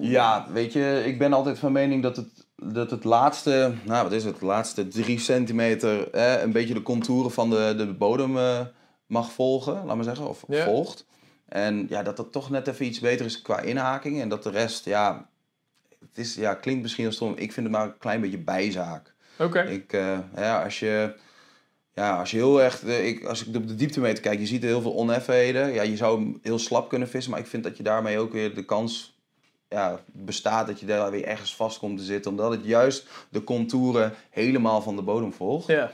Ja, 0.00 0.46
weet 0.52 0.72
je, 0.72 1.02
ik 1.06 1.18
ben 1.18 1.32
altijd 1.32 1.58
van 1.58 1.72
mening 1.72 2.02
dat 2.02 2.16
het, 2.16 2.46
dat 2.56 2.90
het 2.90 3.04
laatste, 3.04 3.72
nou 3.84 4.02
wat 4.02 4.12
is 4.12 4.24
het, 4.24 4.38
de 4.38 4.46
laatste 4.46 4.88
drie 4.88 5.18
centimeter 5.18 6.10
eh, 6.10 6.42
een 6.42 6.52
beetje 6.52 6.74
de 6.74 6.82
contouren 6.82 7.30
van 7.30 7.50
de, 7.50 7.74
de 7.76 7.86
bodem 7.86 8.36
eh, 8.36 8.60
mag 9.06 9.32
volgen, 9.32 9.84
laat 9.84 9.94
maar 9.96 10.04
zeggen, 10.04 10.28
of 10.28 10.44
Ja. 10.48 10.64
volgt. 10.64 11.06
En 11.48 11.86
ja, 11.88 12.02
dat 12.02 12.16
dat 12.16 12.32
toch 12.32 12.50
net 12.50 12.68
even 12.68 12.86
iets 12.86 13.00
beter 13.00 13.26
is 13.26 13.42
qua 13.42 13.60
inhaking 13.60 14.20
en 14.20 14.28
dat 14.28 14.42
de 14.42 14.50
rest, 14.50 14.84
ja, 14.84 15.28
het 16.00 16.18
is, 16.18 16.34
ja, 16.34 16.54
klinkt 16.54 16.82
misschien 16.82 17.06
als 17.06 17.14
stom, 17.14 17.32
ik 17.36 17.52
vind 17.52 17.66
het 17.66 17.76
maar 17.76 17.86
een 17.86 17.98
klein 17.98 18.20
beetje 18.20 18.38
bijzaak. 18.38 19.11
Oké, 19.38 19.60
Ik, 19.60 19.92
eh, 19.92 20.18
ja, 20.36 20.62
als 20.62 20.78
je, 20.78 21.14
ja, 21.94 22.18
als 22.18 22.30
je 22.30 22.36
heel 22.36 22.62
echt, 22.62 22.84
eh, 22.84 23.06
ik, 23.06 23.24
als 23.24 23.46
ik 23.46 23.56
op 23.56 23.68
de 23.68 23.74
dieptemeter 23.74 24.22
kijk, 24.22 24.38
je 24.38 24.46
ziet 24.46 24.62
er 24.62 24.68
heel 24.68 24.80
veel 24.80 24.94
oneffenheden. 24.94 25.72
Ja, 25.72 25.82
je 25.82 25.96
zou 25.96 26.20
hem 26.20 26.38
heel 26.42 26.58
slap 26.58 26.88
kunnen 26.88 27.08
vissen, 27.08 27.30
maar 27.30 27.40
ik 27.40 27.46
vind 27.46 27.64
dat 27.64 27.76
je 27.76 27.82
daarmee 27.82 28.18
ook 28.18 28.32
weer 28.32 28.54
de 28.54 28.64
kans 28.64 29.16
ja, 29.68 30.00
bestaat 30.06 30.66
dat 30.66 30.80
je 30.80 30.86
daar 30.86 31.10
weer 31.10 31.24
ergens 31.24 31.56
vast 31.56 31.78
komt 31.78 31.98
te 31.98 32.04
zitten. 32.04 32.30
Omdat 32.30 32.50
het 32.50 32.64
juist 32.64 33.08
de 33.28 33.44
contouren 33.44 34.14
helemaal 34.30 34.82
van 34.82 34.96
de 34.96 35.02
bodem 35.02 35.32
volgt. 35.32 35.66
ja. 35.66 35.92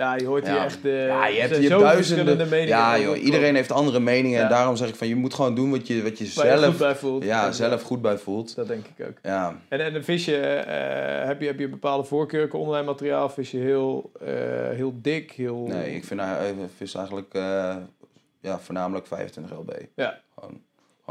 Ja, 0.00 0.16
je 0.16 0.26
hoort 0.26 0.48
hier 0.48 0.56
echt 0.56 0.84
eh 0.84 1.06
Ja, 1.06 1.26
je 1.26 1.40
hebt, 1.40 1.54
zijn 1.54 1.62
je 1.62 1.68
duizenden. 1.68 2.36
meningen. 2.48 2.66
Ja, 2.66 2.98
joh, 2.98 3.22
iedereen 3.22 3.54
heeft 3.54 3.72
andere 3.72 4.00
meningen. 4.00 4.38
Ja. 4.38 4.42
En 4.42 4.48
daarom 4.48 4.76
zeg 4.76 4.88
ik 4.88 4.94
van 4.94 5.08
je 5.08 5.16
moet 5.16 5.34
gewoon 5.34 5.54
doen 5.54 5.70
wat 5.70 5.86
je, 5.86 6.02
wat 6.02 6.18
je 6.18 6.32
Waar 6.34 6.46
je 6.46 6.52
goed 6.52 6.60
zelf, 6.60 6.78
bij 6.78 6.96
voelt. 6.96 7.24
ja, 7.24 7.52
zelf 7.52 7.82
goed 7.82 8.02
bij 8.02 8.18
voelt. 8.18 8.54
Dat 8.54 8.68
denk 8.68 8.86
ik 8.96 9.06
ook. 9.06 9.18
Ja, 9.22 9.58
En, 9.68 9.80
en 9.80 9.94
een 9.94 10.04
visje, 10.04 10.36
eh, 10.36 11.26
heb, 11.26 11.40
je, 11.40 11.46
heb 11.46 11.58
je 11.58 11.68
bepaalde 11.68 12.04
voorkeur 12.04 12.48
qua 12.48 12.58
online 12.58 12.86
materiaal? 12.86 13.28
Vis 13.28 13.50
je 13.50 13.58
heel, 13.58 14.10
eh, 14.20 14.28
heel 14.70 14.92
dik, 15.02 15.32
heel... 15.32 15.66
nee, 15.66 15.94
ik 15.94 16.04
vind 16.04 16.20
eh, 16.20 16.40
vis 16.76 16.94
eigenlijk 16.94 17.32
ja, 18.40 18.58
voornamelijk 18.58 19.06
25 19.06 19.58
lb. 19.58 19.72
Ja. 19.94 20.20
Gewoon, 20.34 20.60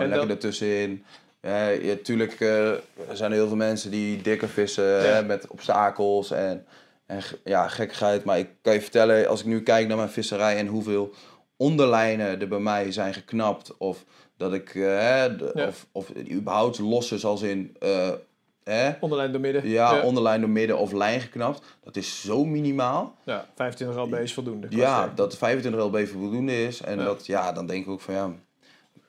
lekker 0.09 0.29
ertussenin. 0.29 1.03
Ja, 1.41 1.69
tuurlijk 2.03 2.39
eh, 2.39 2.67
er 2.71 2.81
zijn 3.13 3.31
heel 3.31 3.47
veel 3.47 3.55
mensen 3.55 3.91
die 3.91 4.21
dikker 4.21 4.49
vissen 4.49 5.25
met 5.25 5.47
obstakels 5.47 6.31
en, 6.31 6.65
en 7.09 7.21
ja, 7.43 7.67
gekkigheid. 7.67 8.23
Maar 8.23 8.39
ik 8.39 8.49
kan 8.61 8.73
je 8.73 8.81
vertellen, 8.81 9.27
als 9.27 9.39
ik 9.39 9.45
nu 9.45 9.61
kijk 9.63 9.87
naar 9.87 9.97
mijn 9.97 10.09
visserij 10.09 10.57
en 10.57 10.67
hoeveel 10.67 11.13
onderlijnen 11.57 12.39
er 12.41 12.47
bij 12.47 12.59
mij 12.59 12.91
zijn 12.91 13.13
geknapt. 13.13 13.77
Of 13.77 14.05
dat 14.37 14.53
ik, 14.53 14.75
eh, 14.75 14.81
hè, 14.83 15.35
de- 15.35 15.51
Ja. 15.53 15.67
of, 15.67 15.85
of 15.91 16.11
überhaupt 16.31 16.79
losse 16.79 17.17
zoals 17.17 17.41
in, 17.41 17.75
eh, 17.79 18.09
hè, 18.63 18.91
Onderlijn 18.99 19.31
door 19.31 19.41
midden. 19.41 19.67
ja, 19.69 19.95
ja. 19.95 20.01
onderlijn 20.01 20.41
door 20.41 20.49
midden 20.49 20.77
of 20.77 20.91
lijn 20.91 21.21
geknapt. 21.21 21.61
Dat 21.83 21.95
is 21.95 22.21
zo 22.21 22.45
minimaal. 22.45 23.15
Ja, 23.23 23.45
25 23.55 23.97
lb 23.97 24.13
is 24.13 24.33
voldoende. 24.33 24.67
Ja, 24.69 25.11
dat 25.15 25.37
25 25.37 25.81
lb 25.81 26.07
voldoende 26.07 26.63
is. 26.63 26.81
En 26.81 26.97
Ja. 26.97 27.03
dat, 27.03 27.25
ja, 27.25 27.51
dan 27.51 27.65
denk 27.65 27.83
ik 27.85 27.89
ook 27.89 28.01
van 28.01 28.13
ja, 28.13 28.31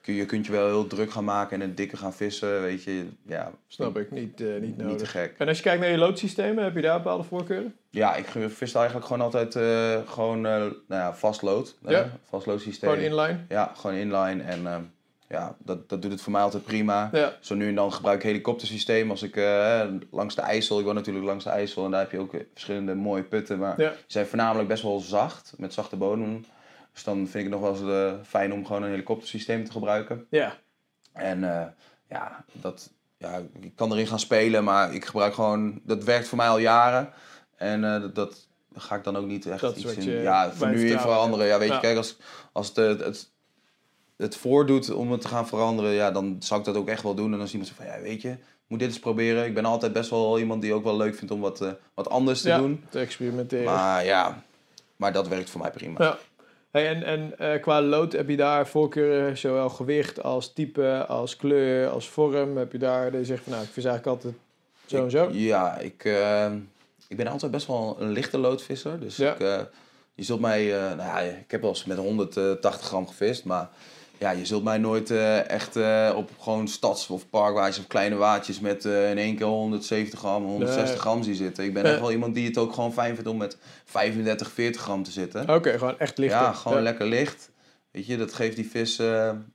kun 0.01 0.13
je 0.13 0.25
kunt 0.25 0.45
je 0.45 0.51
wel 0.51 0.65
heel 0.67 0.87
druk 0.87 1.11
gaan 1.11 1.23
maken 1.23 1.61
en 1.61 1.69
een 1.69 1.75
dikke 1.75 1.97
gaan 1.97 2.13
vissen, 2.13 2.61
weet 2.61 2.83
je. 2.83 3.05
Ja, 3.25 3.51
Snap 3.67 3.97
ik, 3.97 4.11
niet, 4.11 4.41
eh, 4.41 4.47
niet 4.47 4.61
niet 4.61 4.77
te 4.77 4.83
nodig. 4.83 5.11
gek. 5.11 5.35
En 5.37 5.47
als 5.47 5.57
je 5.57 5.63
kijkt 5.63 5.81
naar 5.81 5.89
je 5.91 5.97
loodsystemen, 5.97 6.63
heb 6.63 6.75
je 6.75 6.81
daar 6.81 6.97
bepaalde 6.97 7.23
voorkeuren? 7.23 7.75
Ja, 7.89 8.15
ik 8.15 8.25
vis 8.47 8.73
eigenlijk 8.73 9.05
gewoon 9.05 9.21
altijd 9.21 9.55
eh, 9.55 9.99
gewoon 10.05 10.45
eh, 10.45 10.51
nou 10.51 10.71
ja, 10.87 11.13
vast 11.13 11.41
lood. 11.41 11.75
Ja. 11.87 12.09
Vast 12.29 12.45
loodsysteem. 12.45 12.89
Gewoon 12.89 13.05
inline? 13.05 13.39
Ja, 13.49 13.71
gewoon 13.75 13.95
inline. 13.95 14.43
En 14.43 14.67
eh, 14.67 14.77
ja, 15.29 15.55
dat, 15.57 15.89
dat 15.89 16.01
doet 16.01 16.11
het 16.11 16.21
voor 16.21 16.31
mij 16.31 16.41
altijd 16.41 16.63
prima. 16.63 17.09
Ja. 17.11 17.33
Zo 17.39 17.55
nu 17.55 17.67
en 17.67 17.75
dan 17.75 17.93
gebruik 17.93 18.17
ik 18.17 18.23
helikoptersysteem 18.23 19.09
als 19.09 19.23
ik 19.23 19.35
langs 20.11 20.35
de 20.35 20.41
IJssel, 20.41 20.79
ik 20.79 20.85
woon 20.85 20.95
natuurlijk 20.95 21.25
langs 21.25 21.43
de 21.43 21.49
IJssel 21.49 21.85
en 21.85 21.91
daar 21.91 21.99
heb 21.99 22.11
je 22.11 22.19
ook 22.19 22.35
verschillende 22.53 22.95
mooie 22.95 23.23
putten, 23.23 23.59
maar 23.59 23.81
Ja. 23.81 23.89
die 23.89 23.97
zijn 24.07 24.25
voornamelijk 24.25 24.67
best 24.67 24.83
wel 24.83 24.99
zacht, 24.99 25.53
met 25.57 25.73
zachte 25.73 25.95
bodem. 25.95 26.45
Dus 26.93 27.03
dan 27.03 27.15
vind 27.15 27.45
ik 27.45 27.51
het 27.51 27.61
nog 27.61 27.61
wel 27.61 27.71
eens 27.71 28.15
eh, 28.15 28.27
fijn 28.27 28.53
om 28.53 28.65
gewoon 28.65 28.83
een 28.83 28.89
helikoptersysteem 28.89 29.65
te 29.65 29.71
gebruiken. 29.71 30.25
Ja. 30.29 30.55
En 31.13 31.43
eh, 31.59 31.67
ja, 32.09 32.45
dat, 32.51 32.91
ja, 33.17 33.41
ik 33.59 33.75
kan 33.75 33.91
erin 33.91 34.07
gaan 34.07 34.19
spelen, 34.19 34.63
maar 34.63 34.93
ik 34.93 35.05
gebruik 35.05 35.33
gewoon, 35.33 35.81
dat 35.83 36.03
werkt 36.03 36.27
voor 36.27 36.37
mij 36.37 36.47
al 36.47 36.57
jaren. 36.57 37.09
En 37.55 37.83
eh, 37.83 38.01
dat, 38.01 38.15
dat 38.15 38.47
ga 38.75 38.95
ik 38.95 39.03
dan 39.03 39.15
ook 39.17 39.25
niet 39.25 39.45
echt 39.45 39.61
Dat 39.61 39.77
iets 39.77 39.93
in, 39.93 40.21
ja, 40.21 40.51
voor 40.51 40.67
nu 40.67 40.89
in 40.91 40.99
veranderen. 40.99 41.45
Ja, 41.47 41.59
weet 41.59 41.67
Ja. 41.67 41.73
je, 41.75 41.81
kijk, 41.81 41.97
als, 41.97 42.17
als 42.51 42.67
het, 42.67 42.75
het, 42.75 42.99
het, 42.99 43.31
het 44.17 44.35
voordoet 44.35 44.93
om 44.93 45.11
het 45.11 45.21
te 45.21 45.27
gaan 45.27 45.47
veranderen, 45.47 45.91
ja, 45.91 46.11
dan 46.11 46.35
zou 46.39 46.59
ik 46.59 46.65
dat 46.65 46.75
ook 46.75 46.87
echt 46.87 47.03
wel 47.03 47.15
doen. 47.15 47.31
En 47.31 47.37
dan 47.37 47.45
is 47.45 47.51
iemand 47.51 47.69
zo 47.69 47.75
van, 47.77 47.85
ja, 47.85 48.01
weet 48.01 48.21
je, 48.21 48.37
moet 48.67 48.79
dit 48.79 48.87
eens 48.87 48.99
proberen. 48.99 49.45
Ik 49.45 49.53
ben 49.53 49.65
altijd 49.65 49.93
best 49.93 50.09
wel 50.09 50.39
iemand 50.39 50.61
die 50.61 50.73
ook 50.73 50.83
wel 50.83 50.97
leuk 50.97 51.15
vindt 51.15 51.33
om 51.33 51.39
wat, 51.39 51.65
wat 51.93 52.09
anders 52.09 52.41
te 52.41 52.47
ja, 52.47 52.57
doen. 52.57 52.83
te 52.89 52.99
experimenteren. 52.99 53.65
Maar 53.65 54.05
ja, 54.05 54.43
maar 54.95 55.13
dat 55.13 55.27
werkt 55.27 55.49
voor 55.49 55.61
mij 55.61 55.71
prima. 55.71 56.03
Ja. 56.03 56.17
Hey, 56.71 56.87
en 56.87 57.03
en 57.03 57.37
eh, 57.37 57.61
qua 57.61 57.81
lood 57.81 58.11
heb 58.13 58.29
je 58.29 58.37
daar 58.37 58.67
voorkeuren, 58.67 59.37
zowel 59.37 59.69
gewicht 59.69 60.23
als 60.23 60.53
type, 60.53 61.05
als 61.07 61.35
kleur, 61.35 61.87
als 61.89 62.09
vorm? 62.09 62.57
Heb 62.57 62.71
je 62.71 62.77
daar, 62.77 63.17
je 63.17 63.25
zegt 63.25 63.43
van 63.43 63.51
nou, 63.51 63.63
ik 63.65 63.69
vis 63.71 63.85
eigenlijk 63.85 64.15
altijd 64.15 64.33
zo 64.85 65.03
en 65.03 65.11
zo? 65.11 65.29
Ja, 65.31 65.77
ik, 65.77 66.05
eh, 66.05 66.51
ik 67.07 67.17
ben 67.17 67.27
altijd 67.27 67.51
best 67.51 67.67
wel 67.67 67.97
een 67.99 68.11
lichte 68.11 68.37
loodvisser. 68.37 68.99
Dus 68.99 69.15
Ja. 69.17 69.33
ik, 69.33 69.39
eh, 69.39 69.59
je 70.15 70.23
zult 70.23 70.39
mij... 70.39 70.75
eh, 70.75 70.81
nou 70.95 70.97
ja, 70.97 71.19
ik 71.19 71.51
heb 71.51 71.61
wel 71.61 71.69
eens 71.69 71.85
met 71.85 71.97
180 71.97 72.81
gram 72.87 73.07
gevist, 73.07 73.45
maar... 73.45 73.69
Ja, 74.21 74.31
je 74.31 74.45
zult 74.45 74.63
mij 74.63 74.77
nooit 74.77 75.09
eh, 75.11 75.49
echt 75.49 75.75
eh, 75.75 76.13
op 76.15 76.29
gewoon 76.39 76.67
stads- 76.67 77.09
of 77.09 77.29
parkwaartjes 77.29 77.79
of 77.79 77.87
kleine 77.87 78.15
waadjes 78.15 78.59
met 78.59 78.85
eh, 78.85 79.09
in 79.09 79.17
één 79.17 79.35
keer 79.35 79.45
170 79.45 80.19
gram, 80.19 80.43
160 80.43 80.89
Nee. 80.89 80.97
gram 80.99 81.23
zien 81.23 81.35
zitten. 81.35 81.63
Ik 81.63 81.73
ben 81.73 81.83
echt 81.83 81.99
wel 81.99 82.11
iemand 82.11 82.35
die 82.35 82.47
het 82.47 82.57
ook 82.57 82.73
gewoon 82.73 82.93
fijn 82.93 83.13
vindt 83.13 83.29
om 83.29 83.37
met 83.37 83.57
35, 83.85 84.51
40 84.51 84.81
gram 84.81 85.03
te 85.03 85.11
zitten. 85.11 85.49
Oké, 85.49 85.77
gewoon 85.77 85.99
echt 85.99 86.17
licht. 86.17 86.33
Ja, 86.33 86.53
gewoon 86.53 86.81
lekker 86.81 87.05
licht. 87.05 87.49
Weet 87.91 88.05
je, 88.05 88.17
dat 88.17 88.33
geeft 88.33 88.55
die 88.55 88.69
vis, 88.69 88.95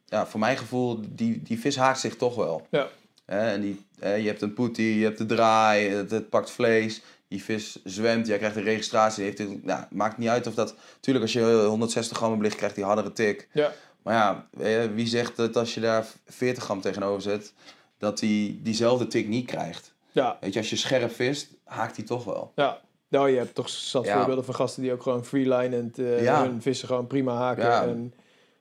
ja, 0.05 0.27
voor 0.27 0.41
mijn 0.41 0.57
gevoel, 0.57 1.01
die, 1.09 1.43
die 1.43 1.61
vis 1.61 1.77
haakt 1.77 2.01
zich 2.01 2.17
toch 2.17 2.35
wel. 2.35 2.67
Ja. 2.71 2.89
Hè, 3.27 3.51
en 3.51 3.61
die, 3.61 3.85
je 4.01 4.27
hebt 4.27 4.43
een 4.43 4.55
poetie, 4.55 4.99
je 4.99 5.05
hebt 5.05 5.19
de 5.19 5.27
draai, 5.27 5.89
het, 5.89 6.11
het 6.11 6.29
pakt 6.31 6.51
vlees. 6.51 7.03
Die 7.29 7.43
vis 7.45 7.79
zwemt, 7.85 8.27
jij 8.27 8.39
krijgt 8.39 8.57
een 8.57 8.63
registratie. 8.63 9.25
Heeft 9.25 9.39
het, 9.39 9.65
nou, 9.65 9.85
maakt 9.91 10.19
niet 10.19 10.29
uit 10.29 10.47
of 10.47 10.55
dat... 10.55 10.75
Tuurlijk, 11.01 11.25
als 11.25 11.35
je 11.35 11.65
160 11.69 12.17
gram 12.17 12.33
op 12.33 12.41
ligt, 12.41 12.57
krijgt 12.57 12.75
die 12.75 12.85
hardere 12.85 13.13
tik. 13.13 13.49
Ja. 13.53 13.73
Maar 14.07 14.15
ja, 14.15 14.47
je, 14.69 14.91
wie 14.95 15.07
zegt 15.07 15.37
dat 15.37 15.57
als 15.57 15.75
je 15.75 15.81
daar 15.81 16.07
40 16.27 16.63
gram 16.65 16.81
tegenover 16.81 17.23
zet, 17.23 17.53
dat 17.99 18.19
die 18.19 18.61
diezelfde 18.63 19.07
tik 19.07 19.29
niet 19.29 19.47
krijgt? 19.47 19.95
Ja, 20.13 20.37
Weet 20.41 20.53
je, 20.53 20.59
als 20.59 20.71
je 20.71 20.77
scherp 20.77 21.15
vist, 21.15 21.49
haakt 21.65 21.97
die 21.97 22.05
toch 22.05 22.25
wel. 22.25 22.53
ja. 22.55 22.81
Nou, 23.09 23.31
je 23.31 23.37
hebt 23.37 23.55
toch 23.55 23.69
zat 23.69 24.05
Ja. 24.05 24.17
voorbeelden 24.17 24.45
van 24.45 24.55
gasten 24.55 24.83
die 24.83 24.93
ook 24.93 25.03
gewoon 25.03 25.25
freelinend 25.25 25.99
eh 25.99 26.23
Ja. 26.23 26.43
hun 26.43 26.63
vissen 26.63 26.89
gewoon 26.89 27.07
prima 27.07 27.35
haken. 27.37 27.65
Ja. 27.65 27.83
En, 27.83 28.15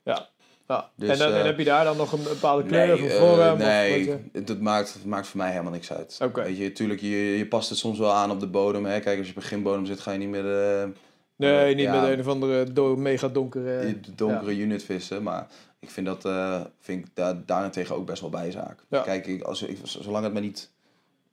ja. 0.04 0.28
Ja. 0.68 0.90
Dus, 0.96 1.08
en, 1.08 1.18
dan, 1.18 1.32
en 1.32 1.38
eh, 1.38 1.44
heb 1.44 1.58
je 1.58 1.64
daar 1.64 1.84
dan 1.84 1.96
nog 1.96 2.12
een 2.12 2.22
bepaalde 2.22 2.62
kleur 2.64 2.92
of 2.94 3.00
een 3.00 3.08
eh, 3.08 3.16
vorm? 3.18 3.52
of 3.52 3.58
nee, 3.58 4.06
wat 4.06 4.18
je- 4.32 4.38
het 4.52 4.60
maakt, 4.60 4.98
maakt 5.04 5.26
voor 5.26 5.38
mij 5.38 5.50
helemaal 5.50 5.72
niks 5.72 5.92
uit. 5.92 6.18
Oké. 6.22 6.42
Weet 6.42 6.56
je, 6.56 6.72
tuurlijk, 6.72 7.00
je, 7.00 7.08
je 7.38 7.46
past 7.46 7.68
het 7.68 7.78
soms 7.78 7.98
wel 7.98 8.12
aan 8.12 8.30
op 8.30 8.40
de 8.40 8.46
bodem. 8.46 8.84
Hè? 8.84 9.00
Kijk, 9.00 9.18
als 9.18 9.26
je 9.26 9.32
op 9.36 9.42
een 9.42 9.48
gimbodem 9.48 9.86
zit, 9.86 10.00
ga 10.00 10.12
je 10.12 10.18
niet 10.18 10.32
de, 10.32 10.92
Nee, 11.36 11.74
niet 11.74 11.84
Ja. 11.84 12.00
met 12.00 12.10
een 12.10 12.20
of 12.20 12.26
andere 12.28 12.72
do- 12.72 12.96
mega 12.96 13.28
donkere... 13.28 14.00
donkere 14.14 14.56
unit 14.56 14.82
vissen. 14.82 15.22
Maar 15.22 15.46
ik 15.78 15.90
vind 15.90 16.06
dat 16.06 16.24
eh, 16.24 16.60
vind 16.80 17.04
ik 17.06 17.10
daar, 17.14 17.34
daarentegen 17.46 17.96
ook 17.96 18.06
best 18.06 18.20
wel 18.20 18.30
bijzaak. 18.30 18.84
Ja. 18.88 19.02
Kijk, 19.02 19.26
ik, 19.26 19.42
als, 19.42 19.62
ik, 19.62 19.78
zolang 19.82 20.24
het 20.24 20.32
me 20.32 20.40
niet 20.40 20.70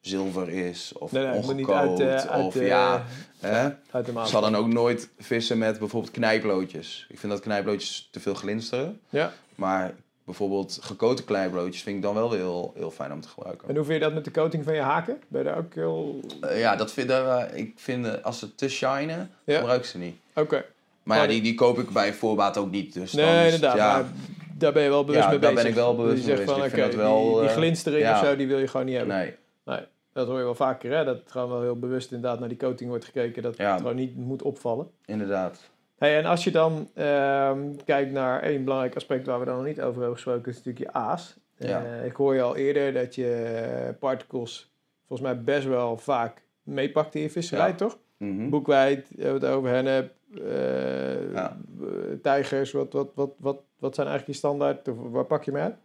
zilver 0.02 0.50
is 0.50 0.94
of 0.98 1.12
Nee, 1.12 1.24
nee, 1.24 1.34
het 1.34 1.46
moet 1.46 1.56
niet 1.56 1.68
ongekookt. 1.68 2.02
uit, 2.02 2.24
eh, 2.26 2.32
uit, 2.32 2.46
of 2.46 2.56
eh, 2.56 2.68
ja, 2.68 3.06
hè? 3.40 3.70
Uit 3.92 4.06
de 4.06 4.22
zal 4.26 4.42
dan 4.42 4.56
ook 4.56 4.68
nooit 4.68 5.10
vissen 5.18 5.58
met 5.58 5.80
bijvoorbeeld 5.80 6.12
knijplootjes. 6.14 7.06
Ik 7.10 7.20
vind 7.20 7.32
dat 7.32 7.42
knijplootjes 7.42 8.08
te 8.12 8.20
veel 8.20 8.34
glinsteren. 8.34 9.00
Ja. 9.10 9.34
Maar 9.56 9.94
bijvoorbeeld 10.26 10.78
gekoten 10.82 11.26
knijplootjes 11.26 11.84
vind 11.84 11.96
ik 11.96 12.02
dan 12.02 12.14
wel 12.14 12.30
weer 12.30 12.40
heel, 12.40 12.72
heel 12.76 12.92
fijn 12.92 13.12
om 13.12 13.22
te 13.22 13.28
gebruiken. 13.28 13.68
En 13.70 13.76
hoe 13.76 13.86
vind 13.86 13.98
je 13.98 14.04
dat 14.04 14.14
met 14.14 14.26
de 14.26 14.32
coating 14.32 14.64
van 14.64 14.74
je 14.74 14.82
haken? 14.82 15.20
Ben 15.28 15.42
je 15.44 15.48
daar 15.48 15.58
ook 15.58 15.74
heel... 15.74 16.20
Eh, 16.42 16.60
ja, 16.60 16.76
dat 16.76 16.92
vind, 16.92 17.10
eh, 17.10 17.44
ik 17.54 17.74
vind 17.76 18.06
eh, 18.06 18.24
als 18.24 18.40
ze 18.40 18.56
te 18.56 18.70
shinen, 18.70 19.32
Ja. 19.46 19.58
gebruik 19.58 19.80
ik 19.80 19.86
ze 19.86 19.98
niet. 19.98 20.16
Oké. 20.36 20.66
Maar 21.04 21.18
ja, 21.18 21.24
Oh, 21.24 21.30
die, 21.30 21.42
die 21.42 21.56
koop 21.56 21.80
ik 21.80 21.90
bij 21.90 22.14
voorbaat 22.14 22.58
ook 22.58 22.72
niet. 22.72 22.94
Dus 22.94 23.12
dan 23.12 23.26
Nee, 23.26 23.38
is 23.48 23.54
het- 23.54 23.54
inderdaad. 23.54 23.78
ja, 23.78 23.94
Maar 24.02 24.12
daar 24.58 24.74
ben 24.74 24.84
je 24.84 24.90
wel 24.90 25.04
bewust 25.06 25.24
Ja, 25.24 25.30
mee 25.30 25.40
daar 25.40 25.50
bezig. 25.54 25.64
ben 25.66 25.72
ik 25.78 25.84
wel 25.84 25.96
bewust 25.96 26.22
je 26.22 26.28
mee 26.28 26.38
zegt 26.38 26.50
van. 26.52 26.64
Ik 26.64 26.70
vind 26.72 26.86
dat 26.86 26.96
wel, 26.96 27.32
die, 27.32 27.40
die 27.42 27.50
glinstering 27.50 28.02
ja. 28.04 28.20
of 28.20 28.26
zo, 28.26 28.36
die 28.36 28.48
wil 28.48 28.60
je 28.60 28.68
gewoon 28.68 28.86
niet 28.86 28.96
hebben. 28.98 29.16
nee. 29.16 29.36
Nee, 29.66 29.80
dat 30.14 30.28
hoor 30.28 30.38
je 30.38 30.44
wel 30.44 30.56
vaker, 30.56 30.92
hè? 30.98 31.04
Dat 31.04 31.20
gewoon 31.26 31.50
wel 31.50 31.62
heel 31.62 31.80
bewust 31.80 32.12
inderdaad 32.12 32.40
naar 32.40 32.50
die 32.50 32.58
coating 32.58 32.90
wordt 32.90 33.06
gekeken. 33.06 33.42
Dat 33.44 33.58
het 33.58 33.78
gewoon 33.78 33.96
niet 33.96 34.16
moet 34.18 34.42
opvallen. 34.42 34.88
Inderdaad. 35.06 35.60
Hey, 36.04 36.18
en 36.18 36.26
als 36.26 36.44
je 36.44 36.52
dan 36.52 36.90
ehm, 36.94 37.60
kijkt 37.86 38.12
naar 38.12 38.42
één 38.42 38.64
belangrijk 38.64 38.96
aspect 38.96 39.26
waar 39.26 39.40
we 39.40 39.46
dan 39.46 39.56
nog 39.56 39.66
niet 39.66 39.82
over 39.82 39.98
hebben 39.98 40.14
gesproken, 40.16 40.52
is 40.52 40.56
natuurlijk 40.58 40.86
je 40.86 40.94
aas. 41.00 41.36
Ja. 41.58 41.84
Eh, 41.86 42.06
ik 42.06 42.16
hoor 42.16 42.36
je 42.36 42.42
al 42.42 42.56
eerder 42.56 42.94
dat 42.94 43.16
je 43.16 43.34
eh, 43.44 43.94
particles 44.00 44.72
volgens 45.08 45.30
mij 45.30 45.44
best 45.44 45.68
wel 45.68 45.98
vaak 45.98 46.42
meepakt 46.64 47.16
in 47.16 47.22
je 47.22 47.30
visserij, 47.30 47.68
Ja. 47.68 47.76
toch? 47.76 47.98
Mhm. 48.18 48.50
Boekwijd, 48.50 49.08
we 49.16 49.24
hebben 49.24 49.42
het 49.42 49.52
over 49.58 49.70
hennep, 49.70 50.14
eh, 50.36 51.32
Ja. 51.34 51.58
eh, 51.82 51.88
tijgers. 52.22 52.72
Wat, 52.72 52.94
wat, 52.94 53.12
wat, 53.16 53.32
wat, 53.38 53.58
wat 53.80 53.96
zijn 53.96 54.08
eigenlijk 54.08 54.40
je 54.40 54.46
standaard? 54.48 54.88
Waar 55.12 55.26
pak 55.26 55.44
je 55.44 55.52
mee 55.52 55.62
uit? 55.64 55.76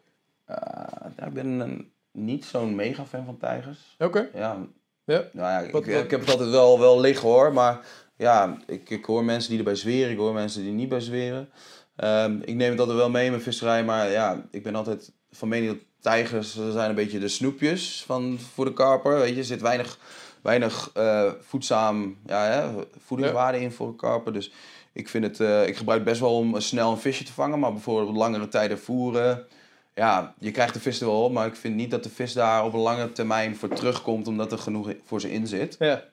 Eh, 0.45 1.27
ik 1.27 1.33
ben 1.33 1.47
een, 1.47 1.91
niet 2.13 2.45
zo'n 2.45 2.75
mega 2.75 3.05
fan 3.07 3.25
van 3.25 3.37
tijgers. 3.39 3.95
Oké. 3.99 4.29
Ja, 4.35 4.57
Ja. 5.05 5.23
Nou 5.33 5.49
ja, 5.49 5.59
ik, 5.59 5.73
Wat- 5.73 5.87
wat- 5.87 6.05
ik 6.05 6.11
heb 6.11 6.21
het 6.21 6.31
altijd 6.31 6.51
wel, 6.51 6.79
wel 6.81 7.01
liggen 7.01 7.29
hoor. 7.29 7.53
Maar 7.53 7.81
ja, 8.19 8.57
ik, 8.67 8.91
ik 8.91 9.05
hoor 9.05 9.25
mensen 9.25 9.51
die 9.51 9.59
erbij 9.59 9.75
zweren. 9.75 10.11
Ik 10.11 10.19
hoor 10.19 10.33
mensen 10.33 10.63
die 10.63 10.73
niet 10.73 10.89
bij 10.89 11.01
zweren. 11.01 11.49
Ehm, 11.97 12.39
ik 12.45 12.55
neem 12.55 12.71
het 12.71 12.81
altijd 12.81 12.99
wel 12.99 13.11
mee 13.11 13.25
in 13.25 13.31
mijn 13.31 13.43
visserij. 13.43 13.85
Maar 13.85 14.11
ja, 14.11 14.45
ik 14.51 14.63
ben 14.63 14.75
altijd 14.75 15.13
van 15.31 15.49
mening 15.49 15.73
dat 15.73 15.81
tijgers 16.01 16.59
eh, 16.59 16.71
zijn 16.71 16.89
een 16.89 16.95
beetje 16.95 17.19
de 17.19 17.29
snoepjes 17.29 18.05
van, 18.07 18.39
voor 18.55 18.65
de 18.65 18.73
karper. 18.73 19.19
Weet 19.19 19.33
je, 19.33 19.39
er 19.39 19.45
zit 19.45 19.61
weinig, 19.61 19.99
weinig 20.43 20.91
eh, 20.95 21.31
voedzaam 21.41 22.17
ja, 22.27 22.45
hè, 22.45 22.85
voedingswaarde 23.05 23.61
in 23.61 23.73
voor 23.73 23.89
een 23.89 23.97
karper. 23.97 24.33
Dus 24.33 24.53
ik, 24.93 25.09
vind 25.09 25.25
het, 25.25 25.41
eh, 25.41 25.67
ik 25.67 25.77
gebruik 25.77 26.01
het 26.01 26.09
best 26.09 26.21
wel 26.21 26.37
om 26.37 26.61
snel 26.61 26.91
een 26.91 26.99
visje 26.99 27.25
te 27.25 27.33
vangen. 27.33 27.59
Maar 27.59 27.73
bijvoorbeeld 27.73 28.09
op 28.09 28.17
langere 28.17 28.49
tijden 28.49 28.79
voeren. 28.79 29.47
Ja, 29.95 30.35
je 30.39 30.51
krijgt 30.51 30.75
de 30.75 30.81
vis 30.81 31.01
er 31.01 31.07
wel 31.07 31.25
op. 31.25 31.33
Maar 31.33 31.47
ik 31.47 31.57
vind 31.57 31.75
niet 31.75 31.91
dat 31.91 32.03
de 32.03 32.11
vis 32.11 32.33
daar 32.33 32.65
op 32.65 32.73
een 32.73 32.81
lange 32.81 33.13
termijn 33.13 33.57
voor 33.57 33.69
terugkomt. 33.69 34.29
Omdat 34.29 34.53
er 34.53 34.59
genoeg 34.59 34.93
voor 35.05 35.21
ze 35.21 35.33
in 35.33 35.47
zit. 35.47 35.77
Ja. 35.79 36.05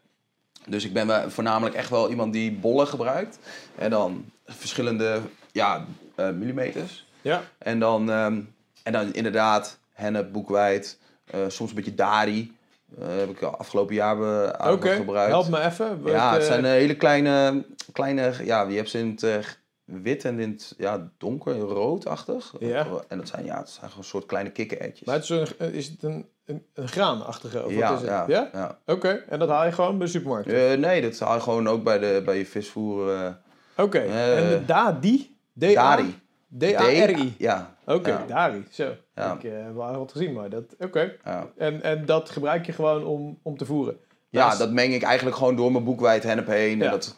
Dus 0.68 0.86
ik 0.86 0.93
ben 0.93 1.32
voornamelijk 1.32 1.76
echt 1.76 1.89
wel 1.89 2.09
iemand 2.09 2.34
die 2.34 2.51
bollen 2.51 2.88
gebruikt. 2.88 3.39
En 3.76 3.89
dan 3.89 4.26
verschillende 4.45 5.22
ja, 5.51 5.86
eh, 6.16 6.30
millimeters. 6.30 7.05
Ja. 7.22 7.41
En 7.57 7.80
dan, 7.80 8.11
ehm, 8.11 8.41
en 8.84 8.91
dan 8.91 9.13
inderdaad 9.13 9.80
hennep, 9.93 10.32
boekwijd, 10.32 10.99
eh, 11.26 11.39
soms 11.47 11.70
een 11.70 11.76
beetje 11.76 11.95
dari. 11.95 12.53
Eh, 12.99 13.07
heb 13.07 13.30
ik 13.30 13.41
afgelopen 13.41 13.95
jaar 13.95 14.18
Oké, 14.18 14.57
aardig 14.57 14.95
gebruikt. 14.95 15.32
help 15.32 15.47
me 15.47 15.61
even. 15.61 16.01
Ja, 16.05 16.34
het 16.34 16.43
zijn 16.43 16.66
hele 16.66 16.95
kleine, 16.95 17.66
kleine, 17.91 18.34
ja, 18.43 18.63
je 18.63 18.76
hebt 18.76 18.89
ze 18.89 18.99
in 18.99 19.18
het 19.22 19.57
wit 19.86 20.26
en 20.26 20.39
in 20.39 20.49
het 20.49 20.74
ja, 20.78 21.11
donker, 21.18 21.57
roodachtig. 21.57 22.53
Ja. 22.59 22.88
En 23.07 23.18
dat 23.18 23.28
zijn, 23.28 23.45
ja, 23.45 23.57
het 23.57 23.70
zijn 23.70 23.86
gewoon 23.86 23.97
een 24.03 24.09
soort 24.09 24.26
kleine 24.26 24.51
kikkererwtjes. 24.51 25.07
Maar 25.07 25.16
het 25.16 25.24
is, 25.24 25.30
een, 25.30 25.74
is 25.74 25.88
het 25.88 26.03
een, 26.03 26.26
een, 26.45 26.65
een 26.73 26.87
graanachtige? 26.87 27.65
Of 27.65 27.71
ja, 27.71 27.89
wat 27.91 28.01
is 28.01 28.07
het? 28.09 28.09
ja, 28.09 28.25
ja? 28.27 28.49
ja. 28.53 28.79
Oké, 28.85 29.23
en 29.29 29.39
dat 29.39 29.49
haal 29.49 29.65
je 29.65 29.71
gewoon 29.71 29.97
bij 29.97 30.05
de 30.05 30.11
supermarkt? 30.11 30.47
Eh, 30.51 30.73
nee, 30.73 31.01
dat 31.01 31.19
haal 31.19 31.35
je 31.35 31.41
gewoon 31.41 31.67
ook 31.67 31.83
bij, 31.83 31.99
de, 31.99 32.21
bij 32.25 32.37
je 32.37 32.45
visvoer. 32.45 33.13
eh 33.13 33.29
Oké, 33.77 33.97
eh, 33.99 34.37
en 34.37 34.49
de 34.59 34.65
DADI? 34.65 35.37
Dari. 35.53 36.19
D-A-R-I? 36.57 37.35
Ja. 37.37 37.75
Oké, 37.85 38.09
Ja. 38.09 38.25
Dari. 38.27 38.65
Zo. 38.71 38.93
Ja. 39.15 39.33
Ik 39.33 39.41
heb 39.41 39.73
wel 39.75 39.97
wat 39.97 40.11
gezien, 40.11 40.33
maar 40.33 40.49
dat... 40.49 40.63
Oké. 40.79 41.13
Ja. 41.25 41.47
En, 41.57 41.81
en 41.83 42.05
dat 42.05 42.29
gebruik 42.29 42.65
je 42.65 42.71
gewoon 42.71 43.05
om, 43.05 43.39
om 43.43 43.57
te 43.57 43.65
voeren? 43.65 43.97
ja, 44.29 44.55
dat 44.55 44.71
meng 44.71 44.93
ik 44.93 45.03
eigenlijk 45.03 45.37
gewoon 45.37 45.55
door 45.55 45.71
mijn 45.71 45.83
boekwijd 45.83 46.23
hennep 46.23 46.47
heen. 46.47 46.81
En 46.81 46.91
dat, 46.91 47.15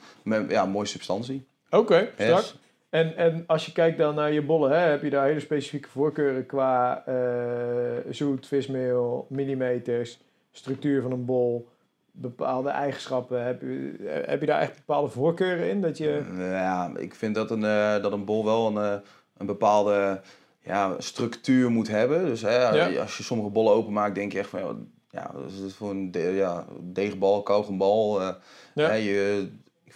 ja, 0.49 0.65
mooie 0.65 0.85
substantie. 0.87 1.47
Oké, 1.69 2.09
strak. 2.17 2.37
Yes. 2.39 2.55
En, 2.89 3.15
en 3.17 3.43
als 3.47 3.65
je 3.65 3.71
kijkt 3.71 3.97
dan 3.97 4.15
naar 4.15 4.31
je 4.31 4.41
bollen, 4.41 4.71
hè, 4.71 4.77
heb 4.77 5.03
je 5.03 5.09
daar 5.09 5.25
hele 5.25 5.39
specifieke 5.39 5.89
voorkeuren 5.89 6.45
qua 6.45 7.03
eh, 7.05 8.11
zoet, 8.13 8.47
vismeel, 8.47 9.25
millimeters, 9.29 10.19
structuur 10.51 11.01
van 11.01 11.11
een 11.11 11.25
bol, 11.25 11.67
bepaalde 12.11 12.69
eigenschappen. 12.69 13.45
Heb 13.45 13.61
je, 13.61 13.95
eh, 14.07 14.29
heb 14.29 14.39
je 14.39 14.45
daar 14.45 14.61
echt 14.61 14.75
bepaalde 14.75 15.09
voorkeuren 15.09 15.69
in? 15.69 15.81
Dat 15.81 15.97
je... 15.97 16.21
Ja, 16.37 16.91
ik 16.97 17.15
vind 17.15 17.35
dat 17.35 17.51
een, 17.51 17.63
eh, 17.63 18.01
dat 18.01 18.11
een 18.11 18.25
bol 18.25 18.45
wel 18.45 18.67
een, 18.67 18.77
eh, 18.77 18.97
een 19.37 19.45
bepaalde 19.45 20.21
ja, 20.61 20.95
structuur 20.97 21.71
moet 21.71 21.87
hebben. 21.87 22.25
Dus 22.25 22.41
hè, 22.41 22.69
Ja. 22.69 23.01
als 23.01 23.17
je 23.17 23.23
sommige 23.23 23.49
bollen 23.49 23.73
openmaakt, 23.73 24.15
denk 24.15 24.31
je 24.31 24.39
echt 24.39 24.49
van... 24.49 24.59
Ja, 24.59 24.75
ja 25.09 25.31
dat 25.41 25.51
is 25.67 25.73
voor 25.73 25.89
een 25.89 26.11
de, 26.11 26.19
ja, 26.19 26.65
deegbal, 26.81 27.43
kauwgombal. 27.43 28.21
eh, 28.21 28.29
Ja. 28.75 28.87
hè, 28.87 28.93
je, 28.95 29.47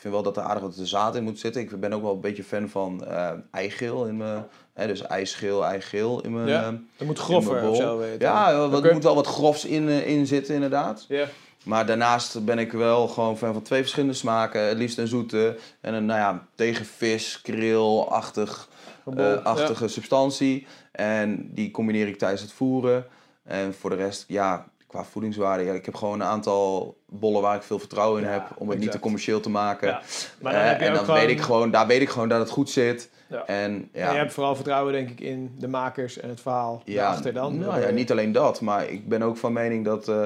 vind 0.02 0.14
wel 0.14 0.24
dat 0.24 0.38
er 0.38 0.44
aardig 0.44 0.64
wat 0.64 0.76
zaad 0.84 1.16
in 1.16 1.24
moet 1.24 1.40
zitten. 1.40 1.62
Ik 1.62 1.80
ben 1.80 1.94
ook 1.94 2.02
wel 2.02 2.14
een 2.14 2.20
beetje 2.22 2.44
fan 2.44 2.70
van 2.70 3.06
eh 3.06 3.32
eigeel 3.52 4.06
in 4.06 4.18
mijn... 4.18 4.46
Hè, 4.74 4.88
dus 4.88 5.02
ijsgeel, 5.02 5.66
eigeel 5.66 6.22
in 6.24 6.34
mijn... 6.34 6.48
Ja. 6.48 6.62
eh, 6.64 6.74
Het 6.98 7.08
moet 7.08 7.20
of 7.30 7.62
bol. 7.62 7.76
zo. 7.76 7.98
Weet 7.98 8.14
je. 8.18 8.24
Ja, 8.24 8.66
Oké. 8.66 8.94
moet 8.94 9.04
wel 9.04 9.16
wat 9.16 9.28
grofs 9.28 9.66
in, 9.66 9.90
eh, 9.90 10.08
in 10.08 10.28
zitten 10.28 10.54
inderdaad. 10.56 11.06
Ja. 11.08 11.26
Maar 11.64 11.86
daarnaast 11.86 12.46
ben 12.46 12.60
ik 12.60 12.72
wel 12.72 13.08
gewoon 13.08 13.38
fan 13.38 13.54
van 13.54 13.62
twee 13.62 13.82
verschillende 13.82 14.16
smaken. 14.16 14.62
Het 14.62 14.78
liefst 14.78 14.98
een 14.98 15.08
zoete 15.08 15.58
en 15.82 15.94
een 15.94 16.06
nou 16.06 16.20
ja, 16.20 16.48
tegen 16.56 16.86
vis, 16.86 17.42
krill-achtig 17.42 18.68
Gebol. 19.04 19.24
eh, 19.24 19.44
achtige 19.46 19.88
substantie. 19.88 20.68
En 20.92 21.50
die 21.54 21.72
combineer 21.72 22.08
ik 22.08 22.18
tijdens 22.18 22.42
het 22.42 22.52
voeren. 22.52 23.06
En 23.44 23.74
voor 23.74 23.90
de 23.90 23.96
rest, 23.96 24.26
ja, 24.28 24.66
qua 24.92 25.04
voedingswaarde. 25.04 25.64
Ja, 25.64 25.74
ik 25.74 25.86
heb 25.86 25.96
gewoon 25.96 26.20
een 26.22 26.28
aantal 26.28 26.98
bollen 27.10 27.42
waar 27.42 27.56
ik 27.56 27.64
veel 27.64 27.80
vertrouwen 27.80 28.22
in 28.22 28.28
Ja, 28.28 28.34
heb. 28.34 28.44
Om 28.58 28.70
het 28.70 28.80
niet 28.80 28.92
te 28.92 29.00
commercieel 29.00 29.40
te 29.40 29.50
maken. 29.50 29.88
Ja. 29.88 30.02
Maar 30.42 30.54
dan 30.54 30.62
Eh, 30.62 30.82
en 30.88 30.94
dan 30.94 31.04
gewoon- 31.06 31.20
weet 31.20 31.30
ik 31.30 31.42
gewoon, 31.42 31.72
daar 31.72 31.88
weet 31.88 32.02
ik 32.02 32.10
gewoon 32.10 32.28
dat 32.30 32.40
het 32.40 32.50
goed 32.50 32.70
zit. 32.70 33.10
Ja. 33.30 33.46
En 33.46 33.90
ja, 33.94 34.08
En 34.08 34.12
je 34.14 34.18
hebt 34.20 34.34
vooral 34.34 34.56
vertrouwen, 34.56 34.94
denk 34.94 35.10
ik, 35.10 35.20
in 35.20 35.56
de 35.58 35.68
makers 35.68 36.20
en 36.20 36.30
het 36.30 36.42
verhaal 36.42 36.82
ja, 36.86 37.02
daarachter 37.02 37.34
dan. 37.34 37.58
Nou 37.58 37.82
ja, 37.82 37.90
niet 37.90 38.12
alleen 38.12 38.32
dat, 38.32 38.62
maar 38.62 38.90
ik 38.90 39.08
ben 39.10 39.22
ook 39.22 39.38
van 39.38 39.54
mening 39.54 39.86
dat 39.86 40.08
eh, 40.08 40.24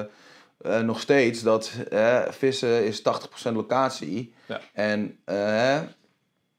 eh, 0.60 0.80
nog 0.80 1.00
steeds 1.00 1.42
dat 1.42 1.72
vissen 2.30 2.84
is 2.84 3.02
80% 3.02 3.56
locatie. 3.56 4.34
Ja. 4.46 4.60
En 4.72 5.18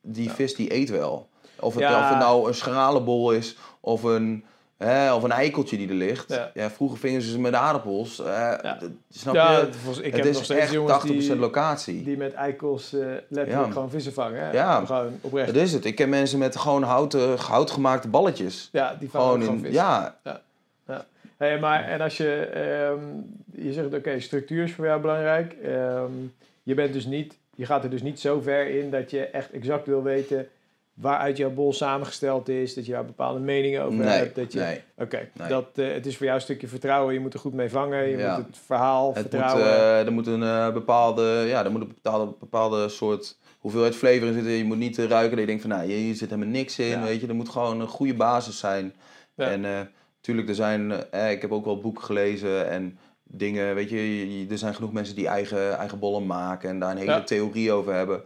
die 0.02 0.32
vis 0.32 0.56
die 0.56 0.74
eet 0.74 0.90
wel. 0.90 1.30
Of 1.60 1.74
het, 1.76 1.84
of 1.84 2.10
het 2.10 2.18
nou 2.20 2.48
een 2.48 2.54
schralenbol 2.54 3.32
is 3.32 3.58
of 3.80 4.04
een, 4.04 4.46
of 5.16 5.24
een 5.24 5.32
eikeltje 5.32 5.78
die 5.78 5.88
er 5.90 5.94
ligt. 5.94 6.30
Ja. 6.30 6.52
Ja. 6.54 6.70
vroeger 6.70 6.98
vingen 7.00 7.22
ze 7.22 7.32
ze 7.32 7.40
met 7.40 7.54
aardappels. 7.54 8.20
eh, 8.20 8.54
snap 9.10 9.34
ja, 9.36 9.52
je? 9.60 9.74
volgens- 9.74 10.06
ik 10.06 10.12
het 10.12 10.16
heb 10.16 10.26
is 10.26 10.36
nog 10.36 10.44
steeds 10.44 10.60
echt 10.60 10.72
jongens 10.72 10.94
80% 10.94 11.08
die, 11.18 11.36
locatie. 11.36 12.04
die 12.04 12.18
met 12.18 12.34
eikels 12.34 12.94
eh, 12.94 13.08
letterlijk 13.30 13.72
gewoon 13.74 13.90
vissen 13.90 14.14
vangen. 14.14 14.42
Hè? 14.46 14.52
Ja. 14.52 14.86
Gewoon 14.86 15.20
oprecht. 15.22 15.48
Dat 15.54 15.64
is 15.64 15.74
het. 15.74 15.86
Ik 15.86 15.96
ken 15.96 16.10
mensen 16.10 16.40
met 16.40 16.56
gewoon 16.56 16.84
houten, 16.84 17.38
houtgemaakte 17.38 18.08
balletjes. 18.08 18.70
Ja, 18.72 18.96
die 19.00 19.10
vangen 19.10 19.28
Gewoon 19.28 19.46
gewoon 19.46 19.66
in, 19.66 19.72
ja, 19.72 20.16
Hey, 21.38 21.60
maar 21.60 21.84
en 21.84 22.02
als 22.02 22.18
je, 22.18 22.36
ehm, 22.36 23.04
je 23.66 23.74
zegt, 23.74 23.94
oké, 23.94 24.20
structuur 24.20 24.64
is 24.64 24.74
voor 24.74 24.86
jou 24.86 25.02
belangrijk. 25.02 25.54
Ehm, 25.64 26.12
je 26.64 26.74
bent 26.74 26.94
dus 26.94 27.06
niet, 27.06 27.38
je 27.56 27.66
gaat 27.66 27.84
er 27.84 27.90
dus 27.90 28.02
niet 28.02 28.20
zo 28.20 28.42
ver 28.42 28.68
in 28.80 28.90
dat 28.92 29.12
je 29.12 29.26
echt 29.26 29.52
exact 29.52 29.86
wil 29.86 30.04
weten 30.04 30.48
waaruit 31.02 31.38
jouw 31.38 31.50
bol 31.50 31.74
samengesteld 31.74 32.50
is, 32.50 32.74
dat 32.74 32.86
je 32.86 32.92
daar 32.92 33.06
bepaalde 33.06 33.40
meningen 33.40 33.84
over 33.84 33.98
nee, 33.98 34.18
hebt. 34.18 34.36
Dat 34.36 34.54
je, 34.54 34.60
nee. 34.60 34.82
Oké, 34.98 35.30
Nee. 35.34 35.48
dat, 35.50 35.66
eh, 35.76 35.92
het 35.92 36.06
is 36.06 36.16
voor 36.18 36.26
jou 36.26 36.38
een 36.38 36.44
stukje 36.44 36.68
vertrouwen. 36.68 37.14
Je 37.14 37.20
moet 37.20 37.34
er 37.34 37.40
goed 37.40 37.54
mee 37.54 37.70
vangen. 37.70 38.08
Je 38.10 38.18
Ja. 38.18 38.38
moet 38.38 38.46
het 38.46 38.58
verhaal 38.66 39.08
Het 39.14 39.16
moet, 39.22 39.32
vertrouwen. 39.32 39.66
eh, 39.66 40.06
er 40.06 40.12
moet 40.12 40.28
een 40.28 40.44
eh, 40.44 40.74
bepaalde, 40.74 41.44
ja, 41.48 41.66
er 41.66 41.72
moet 41.72 41.82
een 41.82 41.88
bepaalde, 42.02 42.34
bepaalde 42.40 42.90
soort 42.90 43.38
hoeveelheid 43.60 43.96
flavor 43.96 44.28
in 44.28 44.34
zitten. 44.34 44.52
Je 44.52 44.64
moet 44.64 44.78
niet 44.78 44.98
ruiken 44.98 45.30
dat 45.30 45.40
je 45.40 45.46
denkt 45.46 45.62
van, 45.62 45.70
nou, 45.72 45.86
hier 45.92 46.16
zit 46.16 46.30
helemaal 46.30 46.52
niks 46.52 46.80
in. 46.80 46.86
Ja. 46.88 47.04
Weet 47.04 47.22
je, 47.22 47.28
er 47.28 47.36
moet 47.36 47.50
gewoon 47.50 47.80
een 47.82 47.88
goede 47.88 48.14
basis 48.14 48.60
zijn. 48.60 48.94
Ja. 49.36 49.50
En 49.50 49.66
eh 49.66 49.80
tuurlijk, 50.22 50.50
er 50.50 50.56
zijn, 50.56 50.92
ik 51.32 51.42
heb 51.42 51.52
ook 51.52 51.66
wel 51.66 51.80
boeken 51.82 52.04
gelezen 52.04 52.70
en 52.70 52.98
dingen, 53.24 53.76
weet 53.76 53.90
je, 53.90 54.46
er 54.50 54.58
zijn 54.58 54.76
genoeg 54.76 54.92
mensen 54.94 55.16
die 55.16 55.28
eigen, 55.28 55.78
eigen 55.78 56.00
bollen 56.00 56.26
maken 56.26 56.70
en 56.70 56.80
daar 56.80 56.92
een 56.92 56.98
hele 56.98 57.24
theorie 57.24 57.72
over 57.72 57.94
hebben. 57.94 58.24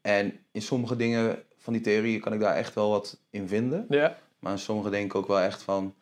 En 0.00 0.32
in 0.52 0.62
sommige 0.62 0.96
dingen 0.96 1.38
van 1.60 1.72
die 1.72 1.82
theorieën 1.82 2.20
kan 2.20 2.32
ik 2.32 2.40
daar 2.40 2.54
echt 2.56 2.74
wel 2.74 2.90
wat 2.90 3.20
in 3.30 3.48
vinden. 3.48 3.86
ja, 3.88 4.16
Maar 4.38 4.52
in 4.52 4.58
sommige 4.58 4.90
denk 4.90 5.04
ik 5.04 5.14
ook 5.14 5.26
wel 5.26 5.40
echt 5.40 5.62
van, 5.62 5.94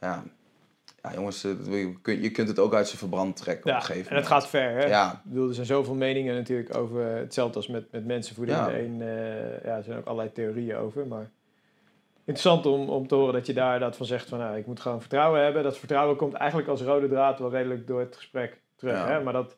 ja, 0.00 0.22
ja 1.02 1.12
jongens, 1.14 1.44
eh, 1.44 1.50
je 2.22 2.30
kunt- 2.30 2.48
het 2.48 2.58
ook 2.58 2.74
uit 2.74 2.86
zijn 2.86 2.98
verbrand 2.98 3.36
trekken 3.36 3.64
op 3.64 3.70
ja. 3.70 3.76
een 3.76 3.82
gegeven 3.82 4.10
en 4.10 4.16
het 4.16 4.26
gaat 4.26 4.48
ver. 4.48 4.70
Hè? 4.70 4.86
Ja, 4.86 5.12
Ik 5.12 5.18
bedoel, 5.30 5.48
er 5.48 5.54
zijn 5.54 5.66
zoveel 5.66 5.94
meningen 5.94 6.34
natuurlijk 6.34 6.76
over 6.76 7.04
hetzelfde 7.16 7.56
als 7.56 7.66
met, 7.68 7.92
met 7.92 8.06
mensenvoeding. 8.06 8.58
Ja. 8.58 8.72
Een, 8.78 9.00
eh, 9.02 9.64
ja, 9.64 9.76
er 9.76 9.82
zijn 9.84 9.98
ook 9.98 10.04
allerlei 10.06 10.32
theorieën 10.32 10.76
over. 10.76 11.06
Maar 11.06 11.30
interessant 12.24 12.66
om, 12.66 12.88
om 12.88 13.06
te 13.06 13.14
horen 13.14 13.32
dat 13.32 13.46
je 13.46 13.52
daar 13.52 13.78
dat 13.80 13.96
van 13.96 14.06
zegt 14.06 14.28
van 14.28 14.38
nou, 14.38 14.56
ik 14.56 14.66
moet 14.66 14.80
gewoon 14.80 15.00
vertrouwen 15.00 15.42
hebben. 15.42 15.62
Dat 15.62 15.78
vertrouwen 15.78 16.16
komt 16.16 16.32
eigenlijk 16.34 16.68
als 16.70 16.82
rode 16.82 17.08
draad 17.08 17.38
wel 17.38 17.50
redelijk 17.50 17.86
door 17.86 18.00
het 18.00 18.16
gesprek 18.16 18.60
terug. 18.76 18.94
Ja. 18.96 19.06
Hè? 19.08 19.22
Maar 19.22 19.32
dat 19.32 19.56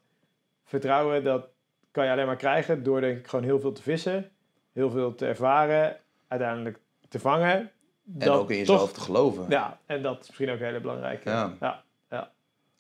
vertrouwen, 0.65 1.25
dat 1.25 1.49
kan 1.91 2.05
je 2.05 2.11
alleen 2.11 2.27
maar 2.27 2.37
krijgen 2.37 2.83
door 2.83 3.01
denk 3.01 3.19
ik 3.19 3.27
gewoon 3.27 3.45
heel 3.45 3.61
veel 3.61 3.73
te 3.73 3.83
vissen. 3.83 4.31
Heel 4.75 4.91
veel 4.91 5.15
te 5.15 5.27
ervaren. 5.27 5.97
Uiteindelijk 6.29 6.79
te 7.09 7.19
vangen. 7.19 7.71
En 8.19 8.31
ook 8.31 8.51
in 8.51 8.57
jezelf 8.57 8.81
toch- 8.81 8.93
te 8.93 9.01
geloven. 9.01 9.47
Ja, 9.49 9.79
en 9.87 10.03
dat 10.03 10.21
is 10.21 10.27
misschien 10.27 10.51
ook 10.51 10.59
een 10.59 10.65
hele 10.65 10.81
belangrijke. 10.81 11.31
Ja. 11.31 11.53
ja, 11.61 11.83
ja. 12.11 12.31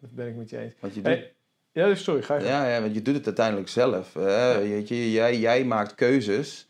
Dat 0.00 0.10
ben 0.10 0.28
ik 0.28 0.36
met 0.36 0.50
je 0.50 0.58
eens. 0.58 0.74
Want 0.80 0.94
je 0.94 1.00
doet, 1.02 1.12
Hey, 1.12 1.32
ja, 1.72 1.86
dus 1.86 2.02
sorry, 2.04 2.22
ga 2.22 2.34
je 2.36 2.44
ja, 2.44 2.68
ja, 2.68 2.80
want 2.80 2.94
je 2.94 3.02
doet 3.02 3.14
het 3.14 3.26
uiteindelijk 3.26 3.68
zelf. 3.68 4.14
hè. 4.14 4.52
Je, 4.58 5.10
jij, 5.12 5.38
jij 5.38 5.64
maakt 5.64 5.94
keuzes. 5.94 6.66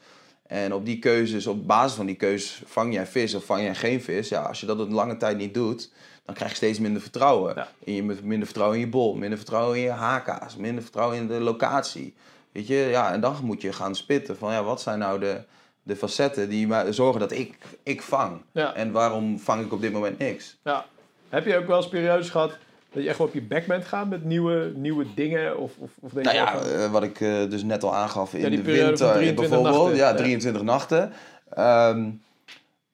En 0.46 0.74
op 0.74 0.84
die 0.84 0.98
keuzes, 0.98 1.46
op 1.46 1.66
basis 1.66 1.96
van 1.96 2.06
die 2.06 2.14
keuzes, 2.16 2.62
vang 2.66 2.92
jij 2.94 3.06
vis 3.06 3.34
of 3.34 3.44
vang 3.44 3.62
jij 3.62 3.74
geen 3.74 4.02
vis. 4.02 4.28
Ja, 4.28 4.42
als 4.42 4.60
je 4.60 4.66
dat 4.66 4.78
een 4.78 4.92
lange 4.92 5.16
tijd 5.16 5.36
niet 5.36 5.54
doet, 5.54 5.92
dan 6.24 6.34
krijg 6.34 6.50
je 6.50 6.56
steeds 6.56 6.78
minder 6.78 7.02
vertrouwen. 7.02 7.54
Ja. 7.54 7.68
In 7.78 7.94
je, 7.94 8.02
minder 8.02 8.44
vertrouwen 8.46 8.78
in 8.78 8.84
je 8.84 8.90
bol, 8.90 9.14
minder 9.14 9.38
vertrouwen 9.38 9.76
in 9.76 9.82
je 9.82 9.90
HK's, 9.90 10.56
minder 10.56 10.82
vertrouwen 10.82 11.16
in 11.16 11.26
de 11.26 11.40
locatie. 11.40 12.14
Weet 12.54 12.66
je, 12.66 12.74
ja, 12.76 13.12
en 13.12 13.20
dan 13.20 13.36
moet 13.42 13.62
je 13.62 13.72
gaan 13.72 13.94
spitten 13.94 14.36
van 14.36 14.52
ja, 14.52 14.62
wat 14.62 14.80
zijn 14.80 14.98
nou 14.98 15.20
de, 15.20 15.40
de 15.82 15.96
facetten 15.96 16.48
die 16.48 16.66
maar 16.66 16.94
zorgen 16.94 17.20
dat 17.20 17.32
ik, 17.32 17.58
ik 17.82 18.02
vang. 18.02 18.40
Ja. 18.52 18.74
En 18.74 18.92
waarom 18.92 19.38
vang 19.38 19.64
ik 19.64 19.72
op 19.72 19.80
dit 19.80 19.92
moment 19.92 20.18
niks? 20.18 20.56
Ja. 20.64 20.84
Heb 21.28 21.46
je 21.46 21.56
ook 21.58 21.66
wel 21.66 21.76
eens 21.76 21.88
periodes 21.88 22.30
gehad 22.30 22.56
dat 22.92 23.02
je 23.02 23.08
echt 23.08 23.18
wel 23.18 23.26
op 23.26 23.34
je 23.34 23.42
bek 23.42 23.66
bent 23.66 23.84
gaan 23.84 24.08
met 24.08 24.24
nieuwe, 24.24 24.72
nieuwe 24.76 25.06
dingen? 25.14 25.58
Of, 25.58 25.72
of, 25.78 25.90
of 26.00 26.10
denk 26.12 26.24
Nou 26.26 26.36
ja, 26.38 26.58
van- 26.58 26.70
eh, 26.70 26.90
wat 26.90 27.02
ik 27.02 27.20
eh, 27.20 27.50
dus 27.50 27.62
net 27.62 27.82
al 27.82 27.94
aangaf 27.94 28.34
in 28.34 28.40
Ja, 28.40 28.48
de 28.48 28.62
winter 28.62 29.12
23 29.12 29.36
bijvoorbeeld. 29.48 29.74
nachten. 29.76 29.96
Ja, 29.96 30.08
Ja. 30.08 30.14
23 30.14 30.62
nachten. 30.62 31.12
Ehm, 31.50 32.10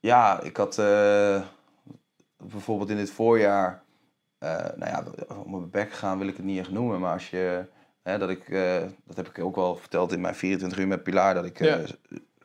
ja, 0.00 0.40
ik 0.42 0.56
had 0.56 0.78
eh, 0.78 1.40
bijvoorbeeld 2.36 2.90
in 2.90 2.96
dit 2.96 3.10
voorjaar, 3.10 3.82
eh, 4.38 4.56
nou 4.76 4.90
ja, 4.90 5.04
om 5.44 5.50
mijn 5.50 5.70
bek 5.70 5.92
gaan 5.92 6.18
wil 6.18 6.28
ik 6.28 6.36
het 6.36 6.44
niet 6.46 6.58
echt 6.58 6.70
noemen, 6.70 7.00
maar 7.00 7.12
als 7.12 7.30
je, 7.30 7.64
hè, 8.02 8.18
dat 8.18 8.30
ik, 8.30 8.48
eh, 8.48 8.76
dat 9.06 9.16
heb 9.16 9.28
ik 9.28 9.44
ook 9.44 9.56
wel 9.56 9.76
verteld 9.76 10.12
in 10.12 10.20
mijn 10.20 10.34
24 10.34 10.78
uur 10.78 10.86
met 10.88 11.02
Pilar, 11.02 11.34
dat 11.34 11.44
ik 11.44 11.60
eh, 11.60 11.66
Ja. 11.66 11.78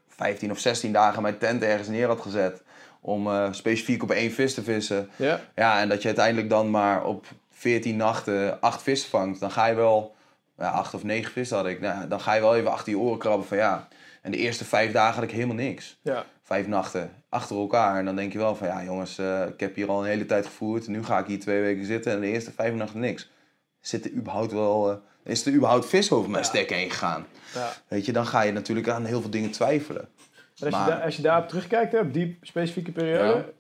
15 0.08 0.52
of 0.52 0.60
16 0.60 0.92
dagen 0.94 1.22
mijn 1.22 1.38
tent 1.38 1.64
ergens 1.64 1.88
neer 1.88 2.08
had 2.08 2.22
gezet 2.22 2.64
om 3.02 3.28
eh, 3.28 3.48
specifiek 3.52 4.04
op 4.04 4.12
één 4.12 4.32
vis 4.32 4.54
te 4.54 4.64
vissen. 4.64 5.10
ja? 5.16 5.40
Ja, 5.56 5.80
en 5.82 5.90
dat 5.90 6.02
je 6.02 6.08
uiteindelijk 6.08 6.50
dan 6.50 6.70
maar 6.70 7.06
op 7.06 7.26
14 7.52 7.96
nachten 7.96 8.62
8 8.62 8.82
vis 8.82 9.06
vangt, 9.06 9.40
dan 9.40 9.52
ga 9.52 9.66
je 9.66 9.76
wel, 9.76 10.16
ja, 10.58 10.70
8 10.70 10.94
of 10.94 11.04
9 11.04 11.32
vis 11.32 11.50
had 11.50 11.66
ik, 11.66 11.80
nou, 11.82 12.08
dan 12.08 12.20
ga 12.22 12.34
je 12.34 12.42
wel 12.42 12.56
even 12.56 12.72
achter 12.72 12.92
je 12.92 13.00
oren 13.00 13.18
krabben 13.20 13.48
van 13.48 13.58
ja. 13.58 13.88
En 14.22 14.32
de 14.32 14.38
eerste 14.38 14.66
vijf 14.66 14.92
dagen 14.92 15.14
had 15.16 15.24
ik 15.24 15.32
helemaal 15.32 15.56
niks. 15.56 16.00
Ja. 16.02 16.26
Vijf 16.44 16.68
nachten 16.68 17.12
achter 17.30 17.56
elkaar. 17.58 17.98
En 17.98 18.06
dan 18.06 18.16
denk 18.16 18.32
je 18.32 18.38
wel 18.38 18.56
van 18.56 18.68
ja, 18.68 18.84
jongens, 18.84 19.18
eh, 19.18 19.46
ik 19.48 19.60
heb 19.60 19.76
hier 19.76 19.90
al 19.90 20.00
een 20.00 20.10
hele 20.10 20.26
tijd 20.26 20.46
gevoerd. 20.46 20.88
Nu 20.88 21.04
ga 21.04 21.20
ik 21.20 21.26
hier 21.26 21.40
twee 21.40 21.62
weken 21.62 21.86
zitten 21.86 22.12
en 22.12 22.20
de 22.20 22.28
eerste 22.28 22.52
vijf 22.52 22.74
nachten 22.74 23.00
niks. 23.00 23.32
Zit 23.80 24.06
er 24.06 24.12
überhaupt 24.12 24.52
wel, 24.52 24.92
eh, 24.92 24.98
is 25.26 25.46
er 25.46 25.54
überhaupt 25.54 25.86
vis 25.86 26.12
over 26.12 26.30
mijn 26.30 26.44
Ja. 26.44 26.50
stek 26.50 26.70
heen 26.70 26.90
gegaan? 26.90 27.26
ja. 27.54 27.74
Weet 27.88 28.06
je, 28.06 28.12
dan 28.12 28.26
ga 28.28 28.42
je 28.42 28.52
natuurlijk 28.52 28.90
aan 28.90 29.06
heel 29.06 29.22
veel 29.22 29.30
dingen 29.30 29.52
twijfelen. 29.52 30.02
En 30.02 30.66
als, 30.66 30.70
Maar- 30.70 30.86
je 30.86 30.92
daar, 30.92 31.02
als 31.04 31.16
je 31.16 31.22
daarop 31.22 31.48
terugkijkt, 31.48 31.92
hè, 31.92 32.00
op 32.00 32.14
die 32.14 32.38
specifieke 32.42 32.92
periode, 32.92 33.54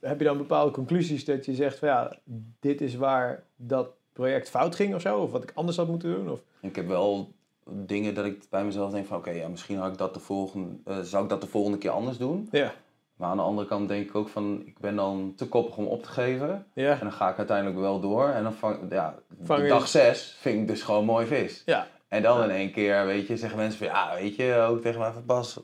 heb 0.00 0.18
je 0.18 0.24
dan 0.24 0.36
bepaalde 0.36 0.70
conclusies 0.72 1.24
dat 1.24 1.44
je 1.44 1.54
zegt 1.54 1.78
van 1.78 1.88
ja, 1.88 2.16
dit 2.60 2.80
is 2.80 2.94
waar 2.94 3.42
dat 3.56 3.88
project 4.12 4.50
fout 4.50 4.74
ging 4.76 4.94
of 4.94 5.00
zo? 5.00 5.18
Of 5.18 5.30
wat 5.30 5.42
ik 5.42 5.50
anders 5.54 5.76
had 5.76 5.88
moeten 5.88 6.14
doen? 6.14 6.30
Of, 6.30 6.40
Ik 6.60 6.76
heb 6.76 6.86
wel 6.86 7.32
dingen 7.70 8.14
dat 8.14 8.24
ik 8.24 8.42
bij 8.50 8.64
mezelf 8.64 8.90
denk 8.92 9.06
van 9.06 9.16
oké, 9.16 9.30
ja, 9.30 9.48
misschien 9.48 9.76
had 9.78 9.92
ik 9.92 9.98
dat 9.98 10.14
de 10.14 10.20
volgende, 10.20 10.76
eh, 10.84 11.00
zou 11.00 11.22
ik 11.22 11.28
dat 11.30 11.40
de 11.40 11.46
volgende 11.46 11.78
keer 11.78 11.90
anders 11.90 12.18
doen. 12.18 12.48
ja. 12.50 12.72
Maar 13.20 13.30
aan 13.30 13.36
de 13.36 13.42
andere 13.42 13.68
kant 13.68 13.88
denk 13.88 14.08
ik 14.08 14.14
ook 14.14 14.28
van 14.28 14.62
ik 14.64 14.78
ben 14.78 14.96
dan 14.96 15.32
te 15.36 15.48
koppig 15.48 15.76
om 15.76 15.86
op 15.86 16.02
te 16.02 16.08
geven. 16.08 16.66
Ja. 16.74 16.92
En 16.92 16.98
dan 17.00 17.12
ga 17.12 17.30
ik 17.30 17.38
uiteindelijk 17.38 17.78
wel 17.78 18.00
door. 18.00 18.28
En 18.28 18.42
dan 18.42 18.52
vang, 18.52 18.78
ja, 18.90 19.14
Vang 19.42 19.68
dag 19.68 19.88
zes 19.88 20.36
vind 20.38 20.60
ik 20.60 20.68
dus 20.68 20.82
gewoon 20.82 21.04
mooi 21.04 21.26
vis. 21.26 21.62
Ja. 21.66 21.86
En 22.08 22.22
dan 22.22 22.42
in 22.42 22.50
één 22.50 22.72
keer, 22.72 23.06
weet 23.06 23.26
je, 23.26 23.36
zeggen 23.36 23.58
mensen 23.58 23.78
van 23.78 23.86
ja, 23.86 24.14
weet 24.14 24.36
je, 24.36 24.54
ook 24.54 24.80
tegen 24.80 25.00
mij 25.00 25.12
van 25.12 25.26
Bas, 25.26 25.60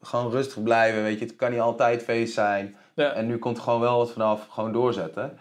gewoon 0.00 0.30
rustig 0.30 0.62
blijven, 0.62 1.02
weet 1.02 1.18
je, 1.18 1.24
het 1.24 1.36
kan 1.36 1.50
niet 1.50 1.60
altijd 1.60 2.02
feest 2.02 2.34
zijn. 2.34 2.76
Ja. 2.94 3.12
En 3.12 3.26
nu 3.26 3.38
komt 3.38 3.56
er 3.56 3.62
gewoon 3.62 3.80
wel 3.80 3.98
wat 3.98 4.10
vanaf, 4.10 4.46
gewoon 4.46 4.72
doorzetten. 4.72 5.38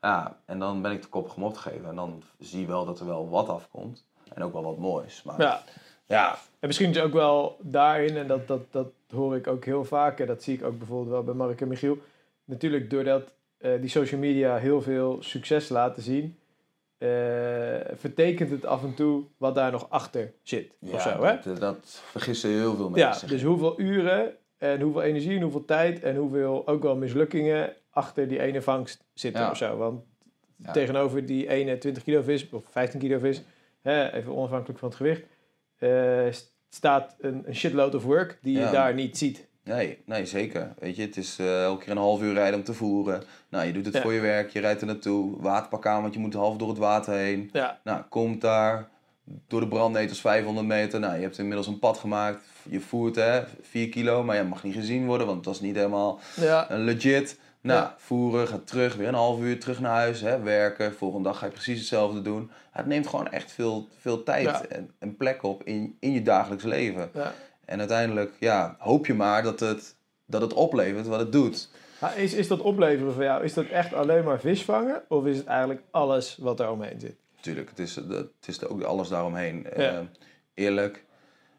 Ja, 0.00 0.36
en 0.44 0.58
dan 0.58 0.82
ben 0.82 0.92
ik 0.92 1.02
te 1.02 1.08
koppig 1.08 1.34
om 1.34 1.44
op 1.44 1.54
te 1.54 1.60
geven. 1.60 1.88
En 1.88 1.96
dan 1.96 2.22
zie 2.38 2.60
je 2.60 2.66
wel 2.66 2.84
dat 2.84 3.00
er 3.00 3.06
wel 3.06 3.28
wat 3.28 3.48
afkomt. 3.48 4.06
En 4.34 4.42
ook 4.42 4.52
wel 4.52 4.62
wat 4.62 4.78
moois. 4.78 5.22
Maar 5.22 5.40
ja, 5.40 5.62
ja. 6.06 6.38
En 6.60 6.66
misschien 6.66 6.90
is 6.90 7.00
ook 7.00 7.12
wel 7.12 7.56
daarin, 7.62 8.16
en 8.16 8.26
dat, 8.26 8.46
dat, 8.46 8.60
dat 8.70 8.86
hoor 9.10 9.36
ik 9.36 9.46
ook 9.46 9.64
heel 9.64 9.84
vaak, 9.84 10.20
en 10.20 10.26
dat 10.26 10.42
zie 10.42 10.54
ik 10.54 10.64
ook 10.64 10.78
bijvoorbeeld 10.78 11.10
wel 11.10 11.22
bij 11.24 11.34
Mark 11.34 11.60
en 11.60 11.68
Michiel. 11.68 11.98
Natuurlijk 12.44 12.90
doordat 12.90 13.32
eh, 13.58 13.70
die 13.80 13.90
social 13.90 14.20
media 14.20 14.56
heel 14.56 14.82
veel 14.82 15.16
succes 15.20 15.68
laten 15.68 16.02
zien, 16.02 16.36
eh, 16.98 17.08
vertekent 17.94 18.50
het 18.50 18.64
af 18.66 18.82
en 18.82 18.94
toe 18.94 19.22
wat 19.36 19.54
daar 19.54 19.70
nog 19.72 19.86
achter 19.90 20.32
zit. 20.42 20.70
of 20.92 21.02
zo, 21.02 21.24
hè? 21.24 21.36
dat, 21.44 21.60
dat 21.60 22.02
vergissen 22.10 22.50
heel 22.50 22.76
veel 22.76 22.90
Ja, 22.94 23.06
mensen. 23.08 23.28
dus 23.28 23.42
hoeveel 23.42 23.80
uren 23.80 24.34
en 24.58 24.80
hoeveel 24.80 25.02
energie 25.02 25.36
en 25.36 25.42
hoeveel 25.42 25.64
tijd 25.64 26.02
en 26.02 26.16
hoeveel 26.16 26.66
ook 26.66 26.82
wel 26.82 26.96
mislukkingen 26.96 27.72
achter 27.90 28.28
die 28.28 28.40
ene 28.40 28.62
vangst 28.62 29.04
zitten 29.14 29.42
Ja. 29.42 29.50
of 29.50 29.56
zo. 29.56 29.76
Want 29.76 30.00
Ja. 30.56 30.72
tegenover 30.72 31.26
die 31.26 31.48
ene 31.48 31.78
20 31.78 32.02
kilo 32.02 32.22
vis 32.22 32.48
of 32.50 32.64
15 32.70 33.00
kilo 33.00 33.18
vis, 33.18 33.42
hè, 33.82 34.12
even 34.12 34.34
onafhankelijk 34.36 34.78
van 34.78 34.88
het 34.88 34.96
gewicht, 34.96 35.20
eh, 35.20 35.26
staat 36.68 37.14
een, 37.20 37.42
een 37.46 37.54
shitload 37.54 37.94
of 37.94 38.02
work 38.04 38.38
die 38.42 38.58
je 38.58 38.70
daar 38.70 38.94
niet 38.94 39.18
ziet. 39.18 39.46
Nee, 39.64 39.98
nee, 40.04 40.26
zeker. 40.26 40.74
Weet 40.78 40.96
je, 40.96 41.02
het 41.02 41.16
is 41.16 41.38
eh, 41.38 41.62
elke 41.62 41.82
keer 41.82 41.92
een 41.92 41.98
half 41.98 42.22
uur 42.22 42.32
rijden 42.34 42.58
om 42.58 42.64
te 42.64 42.74
voeren. 42.74 43.22
Nou, 43.48 43.66
je 43.66 43.72
doet 43.72 43.84
het 43.84 43.94
Ja. 43.94 44.00
voor 44.02 44.12
je 44.12 44.20
werk, 44.20 44.50
je 44.50 44.60
rijdt 44.60 44.80
er 44.80 44.86
naartoe. 44.86 45.40
Waterpak 45.40 45.86
aan, 45.86 46.02
want 46.02 46.14
je 46.14 46.20
moet 46.20 46.34
half 46.34 46.56
door 46.56 46.68
het 46.68 46.78
water 46.78 47.14
heen. 47.14 47.50
Ja, 47.52 47.80
Nou, 47.84 48.02
komt 48.08 48.40
daar 48.40 48.88
door 49.48 49.60
de 49.60 49.68
brandnetels 49.68 50.20
500 50.20 50.66
meter. 50.66 51.00
Nou, 51.00 51.14
je 51.14 51.22
hebt 51.22 51.38
inmiddels 51.38 51.66
een 51.66 51.78
pad 51.78 51.98
gemaakt. 51.98 52.42
Je 52.68 52.80
voert 52.80 53.16
hè, 53.16 53.42
4 53.62 53.88
kilo, 53.88 54.22
maar 54.24 54.36
je 54.36 54.42
mag 54.42 54.62
niet 54.62 54.74
gezien 54.74 55.06
worden, 55.06 55.26
want 55.26 55.44
dat 55.44 55.54
is 55.54 55.60
niet 55.60 55.76
helemaal 55.76 56.20
ja, 56.36 56.68
eh, 56.70 56.78
legit. 56.78 57.38
Nou, 57.66 57.80
Ja. 57.80 57.94
voeren, 57.98 58.48
gaat 58.48 58.66
terug, 58.66 58.94
weer 58.94 59.08
een 59.08 59.14
half 59.14 59.40
uur 59.40 59.60
terug 59.60 59.80
naar 59.80 59.92
huis, 59.94 60.20
hè, 60.20 60.40
werken. 60.42 60.94
Volgende 60.94 61.28
dag 61.28 61.38
ga 61.38 61.46
je 61.46 61.52
precies 61.52 61.78
hetzelfde 61.78 62.22
doen. 62.22 62.50
Het 62.70 62.86
neemt 62.86 63.06
gewoon 63.06 63.28
echt 63.30 63.52
veel, 63.52 63.88
veel 63.98 64.22
tijd 64.22 64.44
Ja. 64.44 64.64
en, 64.66 64.90
en 64.98 65.16
plek 65.16 65.42
op 65.42 65.62
in, 65.64 65.96
in 66.00 66.12
je 66.12 66.22
dagelijks 66.22 66.64
leven. 66.64 67.10
ja. 67.14 67.32
En 67.64 67.78
uiteindelijk, 67.78 68.32
ja, 68.40 68.76
hoop 68.78 69.06
je 69.06 69.14
maar 69.14 69.42
dat 69.42 69.60
het, 69.60 69.96
dat 70.26 70.40
het 70.40 70.52
oplevert 70.54 71.06
wat 71.06 71.18
het 71.18 71.32
doet. 71.32 71.68
Maar 72.00 72.18
is, 72.18 72.34
is 72.34 72.48
dat 72.48 72.60
opleveren 72.60 73.12
voor 73.12 73.22
jou, 73.22 73.44
is 73.44 73.54
dat 73.54 73.66
echt 73.66 73.92
alleen 73.94 74.24
maar 74.24 74.40
vis 74.40 74.64
vangen? 74.64 75.02
Of 75.08 75.24
is 75.26 75.36
het 75.36 75.46
eigenlijk 75.46 75.80
alles 75.90 76.36
wat 76.40 76.60
er 76.60 76.70
omheen 76.70 77.00
zit? 77.00 77.16
Tuurlijk, 77.40 77.68
het 77.68 77.78
is, 77.78 77.94
het 77.94 78.28
is 78.46 78.66
ook 78.66 78.82
alles 78.82 79.08
daaromheen. 79.08 79.66
Ja. 79.76 79.90
Eh, 79.90 79.98
eerlijk, 80.54 81.04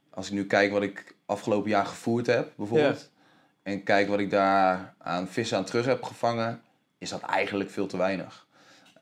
als 0.10 0.28
ik 0.28 0.34
nu 0.34 0.46
kijk 0.46 0.72
wat 0.72 0.82
ik 0.82 1.16
afgelopen 1.26 1.70
jaar 1.70 1.86
gevoerd 1.86 2.26
heb, 2.28 2.52
bijvoorbeeld. 2.56 3.10
En 3.68 3.84
kijk 3.84 4.08
wat 4.08 4.20
ik 4.20 4.30
daar 4.30 4.94
aan 4.98 5.28
vissen 5.28 5.58
aan 5.58 5.64
terug 5.66 5.86
heb 5.86 6.04
gevangen, 6.04 6.62
is 6.98 7.10
dat 7.10 7.22
eigenlijk 7.22 7.70
veel 7.70 7.88
te 7.88 7.98
weinig. 7.98 8.46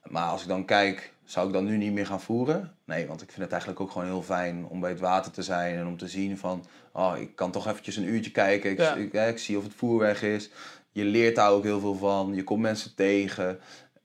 Maar 0.04 0.28
als 0.30 0.42
ik 0.42 0.48
dan 0.48 0.66
kijk, 0.66 1.14
zou 1.24 1.48
ik 1.48 1.54
dan 1.54 1.66
nu 1.66 1.78
niet 1.78 1.92
meer 1.94 2.06
gaan 2.06 2.22
voeren? 2.22 2.74
Nee, 2.86 3.08
want 3.08 3.22
ik 3.22 3.28
vind 3.30 3.42
het 3.42 3.52
eigenlijk 3.52 3.82
ook 3.82 3.92
gewoon 3.92 4.08
heel 4.08 4.22
fijn 4.24 4.66
om 4.66 4.80
bij 4.80 4.90
het 4.90 5.00
water 5.00 5.32
te 5.32 5.42
zijn 5.44 5.76
en 5.76 5.88
om 5.88 5.98
te 5.98 6.08
zien 6.08 6.38
van, 6.38 6.66
oh, 6.92 7.14
ik 7.20 7.36
kan 7.36 7.52
toch 7.52 7.68
eventjes 7.68 7.96
een 7.96 8.08
uurtje 8.08 8.32
kijken. 8.32 8.72
Ik, 8.72 9.12
Ja. 9.14 9.24
ik, 9.24 9.38
zie 9.38 9.58
of 9.58 9.64
het 9.64 9.74
voer 9.74 10.00
weg 10.00 10.22
is. 10.24 10.50
Je 10.92 11.04
leert 11.04 11.36
daar 11.36 11.50
ook 11.52 11.64
heel 11.64 11.80
veel 11.80 11.96
van. 11.96 12.34
Je 12.34 12.44
komt 12.44 12.62
mensen 12.62 12.96
tegen. 12.96 13.60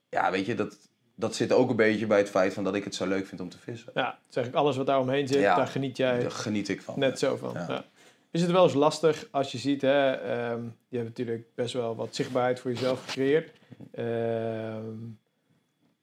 Ja, 0.09 0.31
weet 0.31 0.45
je, 0.45 0.55
dat, 0.55 0.77
dat 1.15 1.35
zit 1.35 1.51
ook 1.51 1.69
een 1.69 1.75
beetje 1.75 2.07
bij 2.07 2.17
het 2.17 2.29
feit 2.29 2.53
van 2.53 2.63
dat 2.63 2.75
ik 2.75 2.83
het 2.83 2.95
zo 2.95 3.07
leuk 3.07 3.27
vind 3.27 3.41
om 3.41 3.49
te 3.49 3.57
vissen. 3.57 3.91
Ja, 3.95 4.17
zeg 4.29 4.45
ik 4.47 4.53
alles 4.53 4.77
wat 4.77 4.85
daar 4.85 4.99
omheen 4.99 5.27
zit, 5.27 5.39
Ja. 5.41 5.55
daar 5.55 5.67
geniet 5.67 5.97
jij 5.97 6.19
Daar 6.19 6.31
geniet 6.31 6.69
ik 6.69 6.81
van. 6.81 6.99
net 6.99 7.19
zo 7.19 7.35
van. 7.35 7.53
Ja. 7.53 7.83
Is 8.31 8.41
het 8.41 8.51
wel 8.51 8.63
eens 8.63 8.73
lastig 8.73 9.27
als 9.31 9.51
je 9.51 9.57
ziet, 9.57 9.81
hè, 9.81 10.11
ehm, 10.11 10.63
je 10.87 10.97
hebt 10.97 11.07
natuurlijk 11.09 11.45
best 11.55 11.73
wel 11.73 11.95
wat 11.95 12.15
zichtbaarheid 12.15 12.59
voor 12.59 12.71
jezelf 12.71 13.05
gecreëerd. 13.05 13.51
Ehm, 13.91 14.95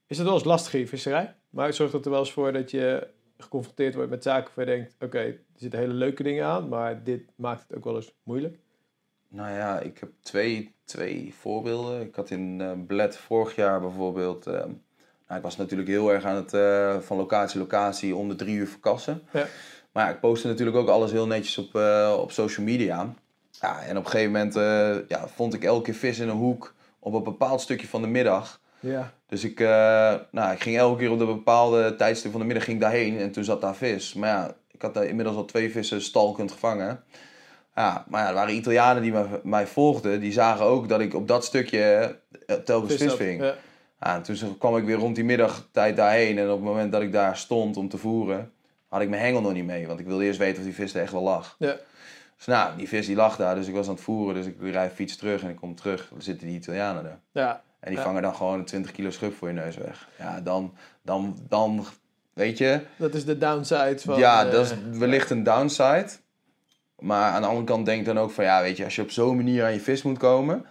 is 0.07 0.17
het 0.17 0.27
wel 0.27 0.35
eens 0.35 0.45
lastig 0.45 0.75
in 0.75 0.81
je 0.81 0.87
visserij? 0.89 1.35
Maar 1.51 1.67
het 1.67 1.75
zorgt 1.75 1.95
er 2.05 2.11
wel 2.11 2.19
eens 2.19 2.33
voor 2.33 2.53
dat 2.53 2.71
je 2.71 3.09
geconfronteerd 3.39 3.95
wordt 3.95 4.11
met 4.11 4.23
zaken 4.23 4.53
waar 4.55 4.69
je 4.69 4.77
denkt, 4.77 4.95
oké, 5.01 5.19
er 5.19 5.41
zitten 5.57 5.79
hele 5.79 5.93
leuke 5.93 6.23
dingen 6.23 6.47
aan, 6.47 6.69
maar 6.69 7.05
dit 7.05 7.23
maakt 7.37 7.63
het 7.69 7.77
ook 7.77 7.85
wel 7.85 7.97
eens 7.97 8.15
moeilijk. 8.23 8.59
Nou 9.29 9.51
ja, 9.55 9.81
ik 9.81 9.99
heb 9.99 10.11
twee, 10.21 10.75
twee 10.85 11.35
voorbeelden. 11.39 12.01
Ik 12.01 12.15
had 12.15 12.31
in 12.31 12.61
eh 12.61 12.73
Bled 12.87 13.17
vorig 13.17 13.55
jaar 13.55 13.81
bijvoorbeeld... 13.81 14.47
eh, 14.47 14.53
nou, 15.29 15.41
ik 15.41 15.43
was 15.43 15.57
natuurlijk 15.57 15.89
heel 15.89 16.13
erg 16.13 16.25
aan 16.25 16.37
het 16.37 16.55
eh, 16.55 16.99
van 16.99 17.17
locatie 17.17 17.61
locatie 17.61 18.17
om 18.17 18.29
de 18.29 18.35
drie 18.35 18.57
uur 18.57 18.69
verkassen. 18.69 19.23
Ja. 19.33 19.47
Maar 19.99 20.07
ja, 20.07 20.13
ik 20.13 20.21
postte 20.21 20.47
natuurlijk 20.47 20.77
ook 20.77 20.89
alles 20.89 21.11
heel 21.11 21.27
netjes 21.27 21.59
op, 21.59 21.75
eh, 21.75 22.17
op 22.19 22.33
social 22.33 22.67
media. 22.67 23.15
Ja, 23.51 23.83
en 23.83 23.97
op 23.97 24.05
een 24.05 24.11
gegeven 24.11 24.33
moment 24.33 24.57
eh, 24.57 25.09
ja, 25.09 25.29
vond 25.29 25.55
ik 25.55 25.65
elke 25.65 25.83
keer 25.83 25.95
vis 25.95 26.19
in 26.19 26.29
een 26.29 26.37
hoek 26.37 26.75
op 26.99 27.15
een 27.15 27.23
bepaald 27.23 27.61
stukje 27.61 27.89
van 27.89 28.03
de 28.03 28.09
middag. 28.09 28.61
Ja, 28.81 29.13
Dus 29.27 29.45
ik, 29.45 29.61
eh, 29.61 30.15
nou, 30.31 30.53
ik 30.53 30.61
ging 30.61 30.77
elke 30.77 30.99
keer 30.99 31.11
op 31.11 31.21
een 31.21 31.27
bepaalde 31.27 31.97
tijdstip 31.97 32.31
van 32.31 32.41
de 32.41 32.47
middag 32.47 32.65
ging 32.65 32.77
ik 32.77 32.83
daarheen 32.83 33.19
en 33.19 33.31
toen 33.31 33.45
zat 33.45 33.61
daar 33.61 33.75
vis. 33.75 34.15
Maar 34.15 34.29
ja, 34.29 34.55
ik 34.71 34.83
had 34.83 34.95
daar 34.95 35.05
inmiddels 35.05 35.37
al 35.37 35.45
twee 35.45 35.71
vissen 35.71 36.03
stalkend 36.03 36.53
gevangen. 36.53 37.05
Ja, 37.75 38.05
maar 38.09 38.23
ja, 38.23 38.29
er 38.29 38.35
waren 38.35 38.55
Italianen 38.55 39.03
die 39.03 39.13
mij, 39.13 39.41
mij 39.43 39.67
volgden. 39.67 40.21
Die 40.21 40.33
zagen 40.33 40.65
ook 40.65 40.89
dat 40.89 41.01
ik 41.01 41.15
op 41.15 41.29
dat 41.29 41.45
stukje 41.45 42.17
telkens 42.65 42.95
vis 42.95 43.15
ving. 43.15 43.43
ja. 43.43 43.55
Ja, 44.01 44.15
en 44.15 44.23
toen 44.23 44.59
kwam 44.59 44.77
ik 44.77 44.85
weer 44.85 44.97
rond 44.97 45.15
die 45.15 45.25
middagtijd 45.25 45.97
daarheen. 45.97 46.39
En 46.39 46.51
op 46.51 46.57
het 46.57 46.65
moment 46.65 46.93
dat 46.93 47.03
ik 47.03 47.13
daar 47.13 47.37
stond 47.37 47.77
om 47.77 47.89
te 47.89 47.99
voeren, 47.99 48.53
had 48.89 49.01
ik 49.01 49.09
mijn 49.09 49.23
hengel 49.23 49.41
nog 49.41 49.53
niet 49.53 49.65
mee. 49.65 49.87
Want 49.87 50.01
ik 50.01 50.07
wilde 50.07 50.25
eerst 50.25 50.39
weten 50.39 50.59
of 50.59 50.65
die 50.65 50.75
vis 50.75 50.95
er 50.95 51.03
echt 51.03 51.13
wel 51.13 51.23
lag. 51.23 51.57
Ja. 51.59 51.77
Dus 52.37 52.47
nou, 52.47 52.77
die 52.77 52.89
vis 52.89 53.07
die 53.07 53.17
lag 53.17 53.37
daar, 53.37 53.55
dus 53.55 53.67
ik 53.67 53.75
was 53.75 53.87
aan 53.89 53.95
het 53.95 54.03
voeren. 54.03 54.35
Dus 54.35 54.47
ik 54.47 54.57
rijd 54.61 54.93
fiets 54.93 55.17
terug 55.17 55.43
en 55.43 55.49
ik 55.49 55.57
kom 55.57 55.75
terug. 55.75 56.09
Dan 56.11 56.23
zitten 56.23 56.47
die 56.47 56.57
Italianen 56.57 57.05
er. 57.05 57.19
Ja. 57.33 57.63
En 57.81 57.89
die 57.91 57.99
Ja. 57.99 58.05
vangen 58.05 58.23
dan 58.23 58.35
gewoon 58.35 58.59
een 58.59 58.65
20 58.65 58.93
kilo 58.93 59.11
schub 59.11 59.35
voor 59.35 59.49
je 59.49 59.55
neus 59.55 59.77
weg. 59.77 60.09
Ja, 60.19 60.41
dan, 60.41 60.75
dan, 61.03 61.39
dan 61.49 61.85
weet 62.33 62.59
je, 62.59 62.81
Dat 62.97 63.15
is 63.15 63.25
de 63.25 63.39
downside 63.39 63.99
van... 63.99 64.19
ja, 64.19 64.47
eh, 64.47 64.53
dat 64.53 64.65
is 64.67 64.75
wellicht 64.99 65.31
een 65.31 65.43
downside. 65.43 66.09
Maar 66.99 67.33
aan 67.33 67.41
de 67.43 67.47
andere 67.49 67.67
kant 67.67 67.87
denk 67.87 68.01
ik 68.01 68.07
dan 68.07 68.19
ook 68.19 68.31
van, 68.31 68.45
ja, 68.45 68.63
weet 68.63 68.77
je, 68.77 68.85
als 68.85 68.95
je 68.97 69.03
op 69.03 69.11
zo'n 69.11 69.37
manier 69.37 69.65
aan 69.65 69.73
je 69.73 69.81
vis 69.81 70.03
moet 70.03 70.19
komen, 70.19 70.67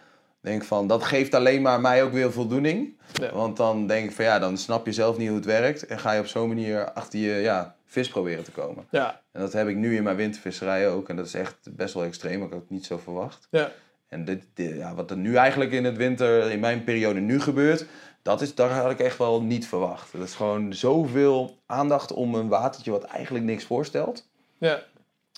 denk 0.48 0.64
van, 0.64 0.88
dat 0.88 1.04
geeft 1.04 1.34
alleen 1.34 1.62
maar 1.62 1.82
mij 1.82 2.04
ook 2.04 2.12
weer 2.12 2.32
voldoening. 2.32 2.98
Ja. 3.14 3.32
Want 3.34 3.58
dan 3.58 3.88
denk 3.88 4.10
ik 4.10 4.16
van, 4.16 4.26
ja, 4.26 4.40
dan 4.40 4.58
snap 4.58 4.86
je 4.86 4.92
zelf 4.92 5.18
niet 5.18 5.28
hoe 5.28 5.38
het 5.38 5.46
werkt 5.46 5.86
en 5.86 6.00
ga 6.00 6.12
je 6.12 6.20
op 6.20 6.28
zo'n 6.28 6.48
manier 6.48 6.92
achter 6.92 7.20
je 7.20 7.34
ja, 7.42 7.76
vis 7.86 8.08
proberen 8.10 8.44
te 8.44 8.52
komen. 8.52 8.86
Ja, 8.92 9.22
En 9.32 9.42
dat 9.42 9.54
heb 9.54 9.68
ik 9.68 9.76
nu 9.76 9.96
in 9.96 10.04
mijn 10.04 10.16
wintervisserij 10.16 10.90
ook 10.90 11.10
en 11.10 11.16
dat 11.16 11.26
is 11.26 11.34
echt 11.34 11.58
best 11.76 11.94
wel 11.94 12.04
extreem, 12.04 12.44
ik 12.44 12.52
had 12.52 12.60
het 12.60 12.70
niet 12.70 12.86
zo 12.86 12.98
verwacht. 12.98 13.48
ja. 13.52 13.72
En 14.08 14.26
dit, 14.26 14.44
dit- 14.54 14.76
ja, 14.76 14.96
wat 14.96 15.12
er 15.12 15.18
nu 15.18 15.36
eigenlijk 15.36 15.72
in 15.72 15.84
het 15.86 15.98
winter, 15.98 16.52
in 16.52 16.60
mijn 16.60 16.84
periode 16.84 17.20
nu 17.20 17.40
gebeurt, 17.42 17.86
dat 18.22 18.42
is, 18.42 18.56
daar 18.56 18.70
had 18.70 18.92
ik 18.92 19.00
echt 19.00 19.18
wel 19.18 19.42
niet 19.42 19.68
verwacht. 19.68 20.12
Dat 20.12 20.22
is 20.28 20.36
gewoon 20.36 20.74
zoveel 20.74 21.58
aandacht 21.66 22.14
om 22.14 22.36
een 22.36 22.48
watertje 22.48 22.92
wat 22.92 23.04
eigenlijk 23.04 23.46
niks 23.46 23.64
voorstelt. 23.64 24.28
Ja, 24.58 24.80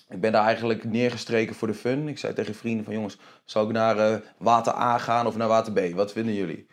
Ik 0.10 0.22
ben 0.22 0.32
daar 0.32 0.46
eigenlijk 0.46 0.84
neergestreken 0.84 1.56
voor 1.56 1.68
de 1.68 1.74
fun. 1.74 2.08
Ik 2.08 2.18
zei 2.18 2.34
tegen 2.34 2.56
vrienden 2.56 2.86
van 2.86 2.94
jongens, 2.94 3.18
zou 3.46 3.68
ik 3.68 3.74
naar 3.74 3.98
eh, 3.98 4.16
water 4.38 4.74
A 4.74 4.98
gaan 4.98 5.28
of 5.28 5.36
naar 5.38 5.48
water 5.48 5.74
B? 5.74 5.80
Wat 5.96 6.12
vinden 6.12 6.34
jullie? 6.34 6.68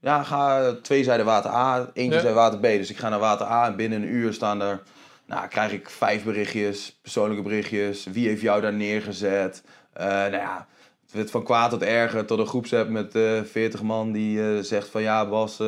Ja, 0.00 0.22
ga, 0.22 0.72
twee 0.82 1.04
zeiden 1.04 1.26
water 1.26 1.50
A, 1.50 1.90
eentje 1.92 2.14
Ja. 2.14 2.20
zei 2.20 2.34
water 2.34 2.58
B. 2.58 2.62
Dus 2.62 2.90
ik 2.90 2.96
ga 2.96 3.08
naar 3.08 3.18
water 3.18 3.46
A 3.46 3.66
en 3.66 3.76
binnen 3.76 4.02
een 4.02 4.08
uur 4.08 4.32
staan 4.32 4.62
er, 4.62 4.82
nou 5.26 5.48
krijg 5.48 5.72
ik 5.72 5.90
vijf 5.90 6.24
berichtjes, 6.24 6.98
persoonlijke 7.02 7.42
berichtjes. 7.42 8.04
Wie 8.04 8.28
heeft 8.28 8.40
jou 8.40 8.60
daar 8.60 8.72
neergezet? 8.74 9.62
Eh, 9.92 10.06
nou 10.06 10.32
ja, 10.32 10.66
het 11.02 11.12
werd 11.12 11.30
van 11.30 11.44
kwaad 11.44 11.70
tot 11.70 11.82
erger 11.82 12.24
tot 12.24 12.38
een 12.38 12.46
groepsapp 12.46 12.88
met 12.88 13.14
eh 13.14 13.42
40 13.42 13.82
man 13.82 14.12
die 14.12 14.62
zegt 14.62 14.88
van 14.88 15.02
ja 15.02 15.26
Bas, 15.28 15.58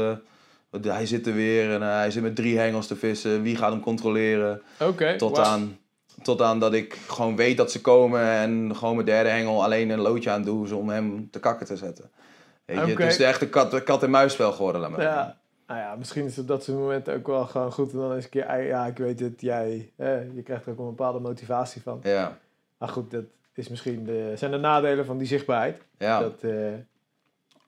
hij 0.81 1.07
zit 1.07 1.27
er 1.27 1.35
weer 1.35 1.73
en 1.73 1.83
hij 1.83 2.11
zit 2.11 2.23
met 2.23 2.37
drie 2.37 2.59
hengels 2.59 2.87
te 2.87 2.97
vissen. 2.97 3.43
Wie 3.43 3.57
gaat 3.57 3.73
hem 3.73 3.81
controleren? 3.81 4.63
oké. 4.81 5.17
Tot, 5.17 5.39
aan, 5.39 5.79
tot 6.23 6.43
aan 6.43 6.59
dat 6.59 6.73
ik 6.73 6.95
gewoon 6.95 7.37
weet 7.37 7.57
dat 7.57 7.73
ze 7.73 7.81
komen 7.81 8.21
en 8.23 8.77
gewoon 8.77 8.95
mijn 8.95 9.07
derde 9.07 9.29
hengel 9.29 9.65
alleen 9.65 9.91
een 9.91 10.01
loodje 10.01 10.31
aan 10.31 10.43
doe 10.43 10.77
om 10.77 10.89
hem 10.89 11.31
te 11.31 11.41
kakken 11.41 11.67
te 11.67 11.77
zetten. 11.77 12.11
Weet 12.65 12.87
je. 12.87 13.03
Het 13.03 13.13
is 13.13 13.21
echt 13.21 13.43
een 13.43 13.51
kat, 13.51 13.83
kat 13.83 14.03
en 14.03 14.11
muisspel 14.11 14.53
geworden. 14.53 14.81
Laat 14.81 14.91
maar 14.91 15.01
zeggen. 15.01 15.21
Ja. 15.21 15.39
Nou 15.67 15.81
ja, 15.83 15.95
misschien 15.97 16.25
is 16.25 16.31
het 16.31 16.41
op 16.41 16.49
dat 16.49 16.65
soort 16.65 16.79
momenten 16.79 17.15
ook 17.15 17.27
wel 17.27 17.47
gewoon 17.47 17.73
goed. 17.73 17.93
En 17.93 17.99
dan 17.99 18.15
eens 18.15 18.25
een 18.25 18.31
keer, 18.31 18.47
ah, 18.47 18.67
ja, 18.67 18.87
ik 18.87 18.97
weet 18.97 19.21
het, 19.21 19.41
jij, 19.41 19.93
hè, 19.97 20.21
je 20.21 20.43
krijgt 20.43 20.67
er 20.67 20.73
ook 20.73 20.79
een 20.79 20.85
bepaalde 20.85 21.19
motivatie 21.19 21.83
van. 21.83 22.01
Ja, 22.03 22.39
Maar 22.79 22.89
goed, 22.89 23.11
dat 23.11 23.25
is 23.55 23.69
misschien 23.69 24.05
de, 24.05 24.33
zijn 24.37 24.51
de 24.51 24.57
nadelen 24.57 25.05
van 25.05 25.19
die 25.19 25.27
zichtbaarheid. 25.27 25.83
ja. 25.99 26.21
Dat, 26.21 26.43
eh, 26.43 26.51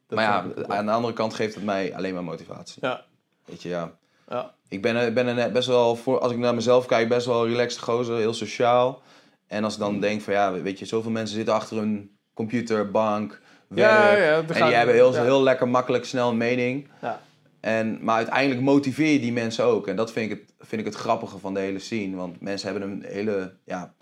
dat 0.07 0.18
maar 0.18 0.24
ja, 0.24 0.44
aan 0.66 0.86
de 0.86 0.92
andere 0.92 1.14
kant 1.14 1.34
geeft 1.34 1.55
het 1.55 1.64
mij 1.64 1.94
alleen 1.94 2.14
maar 2.14 2.24
motivatie. 2.24 2.86
Ja, 2.86 3.05
Weet 3.44 3.62
je, 3.62 3.68
ja. 3.68 3.92
ja, 4.28 4.55
Ik 4.72 4.82
ben, 4.82 5.06
ik 5.06 5.14
ben 5.14 5.26
een 5.26 5.52
best 5.52 5.68
wel, 5.68 5.96
voor, 5.96 6.18
als 6.20 6.32
ik 6.32 6.38
naar 6.38 6.54
mezelf 6.54 6.86
kijk, 6.86 7.08
best 7.08 7.26
wel 7.26 7.46
relaxed 7.48 7.80
gozer, 7.82 8.16
heel 8.16 8.34
sociaal. 8.34 9.02
En 9.46 9.64
als 9.64 9.74
ik 9.74 9.80
dan 9.80 10.00
denk 10.00 10.20
van 10.20 10.32
ja, 10.32 10.52
weet 10.52 10.78
je, 10.78 10.84
zoveel 10.84 11.10
mensen 11.10 11.36
zitten 11.36 11.54
achter 11.54 11.76
een 11.76 12.16
computer, 12.34 12.90
bank, 12.90 13.40
werk. 13.68 13.90
ja, 13.90 14.16
ja, 14.16 14.36
en 14.36 14.54
gaan- 14.54 14.66
die 14.66 14.76
hebben 14.76 14.94
heel, 14.94 15.14
ja. 15.14 15.22
heel 15.22 15.42
lekker 15.42 15.68
makkelijk 15.68 16.04
snel 16.04 16.30
een 16.30 16.36
mening. 16.36 16.88
Ja. 17.02 17.20
En, 17.60 17.98
maar 18.00 18.16
uiteindelijk 18.16 18.60
motiveer 18.60 19.12
je 19.12 19.20
die 19.20 19.32
mensen 19.32 19.64
ook. 19.64 19.86
En 19.88 19.96
dat 19.96 20.12
vind 20.12 20.30
ik 20.30 20.38
het, 20.38 20.54
vind 20.68 20.80
ik 20.80 20.86
het 20.86 20.96
grappige 20.96 21.38
van 21.38 21.54
de 21.54 21.60
hele 21.60 21.78
scene. 21.78 22.16
Want 22.16 22.40
mensen 22.40 22.70
hebben 22.70 22.90
een 22.90 23.04
hele, 23.06 23.54
ja, 23.64 23.94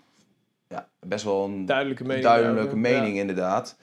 ja 0.67 0.87
best 0.99 1.23
wel 1.23 1.45
een 1.45 1.65
duidelijke 1.65 2.03
mening. 2.03 2.25
duidelijke 2.25 2.75
mening 2.77 3.17
inderdaad. 3.17 3.77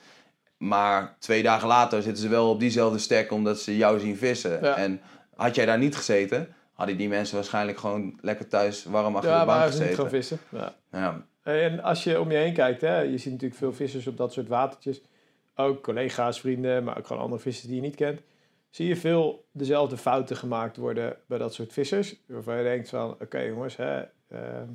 Maar 0.57 1.15
twee 1.19 1.43
dagen 1.43 1.67
later 1.67 2.01
zitten 2.01 2.23
ze 2.23 2.29
wel 2.29 2.49
op 2.49 2.59
diezelfde 2.59 2.97
stek 2.99 3.31
omdat 3.31 3.59
ze 3.59 3.77
jou 3.77 3.99
zien 3.99 4.17
vissen. 4.17 4.75
En 4.75 5.01
had 5.35 5.55
jij 5.55 5.65
daar 5.65 5.77
niet 5.77 5.95
gezeten, 5.95 6.47
hadden 6.79 6.97
die 6.97 7.07
mensen 7.09 7.35
waarschijnlijk 7.35 7.77
gewoon 7.77 8.19
lekker 8.21 8.47
thuis 8.47 8.83
warm 8.83 9.11
Ja, 9.11 9.17
achter 9.17 9.31
ja 9.31 9.39
de 9.39 9.45
bank 9.45 9.71
ze 9.71 9.83
niet 9.83 9.95
gaan 9.95 10.09
gezeten. 10.09 10.09
vissen. 10.09 10.39
Ja. 10.51 10.75
Ja. 10.91 11.25
En 11.43 11.79
als 11.83 12.03
je 12.03 12.19
om 12.19 12.31
je 12.31 12.37
heen 12.37 12.53
kijkt, 12.53 12.81
hè, 12.81 12.99
je 12.99 13.17
ziet 13.17 13.31
natuurlijk 13.31 13.59
veel 13.59 13.73
vissers 13.73 14.07
op 14.07 14.17
dat 14.17 14.33
soort 14.33 14.47
watertjes. 14.47 15.01
Ook 15.55 15.83
collega's, 15.83 16.39
vrienden, 16.39 16.83
maar 16.83 16.97
ook 16.97 17.07
gewoon 17.07 17.21
andere 17.21 17.41
vissers 17.41 17.65
die 17.67 17.75
je 17.75 17.81
niet 17.81 17.95
kent. 17.95 18.21
Zie 18.69 18.87
je 18.87 18.95
veel 18.95 19.45
dezelfde 19.51 19.97
fouten 19.97 20.35
gemaakt 20.37 20.77
worden 20.77 21.17
bij 21.27 21.37
dat 21.37 21.53
soort 21.53 21.73
vissers. 21.73 22.15
Waarvan 22.27 22.57
je 22.57 22.63
denkt 22.63 22.89
van, 22.89 23.11
oké 23.21 23.39
jongens, 23.39 23.75
hè, 23.75 23.99
ehm, 24.29 24.69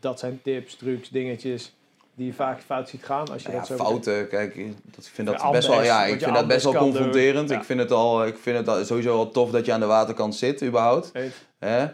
dat 0.00 0.18
zijn 0.18 0.42
tips, 0.42 0.76
trucs, 0.76 1.08
dingetjes 1.08 1.74
die 2.14 2.26
je 2.26 2.32
vaak 2.32 2.60
fout 2.60 2.88
ziet 2.88 3.04
gaan. 3.04 3.30
Als 3.32 3.42
je 3.42 3.48
Nou 3.48 3.60
dat 3.60 3.68
ja, 3.68 3.76
zo 3.76 3.84
fouten, 3.84 4.28
kijk, 4.28 4.54
dat, 4.84 5.04
ik 5.06 5.12
vind 5.12 5.28
dat 5.28 5.40
Ja, 5.40 5.50
best 5.50 5.68
wel, 5.68 5.82
ja, 5.82 6.04
ik 6.04 6.20
vind 6.22 6.34
dat 6.34 6.46
best 6.46 6.64
wel 6.64 6.74
confronterend. 6.74 7.48
Ja. 7.48 7.56
Ik 7.56 7.64
vind 7.64 7.80
het 7.80 7.90
al, 7.90 8.26
ik 8.26 8.36
vind 8.38 8.56
het 8.56 8.68
al 8.68 8.84
sowieso 8.84 9.16
al 9.16 9.30
tof 9.30 9.50
dat 9.50 9.66
je 9.66 9.72
aan 9.72 9.80
de 9.80 9.86
waterkant 9.86 10.34
zit, 10.34 10.62
überhaupt. 10.62 11.12
Hè? 11.58 11.86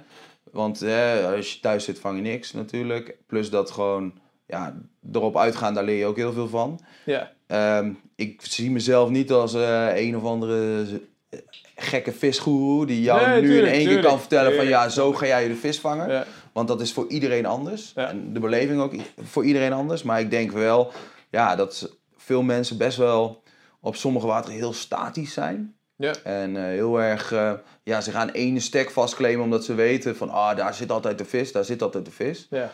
Want 0.52 0.80
hè, 0.80 1.36
als 1.36 1.52
je 1.52 1.60
thuis 1.60 1.84
zit, 1.84 1.98
vang 1.98 2.16
je 2.16 2.22
niks 2.22 2.52
natuurlijk. 2.52 3.16
Plus 3.26 3.50
dat 3.50 3.70
gewoon, 3.70 4.12
ja, 4.46 4.74
erop 5.12 5.36
uitgaan, 5.36 5.74
daar 5.74 5.84
leer 5.84 5.98
je 5.98 6.06
ook 6.06 6.16
heel 6.16 6.32
veel 6.32 6.48
van. 6.48 6.80
Ja, 7.04 7.32
Ehm, 7.48 7.90
ik 8.16 8.40
zie 8.42 8.70
mezelf 8.70 9.08
niet 9.10 9.32
als 9.32 9.54
eh, 9.54 9.96
een 9.96 10.16
of 10.16 10.24
andere 10.24 10.84
gekke 11.76 12.12
visgoeroe 12.12 12.86
die 12.86 13.02
jou 13.02 13.26
Nee, 13.26 13.40
nu 13.40 13.48
tuurlijk, 13.48 13.72
in 13.72 13.78
één 13.78 13.88
keer 13.88 14.02
kan 14.02 14.18
vertellen 14.18 14.54
van 14.54 14.66
ja, 14.66 14.88
zo 14.88 15.12
ga 15.12 15.26
jij 15.26 15.48
de 15.48 15.54
vis 15.54 15.80
vangen. 15.80 16.26
Want 16.58 16.70
dat 16.70 16.80
is 16.80 16.92
voor 16.92 17.08
iedereen 17.08 17.46
anders. 17.46 17.92
Ja. 17.94 18.08
En 18.08 18.32
de 18.32 18.40
beleving 18.40 18.80
ook 18.80 18.94
voor 19.22 19.44
iedereen 19.44 19.72
anders. 19.72 20.02
Maar 20.02 20.20
ik 20.20 20.30
denk 20.30 20.52
wel 20.52 20.92
ja, 21.30 21.56
dat 21.56 21.96
veel 22.16 22.42
mensen 22.42 22.78
best 22.78 22.96
wel 22.96 23.42
op 23.80 23.96
sommige 23.96 24.26
wateren 24.26 24.56
heel 24.56 24.72
statisch 24.72 25.32
zijn. 25.32 25.74
ja. 25.96 26.14
En 26.24 26.56
eh, 26.56 26.62
heel 26.62 27.00
erg, 27.00 27.32
eh, 27.32 27.52
ja, 27.82 28.00
ze 28.00 28.10
gaan 28.10 28.28
ene 28.28 28.60
stek 28.60 28.90
vastklemen 28.90 29.44
omdat 29.44 29.64
ze 29.64 29.74
weten 29.74 30.16
van, 30.16 30.30
ah, 30.30 30.56
daar 30.56 30.74
zit 30.74 30.90
altijd 30.90 31.18
de 31.18 31.24
vis, 31.24 31.52
daar 31.52 31.64
zit 31.64 31.82
altijd 31.82 32.04
de 32.04 32.10
vis. 32.10 32.46
ja. 32.50 32.72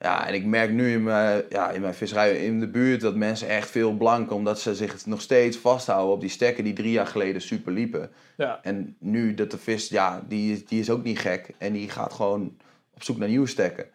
Ja, 0.00 0.26
en 0.26 0.34
ik 0.34 0.44
merk 0.44 0.70
nu 0.70 0.92
in 0.92 1.02
mijn, 1.02 1.42
ja, 1.48 1.70
in 1.70 1.80
mijn 1.80 1.94
visserij 1.94 2.44
in 2.44 2.60
de 2.60 2.68
buurt 2.68 3.00
dat 3.00 3.14
mensen 3.14 3.48
echt 3.48 3.70
veel 3.70 3.92
blanken, 3.92 4.36
omdat 4.36 4.60
ze 4.60 4.74
zich 4.74 5.06
nog 5.06 5.20
steeds 5.20 5.56
vasthouden 5.56 6.14
op 6.14 6.20
die 6.20 6.30
stekken 6.30 6.64
die 6.64 6.72
drie 6.72 6.92
jaar 6.92 7.06
geleden 7.06 7.42
super 7.42 7.72
liepen. 7.72 8.10
ja. 8.36 8.60
En 8.62 8.96
nu 8.98 9.34
dat 9.34 9.50
de 9.50 9.58
vis, 9.58 9.88
ja, 9.88 10.24
die, 10.28 10.64
die 10.68 10.80
is 10.80 10.90
ook 10.90 11.02
niet 11.02 11.18
gek 11.18 11.50
en 11.58 11.72
die 11.72 11.90
gaat 11.90 12.12
gewoon 12.12 12.56
op 12.98 13.04
zoek 13.04 13.18
naar 13.18 13.28
nieuwe 13.28 13.46
stekken. 13.46 13.86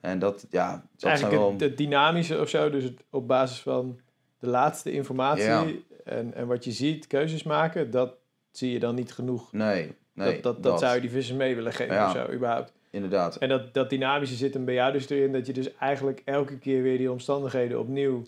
En 0.00 0.18
dat, 0.18 0.46
ja, 0.50 0.70
dat 0.70 0.82
zijn 0.96 1.12
eigenlijk 1.12 1.42
wel... 1.42 1.52
het, 1.52 1.60
het 1.60 1.76
dynamische 1.76 2.40
of 2.40 2.48
zo. 2.48 2.70
Dus 2.70 2.84
het, 2.84 3.04
op 3.10 3.28
basis 3.28 3.58
van 3.60 4.00
de 4.38 4.46
laatste 4.46 4.92
informatie 4.92 5.44
Ja. 5.44 5.66
en, 6.04 6.34
en 6.34 6.46
wat 6.46 6.64
je 6.64 6.72
ziet, 6.72 7.06
keuzes 7.06 7.42
maken, 7.42 7.90
dat 7.90 8.14
zie 8.50 8.72
je 8.72 8.78
dan 8.78 8.94
niet 8.94 9.12
genoeg. 9.12 9.52
Nee, 9.52 9.92
nee, 10.12 10.32
dat, 10.32 10.42
dat, 10.42 10.62
dat, 10.62 10.80
zou 10.80 10.94
je 10.94 11.00
die 11.00 11.10
vissers 11.10 11.38
mee 11.38 11.54
willen 11.54 11.72
geven 11.72 11.94
Ja. 11.94 12.06
of 12.06 12.12
zo, 12.12 12.32
überhaupt. 12.32 12.72
inderdaad. 12.90 13.36
En 13.36 13.48
dat, 13.48 13.74
dat 13.74 13.90
dynamische 13.90 14.36
zit 14.36 14.54
hem 14.54 14.64
bij 14.64 14.74
jou 14.74 14.92
dus 14.92 15.08
erin, 15.08 15.32
dat 15.32 15.46
je 15.46 15.52
dus 15.52 15.76
eigenlijk 15.76 16.22
elke 16.24 16.58
keer 16.58 16.82
weer 16.82 16.98
die 16.98 17.10
omstandigheden 17.10 17.78
opnieuw 17.78 18.22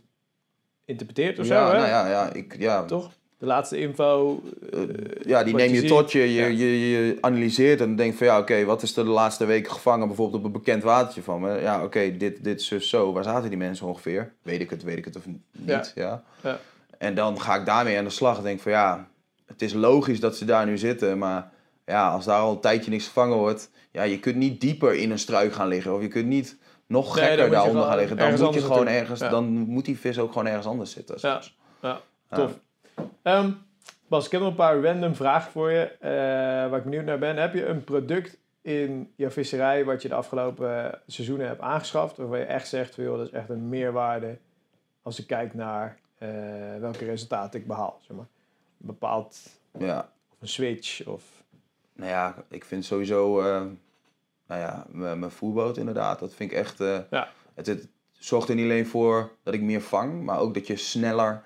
interpreteert 0.85 1.39
of 1.39 1.47
zo, 1.47 1.55
ja, 1.55 1.66
hè? 1.66 1.77
nou 1.77 1.89
ja, 1.89 2.09
ja, 2.09 2.33
ik, 2.33 2.57
ja, 2.59 2.85
Toch? 2.85 3.12
De 3.39 3.47
laatste 3.47 3.78
info. 3.78 4.43
Eh, 4.72 4.82
eh, 4.82 4.89
ja, 5.26 5.45
die 5.45 5.55
neem 5.55 5.72
je, 5.72 5.84
tot 5.84 6.12
je, 6.12 6.18
je, 6.18 6.41
Ja. 6.41 6.47
je, 6.47 6.91
je 6.91 7.18
analyseert 7.20 7.80
en 7.80 7.97
denkt 7.97 8.16
van 8.16 8.26
ja, 8.26 8.39
oké, 8.39 8.64
wat 8.64 8.82
is 8.82 8.97
er 8.97 9.05
de 9.05 9.11
laatste 9.11 9.45
weken 9.45 9.73
gevangen 9.73 10.06
bijvoorbeeld 10.06 10.39
op 10.39 10.44
een 10.44 10.52
bekend 10.52 10.82
watertje 10.82 11.23
van 11.23 11.40
me? 11.40 11.60
Ja, 11.60 11.85
oké, 11.85 12.16
dit, 12.16 12.44
dit 12.44 12.60
is 12.60 12.69
dus 12.69 12.89
zo. 12.89 13.12
Waar 13.12 13.24
zaten 13.24 13.48
die 13.48 13.59
mensen 13.59 13.86
ongeveer? 13.86 14.32
Weet 14.43 14.60
ik 14.60 14.70
het, 14.70 14.82
weet 14.82 14.98
ik 14.98 15.05
het 15.05 15.16
of 15.16 15.27
niet? 15.27 15.43
Ja. 15.51 15.85
Ja. 15.94 16.23
Ja. 16.43 16.59
En 16.98 17.15
dan 17.15 17.40
ga 17.40 17.55
ik 17.56 17.66
daarmee 17.66 17.98
aan 17.98 18.05
de 18.05 18.10
slag 18.10 18.36
en 18.36 18.43
denk 18.43 18.60
van 18.60 18.73
ja, 18.73 19.09
het 19.47 19.62
is 19.62 19.73
logisch 19.73 20.20
dat 20.20 20.36
ze 20.36 20.44
daar 20.44 20.66
nu 20.66 20.78
zitten, 20.78 21.19
maar 21.19 21.51
ja, 21.86 22.10
als 22.10 22.24
daar 22.24 22.40
al 22.40 22.52
een 22.52 22.60
tijdje 22.60 22.90
niks 22.90 23.06
gevangen 23.06 23.36
wordt, 23.36 23.70
ja, 23.93 24.02
je 24.02 24.19
kunt 24.19 24.36
niet 24.36 24.60
dieper 24.60 24.94
in 24.94 25.10
een 25.10 25.19
struik 25.19 25.52
gaan 25.52 25.69
liggen 25.69 25.94
of 25.94 26.01
je 26.01 26.09
kunt 26.09 26.27
niet 26.27 26.56
nog 26.86 27.19
gekker 27.19 27.51
daaronder 27.51 27.82
gaan 27.85 27.98
liggen. 27.98 28.16
Dan 28.16 28.39
moet 28.40 28.55
je 28.55 28.60
gewoon 28.60 28.89
ergens, 28.89 29.20
dan 29.20 29.47
moet 29.48 29.85
die 29.85 29.98
vis 29.98 30.19
ook 30.19 30.32
gewoon 30.32 30.47
ergens 30.47 30.66
anders 30.66 30.90
zitten. 30.90 31.16
Ja, 31.81 32.01
tof. 32.31 32.59
Ehm, 33.23 33.51
Bas, 34.09 34.27
ik 34.27 34.33
heb 34.33 34.41
nog 34.41 34.51
een 34.51 34.57
paar 34.57 34.81
random 34.83 35.15
vragen 35.15 35.51
voor 35.53 35.70
je, 35.70 35.83
eh, 36.01 36.11
waar 36.70 36.77
ik 36.79 36.85
benieuwd 36.85 37.05
naar 37.05 37.19
ben. 37.19 37.37
Heb 37.37 37.55
je 37.55 37.66
een 37.66 37.85
product 37.85 38.39
in 38.62 39.12
jouw 39.16 39.31
visserij 39.31 39.85
wat 39.85 40.03
je 40.03 40.09
de 40.09 40.15
afgelopen 40.15 41.01
seizoenen 41.07 41.47
hebt 41.47 41.61
aangeschaft, 41.61 42.16
waarvan 42.16 42.39
je 42.39 42.45
echt 42.45 42.69
zegt, 42.69 42.95
joh, 42.95 43.16
dat 43.16 43.27
is 43.27 43.33
echt 43.33 43.49
een 43.49 43.69
meerwaarde 43.69 44.39
als 45.03 45.19
ik 45.19 45.27
kijk 45.27 45.55
naar 45.55 45.99
eh, 46.19 46.29
welke 46.81 47.05
resultaten 47.05 47.61
ik 47.61 47.66
behaal, 47.66 47.99
zeg 48.07 48.16
maar. 48.16 48.27
Een 48.81 48.87
bepaald, 48.87 49.39
Ja. 49.79 49.99
of 50.33 50.37
een 50.41 50.49
switch, 50.49 51.07
of... 51.07 51.23
Nou 51.93 52.11
ja, 52.11 52.35
ik 52.49 52.65
vind 52.65 52.85
sowieso, 52.85 53.41
eh, 53.41 53.62
nou 54.47 54.61
ja, 54.61 54.87
mijn 54.93 55.31
voerboot 55.31 55.77
inderdaad, 55.77 56.19
dat 56.19 56.35
vind 56.35 56.51
ik 56.51 56.57
echt, 56.57 56.79
Ja. 57.11 57.29
het, 57.55 57.66
het 57.66 57.89
zorgt 58.12 58.49
er 58.49 58.55
niet 58.55 58.65
alleen 58.65 58.87
voor 58.87 59.31
dat 59.43 59.55
ik 59.55 59.61
meer 59.62 59.81
vang, 59.83 60.23
maar 60.25 60.39
ook 60.39 60.55
dat 60.55 60.66
je 60.66 60.77
sneller 60.77 61.43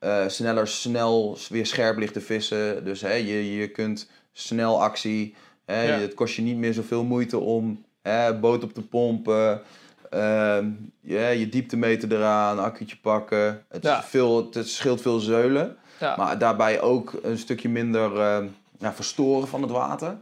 eh, 0.00 0.28
sneller 0.28 0.68
snel 0.68 1.38
weer 1.48 1.66
scherp 1.66 1.98
ligt 1.98 2.12
te 2.12 2.20
vissen. 2.20 2.84
Dus 2.84 3.00
hè, 3.00 3.12
je, 3.12 3.56
je 3.56 3.68
kunt 3.68 4.10
snel 4.32 4.82
actie. 4.82 5.34
Hè, 5.64 5.82
Ja. 5.82 5.98
Het 5.98 6.14
kost 6.14 6.34
je 6.36 6.42
niet 6.42 6.56
meer 6.56 6.72
zoveel 6.74 7.04
moeite 7.04 7.38
om 7.38 7.84
hè, 8.02 8.38
boot 8.38 8.62
op 8.64 8.72
te 8.72 8.82
pompen. 8.82 9.62
ehm, 10.10 10.66
ja, 11.00 11.28
je 11.28 11.48
dieptemeter 11.48 12.12
eraan, 12.12 12.58
accu'tje 12.58 12.96
pakken. 12.96 13.64
Het, 13.68 13.82
Ja. 13.82 14.02
veel, 14.02 14.48
het 14.52 14.68
scheelt 14.68 15.00
veel 15.02 15.18
zeulen. 15.18 15.76
Ja. 16.00 16.16
Maar 16.16 16.38
daarbij 16.38 16.80
ook 16.80 17.12
een 17.22 17.38
stukje 17.38 17.68
minder 17.68 18.20
eh, 18.20 18.44
ja, 18.78 18.92
verstoren 18.92 19.48
van 19.48 19.62
het 19.62 19.70
water. 19.70 20.16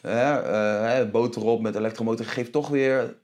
Hè, 0.00 0.48
hè, 0.88 1.06
boot 1.06 1.36
erop 1.36 1.60
met 1.60 1.74
elektromotor 1.74 2.26
geeft 2.26 2.52
toch 2.52 2.68
weer 2.68 3.14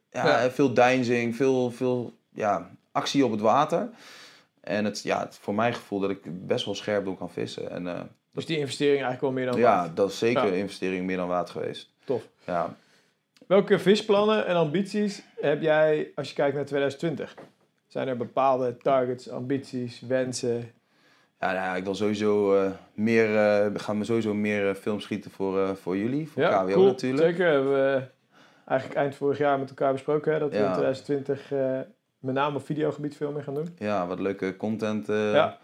veel 0.51 0.75
deinzing, 0.75 1.37
veel, 1.37 1.71
veel 1.71 2.13
ja, 2.35 2.71
actie 2.93 3.25
op 3.25 3.31
het 3.31 3.41
water. 3.41 3.89
En 4.67 4.85
het, 4.85 5.03
ja, 5.03 5.21
het, 5.21 5.39
voor 5.41 5.55
mijn 5.55 5.75
gevoel 5.75 6.01
dat 6.01 6.11
ik 6.11 6.47
best 6.47 6.65
wel 6.65 6.75
scherp 6.75 7.05
door 7.05 7.17
kan 7.17 7.31
vissen. 7.31 7.71
En 7.71 7.87
eh, 7.87 8.01
Dus 8.33 8.47
die 8.47 8.59
investering 8.59 9.03
eigenlijk 9.03 9.23
wel 9.23 9.33
meer 9.33 9.47
dan 9.47 9.57
ja, 9.61 9.77
waard. 9.77 9.97
dat 9.97 10.11
is 10.11 10.19
zeker 10.19 10.47
Ja. 10.47 10.53
investering 10.53 11.07
meer 11.07 11.17
dan 11.17 11.29
waard 11.29 11.51
geweest. 11.51 11.91
Tof. 12.05 12.23
Ja. 12.47 12.75
Welke 13.47 13.79
visplannen 13.79 14.47
en 14.47 14.57
ambities 14.57 15.23
heb 15.41 15.63
jij 15.63 16.11
als 16.15 16.29
je 16.29 16.35
kijkt 16.35 16.55
naar 16.57 16.65
2020? 16.65 17.35
Zijn 17.87 18.09
er 18.09 18.17
bepaalde 18.17 18.77
targets, 18.77 19.31
ambities, 19.31 20.01
wensen? 20.01 20.71
Ja, 21.41 21.53
nou 21.53 21.55
ja, 21.65 21.77
ik 21.77 21.85
wil 21.85 21.95
sowieso 21.95 22.57
eh, 22.63 22.71
meer, 22.95 23.37
eh 23.37 23.71
ga 23.75 23.93
me 23.93 24.05
sowieso 24.05 24.35
meer 24.35 24.75
films 24.75 25.03
schieten 25.05 25.31
voor, 25.31 25.77
voor 25.77 25.97
jullie, 25.97 26.29
voor 26.29 26.43
KWO 26.43 26.73
cool. 26.73 26.87
natuurlijk. 26.87 27.23
Zeker. 27.23 27.47
Hebben 27.53 27.73
we 27.73 28.03
eigenlijk 28.65 28.99
eind 29.01 29.15
vorig 29.15 29.39
jaar 29.39 29.59
met 29.59 29.69
elkaar 29.69 29.93
besproken 29.93 30.33
hè, 30.33 30.39
dat 30.39 30.51
we 30.51 30.57
Ja. 30.57 30.67
in 30.67 30.73
2020 30.73 31.53
eh, 31.53 31.81
met 32.27 32.35
name 32.35 32.57
op 32.57 32.65
videogebied 32.67 33.17
veel 33.17 33.33
meer 33.33 33.43
gaan 33.43 33.55
doen. 33.55 33.75
Ja, 33.79 34.07
wat 34.07 34.21
leuke 34.21 34.57
content 34.57 35.09
eh, 35.09 35.33
Ja. 35.33 35.59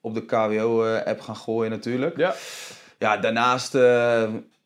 op 0.00 0.14
de 0.14 0.24
KWO-app 0.24 1.20
gaan 1.20 1.36
gooien 1.36 1.70
natuurlijk. 1.70 2.16
Ja. 2.16 2.34
Ja, 2.98 3.16
daarnaast 3.16 3.74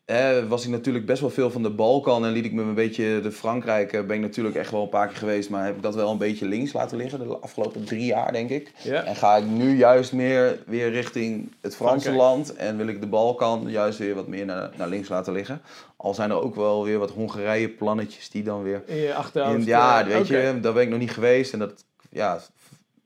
eh, 0.05 0.43
was 0.47 0.63
ik 0.63 0.69
natuurlijk 0.69 1.05
best 1.05 1.21
wel 1.21 1.29
veel 1.29 1.51
van 1.51 1.63
de 1.63 1.69
Balkan 1.69 2.25
en 2.25 2.31
liet 2.31 2.45
ik 2.45 2.53
me 2.53 2.61
een 2.61 2.73
beetje 2.73 3.19
de 3.23 3.31
Frankrijk. 3.31 3.93
eh, 3.93 4.01
ben 4.05 4.15
ik 4.15 4.21
natuurlijk 4.21 4.55
echt 4.55 4.71
wel 4.71 4.81
een 4.81 4.89
paar 4.89 5.07
keer 5.07 5.17
geweest, 5.17 5.49
maar 5.49 5.65
heb 5.65 5.75
ik 5.75 5.81
dat 5.81 5.95
wel 5.95 6.11
een 6.11 6.17
beetje 6.17 6.47
links 6.47 6.73
laten 6.73 6.97
liggen 6.97 7.19
de 7.27 7.37
afgelopen 7.37 7.83
drie 7.83 8.05
jaar, 8.05 8.31
denk 8.31 8.49
ik. 8.49 8.71
Ja. 8.83 9.03
En 9.03 9.15
ga 9.15 9.35
ik 9.35 9.45
nu 9.45 9.77
juist 9.77 10.13
meer 10.13 10.59
weer 10.65 10.91
richting 10.91 11.51
het 11.61 11.75
Franse 11.75 11.99
Frankrijk. 12.01 12.15
land 12.17 12.55
en 12.55 12.77
wil 12.77 12.87
ik 12.87 13.01
de 13.01 13.07
Balkan 13.07 13.65
juist 13.67 13.97
weer 13.99 14.15
wat 14.15 14.27
meer 14.27 14.45
naar, 14.45 14.69
naar 14.77 14.87
links 14.87 15.09
laten 15.09 15.33
liggen. 15.33 15.61
Al 15.97 16.13
zijn 16.13 16.29
er 16.29 16.41
ook 16.41 16.55
wel 16.55 16.83
weer 16.83 16.99
wat 16.99 17.11
Hongarije 17.11 17.69
plannetjes 17.69 18.29
die 18.29 18.43
dan 18.43 18.63
weer 18.63 18.81
In 18.85 18.95
je 18.97 19.13
achterhoofd. 19.13 19.57
in- 19.59 19.65
ja, 19.65 20.01
eh, 20.01 20.07
weet 20.07 20.27
je, 20.27 20.57
daar 20.61 20.73
ben 20.73 20.83
ik 20.83 20.89
nog 20.89 20.99
niet 20.99 21.11
geweest. 21.11 21.53
En 21.53 21.59
dat 21.59 21.83
ja, 22.09 22.39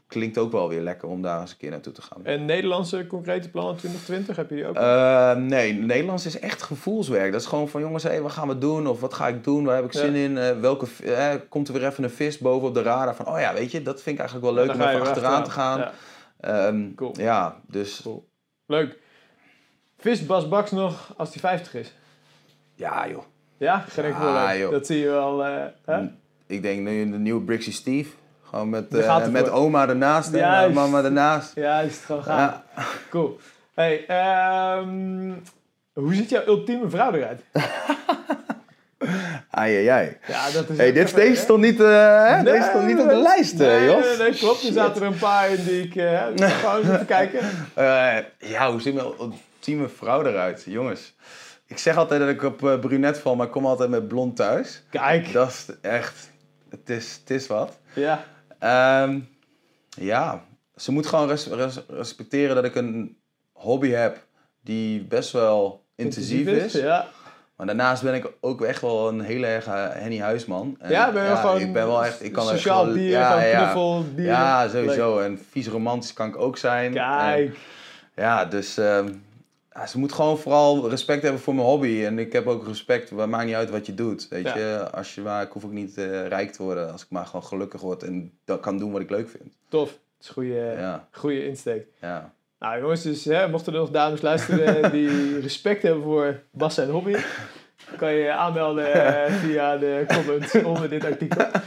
klinkt 0.09 0.37
ook 0.37 0.51
wel 0.51 0.69
weer 0.69 0.81
lekker 0.81 1.07
om 1.09 1.21
daar 1.21 1.41
eens 1.41 1.51
een 1.51 1.57
keer 1.57 1.69
naartoe 1.69 1.93
te 1.93 2.01
gaan. 2.01 2.25
En 2.25 2.45
Nederlandse 2.45 3.07
concrete 3.07 3.49
plannen 3.49 3.75
2020, 3.75 4.35
heb 4.35 4.49
je 4.49 4.55
die 4.55 4.65
ook? 4.67 4.75
Eh, 4.75 5.35
nee, 5.35 5.73
Nederlands 5.73 6.25
is 6.25 6.39
echt 6.39 6.61
gevoelswerk. 6.61 7.31
Dat 7.31 7.41
is 7.41 7.47
gewoon 7.47 7.69
van 7.69 7.81
jongens, 7.81 8.03
hé, 8.03 8.21
wat 8.21 8.31
gaan 8.31 8.47
we 8.47 8.57
doen? 8.57 8.87
Of 8.87 8.99
wat 8.99 9.13
ga 9.13 9.27
ik 9.27 9.43
doen? 9.43 9.63
Waar 9.65 9.75
heb 9.75 9.85
ik 9.85 9.93
Ja. 9.93 9.99
zin 9.99 10.13
in? 10.13 10.37
Eh, 10.37 10.59
welke, 10.59 10.87
eh, 11.05 11.33
komt 11.49 11.67
er 11.67 11.73
weer 11.73 11.85
even 11.87 12.03
een 12.03 12.09
vis 12.09 12.37
boven 12.37 12.67
op 12.67 12.73
de 12.73 12.81
radar? 12.81 13.15
Van, 13.15 13.27
oh 13.27 13.39
ja, 13.39 13.53
weet 13.53 13.71
je, 13.71 13.81
dat 13.81 14.01
vind 14.01 14.15
ik 14.15 14.21
eigenlijk 14.21 14.53
wel 14.55 14.65
leuk 14.65 14.73
om 14.75 14.81
even 14.81 15.01
achteraan 15.01 15.43
te 15.43 15.51
gaan. 15.51 15.79
Ja, 15.79 15.91
Ehm, 16.39 16.93
Cool. 16.95 17.13
Ja, 17.17 17.55
dus 17.67 17.99
Cool. 18.03 18.27
leuk. 18.65 18.97
Vist 19.97 20.27
Bas 20.27 20.47
Baks 20.47 20.71
nog 20.71 21.13
als 21.17 21.29
hij 21.29 21.39
50 21.39 21.73
is? 21.73 21.93
ja 22.75 23.07
joh. 23.09 23.23
Ja, 23.57 23.79
geen 23.79 24.05
enkel 24.05 24.21
Ja. 24.27 24.69
Dat 24.69 24.85
zie 24.85 24.97
je 24.97 25.07
wel. 25.09 25.39
hè? 25.39 25.67
Ik 26.47 26.61
denk 26.61 26.87
nu 26.87 27.11
de 27.11 27.17
nieuwe 27.17 27.41
Brixie 27.41 27.73
Steve. 27.73 28.09
Gewoon 28.49 28.69
met, 28.69 28.95
eh, 28.95 29.27
met 29.27 29.49
oma 29.49 29.87
ernaast 29.87 30.33
en 30.33 30.39
Juist. 30.39 30.69
eh, 30.69 30.75
mama 30.75 31.03
ernaast. 31.03 31.51
Ja, 31.55 31.79
is 31.79 31.95
het 31.95 32.03
gewoon 32.05 32.23
gaan. 32.23 32.63
Ja. 32.75 32.83
Cool. 33.09 33.39
Hey, 33.73 34.05
ehm, 34.07 35.31
hoe 35.93 36.13
ziet 36.13 36.29
jouw 36.29 36.45
ultieme 36.45 36.89
vrouw 36.89 37.11
eruit? 37.13 37.41
Ai, 39.51 39.75
ai, 39.75 39.87
ai. 39.87 40.17
Ja, 40.27 40.49
dat 40.51 40.69
is 40.69 40.77
Hey, 40.77 40.91
dit, 40.91 41.03
even- 41.07 41.19
deze 41.19 41.41
stond 41.41 41.61
niet, 41.61 41.79
eh? 41.81 42.33
Nee, 42.33 42.43
deze 42.43 42.67
stond 42.69 42.85
niet 42.85 42.99
op 42.99 43.07
de 43.07 43.13
nee, 43.13 43.21
lijst, 43.21 43.53
eh, 43.59 43.67
nee, 43.67 43.85
Jos. 43.85 44.05
Nee, 44.05 44.17
nee, 44.29 44.37
klopt. 44.39 44.63
Er 44.67 44.73
zaten 44.73 45.01
er 45.01 45.07
een 45.07 45.17
paar 45.17 45.49
in 45.49 45.63
die 45.65 45.83
ik 45.83 45.95
eh, 45.95 46.23
gewoon 46.59 46.79
eens 46.79 46.89
even 46.89 47.05
kijken. 47.05 47.39
Eh, 47.73 48.17
ja, 48.49 48.71
hoe 48.71 48.81
ziet 48.81 48.93
mijn 48.93 49.07
ultieme 49.19 49.87
vrouw 49.89 50.25
eruit? 50.25 50.63
Jongens, 50.65 51.15
ik 51.65 51.77
zeg 51.77 51.95
altijd 51.97 52.19
dat 52.19 52.29
ik 52.29 52.43
op 52.43 52.63
eh, 52.67 52.79
brunet 52.79 53.19
val, 53.19 53.35
maar 53.35 53.45
ik 53.45 53.51
kom 53.51 53.65
altijd 53.65 53.89
met 53.89 54.07
blond 54.07 54.35
thuis. 54.35 54.83
Kijk. 54.89 55.31
Dat 55.33 55.47
is 55.49 55.65
echt, 55.81 56.29
het 56.69 56.89
is, 56.89 57.17
het 57.19 57.29
is 57.29 57.47
wat. 57.47 57.77
Ja, 57.93 58.23
Ehm, 58.59 59.19
ja, 59.89 60.43
ze 60.75 60.91
moet 60.91 61.07
gewoon 61.07 61.27
res- 61.27 61.47
res- 61.47 61.83
respecteren 61.87 62.55
dat 62.55 62.65
ik 62.65 62.75
een 62.75 63.17
hobby 63.53 63.89
heb 63.89 64.25
die 64.61 65.03
best 65.03 65.31
wel 65.31 65.85
intensief 65.95 66.47
is. 66.47 66.73
Ja. 66.73 67.07
Maar 67.55 67.67
daarnaast 67.67 68.03
ben 68.03 68.13
ik 68.13 68.31
ook 68.41 68.61
echt 68.61 68.81
wel 68.81 69.07
een 69.07 69.19
heel 69.21 69.43
erg 69.43 69.65
eh, 69.67 69.85
Henny 69.89 70.19
Huisman. 70.19 70.75
En, 70.79 70.89
Ja, 70.91 71.11
ben 71.11 71.29
je 71.29 71.35
gewoon 71.35 71.59
ik 71.59 71.73
ben 71.73 71.87
wel 71.87 72.05
echt, 72.05 72.23
ik 72.23 72.31
kan 72.31 72.43
echt 72.43 72.51
sociaal 72.55 72.85
wel- 72.85 72.93
dier, 72.93 73.09
ja, 73.09 73.41
ja. 73.43 73.57
knuffeldier. 73.61 74.25
Ja, 74.25 74.67
sowieso. 74.69 75.19
En 75.19 75.39
vies 75.49 75.67
romantisch 75.67 76.13
kan 76.13 76.27
ik 76.27 76.37
ook 76.37 76.57
zijn. 76.57 76.85
En- 76.97 77.17
Kijk. 77.17 77.57
ja, 78.15 78.45
dus 78.45 78.77
ehm, 78.77 79.09
ja, 79.73 79.87
ze 79.87 79.99
moet 79.99 80.13
gewoon 80.13 80.37
vooral 80.37 80.89
respect 80.89 81.21
hebben 81.23 81.41
voor 81.41 81.55
mijn 81.55 81.67
hobby. 81.67 82.03
En 82.05 82.19
ik 82.19 82.33
heb 82.33 82.47
ook 82.47 82.67
respect, 82.67 83.09
het 83.09 83.25
maakt 83.29 83.45
niet 83.45 83.55
uit 83.55 83.69
wat 83.69 83.85
je 83.85 83.93
doet. 83.93 84.27
Weet 84.29 84.43
Ja. 84.45 84.57
je, 84.57 84.89
als 84.91 85.15
je 85.15 85.21
maar, 85.21 85.43
ik 85.43 85.51
hoef 85.51 85.65
ook 85.65 85.71
niet 85.71 85.97
eh, 85.97 86.27
rijk 86.27 86.51
te 86.51 86.63
worden 86.63 86.91
als 86.91 87.01
ik 87.03 87.09
maar 87.09 87.25
gewoon 87.25 87.43
gelukkig 87.43 87.81
word 87.81 88.03
en 88.03 88.31
dat 88.45 88.59
kan 88.59 88.77
doen 88.77 88.91
wat 88.91 89.01
ik 89.01 89.09
leuk 89.09 89.29
vind. 89.29 89.53
Tof. 89.69 89.89
Dat 89.89 89.97
is 90.21 90.27
een 90.27 90.33
goede, 90.33 90.75
Ja, 90.79 91.07
goede 91.11 91.45
insteek. 91.47 91.87
ja. 92.01 92.33
Nou 92.59 92.79
jongens, 92.81 93.01
dus 93.01 93.25
hè, 93.25 93.47
mochten 93.47 93.73
er 93.73 93.79
nog 93.79 93.89
dames 93.89 94.21
luisteren 94.21 94.91
die 94.91 95.39
respect 95.39 95.81
hebben 95.83 96.03
voor 96.03 96.39
Bas 96.51 96.77
en 96.77 96.89
hobby, 96.89 97.15
kan 97.97 98.11
je 98.13 98.19
je 98.23 98.31
aanmelden 98.31 98.93
eh, 98.93 99.33
via 99.33 99.77
de 99.77 100.03
comments 100.07 100.55
onder 100.63 100.89
dit 100.89 101.05
artikel. 101.05 101.45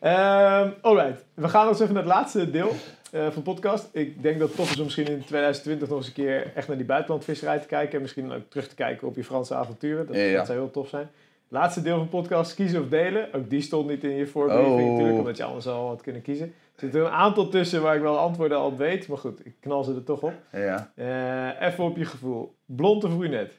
Ehm 0.00 0.70
alright, 0.80 1.24
we 1.34 1.48
gaan 1.48 1.68
eens 1.68 1.80
even 1.80 1.94
naar 1.94 2.02
het 2.02 2.12
laatste 2.12 2.50
deel 2.50 2.74
eh, 3.10 3.22
van 3.22 3.32
de 3.34 3.40
podcast. 3.40 3.88
Ik 3.92 4.22
denk 4.22 4.38
dat 4.38 4.48
het 4.48 4.56
tof 4.56 4.70
is 4.70 4.78
om 4.78 4.84
misschien 4.84 5.06
in 5.06 5.24
2020 5.24 5.88
nog 5.88 5.98
eens 5.98 6.06
een 6.06 6.12
keer 6.12 6.52
echt 6.54 6.68
naar 6.68 6.76
die 6.76 6.86
buitenlandvisserij 6.86 7.58
te 7.58 7.66
kijken. 7.66 7.94
En 7.94 8.00
misschien 8.00 8.32
ook 8.32 8.42
terug 8.48 8.68
te 8.68 8.74
kijken 8.74 9.08
op 9.08 9.16
je 9.16 9.24
Franse 9.24 9.54
avonturen. 9.54 10.06
Dat, 10.06 10.16
Ja, 10.16 10.22
ja. 10.22 10.36
dat 10.36 10.46
zou 10.46 10.58
heel 10.58 10.70
tof 10.70 10.88
zijn. 10.88 11.08
Laatste 11.48 11.82
deel 11.82 11.94
van 11.96 12.04
de 12.04 12.10
podcast, 12.10 12.54
kiezen 12.54 12.82
of 12.82 12.88
delen. 12.88 13.32
Ook 13.34 13.50
die 13.50 13.60
stond 13.60 13.88
niet 13.88 14.04
in 14.04 14.10
je 14.16 14.26
voorbriefing 14.26 14.80
Oh. 14.80 14.90
natuurlijk, 14.90 15.18
omdat 15.18 15.36
je 15.36 15.44
anders 15.44 15.66
al 15.66 15.86
had 15.88 16.02
kunnen 16.02 16.22
kiezen. 16.22 16.46
Er 16.46 16.80
zitten 16.84 17.00
een 17.00 17.10
aantal 17.10 17.48
tussen 17.48 17.82
waar 17.82 17.94
ik 17.96 18.00
wel 18.02 18.18
antwoorden 18.18 18.58
al 18.58 18.66
op 18.66 18.78
weet. 18.78 19.08
Maar 19.08 19.18
goed, 19.18 19.46
ik 19.46 19.54
knal 19.60 19.84
ze 19.84 19.94
er 19.94 20.04
toch 20.04 20.20
op. 20.22 20.32
Ja, 20.52 20.90
Eh, 20.94 21.66
even 21.68 21.84
op 21.84 21.96
je 21.96 22.04
gevoel. 22.04 22.54
Blond 22.66 23.04
of 23.04 23.16
brunet? 23.16 23.52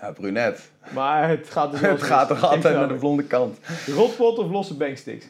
ja 0.00 0.12
brunet. 0.12 0.70
Maar 0.94 1.28
het 1.28 1.50
gaat 1.50 1.70
dus 1.70 1.80
Het 1.96 2.02
gaat 2.02 2.28
toch 2.28 2.44
altijd 2.50 2.74
naar 2.74 2.88
de 2.88 2.94
blonde 2.94 3.24
kant. 3.24 3.58
Rotpot 3.86 4.38
of 4.38 4.50
losse 4.50 4.76
banksticks? 4.76 5.26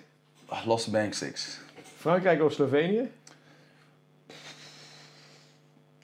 Losse 0.66 0.90
banksticks. 0.90 1.60
Frankrijk 1.96 2.42
of 2.42 2.52
Slovenië? 2.52 3.08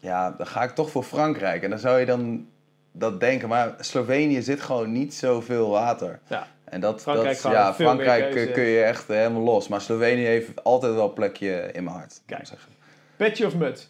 Ja, 0.07 0.31
dan 0.31 0.47
ga 0.47 0.63
ik 0.63 0.71
toch 0.71 0.91
voor 0.91 1.03
Frankrijk. 1.03 1.63
En 1.63 1.71
dan 1.71 1.79
zou 1.79 1.99
je 1.99 2.07
dan 2.07 2.49
dat 2.93 3.21
denken. 3.21 3.49
Maar 3.49 3.75
Slovenië 3.79 4.43
zit 4.43 4.61
gewoon 4.61 4.93
niet 4.93 5.15
zoveel 5.15 5.69
water. 5.71 6.21
Ja. 6.27 6.47
En 6.65 6.81
dat, 6.81 7.03
Frankrijk 7.03 7.43
dat, 7.43 7.53
ja, 7.53 7.75
Frankrijk 7.75 8.31
keuze. 8.31 8.49
eh, 8.49 8.55
kun 8.55 8.63
je 8.65 8.83
echt 8.83 9.11
eh, 9.11 9.17
helemaal 9.17 9.43
los. 9.43 9.69
Maar 9.69 9.81
Slovenië 9.81 10.25
heeft 10.25 10.65
altijd 10.65 10.95
wel 10.95 11.05
een 11.09 11.13
plekje 11.13 11.71
in 11.73 11.85
mijn 11.85 11.97
hart. 11.97 12.21
Kijk. 12.27 12.47
zeggen. 12.47 12.73
Petje 13.17 13.47
of 13.47 13.55
muts? 13.57 13.89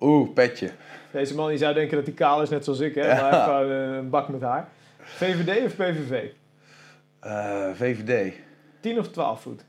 Oeh, 0.00 0.32
petje. 0.32 0.70
Deze 1.10 1.34
man 1.34 1.48
die 1.48 1.58
zou 1.58 1.74
denken 1.74 1.96
dat 1.96 2.06
hij 2.06 2.14
kaal 2.14 2.42
is, 2.42 2.48
net 2.48 2.64
zoals 2.64 2.80
ik, 2.80 2.94
hè? 2.94 3.06
maar 3.06 3.20
hij 3.20 3.30
heeft 3.30 3.42
gewoon 3.44 3.70
eh, 3.70 3.96
een 3.96 4.10
bak 4.10 4.28
met 4.28 4.40
haar. 4.40 4.68
VVD 4.98 5.64
of 5.64 5.74
PVV? 5.76 6.24
Eh, 7.20 7.70
VVD. 7.74 8.34
10 8.80 8.98
of 8.98 9.08
12 9.08 9.40
voet? 9.42 9.64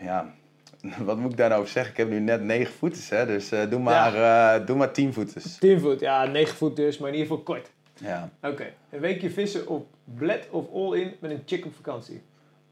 Ja, 0.00 0.34
wat 1.04 1.16
moet 1.16 1.30
ik 1.30 1.36
daar 1.36 1.48
nou 1.48 1.60
over 1.60 1.72
zeggen? 1.72 1.92
Ik 1.92 1.98
heb 1.98 2.08
nu 2.08 2.20
net 2.20 2.42
9 2.42 2.74
voeters, 2.74 3.08
hè? 3.08 3.26
dus 3.26 3.50
eh, 3.50 3.70
doe, 3.70 3.80
maar, 3.80 4.14
eh, 4.14 4.66
doe 4.66 4.76
maar 4.76 4.92
10 4.92 5.12
voeters. 5.12 5.56
10 5.58 5.80
voet, 5.80 6.00
ja, 6.00 6.24
9 6.26 6.56
voet 6.56 6.76
dus, 6.76 6.98
maar 6.98 7.08
in 7.08 7.14
ieder 7.14 7.28
geval 7.28 7.44
kort. 7.44 7.70
Ja. 7.94 8.30
Oké, 8.42 8.72
een 8.90 9.00
weekje 9.00 9.30
vissen 9.30 9.66
op 9.66 9.86
Bled 10.04 10.48
of 10.50 10.72
all-in 10.72 11.14
met 11.20 11.30
een 11.30 11.42
chick 11.46 11.64
op 11.64 11.74
vakantie? 11.74 12.22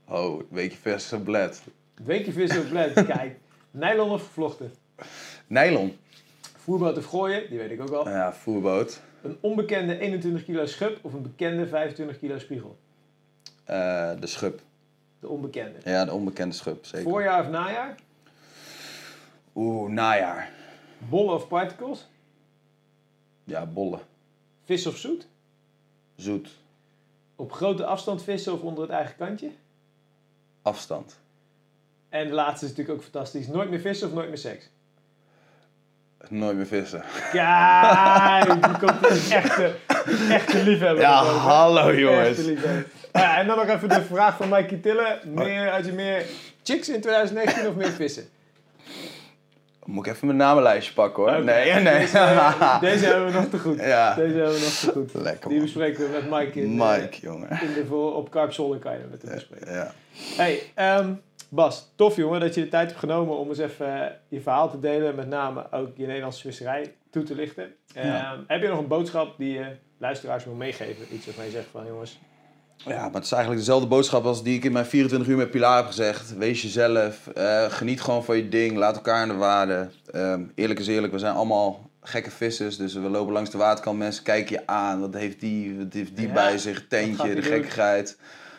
Oh, 0.09 0.39
een 0.39 0.47
beetje 0.51 0.79
vers 0.79 1.13
op 1.13 1.25
bled. 1.25 1.63
Een 1.95 2.05
weekje 2.05 2.33
vissen 2.33 2.61
op 2.61 2.69
Bled, 2.69 2.93
kijk. 3.17 3.37
Nylon 3.71 4.11
of 4.11 4.27
gevlochten? 4.27 4.73
Nylon. 5.47 5.97
Voerboot 6.57 6.99
of 6.99 7.05
gooien, 7.05 7.49
die 7.49 7.59
weet 7.59 7.71
ik 7.71 7.81
ook 7.81 7.91
al. 7.91 8.09
Ja, 8.09 8.33
voerboot. 8.33 9.01
Een 9.23 9.37
onbekende 9.41 9.99
21 9.99 10.45
kilo 10.45 10.67
schub 10.67 10.99
of 11.03 11.13
een 11.13 11.23
bekende 11.23 11.67
25 11.67 12.19
kilo 12.19 12.39
spiegel? 12.39 12.79
Eh, 13.65 14.11
de 14.21 14.27
schub. 14.27 14.61
De 15.21 15.29
onbekende. 15.29 15.79
Ja, 15.85 16.05
de 16.05 16.13
onbekende 16.13 16.55
schub, 16.55 16.85
zeker. 16.85 17.11
Voorjaar 17.11 17.41
of 17.41 17.49
najaar? 17.51 17.95
Oeh, 19.55 19.91
najaar. 19.91 20.51
Bollen 20.99 21.35
of 21.35 21.49
particles? 21.49 22.09
Ja, 23.45 23.67
bollen. 23.67 24.01
Vis 24.65 24.87
of 24.87 24.97
zoet? 24.97 25.27
Zoet. 26.17 26.51
Op 27.37 27.53
grote 27.53 27.85
afstand 27.85 28.23
vissen 28.23 28.53
of 28.53 28.61
onder 28.61 28.83
het 28.83 28.93
eigen 28.93 29.17
kantje? 29.17 29.51
Afstand. 30.63 31.19
En 32.09 32.27
de 32.29 32.35
laatste 32.35 32.65
is 32.65 32.71
natuurlijk 32.71 32.99
ook 32.99 33.05
fantastisch. 33.05 33.47
Nooit 33.47 33.71
meer 33.71 33.81
vissen 33.81 34.09
of 34.09 34.15
nooit 34.15 34.29
meer 34.29 34.39
seks? 34.39 34.71
Nooit 36.29 36.57
meer 36.57 36.67
vissen. 36.67 37.05
Kijk, 37.33 38.63
die 38.63 38.79
komt 38.79 39.11
een 39.11 39.33
echte, 39.33 39.75
echte 40.39 40.63
liefhebber. 40.63 41.01
Ja, 41.01 41.25
hallo, 41.25 41.95
jongens. 41.95 42.39
Ja, 43.17 43.39
en 43.39 43.47
dan 43.47 43.57
nog 43.57 43.69
even 43.69 43.89
de 43.89 44.03
vraag 44.03 44.37
van 44.37 44.49
Mikey 44.49 44.79
Tillen. 44.79 45.19
Meer, 45.25 45.69
had 45.71 45.85
je 45.87 45.93
meer 45.93 46.25
chicks 46.63 46.89
in 46.89 47.01
2019 47.01 47.69
of 47.69 47.75
meer 47.75 47.91
vissen? 47.91 48.29
Moet 49.85 50.07
ik 50.07 50.13
even 50.13 50.27
mijn 50.27 50.39
namenlijstje 50.39 50.95
pakken 50.95 51.23
hoor. 51.23 51.45
Nee, 51.45 51.73
nee. 51.73 51.99
Deze, 51.99 52.19
eh, 52.19 52.81
deze 52.91 53.05
hebben 53.07 53.27
we 53.27 53.33
nog 53.33 53.49
te 53.49 53.59
goed. 53.59 53.79
Ja. 53.81 54.15
Deze 54.15 54.35
hebben 54.35 54.55
we 54.55 54.61
nog 54.61 54.73
te 54.75 54.91
goed. 54.93 55.15
Lekker 55.23 55.49
Die 55.51 55.61
bespreken 55.61 56.05
we 56.05 56.11
met 56.21 56.31
Mike 56.31 56.61
in, 56.61 56.75
Mike, 56.75 57.21
jongen. 57.21 57.49
in 57.51 57.75
de 57.89 57.95
op 57.95 58.31
Carp 58.31 58.53
Zolder 58.53 58.79
kan 58.79 58.93
je 58.93 59.05
met 59.11 59.23
hem 59.23 59.35
bespreken. 59.35 59.73
Ja. 59.73 59.93
Hey, 60.37 60.63
ehm, 60.75 61.13
Bas, 61.49 61.93
tof 61.97 62.17
jongen 62.17 62.41
dat 62.41 62.55
je 62.55 62.61
de 62.61 62.69
tijd 62.69 62.89
hebt 62.89 62.99
genomen 63.01 63.37
om 63.37 63.49
eens 63.49 63.59
even 63.59 64.03
eh, 64.03 64.11
je 64.29 64.41
verhaal 64.41 64.71
te 64.71 64.79
delen. 64.81 65.15
Met 65.15 65.29
name 65.29 65.73
ook 65.73 65.91
je 65.97 66.07
Nederlandse 66.07 66.41
visserij 66.41 66.95
toe 67.11 67.23
te 67.23 67.35
lichten. 67.35 67.75
Ehm, 67.95 68.07
Ja. 68.07 68.37
Heb 68.47 68.63
je 68.63 68.69
nog 68.69 68.79
een 68.79 68.87
boodschap 68.87 69.39
die 69.39 69.53
je 69.53 69.67
luisteraars 69.99 70.45
wil 70.45 70.55
meegeven? 70.55 71.05
Iets 71.15 71.27
waarvan 71.27 71.45
je 71.45 71.51
zegt 71.51 71.67
van 71.71 71.87
jongens, 71.87 72.19
Ja, 72.77 73.03
maar 73.03 73.15
het 73.15 73.25
is 73.25 73.33
eigenlijk 73.33 73.65
dezelfde 73.65 73.89
boodschap 73.89 74.25
als 74.25 74.43
die 74.43 74.57
ik 74.57 74.65
in 74.65 74.73
mijn 74.73 74.87
24 74.87 75.29
uur 75.29 75.37
met 75.37 75.51
Pilar 75.51 75.77
heb 75.77 75.87
gezegd. 75.87 76.37
Wees 76.37 76.63
jezelf, 76.63 77.27
eh, 77.27 77.65
geniet 77.65 78.01
gewoon 78.01 78.25
van 78.25 78.37
je 78.37 78.49
ding, 78.49 78.77
laat 78.77 78.97
elkaar 78.97 79.23
in 79.23 79.29
de 79.29 79.35
waarde. 79.35 79.89
Ehm, 80.11 80.43
eerlijk 80.55 80.81
is 80.81 80.87
eerlijk, 80.87 81.13
we 81.13 81.19
zijn 81.19 81.35
allemaal 81.35 81.91
gekke 82.01 82.31
vissers, 82.31 82.77
dus 82.77 82.95
we 82.95 83.01
lopen 83.01 83.33
langs 83.33 83.51
de 83.51 83.59
waterkant, 83.59 83.99
mensen 83.99 84.23
kijken 84.23 84.57
je 84.57 84.67
aan. 84.67 85.01
Wat 85.01 85.15
heeft 85.15 85.41
die, 85.41 85.77
wat 85.77 85.93
heeft 85.93 86.17
die 86.17 86.27
Ja, 86.27 86.33
bij 86.33 86.59
zich, 86.59 86.87
tentje, 86.89 87.35
de 87.35 87.43
gekkigheid. 87.43 88.19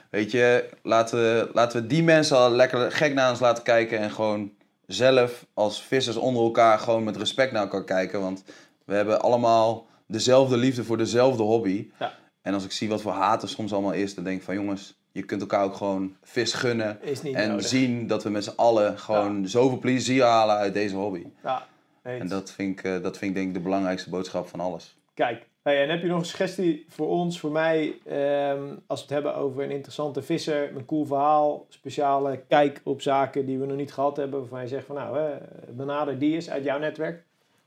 Weet 0.09 0.31
je, 0.31 0.69
laten 0.83 1.17
we, 1.17 1.49
laten 1.53 1.81
we 1.81 1.87
die 1.87 2.03
mensen 2.03 2.37
al 2.37 2.51
lekker 2.51 2.91
gek 2.91 3.13
naar 3.13 3.29
ons 3.29 3.39
laten 3.39 3.63
kijken 3.63 3.99
en 3.99 4.11
gewoon 4.11 4.51
zelf 4.85 5.45
als 5.53 5.81
vissers 5.81 6.15
onder 6.15 6.43
elkaar 6.43 6.79
gewoon 6.79 7.03
met 7.03 7.17
respect 7.17 7.51
naar 7.51 7.61
elkaar 7.61 7.83
kijken. 7.83 8.21
Want 8.21 8.43
we 8.85 8.93
hebben 8.93 9.21
allemaal 9.21 9.87
dezelfde 10.07 10.57
liefde 10.57 10.83
voor 10.83 10.97
dezelfde 10.97 11.43
hobby. 11.43 11.89
Ja. 11.99 12.13
En 12.47 12.53
als 12.53 12.65
ik 12.65 12.71
zie 12.71 12.89
wat 12.89 13.01
voor 13.01 13.11
haat 13.11 13.43
er 13.43 13.49
soms 13.49 13.73
allemaal 13.73 13.93
is, 13.93 14.15
dan 14.15 14.23
denk 14.23 14.37
ik 14.37 14.43
van 14.43 14.55
jongens, 14.55 14.99
je 15.11 15.23
kunt 15.23 15.41
elkaar 15.41 15.63
ook 15.63 15.75
gewoon 15.75 16.15
vis 16.23 16.53
gunnen. 16.53 17.01
En 17.33 17.49
nodig. 17.49 17.67
zien 17.67 18.07
dat 18.07 18.23
we 18.23 18.29
met 18.29 18.43
z'n 18.43 18.53
allen 18.55 18.99
gewoon 18.99 19.47
zoveel 19.47 19.79
plezier 19.79 20.23
halen 20.23 20.55
uit 20.55 20.73
deze 20.73 20.95
hobby. 20.95 21.25
Ja, 21.43 21.67
eens. 22.03 22.19
En 22.19 22.27
dat 22.27 22.51
vind, 22.51 22.79
ik, 22.79 22.85
eh, 22.85 23.01
dat 23.01 23.17
vind 23.17 23.31
ik 23.31 23.37
denk 23.37 23.47
ik 23.47 23.53
de 23.53 23.59
belangrijkste 23.59 24.09
boodschap 24.09 24.47
van 24.47 24.59
alles. 24.59 24.97
Kijk, 25.13 25.47
hey, 25.61 25.83
en 25.83 25.89
heb 25.89 26.01
je 26.01 26.07
nog 26.07 26.19
een 26.19 26.25
suggestie 26.25 26.85
voor 26.89 27.07
ons, 27.07 27.39
voor 27.39 27.51
mij, 27.51 27.97
ehm, 28.05 28.63
als 28.87 28.99
we 28.99 29.05
het 29.05 29.13
hebben 29.13 29.35
over 29.35 29.63
een 29.63 29.71
interessante 29.71 30.21
visser, 30.21 30.75
een 30.75 30.85
cool 30.85 31.05
verhaal, 31.05 31.65
speciale 31.69 32.41
kijk 32.47 32.81
op 32.83 33.01
zaken 33.01 33.45
die 33.45 33.59
we 33.59 33.65
nog 33.65 33.77
niet 33.77 33.93
gehad 33.93 34.17
hebben, 34.17 34.39
waarvan 34.39 34.61
je 34.61 34.67
zegt 34.67 34.85
van 34.85 34.95
nou, 34.95 35.17
hè, 35.17 35.37
benader 35.71 36.19
die 36.19 36.37
is 36.37 36.49
uit 36.49 36.63
jouw 36.63 36.79
netwerk. 36.79 37.23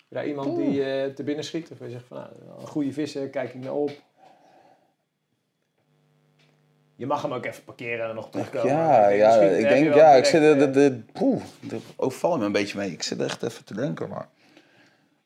Daar 0.08 0.26
iemand 0.26 0.56
die 0.56 0.84
eh, 0.84 1.14
te 1.14 1.22
binnen 1.22 1.44
schiet, 1.44 1.70
of 1.70 1.78
je 1.78 1.90
zegt 1.90 2.06
van 2.06 2.16
nou, 2.16 2.30
een 2.60 2.66
goede 2.66 2.92
visser, 2.92 3.28
kijk 3.28 3.54
ik 3.54 3.62
naar 3.62 3.74
op. 3.74 3.90
Je 7.00 7.06
mag 7.06 7.22
hem 7.22 7.32
ook 7.32 7.44
even 7.46 7.64
parkeren 7.64 8.08
en 8.08 8.14
nog 8.14 8.30
terugkomen. 8.30 8.72
Ja, 8.72 9.08
ja, 9.08 9.40
ik 9.40 9.68
denk, 9.68 9.94
ja, 9.94 10.12
ik 10.12 10.24
zit, 10.24 10.40
de, 10.40 10.50
eh, 10.50 10.58
de, 10.58 10.70
de, 10.70 11.02
poeh, 11.12 11.42
overval 11.96 12.38
me 12.38 12.44
een 12.44 12.52
beetje 12.52 12.78
mee. 12.78 12.90
Ik 12.90 13.02
zit 13.02 13.20
echt 13.20 13.42
even 13.42 13.64
te 13.64 13.74
denken, 13.74 14.08
maar, 14.08 14.28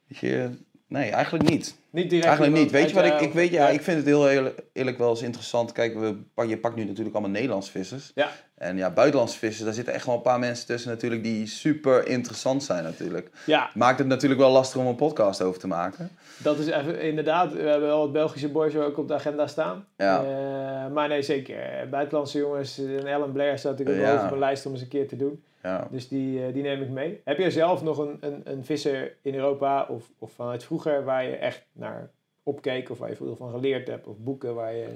weet 0.06 0.18
je, 0.18 0.50
nee, 0.88 1.10
eigenlijk 1.10 1.48
niet. 1.48 1.74
Niet 1.90 2.10
direct 2.10 2.26
Eigenlijk 2.26 2.56
niet. 2.56 2.70
Weet 2.70 2.88
je 2.88 2.94
wat 2.94 3.04
ik, 3.04 3.20
ik 3.20 3.32
weet, 3.32 3.50
ja, 3.50 3.68
ik 3.68 3.80
vind 3.82 3.96
het 3.96 4.06
heel 4.06 4.30
eerlijk, 4.30 4.60
eerlijk 4.72 4.98
wel 4.98 5.10
eens 5.10 5.22
interessant. 5.22 5.72
Kijk, 5.72 5.98
we, 5.98 6.16
pak- 6.34 6.48
je 6.48 6.58
pakt 6.58 6.76
nu 6.76 6.84
natuurlijk 6.84 7.14
allemaal 7.14 7.32
Nederlandse 7.34 7.70
vissers. 7.70 8.12
Ja. 8.14 8.30
En 8.54 8.76
ja, 8.76 8.90
buitenlandse 8.90 9.38
vissers, 9.38 9.64
daar 9.64 9.74
zitten 9.74 9.94
echt 9.94 10.06
wel 10.06 10.14
een 10.14 10.22
paar 10.22 10.38
mensen 10.38 10.66
tussen 10.66 10.90
natuurlijk 10.90 11.22
die 11.22 11.46
super 11.46 12.06
interessant 12.08 12.62
zijn 12.64 12.84
natuurlijk. 12.84 13.30
Ja, 13.46 13.70
Maakt 13.74 13.98
het 13.98 14.06
natuurlijk 14.08 14.40
wel 14.40 14.50
lastig 14.50 14.80
om 14.80 14.86
een 14.86 14.94
podcast 14.94 15.42
over 15.42 15.60
te 15.60 15.66
maken. 15.66 16.10
Dat 16.36 16.58
is 16.58 16.66
even, 16.66 17.00
inderdaad, 17.00 17.52
we 17.52 17.62
hebben 17.62 17.88
wel 17.88 18.02
het 18.02 18.12
Belgische 18.12 18.48
boys 18.48 18.76
ook 18.76 18.98
op 18.98 19.08
de 19.08 19.14
agenda 19.14 19.46
staan. 19.46 19.86
Ja. 19.96 20.22
Eh, 20.24 20.92
maar 20.92 21.08
nee, 21.08 21.22
zeker. 21.22 21.88
Buitenlandse 21.90 22.38
jongens, 22.38 22.78
en 22.78 23.06
Ellen 23.06 23.32
Blair 23.32 23.58
staat 23.58 23.78
natuurlijk 23.78 24.06
ook 24.06 24.12
Ja. 24.12 24.22
op 24.22 24.28
mijn 24.28 24.38
lijst 24.38 24.66
om 24.66 24.72
eens 24.72 24.80
een 24.80 24.88
keer 24.88 25.08
te 25.08 25.16
doen. 25.16 25.42
Ja. 25.64 25.88
Dus 25.90 26.08
die, 26.08 26.46
eh, 26.46 26.52
die 26.52 26.62
neem 26.62 26.82
ik 26.82 26.88
mee. 26.88 27.20
Heb 27.24 27.38
jij 27.38 27.50
zelf 27.50 27.82
nog 27.82 27.98
een, 27.98 28.16
een, 28.20 28.40
een 28.44 28.64
visser 28.64 29.16
in 29.22 29.34
Europa 29.34 29.86
of, 29.88 30.10
of 30.18 30.32
vanuit 30.32 30.64
vroeger 30.64 31.04
waar 31.04 31.24
je 31.24 31.36
echt 31.36 31.66
naar 31.72 32.10
opkeek 32.42 32.90
of 32.90 32.98
waar 32.98 33.08
je 33.08 33.16
veel 33.16 33.36
van 33.36 33.50
geleerd 33.50 33.88
hebt? 33.88 34.06
Of 34.06 34.16
boeken 34.18 34.54
waar 34.54 34.74
je... 34.74 34.86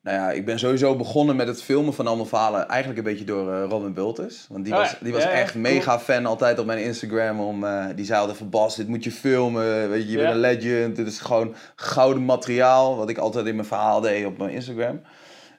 Nou 0.00 0.16
ja, 0.18 0.30
ik 0.30 0.44
ben 0.44 0.58
sowieso 0.58 0.96
begonnen 0.96 1.36
met 1.36 1.46
het 1.46 1.62
filmen 1.62 1.92
van 1.94 2.06
allemaal 2.06 2.26
verhalen. 2.26 2.68
Eigenlijk 2.68 2.98
een 2.98 3.04
beetje 3.12 3.24
door 3.24 3.52
eh, 3.52 3.64
Robin 3.68 3.92
Bultus. 3.94 4.46
Want 4.50 4.64
die 4.64 4.72
Oh 4.74 4.78
was, 4.78 4.98
die 5.00 5.12
was 5.12 5.22
Ja, 5.22 5.30
echt 5.30 5.50
cool. 5.52 5.62
mega 5.62 5.98
fan 5.98 6.26
altijd 6.26 6.58
op 6.58 6.66
mijn 6.66 6.84
Instagram. 6.84 7.40
Om, 7.40 7.64
eh, 7.64 7.86
die 7.94 8.04
zei 8.04 8.20
altijd 8.20 8.38
van 8.38 8.50
Bas, 8.50 8.76
dit 8.76 8.88
moet 8.88 9.04
je 9.04 9.10
filmen. 9.10 9.90
Weet 9.90 10.02
je, 10.02 10.10
je 10.10 10.16
Ja. 10.18 10.22
bent 10.22 10.34
een 10.34 10.40
legend. 10.40 10.96
Dit 10.96 11.06
is 11.06 11.20
gewoon 11.20 11.54
gouden 11.76 12.24
materiaal. 12.24 12.96
Wat 12.96 13.08
ik 13.08 13.18
altijd 13.18 13.46
in 13.46 13.54
mijn 13.54 13.66
verhaal 13.66 14.00
deed 14.00 14.26
op 14.26 14.38
mijn 14.38 14.50
Instagram. 14.50 15.00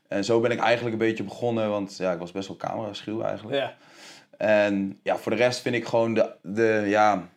En 0.08 0.24
zo 0.24 0.40
ben 0.40 0.52
ik 0.52 0.60
eigenlijk 0.60 0.94
een 0.94 1.08
beetje 1.08 1.24
begonnen. 1.24 1.70
Want 1.70 1.98
ja, 1.98 2.12
ik 2.12 2.20
was 2.20 2.32
best 2.32 2.48
wel 2.48 2.58
camera 2.58 2.94
schuw 2.94 3.22
eigenlijk. 3.22 3.58
Ja, 3.58 3.74
En 4.38 5.00
ja, 5.04 5.18
voor 5.18 5.32
de 5.32 5.38
rest 5.38 5.62
vind 5.62 5.76
ik 5.76 5.86
gewoon 5.86 6.14
de, 6.14 6.36
de, 6.42 6.84
ja, 6.86 7.30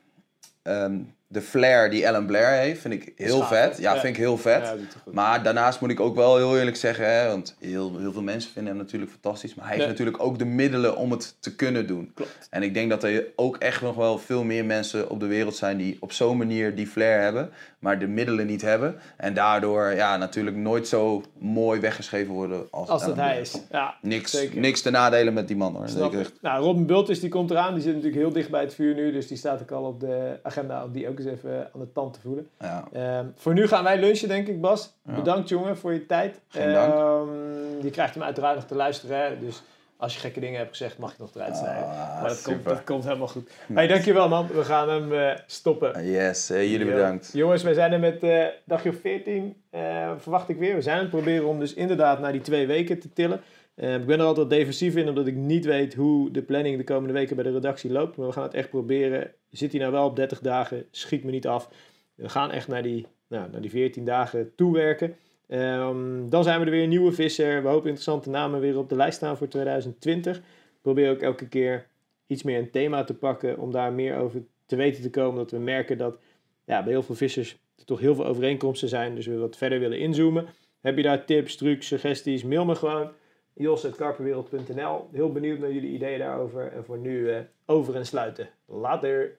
ehm, 0.63 0.99
de 1.33 1.41
flair 1.41 1.91
die 1.91 2.05
Ellen 2.05 2.27
Blair 2.27 2.61
heeft, 2.61 2.81
vind 2.81 2.95
ik 2.95 3.13
heel 3.17 3.43
vet. 3.43 3.77
Ja, 3.79 3.95
Ja. 3.95 4.01
vind 4.01 4.17
ik 4.17 4.23
heel 4.23 4.37
vet. 4.39 4.63
ja. 4.67 4.75
Maar 5.13 5.43
daarnaast 5.43 5.81
moet 5.81 5.91
ik 5.91 6.01
ook 6.01 6.15
wel 6.15 6.37
heel 6.37 6.59
eerlijk 6.59 6.77
zeggen, 6.77 7.15
hè, 7.15 7.29
want 7.29 7.57
heel, 7.61 7.99
heel 7.99 8.13
veel 8.13 8.23
mensen 8.23 8.51
vinden 8.53 8.73
hem 8.73 8.83
natuurlijk 8.83 9.11
fantastisch. 9.13 9.55
Maar 9.55 9.65
hij 9.65 9.75
heeft 9.75 9.85
Ja. 9.87 9.91
natuurlijk 9.91 10.23
ook 10.23 10.39
de 10.39 10.45
middelen 10.45 10.97
om 10.97 11.11
het 11.11 11.37
te 11.41 11.55
kunnen 11.57 11.87
doen. 11.87 12.11
Klopt. 12.15 12.47
En 12.51 12.63
ik 12.63 12.75
denk 12.75 12.91
dat 12.91 13.05
er 13.05 13.25
ook 13.37 13.57
echt 13.57 13.83
nog 13.83 13.95
wel 13.97 14.19
veel 14.19 14.45
meer 14.45 14.65
mensen 14.65 15.11
op 15.11 15.21
de 15.21 15.27
wereld 15.27 15.57
zijn 15.57 15.77
die 15.77 15.97
op 16.01 16.13
zo'n 16.13 16.37
manier 16.37 16.75
die 16.75 16.87
flair 16.87 17.23
hebben, 17.23 17.51
maar 17.79 17.99
de 17.99 18.07
middelen 18.07 18.47
niet 18.47 18.63
hebben. 18.63 18.97
En 19.17 19.35
daardoor 19.35 19.95
ja, 19.95 20.17
natuurlijk 20.17 20.57
nooit 20.57 20.89
zo 20.89 21.23
mooi 21.39 21.81
weggeschreven 21.81 22.35
worden 22.35 22.67
als, 22.71 22.89
Als 22.89 23.05
dat 23.05 23.17
hij 23.17 23.41
is. 23.41 23.59
Ja, 23.71 23.95
Niks, 24.03 24.31
zeker. 24.31 24.61
niks 24.61 24.83
te 24.83 24.91
nadelen 24.91 25.33
met 25.35 25.49
die 25.49 25.57
man 25.57 25.75
hoor. 25.77 25.89
Snap 25.89 26.13
Zeker. 26.13 26.31
Nou, 26.41 26.65
Robin 26.65 26.87
Bultus 26.87 27.21
die 27.21 27.29
komt 27.31 27.51
eraan. 27.51 27.75
Die 27.75 27.83
zit 27.83 27.95
natuurlijk 27.95 28.23
heel 28.23 28.33
dicht 28.33 28.51
bij 28.51 28.61
het 28.61 28.75
vuur 28.75 28.95
nu. 28.95 29.13
Dus 29.13 29.27
die 29.29 29.37
staat 29.37 29.61
ook 29.63 29.71
al 29.71 29.85
op 29.85 30.01
de 30.01 30.39
agenda 30.43 30.85
om 30.85 30.93
die 30.93 31.09
ook 31.09 31.19
eens 31.25 31.33
even 31.33 31.71
aan 31.75 31.81
de 31.81 31.93
tand 31.93 32.13
te 32.13 32.21
voelen. 32.21 32.49
Ja. 32.59 32.89
Ehm, 32.93 33.27
voor 33.35 33.53
nu 33.55 33.67
gaan 33.67 33.85
wij 33.85 33.99
lunchen, 34.01 34.29
denk 34.29 34.49
ik, 34.49 34.61
Bas. 34.61 34.95
Ja. 35.07 35.15
Bedankt, 35.15 35.49
jongen, 35.49 35.77
voor 35.77 35.93
je 35.93 36.07
tijd. 36.07 36.41
Geen 36.49 36.73
dank. 36.73 36.93
Ehm, 36.93 37.83
je 37.83 37.91
krijgt 37.91 38.15
hem 38.15 38.23
uiteraard 38.23 38.55
nog 38.55 38.65
te 38.65 38.75
luisteren. 38.75 39.17
Hè? 39.17 39.39
Dus 39.39 39.63
als 39.97 40.15
je 40.15 40.21
gekke 40.21 40.41
dingen 40.41 40.59
hebt 40.59 40.71
gezegd, 40.71 40.99
mag 40.99 41.11
je 41.11 41.17
nog 41.19 41.35
eruit 41.35 41.57
snijden. 41.57 41.85
Ah, 41.85 42.21
maar 42.21 42.29
dat 42.29 42.43
komt, 42.43 42.65
dat 42.65 42.85
komt 42.85 43.05
helemaal 43.05 43.29
goed. 43.29 43.51
Hey, 43.73 43.87
dankjewel, 43.87 44.29
man. 44.29 44.47
We 44.47 44.65
gaan 44.65 44.89
hem 44.89 45.13
eh, 45.13 45.37
stoppen. 45.47 46.11
Yes, 46.11 46.51
eh, 46.51 46.71
jullie 46.71 46.87
Yo. 46.87 46.93
bedankt. 46.93 47.31
Jongens, 47.33 47.63
wij 47.63 47.75
zijn 47.75 47.93
er 47.93 48.01
met 48.01 48.23
eh 48.23 48.45
dagje 48.65 48.93
14, 48.93 49.57
eh, 49.71 50.11
verwacht 50.19 50.49
ik 50.49 50.59
weer. 50.59 50.75
We 50.75 50.83
zijn 50.83 50.97
aan 50.97 51.03
het 51.03 51.11
proberen 51.11 51.47
om 51.47 51.59
dus 51.59 51.75
inderdaad 51.75 52.21
naar 52.21 52.33
die 52.33 52.41
twee 52.41 52.67
weken 52.67 52.99
te 52.99 53.13
tillen. 53.13 53.41
Eh, 53.75 53.95
ik 53.95 54.07
ben 54.07 54.19
er 54.19 54.25
altijd 54.25 54.49
wat 54.49 54.59
defensief 54.59 54.97
in, 54.97 55.09
omdat 55.09 55.27
ik 55.27 55.35
niet 55.35 55.65
weet 55.65 55.95
hoe 55.95 56.31
de 56.31 56.43
planning 56.43 56.77
de 56.77 56.85
komende 56.85 57.13
weken 57.13 57.37
bij 57.37 57.45
de 57.45 57.53
redactie 57.53 57.93
loopt. 57.93 58.17
Maar 58.17 58.27
we 58.27 58.33
gaan 58.33 58.43
het 58.43 58.55
echt 58.55 58.71
proberen. 58.71 59.31
Zit 59.51 59.71
hij 59.71 59.81
nou 59.81 59.93
wel 59.93 60.07
op 60.07 60.17
30 60.17 60.41
dagen, 60.41 60.87
schiet 60.91 61.25
me 61.25 61.31
niet 61.31 61.47
af. 61.47 61.69
We 62.15 62.29
gaan 62.29 62.51
echt 62.51 62.69
naar 62.69 62.83
die, 62.83 63.07
nou, 63.27 63.51
naar 63.51 63.61
die 63.61 63.71
14 63.71 64.05
dagen 64.05 64.55
toewerken. 64.55 65.17
Ehm, 65.49 66.29
dan 66.29 66.45
zijn 66.45 66.59
we 66.59 66.65
er 66.65 66.71
weer, 66.71 66.83
een 66.83 66.89
nieuwe 66.89 67.13
visser. 67.13 67.63
We 67.63 67.69
hopen 67.69 67.89
interessante 67.89 68.31
namen 68.31 68.61
weer 68.61 68.79
op 68.79 68.89
de 68.89 68.97
lijst 68.97 69.17
staan 69.17 69.37
voor 69.37 69.49
2020. 69.49 70.37
Ik 70.37 70.43
probeer 70.83 71.11
ook 71.11 71.21
elke 71.21 71.49
keer 71.49 71.87
iets 72.27 72.43
meer 72.43 72.59
een 72.59 72.71
thema 72.71 73.05
te 73.05 73.15
pakken 73.15 73.59
om 73.59 73.73
daar 73.73 73.93
meer 73.93 74.17
over 74.17 74.43
te 74.67 74.77
weten 74.77 75.03
te 75.03 75.11
komen. 75.11 75.37
Dat 75.37 75.51
we 75.51 75.59
merken 75.59 75.99
dat 75.99 76.19
ja, 76.65 76.83
bij 76.83 76.93
heel 76.93 77.03
veel 77.03 77.15
vissers 77.15 77.59
er 77.77 77.85
toch 77.85 78.01
heel 78.01 78.15
veel 78.15 78.27
overeenkomsten 78.27 78.89
zijn. 78.89 79.15
Dus 79.15 79.27
we 79.27 79.37
wat 79.37 79.57
verder 79.57 79.79
willen 79.79 79.99
inzoomen. 79.99 80.47
Heb 80.81 80.97
je 80.97 81.03
daar 81.03 81.25
tips, 81.25 81.57
trucs, 81.57 81.87
suggesties? 81.87 82.45
Mail 82.45 82.65
me 82.65 82.75
gewoon. 82.75 83.11
jos.karperwereld.nl 83.55 85.09
Heel 85.13 85.33
benieuwd 85.33 85.59
naar 85.59 85.73
jullie 85.73 85.91
ideeën 85.91 86.19
daarover. 86.19 86.73
En 86.73 86.85
voor 86.85 86.99
nu 86.99 87.31
eh, 87.31 87.41
over 87.67 87.95
en 87.95 88.07
sluiten. 88.07 88.49
Later. 88.67 89.39